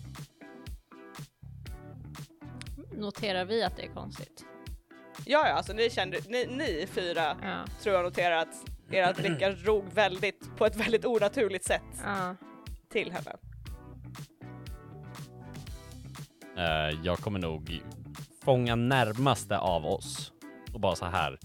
Noterar 2.97 3.45
vi 3.45 3.63
att 3.63 3.75
det 3.75 3.83
är 3.85 3.93
konstigt? 3.93 4.45
Ja, 5.25 5.47
ja, 5.47 5.53
alltså 5.53 5.73
ni 5.73 5.89
kände, 5.89 6.17
ni, 6.27 6.45
ni 6.45 6.87
fyra 6.91 7.37
Ja. 7.41 7.65
tror 7.81 7.95
jag 7.95 8.03
noterar 8.05 8.37
att 8.37 8.53
era 8.91 9.13
blickar 9.13 9.51
drog 9.51 9.85
väldigt, 9.93 10.55
på 10.57 10.65
ett 10.65 10.75
väldigt 10.75 11.05
onaturligt 11.05 11.65
sätt 11.65 11.81
Ja. 12.03 12.35
till 12.91 13.11
henne. 13.11 13.35
Eh, 16.57 16.99
jag 17.03 17.17
kommer 17.17 17.39
nog 17.39 17.81
fånga 18.43 18.75
närmaste 18.75 19.57
av 19.57 19.85
oss 19.85 20.31
och 20.73 20.79
bara 20.79 20.95
så 20.95 21.05
här. 21.05 21.39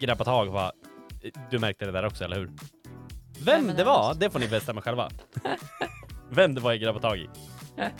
Grabba 0.00 0.24
tag 0.24 0.46
och 0.46 0.52
bara. 0.52 0.72
Du 1.50 1.58
märkte 1.58 1.84
det 1.86 1.92
där 1.92 2.06
också, 2.06 2.24
eller 2.24 2.36
hur? 2.36 2.50
Vem 3.44 3.66
men 3.66 3.76
det 3.76 3.84
var- 3.84 4.14
det 4.14 4.30
får 4.30 4.38
ni 4.38 4.48
bestämma 4.48 4.82
själva. 4.82 5.10
Vem 6.30 6.54
det 6.54 6.60
var 6.60 6.72
jag 6.72 6.80
grabbade 6.80 7.02
tag 7.08 7.18
i. 7.18 7.28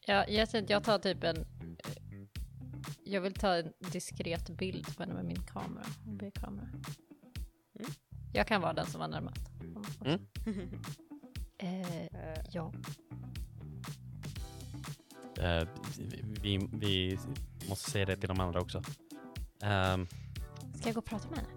Ja, 0.00 0.24
jag, 0.28 0.48
jag 0.70 0.84
tar 0.84 0.98
typ 0.98 1.24
en... 1.24 1.44
Jag 3.04 3.20
vill 3.20 3.34
ta 3.34 3.54
en 3.54 3.72
diskret 3.92 4.50
bild 4.50 4.96
på 4.96 5.02
henne 5.02 5.14
med 5.14 5.24
min 5.24 5.42
kamera. 5.42 5.84
Mobilkamera. 6.04 6.68
Jag 8.32 8.46
kan 8.46 8.60
vara 8.60 8.72
den 8.72 8.86
som 8.86 9.00
var 9.00 9.08
närmast. 9.08 9.50
Mm. 10.04 10.20
Eh, 11.58 12.40
ja. 12.50 12.72
Eh, 15.38 15.68
vi, 16.42 16.68
vi 16.72 17.18
måste 17.68 17.90
säga 17.90 18.06
det 18.06 18.16
till 18.16 18.28
de 18.28 18.40
andra 18.40 18.60
också. 18.60 18.82
Ehm, 19.62 20.06
Ska 20.74 20.88
jag 20.88 20.94
gå 20.94 20.98
och 20.98 21.04
prata 21.04 21.28
med 21.28 21.38
henne? 21.38 21.50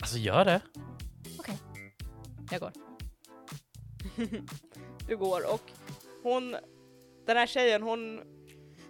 alltså 0.00 0.18
gör 0.18 0.44
det. 0.44 0.60
Okej. 1.38 1.58
Jag 2.50 2.60
går. 2.60 2.72
Du 5.08 5.16
går 5.16 5.54
och 5.54 5.72
hon, 6.22 6.56
den 7.26 7.36
här 7.36 7.46
tjejen 7.46 7.82
hon 7.82 8.22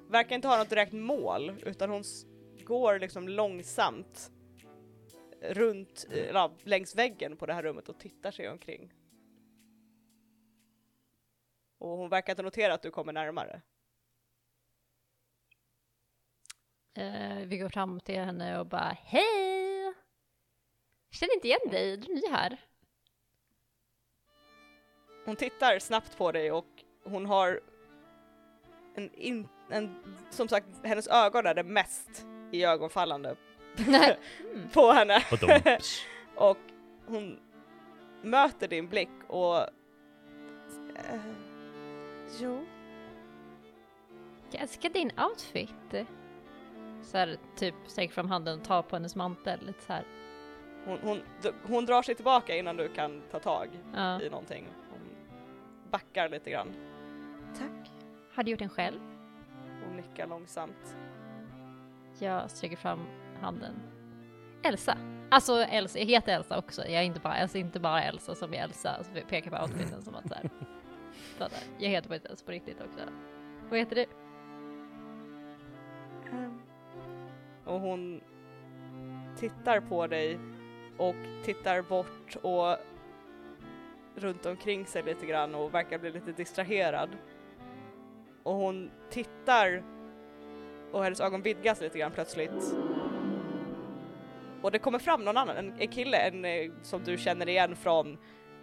verkar 0.08 0.36
inte 0.36 0.48
ha 0.48 0.58
något 0.58 0.70
direkt 0.70 0.92
mål 0.92 1.62
utan 1.66 1.90
hon 1.90 2.02
går 2.64 2.98
liksom 2.98 3.28
långsamt 3.28 4.30
runt, 5.40 6.06
ja, 6.32 6.56
längs 6.64 6.94
väggen 6.94 7.36
på 7.36 7.46
det 7.46 7.52
här 7.52 7.62
rummet 7.62 7.88
och 7.88 7.98
tittar 7.98 8.30
sig 8.30 8.48
omkring. 8.48 8.92
Och 11.78 11.88
hon 11.88 12.08
verkar 12.08 12.32
inte 12.32 12.42
notera 12.42 12.74
att 12.74 12.82
du 12.82 12.90
kommer 12.90 13.12
närmare. 13.12 13.62
Eh, 16.94 17.46
vi 17.46 17.58
går 17.58 17.68
fram 17.68 18.00
till 18.00 18.20
henne 18.20 18.60
och 18.60 18.66
bara 18.66 18.96
Hej! 19.04 19.84
Jag 21.08 21.18
känner 21.18 21.34
inte 21.34 21.48
igen 21.48 21.70
dig, 21.70 21.96
du 21.96 22.12
är 22.12 22.14
ny 22.14 22.28
här. 22.30 22.58
Hon 25.26 25.36
tittar 25.36 25.78
snabbt 25.78 26.18
på 26.18 26.32
dig 26.32 26.52
och 26.52 26.66
hon 27.04 27.26
har 27.26 27.60
en, 28.94 29.14
in, 29.14 29.48
en 29.70 29.94
som 30.30 30.48
sagt, 30.48 30.66
hennes 30.82 31.08
ögon 31.08 31.46
är 31.46 31.54
det 31.54 31.62
mest 31.62 32.26
i 32.52 32.64
ögonfallande 32.64 33.36
på 34.72 34.92
henne. 34.92 35.22
Och 36.34 36.58
hon 37.06 37.38
möter 38.22 38.68
din 38.68 38.88
blick 38.88 39.08
och... 39.28 39.56
Eh, 40.96 41.20
jo. 42.40 42.66
Jag 44.50 44.62
älskar 44.62 44.88
din 44.90 45.10
outfit. 45.30 46.06
Så 47.02 47.18
här, 47.18 47.36
typ 47.56 47.74
sträcker 47.86 48.14
fram 48.14 48.30
handen 48.30 48.58
och 48.58 48.64
tar 48.64 48.82
på 48.82 48.96
hennes 48.96 49.16
mantel 49.16 49.66
lite 49.66 49.82
så 49.82 49.92
här. 49.92 50.04
Hon, 50.84 50.98
hon, 51.02 51.22
hon 51.68 51.86
drar 51.86 52.02
sig 52.02 52.14
tillbaka 52.14 52.56
innan 52.56 52.76
du 52.76 52.88
kan 52.88 53.22
ta 53.30 53.38
tag 53.38 53.68
Ja. 53.94 54.22
i 54.22 54.30
någonting. 54.30 54.68
Backar 55.90 56.28
lite 56.28 56.50
grann. 56.50 56.74
Tack. 57.58 57.90
Har 58.34 58.42
du 58.42 58.50
gjort 58.50 58.58
den 58.58 58.68
själv? 58.68 59.00
hon 59.86 59.96
nickar 59.96 60.26
långsamt. 60.26 60.96
Jag 62.18 62.50
sträcker 62.50 62.76
fram 62.76 63.06
handen. 63.40 63.74
Elsa. 64.62 64.98
Alltså 65.30 65.52
Elsa, 65.52 65.98
jag 65.98 66.06
heter 66.06 66.34
Elsa 66.34 66.58
också. 66.58 66.82
Jag 66.82 66.94
är 66.94 67.02
inte 67.02 67.20
bara, 67.20 67.34
alltså 67.34 67.58
inte 67.58 67.80
bara 67.80 68.02
Elsa 68.02 68.34
som 68.34 68.54
är 68.54 68.58
Elsa. 68.58 68.90
Alltså, 68.90 69.12
vi 69.14 69.20
pekar 69.20 69.50
på 69.50 69.62
outfiten 69.62 70.02
som 70.02 70.14
att 70.14 70.28
såhär. 70.28 70.50
Jag 71.78 71.90
heter 71.90 72.08
faktiskt 72.08 72.30
Elsa 72.30 72.44
på 72.44 72.52
riktigt 72.52 72.80
också. 72.80 73.00
Vad 73.70 73.78
heter 73.78 73.96
du? 73.96 74.06
Ehm. 76.30 76.60
Och 77.64 77.80
hon 77.80 78.20
tittar 79.36 79.80
på 79.80 80.06
dig 80.06 80.38
och 80.96 81.16
tittar 81.44 81.82
bort 81.82 82.36
och 82.42 82.76
runt 84.16 84.46
omkring 84.46 84.86
sig 84.86 85.02
lite 85.02 85.26
grann 85.26 85.54
och 85.54 85.74
verkar 85.74 85.98
bli 85.98 86.10
lite 86.10 86.32
distraherad. 86.32 87.10
Och 88.42 88.54
hon 88.54 88.90
tittar 89.10 89.82
och 90.92 91.04
hennes 91.04 91.20
ögon 91.20 91.42
vidgas 91.42 91.80
lite 91.80 91.98
grann 91.98 92.12
plötsligt. 92.12 92.74
Och 94.62 94.70
det 94.72 94.78
kommer 94.78 94.98
fram 94.98 95.24
någon 95.24 95.36
annan, 95.36 95.56
en, 95.56 95.74
en 95.78 95.88
kille 95.88 96.16
en, 96.16 96.44
eh, 96.44 96.70
som 96.82 97.04
du 97.04 97.16
känner 97.18 97.48
igen 97.48 97.76
från, 97.76 98.18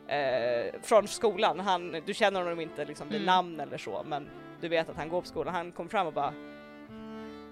eh, 0.07 0.73
från 0.81 1.07
skolan. 1.07 1.59
Han, 1.59 2.01
du 2.05 2.13
känner 2.13 2.41
honom 2.41 2.59
inte 2.59 2.85
liksom 2.85 3.09
vid 3.09 3.21
Mm. 3.21 3.25
namn 3.25 3.59
eller 3.59 3.77
så 3.77 4.03
men 4.05 4.30
du 4.61 4.67
vet 4.69 4.89
att 4.89 4.97
han 4.97 5.09
går 5.09 5.21
på 5.21 5.27
skolan. 5.27 5.53
Han 5.53 5.71
kom 5.71 5.89
fram 5.89 6.07
och 6.07 6.13
bara 6.13 6.34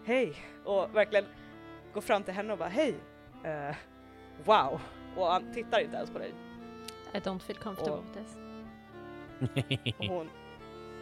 Hej! 0.06 0.34
Och 0.64 0.96
verkligen 0.96 1.26
går 1.94 2.02
fram 2.02 2.24
till 2.24 2.34
henne 2.34 2.54
och 2.54 2.60
bara 2.60 2.70
hej! 2.70 2.96
Eh, 3.44 3.76
wow! 4.46 4.80
Och 5.18 5.26
han 5.26 5.54
tittar 5.54 5.80
inte 5.80 5.96
ens 5.98 6.12
på 6.12 6.20
dig. 6.20 6.34
I 7.14 7.20
don't 7.20 7.40
feel 7.40 7.58
comfortable 7.58 7.98
Och- 7.98 8.04
with 8.06 8.20
this. 8.24 8.38
Och 10.00 10.06
hon, 10.08 10.30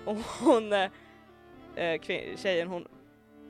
och 0.05 0.15
hon 0.15 0.73
kvin- 1.75 2.37
tjejen 2.37 2.67
hon 2.67 2.87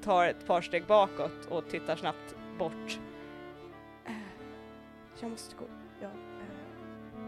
tar 0.03 0.25
ett 0.27 0.45
par 0.47 0.61
steg 0.61 0.85
bakåt 0.85 1.45
och 1.49 1.69
tittar 1.69 1.95
snabbt 1.95 2.35
bort. 2.57 2.99
Eh, 4.05 4.11
jag 5.21 5.31
måste 5.31 5.55
gå, 5.55 5.65
ja. 6.01 6.07
Eh, 6.07 7.19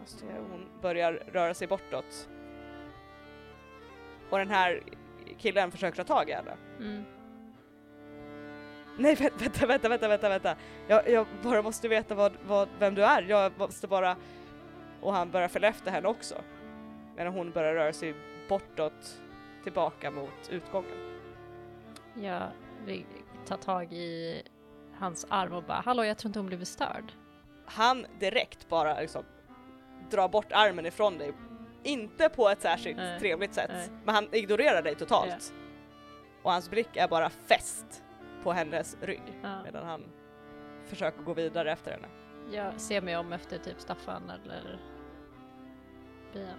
måste 0.00 0.26
jag, 0.26 0.32
hon 0.50 0.66
börjar 0.82 1.12
röra 1.12 1.54
sig 1.54 1.68
bortåt. 1.68 2.28
Och 4.30 4.38
den 4.38 4.48
här 4.50 4.82
killen 5.38 5.70
försöker 5.70 6.04
ta 6.04 6.14
tag 6.14 6.28
i 6.28 6.32
henne. 6.32 6.56
Mm. 6.78 7.04
Nej 9.00 9.14
vä- 9.14 9.32
vänta, 9.38 9.66
vänta, 9.66 9.88
vänta, 9.88 10.08
vänta, 10.08 10.28
vänta. 10.28 10.56
Jag, 10.88 11.08
jag 11.10 11.26
bara 11.42 11.62
måste 11.62 11.88
veta 11.88 12.14
vad, 12.14 12.32
vad, 12.46 12.68
vem 12.78 12.94
du 12.94 13.04
är. 13.04 13.22
Jag 13.22 13.52
måste 13.58 13.86
bara... 13.88 14.16
Och 15.00 15.12
han 15.12 15.30
börjar 15.30 15.48
följa 15.48 15.68
efter 15.68 15.90
henne 15.90 16.08
också. 16.08 16.34
Medan 17.16 17.32
hon 17.32 17.50
börjar 17.50 17.74
röra 17.74 17.92
sig 17.92 18.14
bortåt, 18.48 19.20
tillbaka 19.62 20.10
mot 20.10 20.48
utgången. 20.50 21.20
Jag 22.14 22.42
vill 22.84 23.04
ta 23.46 23.56
tag 23.56 23.92
i 23.92 24.42
hans 24.98 25.26
arm 25.28 25.52
och 25.52 25.62
bara 25.62 25.80
hallå 25.84 26.04
jag 26.04 26.18
tror 26.18 26.28
inte 26.28 26.38
hon 26.38 26.46
blev 26.46 26.64
störd. 26.64 27.12
Han 27.66 28.06
direkt 28.18 28.68
bara 28.68 29.00
liksom 29.00 29.24
drar 30.10 30.28
bort 30.28 30.52
armen 30.52 30.86
ifrån 30.86 31.18
dig. 31.18 31.32
Inte 31.82 32.28
på 32.28 32.48
ett 32.48 32.60
särskilt 32.62 32.96
Nej, 32.96 33.20
trevligt 33.20 33.54
sätt, 33.54 33.70
nej. 33.72 33.88
men 34.04 34.14
han 34.14 34.28
ignorerar 34.32 34.82
dig 34.82 34.94
totalt. 34.94 35.54
Och 36.42 36.52
hans 36.52 36.70
blick 36.70 36.96
är 36.96 37.08
bara 37.08 37.30
fäst 37.30 38.02
på 38.42 38.52
hennes 38.52 38.96
rygg 39.02 39.22
Ja. 39.42 39.62
medan 39.64 39.86
han 39.86 40.02
försöker 40.86 41.22
gå 41.22 41.34
vidare 41.34 41.72
efter 41.72 41.90
henne. 41.92 42.08
Jag 42.52 42.80
ser 42.80 43.00
mig 43.02 43.16
om 43.16 43.32
efter 43.32 43.58
typ 43.58 43.80
Staffan 43.80 44.30
eller 44.30 44.78
Brian. 46.32 46.58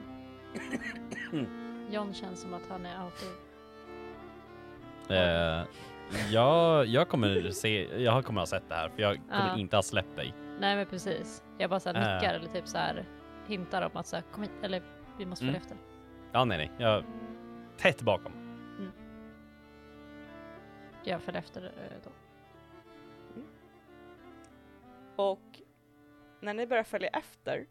John 1.92 2.14
känns 2.14 2.42
som 2.42 2.54
att 2.54 2.70
han 2.70 2.86
är 2.86 3.04
out 3.06 3.14
of... 3.14 3.38
Eh, 5.12 5.64
jag, 6.32 6.86
jag 6.86 7.10
kommer 7.10 7.50
se, 7.52 8.04
jag 8.04 8.26
kommer 8.26 8.42
ha 8.42 8.46
sett 8.46 8.70
det 8.70 8.76
här 8.76 8.90
för 8.90 9.02
jag 9.02 9.16
kommer 9.30 9.48
Ja. 9.48 9.58
inte 9.58 9.76
ha 9.76 9.84
släppt 9.84 10.16
dig. 10.16 10.34
Nej 10.60 10.76
men 10.76 10.86
precis. 10.86 11.44
Jag 11.58 11.70
bara 11.70 11.80
såhär 11.80 11.96
Äh. 11.96 12.16
nickar 12.16 12.34
eller 12.34 12.48
typ 12.48 12.68
så 12.68 12.78
här 12.78 13.06
hintar 13.48 13.82
om 13.82 13.92
att 13.94 14.08
såhär 14.08 14.24
kom 14.32 14.44
hit 14.44 14.52
eller 14.64 14.82
vi 15.18 15.26
måste 15.26 15.46
följa 15.46 15.60
Mm. 15.60 15.62
efter. 15.62 15.78
Ja, 16.32 16.46
nej, 16.46 16.58
nej. 16.58 16.72
Jag 16.78 17.04
tätt 17.78 18.02
bakom. 18.02 18.32
Jag 21.04 21.22
följer 21.22 21.42
efter 21.42 21.64
eh, 21.64 21.98
då. 22.04 22.10
då. 23.36 23.44
Och 25.24 25.62
när 26.42 26.54
ni 26.54 26.68
börjar 26.68 26.84
följa 26.84 27.10
efter 27.10 27.68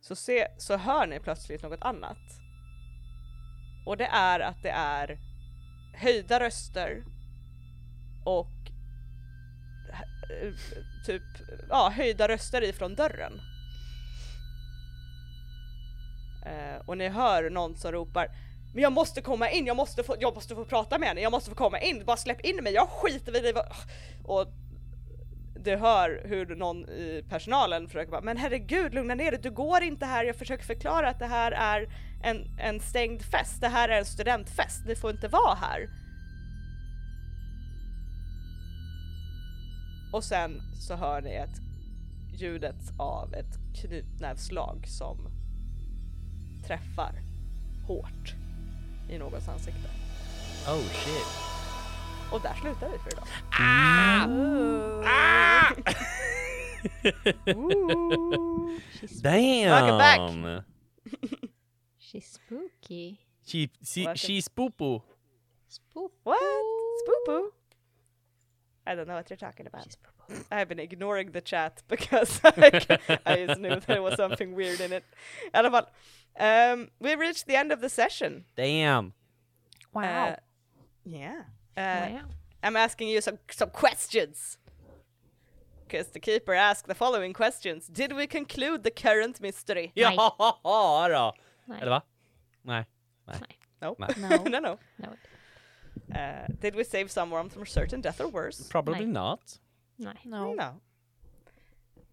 så, 0.00 0.16
se, 0.16 0.48
så 0.58 0.76
hör 0.76 1.06
ni 1.06 1.20
plötsligt 1.20 1.62
något 1.62 1.82
annat. 1.82 2.18
Och 3.86 3.96
det 3.96 4.06
är 4.06 4.40
att 4.40 4.62
det 4.62 4.70
är 4.70 5.18
höjda 5.94 6.40
röster 6.40 7.04
och 8.24 8.70
eh, 10.30 10.54
typ 11.06 11.22
ja, 11.68 11.92
höjda 11.96 12.28
röster 12.28 12.62
ifrån 12.62 12.94
dörren. 12.94 13.40
Eh, 16.46 16.88
och 16.88 16.98
ni 16.98 17.08
hör 17.08 17.50
någon 17.50 17.76
som 17.76 17.92
ropar 17.92 18.28
men 18.72 18.82
jag 18.82 18.92
måste 18.92 19.20
komma 19.20 19.50
in, 19.50 19.66
jag 19.66 19.76
måste 19.76 20.02
få, 20.02 20.16
jag 20.20 20.34
måste 20.34 20.54
få 20.54 20.64
prata 20.64 20.98
med 20.98 21.08
henne, 21.08 21.20
jag 21.20 21.32
måste 21.32 21.50
få 21.50 21.56
komma 21.56 21.80
in, 21.80 22.04
bara 22.04 22.16
släpp 22.16 22.40
in 22.40 22.64
mig, 22.64 22.72
jag 22.72 22.88
skiter 22.88 23.36
i 23.36 23.52
det. 23.52 23.62
Och 24.24 24.46
du 25.64 25.76
hör 25.76 26.22
hur 26.24 26.56
någon 26.56 26.88
i 26.88 27.24
personalen 27.28 27.86
försöker 27.86 28.10
bara 28.10 28.20
men 28.20 28.36
herregud 28.36 28.94
lugna 28.94 29.14
ner 29.14 29.30
dig, 29.30 29.40
du 29.42 29.50
går 29.50 29.82
inte 29.82 30.06
här, 30.06 30.24
jag 30.24 30.36
försöker 30.36 30.64
förklara 30.64 31.08
att 31.08 31.18
det 31.18 31.26
här 31.26 31.52
är 31.52 31.88
en, 32.22 32.58
en 32.58 32.80
stängd 32.80 33.22
fest, 33.22 33.60
det 33.60 33.68
här 33.68 33.88
är 33.88 33.98
en 33.98 34.04
studentfest, 34.04 34.86
ni 34.86 34.96
får 34.96 35.10
inte 35.10 35.28
vara 35.28 35.54
här. 35.54 35.88
Och 40.12 40.24
sen 40.24 40.60
så 40.88 40.94
hör 40.94 41.22
ni 41.22 41.30
ett 41.30 41.60
ljudet 42.40 42.92
av 42.98 43.34
ett 43.34 43.80
knytnävsslag 43.80 44.86
som 44.88 45.18
träffar 46.66 47.12
hårt 47.86 48.47
i 49.08 49.18
någons 49.18 49.48
ansikte. 49.48 49.88
Oh 50.66 50.88
shit. 50.92 51.26
Och 52.32 52.40
där 52.40 52.54
slutar 52.54 52.88
vi 52.88 52.98
för 52.98 53.12
idag. 53.12 53.26
Damn! 59.22 59.70
Welcome 59.70 59.98
back. 59.98 60.20
She's 62.00 62.26
spooky. 62.26 63.16
She, 63.46 63.70
she, 63.82 64.04
Welcome. 64.04 64.16
she's 64.16 64.48
poo 64.48 65.02
Spook. 65.68 66.12
What? 66.24 66.38
Spoopoo? 67.02 67.50
I 68.86 68.94
don't 68.94 69.06
know 69.06 69.16
what 69.16 69.30
you're 69.30 69.36
talking 69.36 69.66
about. 69.66 69.96
I've 70.50 70.68
been 70.68 70.78
ignoring 70.78 71.32
the 71.32 71.40
chat 71.40 71.82
because 71.88 72.40
I, 72.44 72.80
I 73.26 73.46
just 73.46 73.60
knew 73.60 73.80
there 73.80 74.02
was 74.02 74.16
something 74.16 74.54
weird 74.54 74.80
in 74.80 74.92
it. 74.92 75.04
I 75.54 75.58
alla 75.58 75.70
fall, 75.70 75.90
um, 76.38 76.88
we 77.00 77.14
reached 77.14 77.46
the 77.46 77.56
end 77.56 77.72
of 77.72 77.80
the 77.80 77.88
session. 77.88 78.44
Damn! 78.56 79.12
Wow. 79.92 80.28
Uh, 80.28 80.36
yeah. 81.04 81.42
Uh, 81.76 82.08
Wow. 82.10 82.20
I'm 82.62 82.76
asking 82.76 83.08
you 83.08 83.20
some 83.20 83.38
some 83.50 83.70
questions. 83.70 84.58
Because 85.86 86.08
the 86.12 86.20
keeper 86.20 86.52
asked 86.52 86.86
the 86.86 86.94
following 86.94 87.32
questions. 87.32 87.86
Did 87.88 88.12
we 88.12 88.26
conclude 88.26 88.82
the 88.82 88.90
current 88.90 89.40
mystery? 89.40 89.92
Nej. 89.96 90.14
Ja 90.16 91.08
då! 91.08 91.34
Nej. 91.64 91.80
Eller 91.80 91.90
va? 91.90 92.02
Nej. 92.62 92.84
No. 93.80 93.96
Nej. 93.98 94.08
No. 94.18 94.36
no, 94.50 94.60
no. 94.60 94.78
No. 94.96 95.08
Uh, 96.14 96.46
did 96.60 96.74
we 96.74 96.84
save 96.84 97.10
someone 97.10 97.48
from 97.48 97.66
certain 97.66 98.00
death 98.00 98.20
or 98.20 98.28
worse? 98.28 98.68
Probably 98.68 99.04
Nej. 99.04 99.12
not. 99.12 99.58
Nej. 99.98 100.20
no. 100.24 100.54
No. 100.54 100.80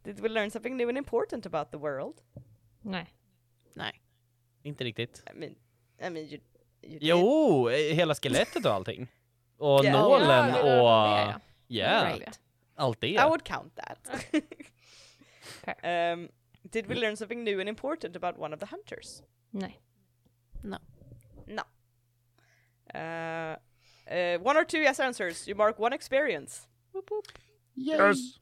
Did 0.03 0.19
we 0.19 0.29
learn 0.29 0.51
something 0.51 0.77
new 0.77 0.89
and 0.89 0.97
important 0.97 1.45
about 1.45 1.71
the 1.71 1.77
world? 1.77 2.21
Nej. 2.81 3.13
Nej. 3.73 4.01
Inte 4.63 4.83
riktigt. 4.83 5.23
I 5.33 5.37
mean, 5.37 5.55
I 5.99 6.09
mean 6.09 6.17
you, 6.27 6.39
you. 6.81 6.99
Jo, 7.01 7.69
eh, 7.69 7.95
hela 7.95 8.15
skelettet 8.15 8.65
och 8.65 8.71
allting. 8.71 9.07
Och 9.57 9.85
Ja. 9.85 9.91
nålen 9.91 10.49
Ja, 10.49 10.59
och... 10.61 10.87
ja, 11.17 11.39
Ja, 11.67 12.13
Right. 12.15 12.39
allt 12.75 13.01
det. 13.01 13.07
I 13.07 13.17
would 13.17 13.43
count 13.43 13.75
that. 13.75 14.09
um, 16.13 16.29
did 16.61 16.85
we 16.87 16.95
learn 16.95 17.17
something 17.17 17.43
new 17.43 17.59
and 17.59 17.69
important 17.69 18.15
about 18.15 18.37
one 18.39 18.55
of 18.55 18.59
the 18.59 18.65
hunters? 18.65 19.23
Nej. 19.51 19.79
No. 20.61 20.77
Uh, 22.93 23.57
uh, 24.07 24.37
one 24.41 24.55
or 24.59 24.63
two 24.63 24.77
yes 24.77 24.99
answers. 24.99 25.47
You 25.47 25.55
mark 25.57 25.79
one 25.79 25.95
experience. 25.95 26.67
Whoop, 26.93 27.09
whoop. 27.75 27.99
Yes. 27.99 28.39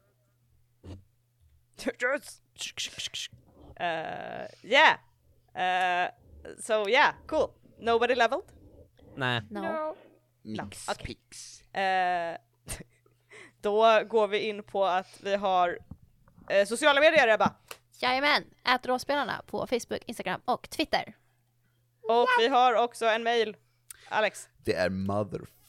yes. 2.02 3.30
Uh, 3.80 4.48
yeah. 4.64 4.98
Uh, 5.56 6.12
so 6.60 6.88
yeah, 6.88 7.14
cool. 7.28 7.54
Nobody 7.80 8.16
leveled. 8.16 8.44
Nej. 9.16 9.42
No. 9.50 9.96
Mix 10.44 10.88
okej. 10.90 11.06
pix. 11.06 11.62
Eh, 11.74 12.38
då 13.62 14.04
går 14.10 14.28
vi 14.28 14.40
in 14.40 14.64
på 14.64 14.86
att 14.86 15.20
vi 15.24 15.36
har 15.36 15.80
eh, 16.50 16.66
sociala 16.66 17.00
medier 17.02 17.28
Ebba. 17.28 17.56
Jajamän, 18.00 18.44
ät 18.66 18.86
råspelarna 18.86 19.42
på 19.48 19.68
Facebook, 19.68 20.04
Instagram 20.06 20.42
och 20.46 20.70
Twitter. 20.70 21.16
Och 22.10 22.28
vi 22.40 22.48
har 22.48 22.74
också 22.74 23.06
en 23.06 23.24
mail. 23.24 23.58
Alex. 24.10 24.50
Det 24.58 24.76
är 24.76 24.90
motherfucking 24.90 25.63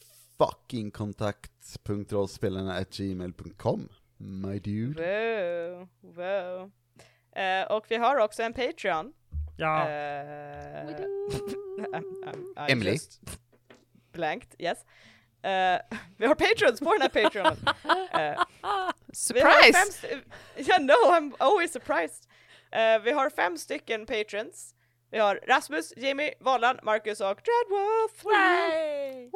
kontakt.rollspelarna 0.91 2.75
at 2.79 2.89
gmail.com. 2.97 3.89
My 4.17 4.59
dude. 4.59 4.95
Wow, 5.01 5.87
wow. 6.01 6.71
Eh, 7.35 7.63
och 7.71 7.85
vi 7.89 7.95
har 7.95 8.15
också 8.17 8.43
en 8.43 8.53
Patreon. 8.53 9.13
Ja. 9.57 9.89
Eh, 9.89 10.85
We 10.85 10.93
do. 10.93 11.05
I'm- 11.93 12.53
Emily. 12.71 12.97
Blanked, 14.13 14.55
yes. 14.59 14.77
Eh, 15.41 15.79
vi 16.17 16.25
har 16.25 16.35
patrons 16.35 16.79
på 16.79 16.93
den 16.93 17.01
här. 17.01 17.09
Eh, 18.19 18.43
har 18.61 18.85
fem 18.87 18.93
Surprise! 19.13 19.77
st- 19.89 20.21
yeah, 20.69 20.81
no, 20.81 20.93
I'm 20.93 21.33
always 21.39 21.71
surprised. 21.73 22.27
Eh, 22.71 22.99
vi 23.03 23.11
har 23.11 23.29
fem 23.29 23.57
stycken 23.57 24.05
patrons. 24.05 24.75
Vi 25.11 25.19
har 25.19 25.39
Rasmus, 25.47 25.93
Jimmy, 25.97 26.31
Valan, 26.39 26.79
Marcus 26.83 27.21
och 27.21 27.41
Dreadwolf. 27.45 28.23
Wow. 28.23 29.31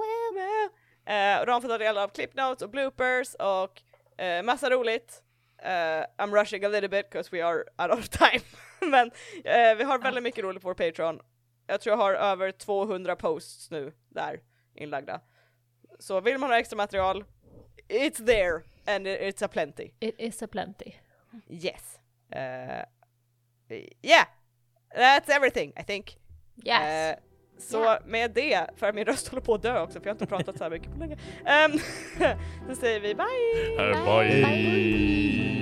Eh, 1.09 1.39
och 1.39 1.45
de 1.45 1.61
får 1.61 1.69
ta 1.69 1.77
del 1.77 1.97
av 1.97 2.07
clip 2.07 2.35
notes 2.35 2.61
och 2.61 2.69
bloopers 2.69 3.35
och 3.35 3.81
eh, 4.21 4.43
massa 4.43 4.69
roligt. 4.69 5.23
Eh, 5.61 5.69
I'm 6.17 6.33
rushing 6.39 6.65
a 6.65 6.69
little 6.69 6.89
bit 6.89 7.09
because 7.09 7.29
we 7.31 7.45
are 7.45 7.63
out 7.77 7.99
of 7.99 8.09
time. 8.19 8.41
Men 8.81 9.11
eh, 9.43 9.75
vi 9.77 9.83
har 9.83 9.99
väldigt 9.99 10.23
mycket 10.23 10.43
roligt 10.43 10.61
på 10.61 10.67
vår 10.67 10.73
Patreon. 10.73 11.19
Jag 11.67 11.81
tror 11.81 11.91
jag 11.97 12.03
har 12.03 12.13
över 12.13 12.51
200 12.51 13.15
posts 13.15 13.71
nu 13.71 13.93
där 14.09 14.39
inlagda. 14.75 15.21
Så 15.99 16.21
vill 16.21 16.37
man 16.37 16.49
ha 16.49 16.57
extra 16.59 16.77
material, 16.77 17.23
it's 17.87 18.25
there 18.25 18.61
and 18.95 19.07
it- 19.07 19.19
it's 19.21 19.45
a 19.45 19.47
plenty. 19.47 19.91
It 19.99 20.15
is 20.17 20.43
a 20.43 20.47
plenty. 20.47 20.93
Yes. 21.49 21.99
Uh, 22.35 22.83
yeah, 24.01 24.25
that's 24.95 25.29
everything 25.35 25.73
I 25.79 25.83
think. 25.83 26.17
Yes. 26.65 27.19
Så 27.59 27.97
med 28.05 28.31
det, 28.31 28.67
för 28.75 28.93
min 28.93 29.05
röst 29.05 29.27
håller 29.27 29.41
på 29.41 29.53
att 29.53 29.61
dö 29.61 29.81
också 29.81 29.99
för 29.99 30.07
jag 30.07 30.13
har 30.13 30.15
inte 30.15 30.25
pratat 30.25 30.57
så 30.57 30.63
här 30.63 30.71
mycket 30.71 30.93
på 30.93 30.99
länge. 30.99 31.17
Um, 31.65 31.79
så 32.69 32.75
säger 32.75 32.99
vi 32.99 33.15
bye! 33.15 33.93
Bye. 34.05 34.45
Bye. 34.45 35.58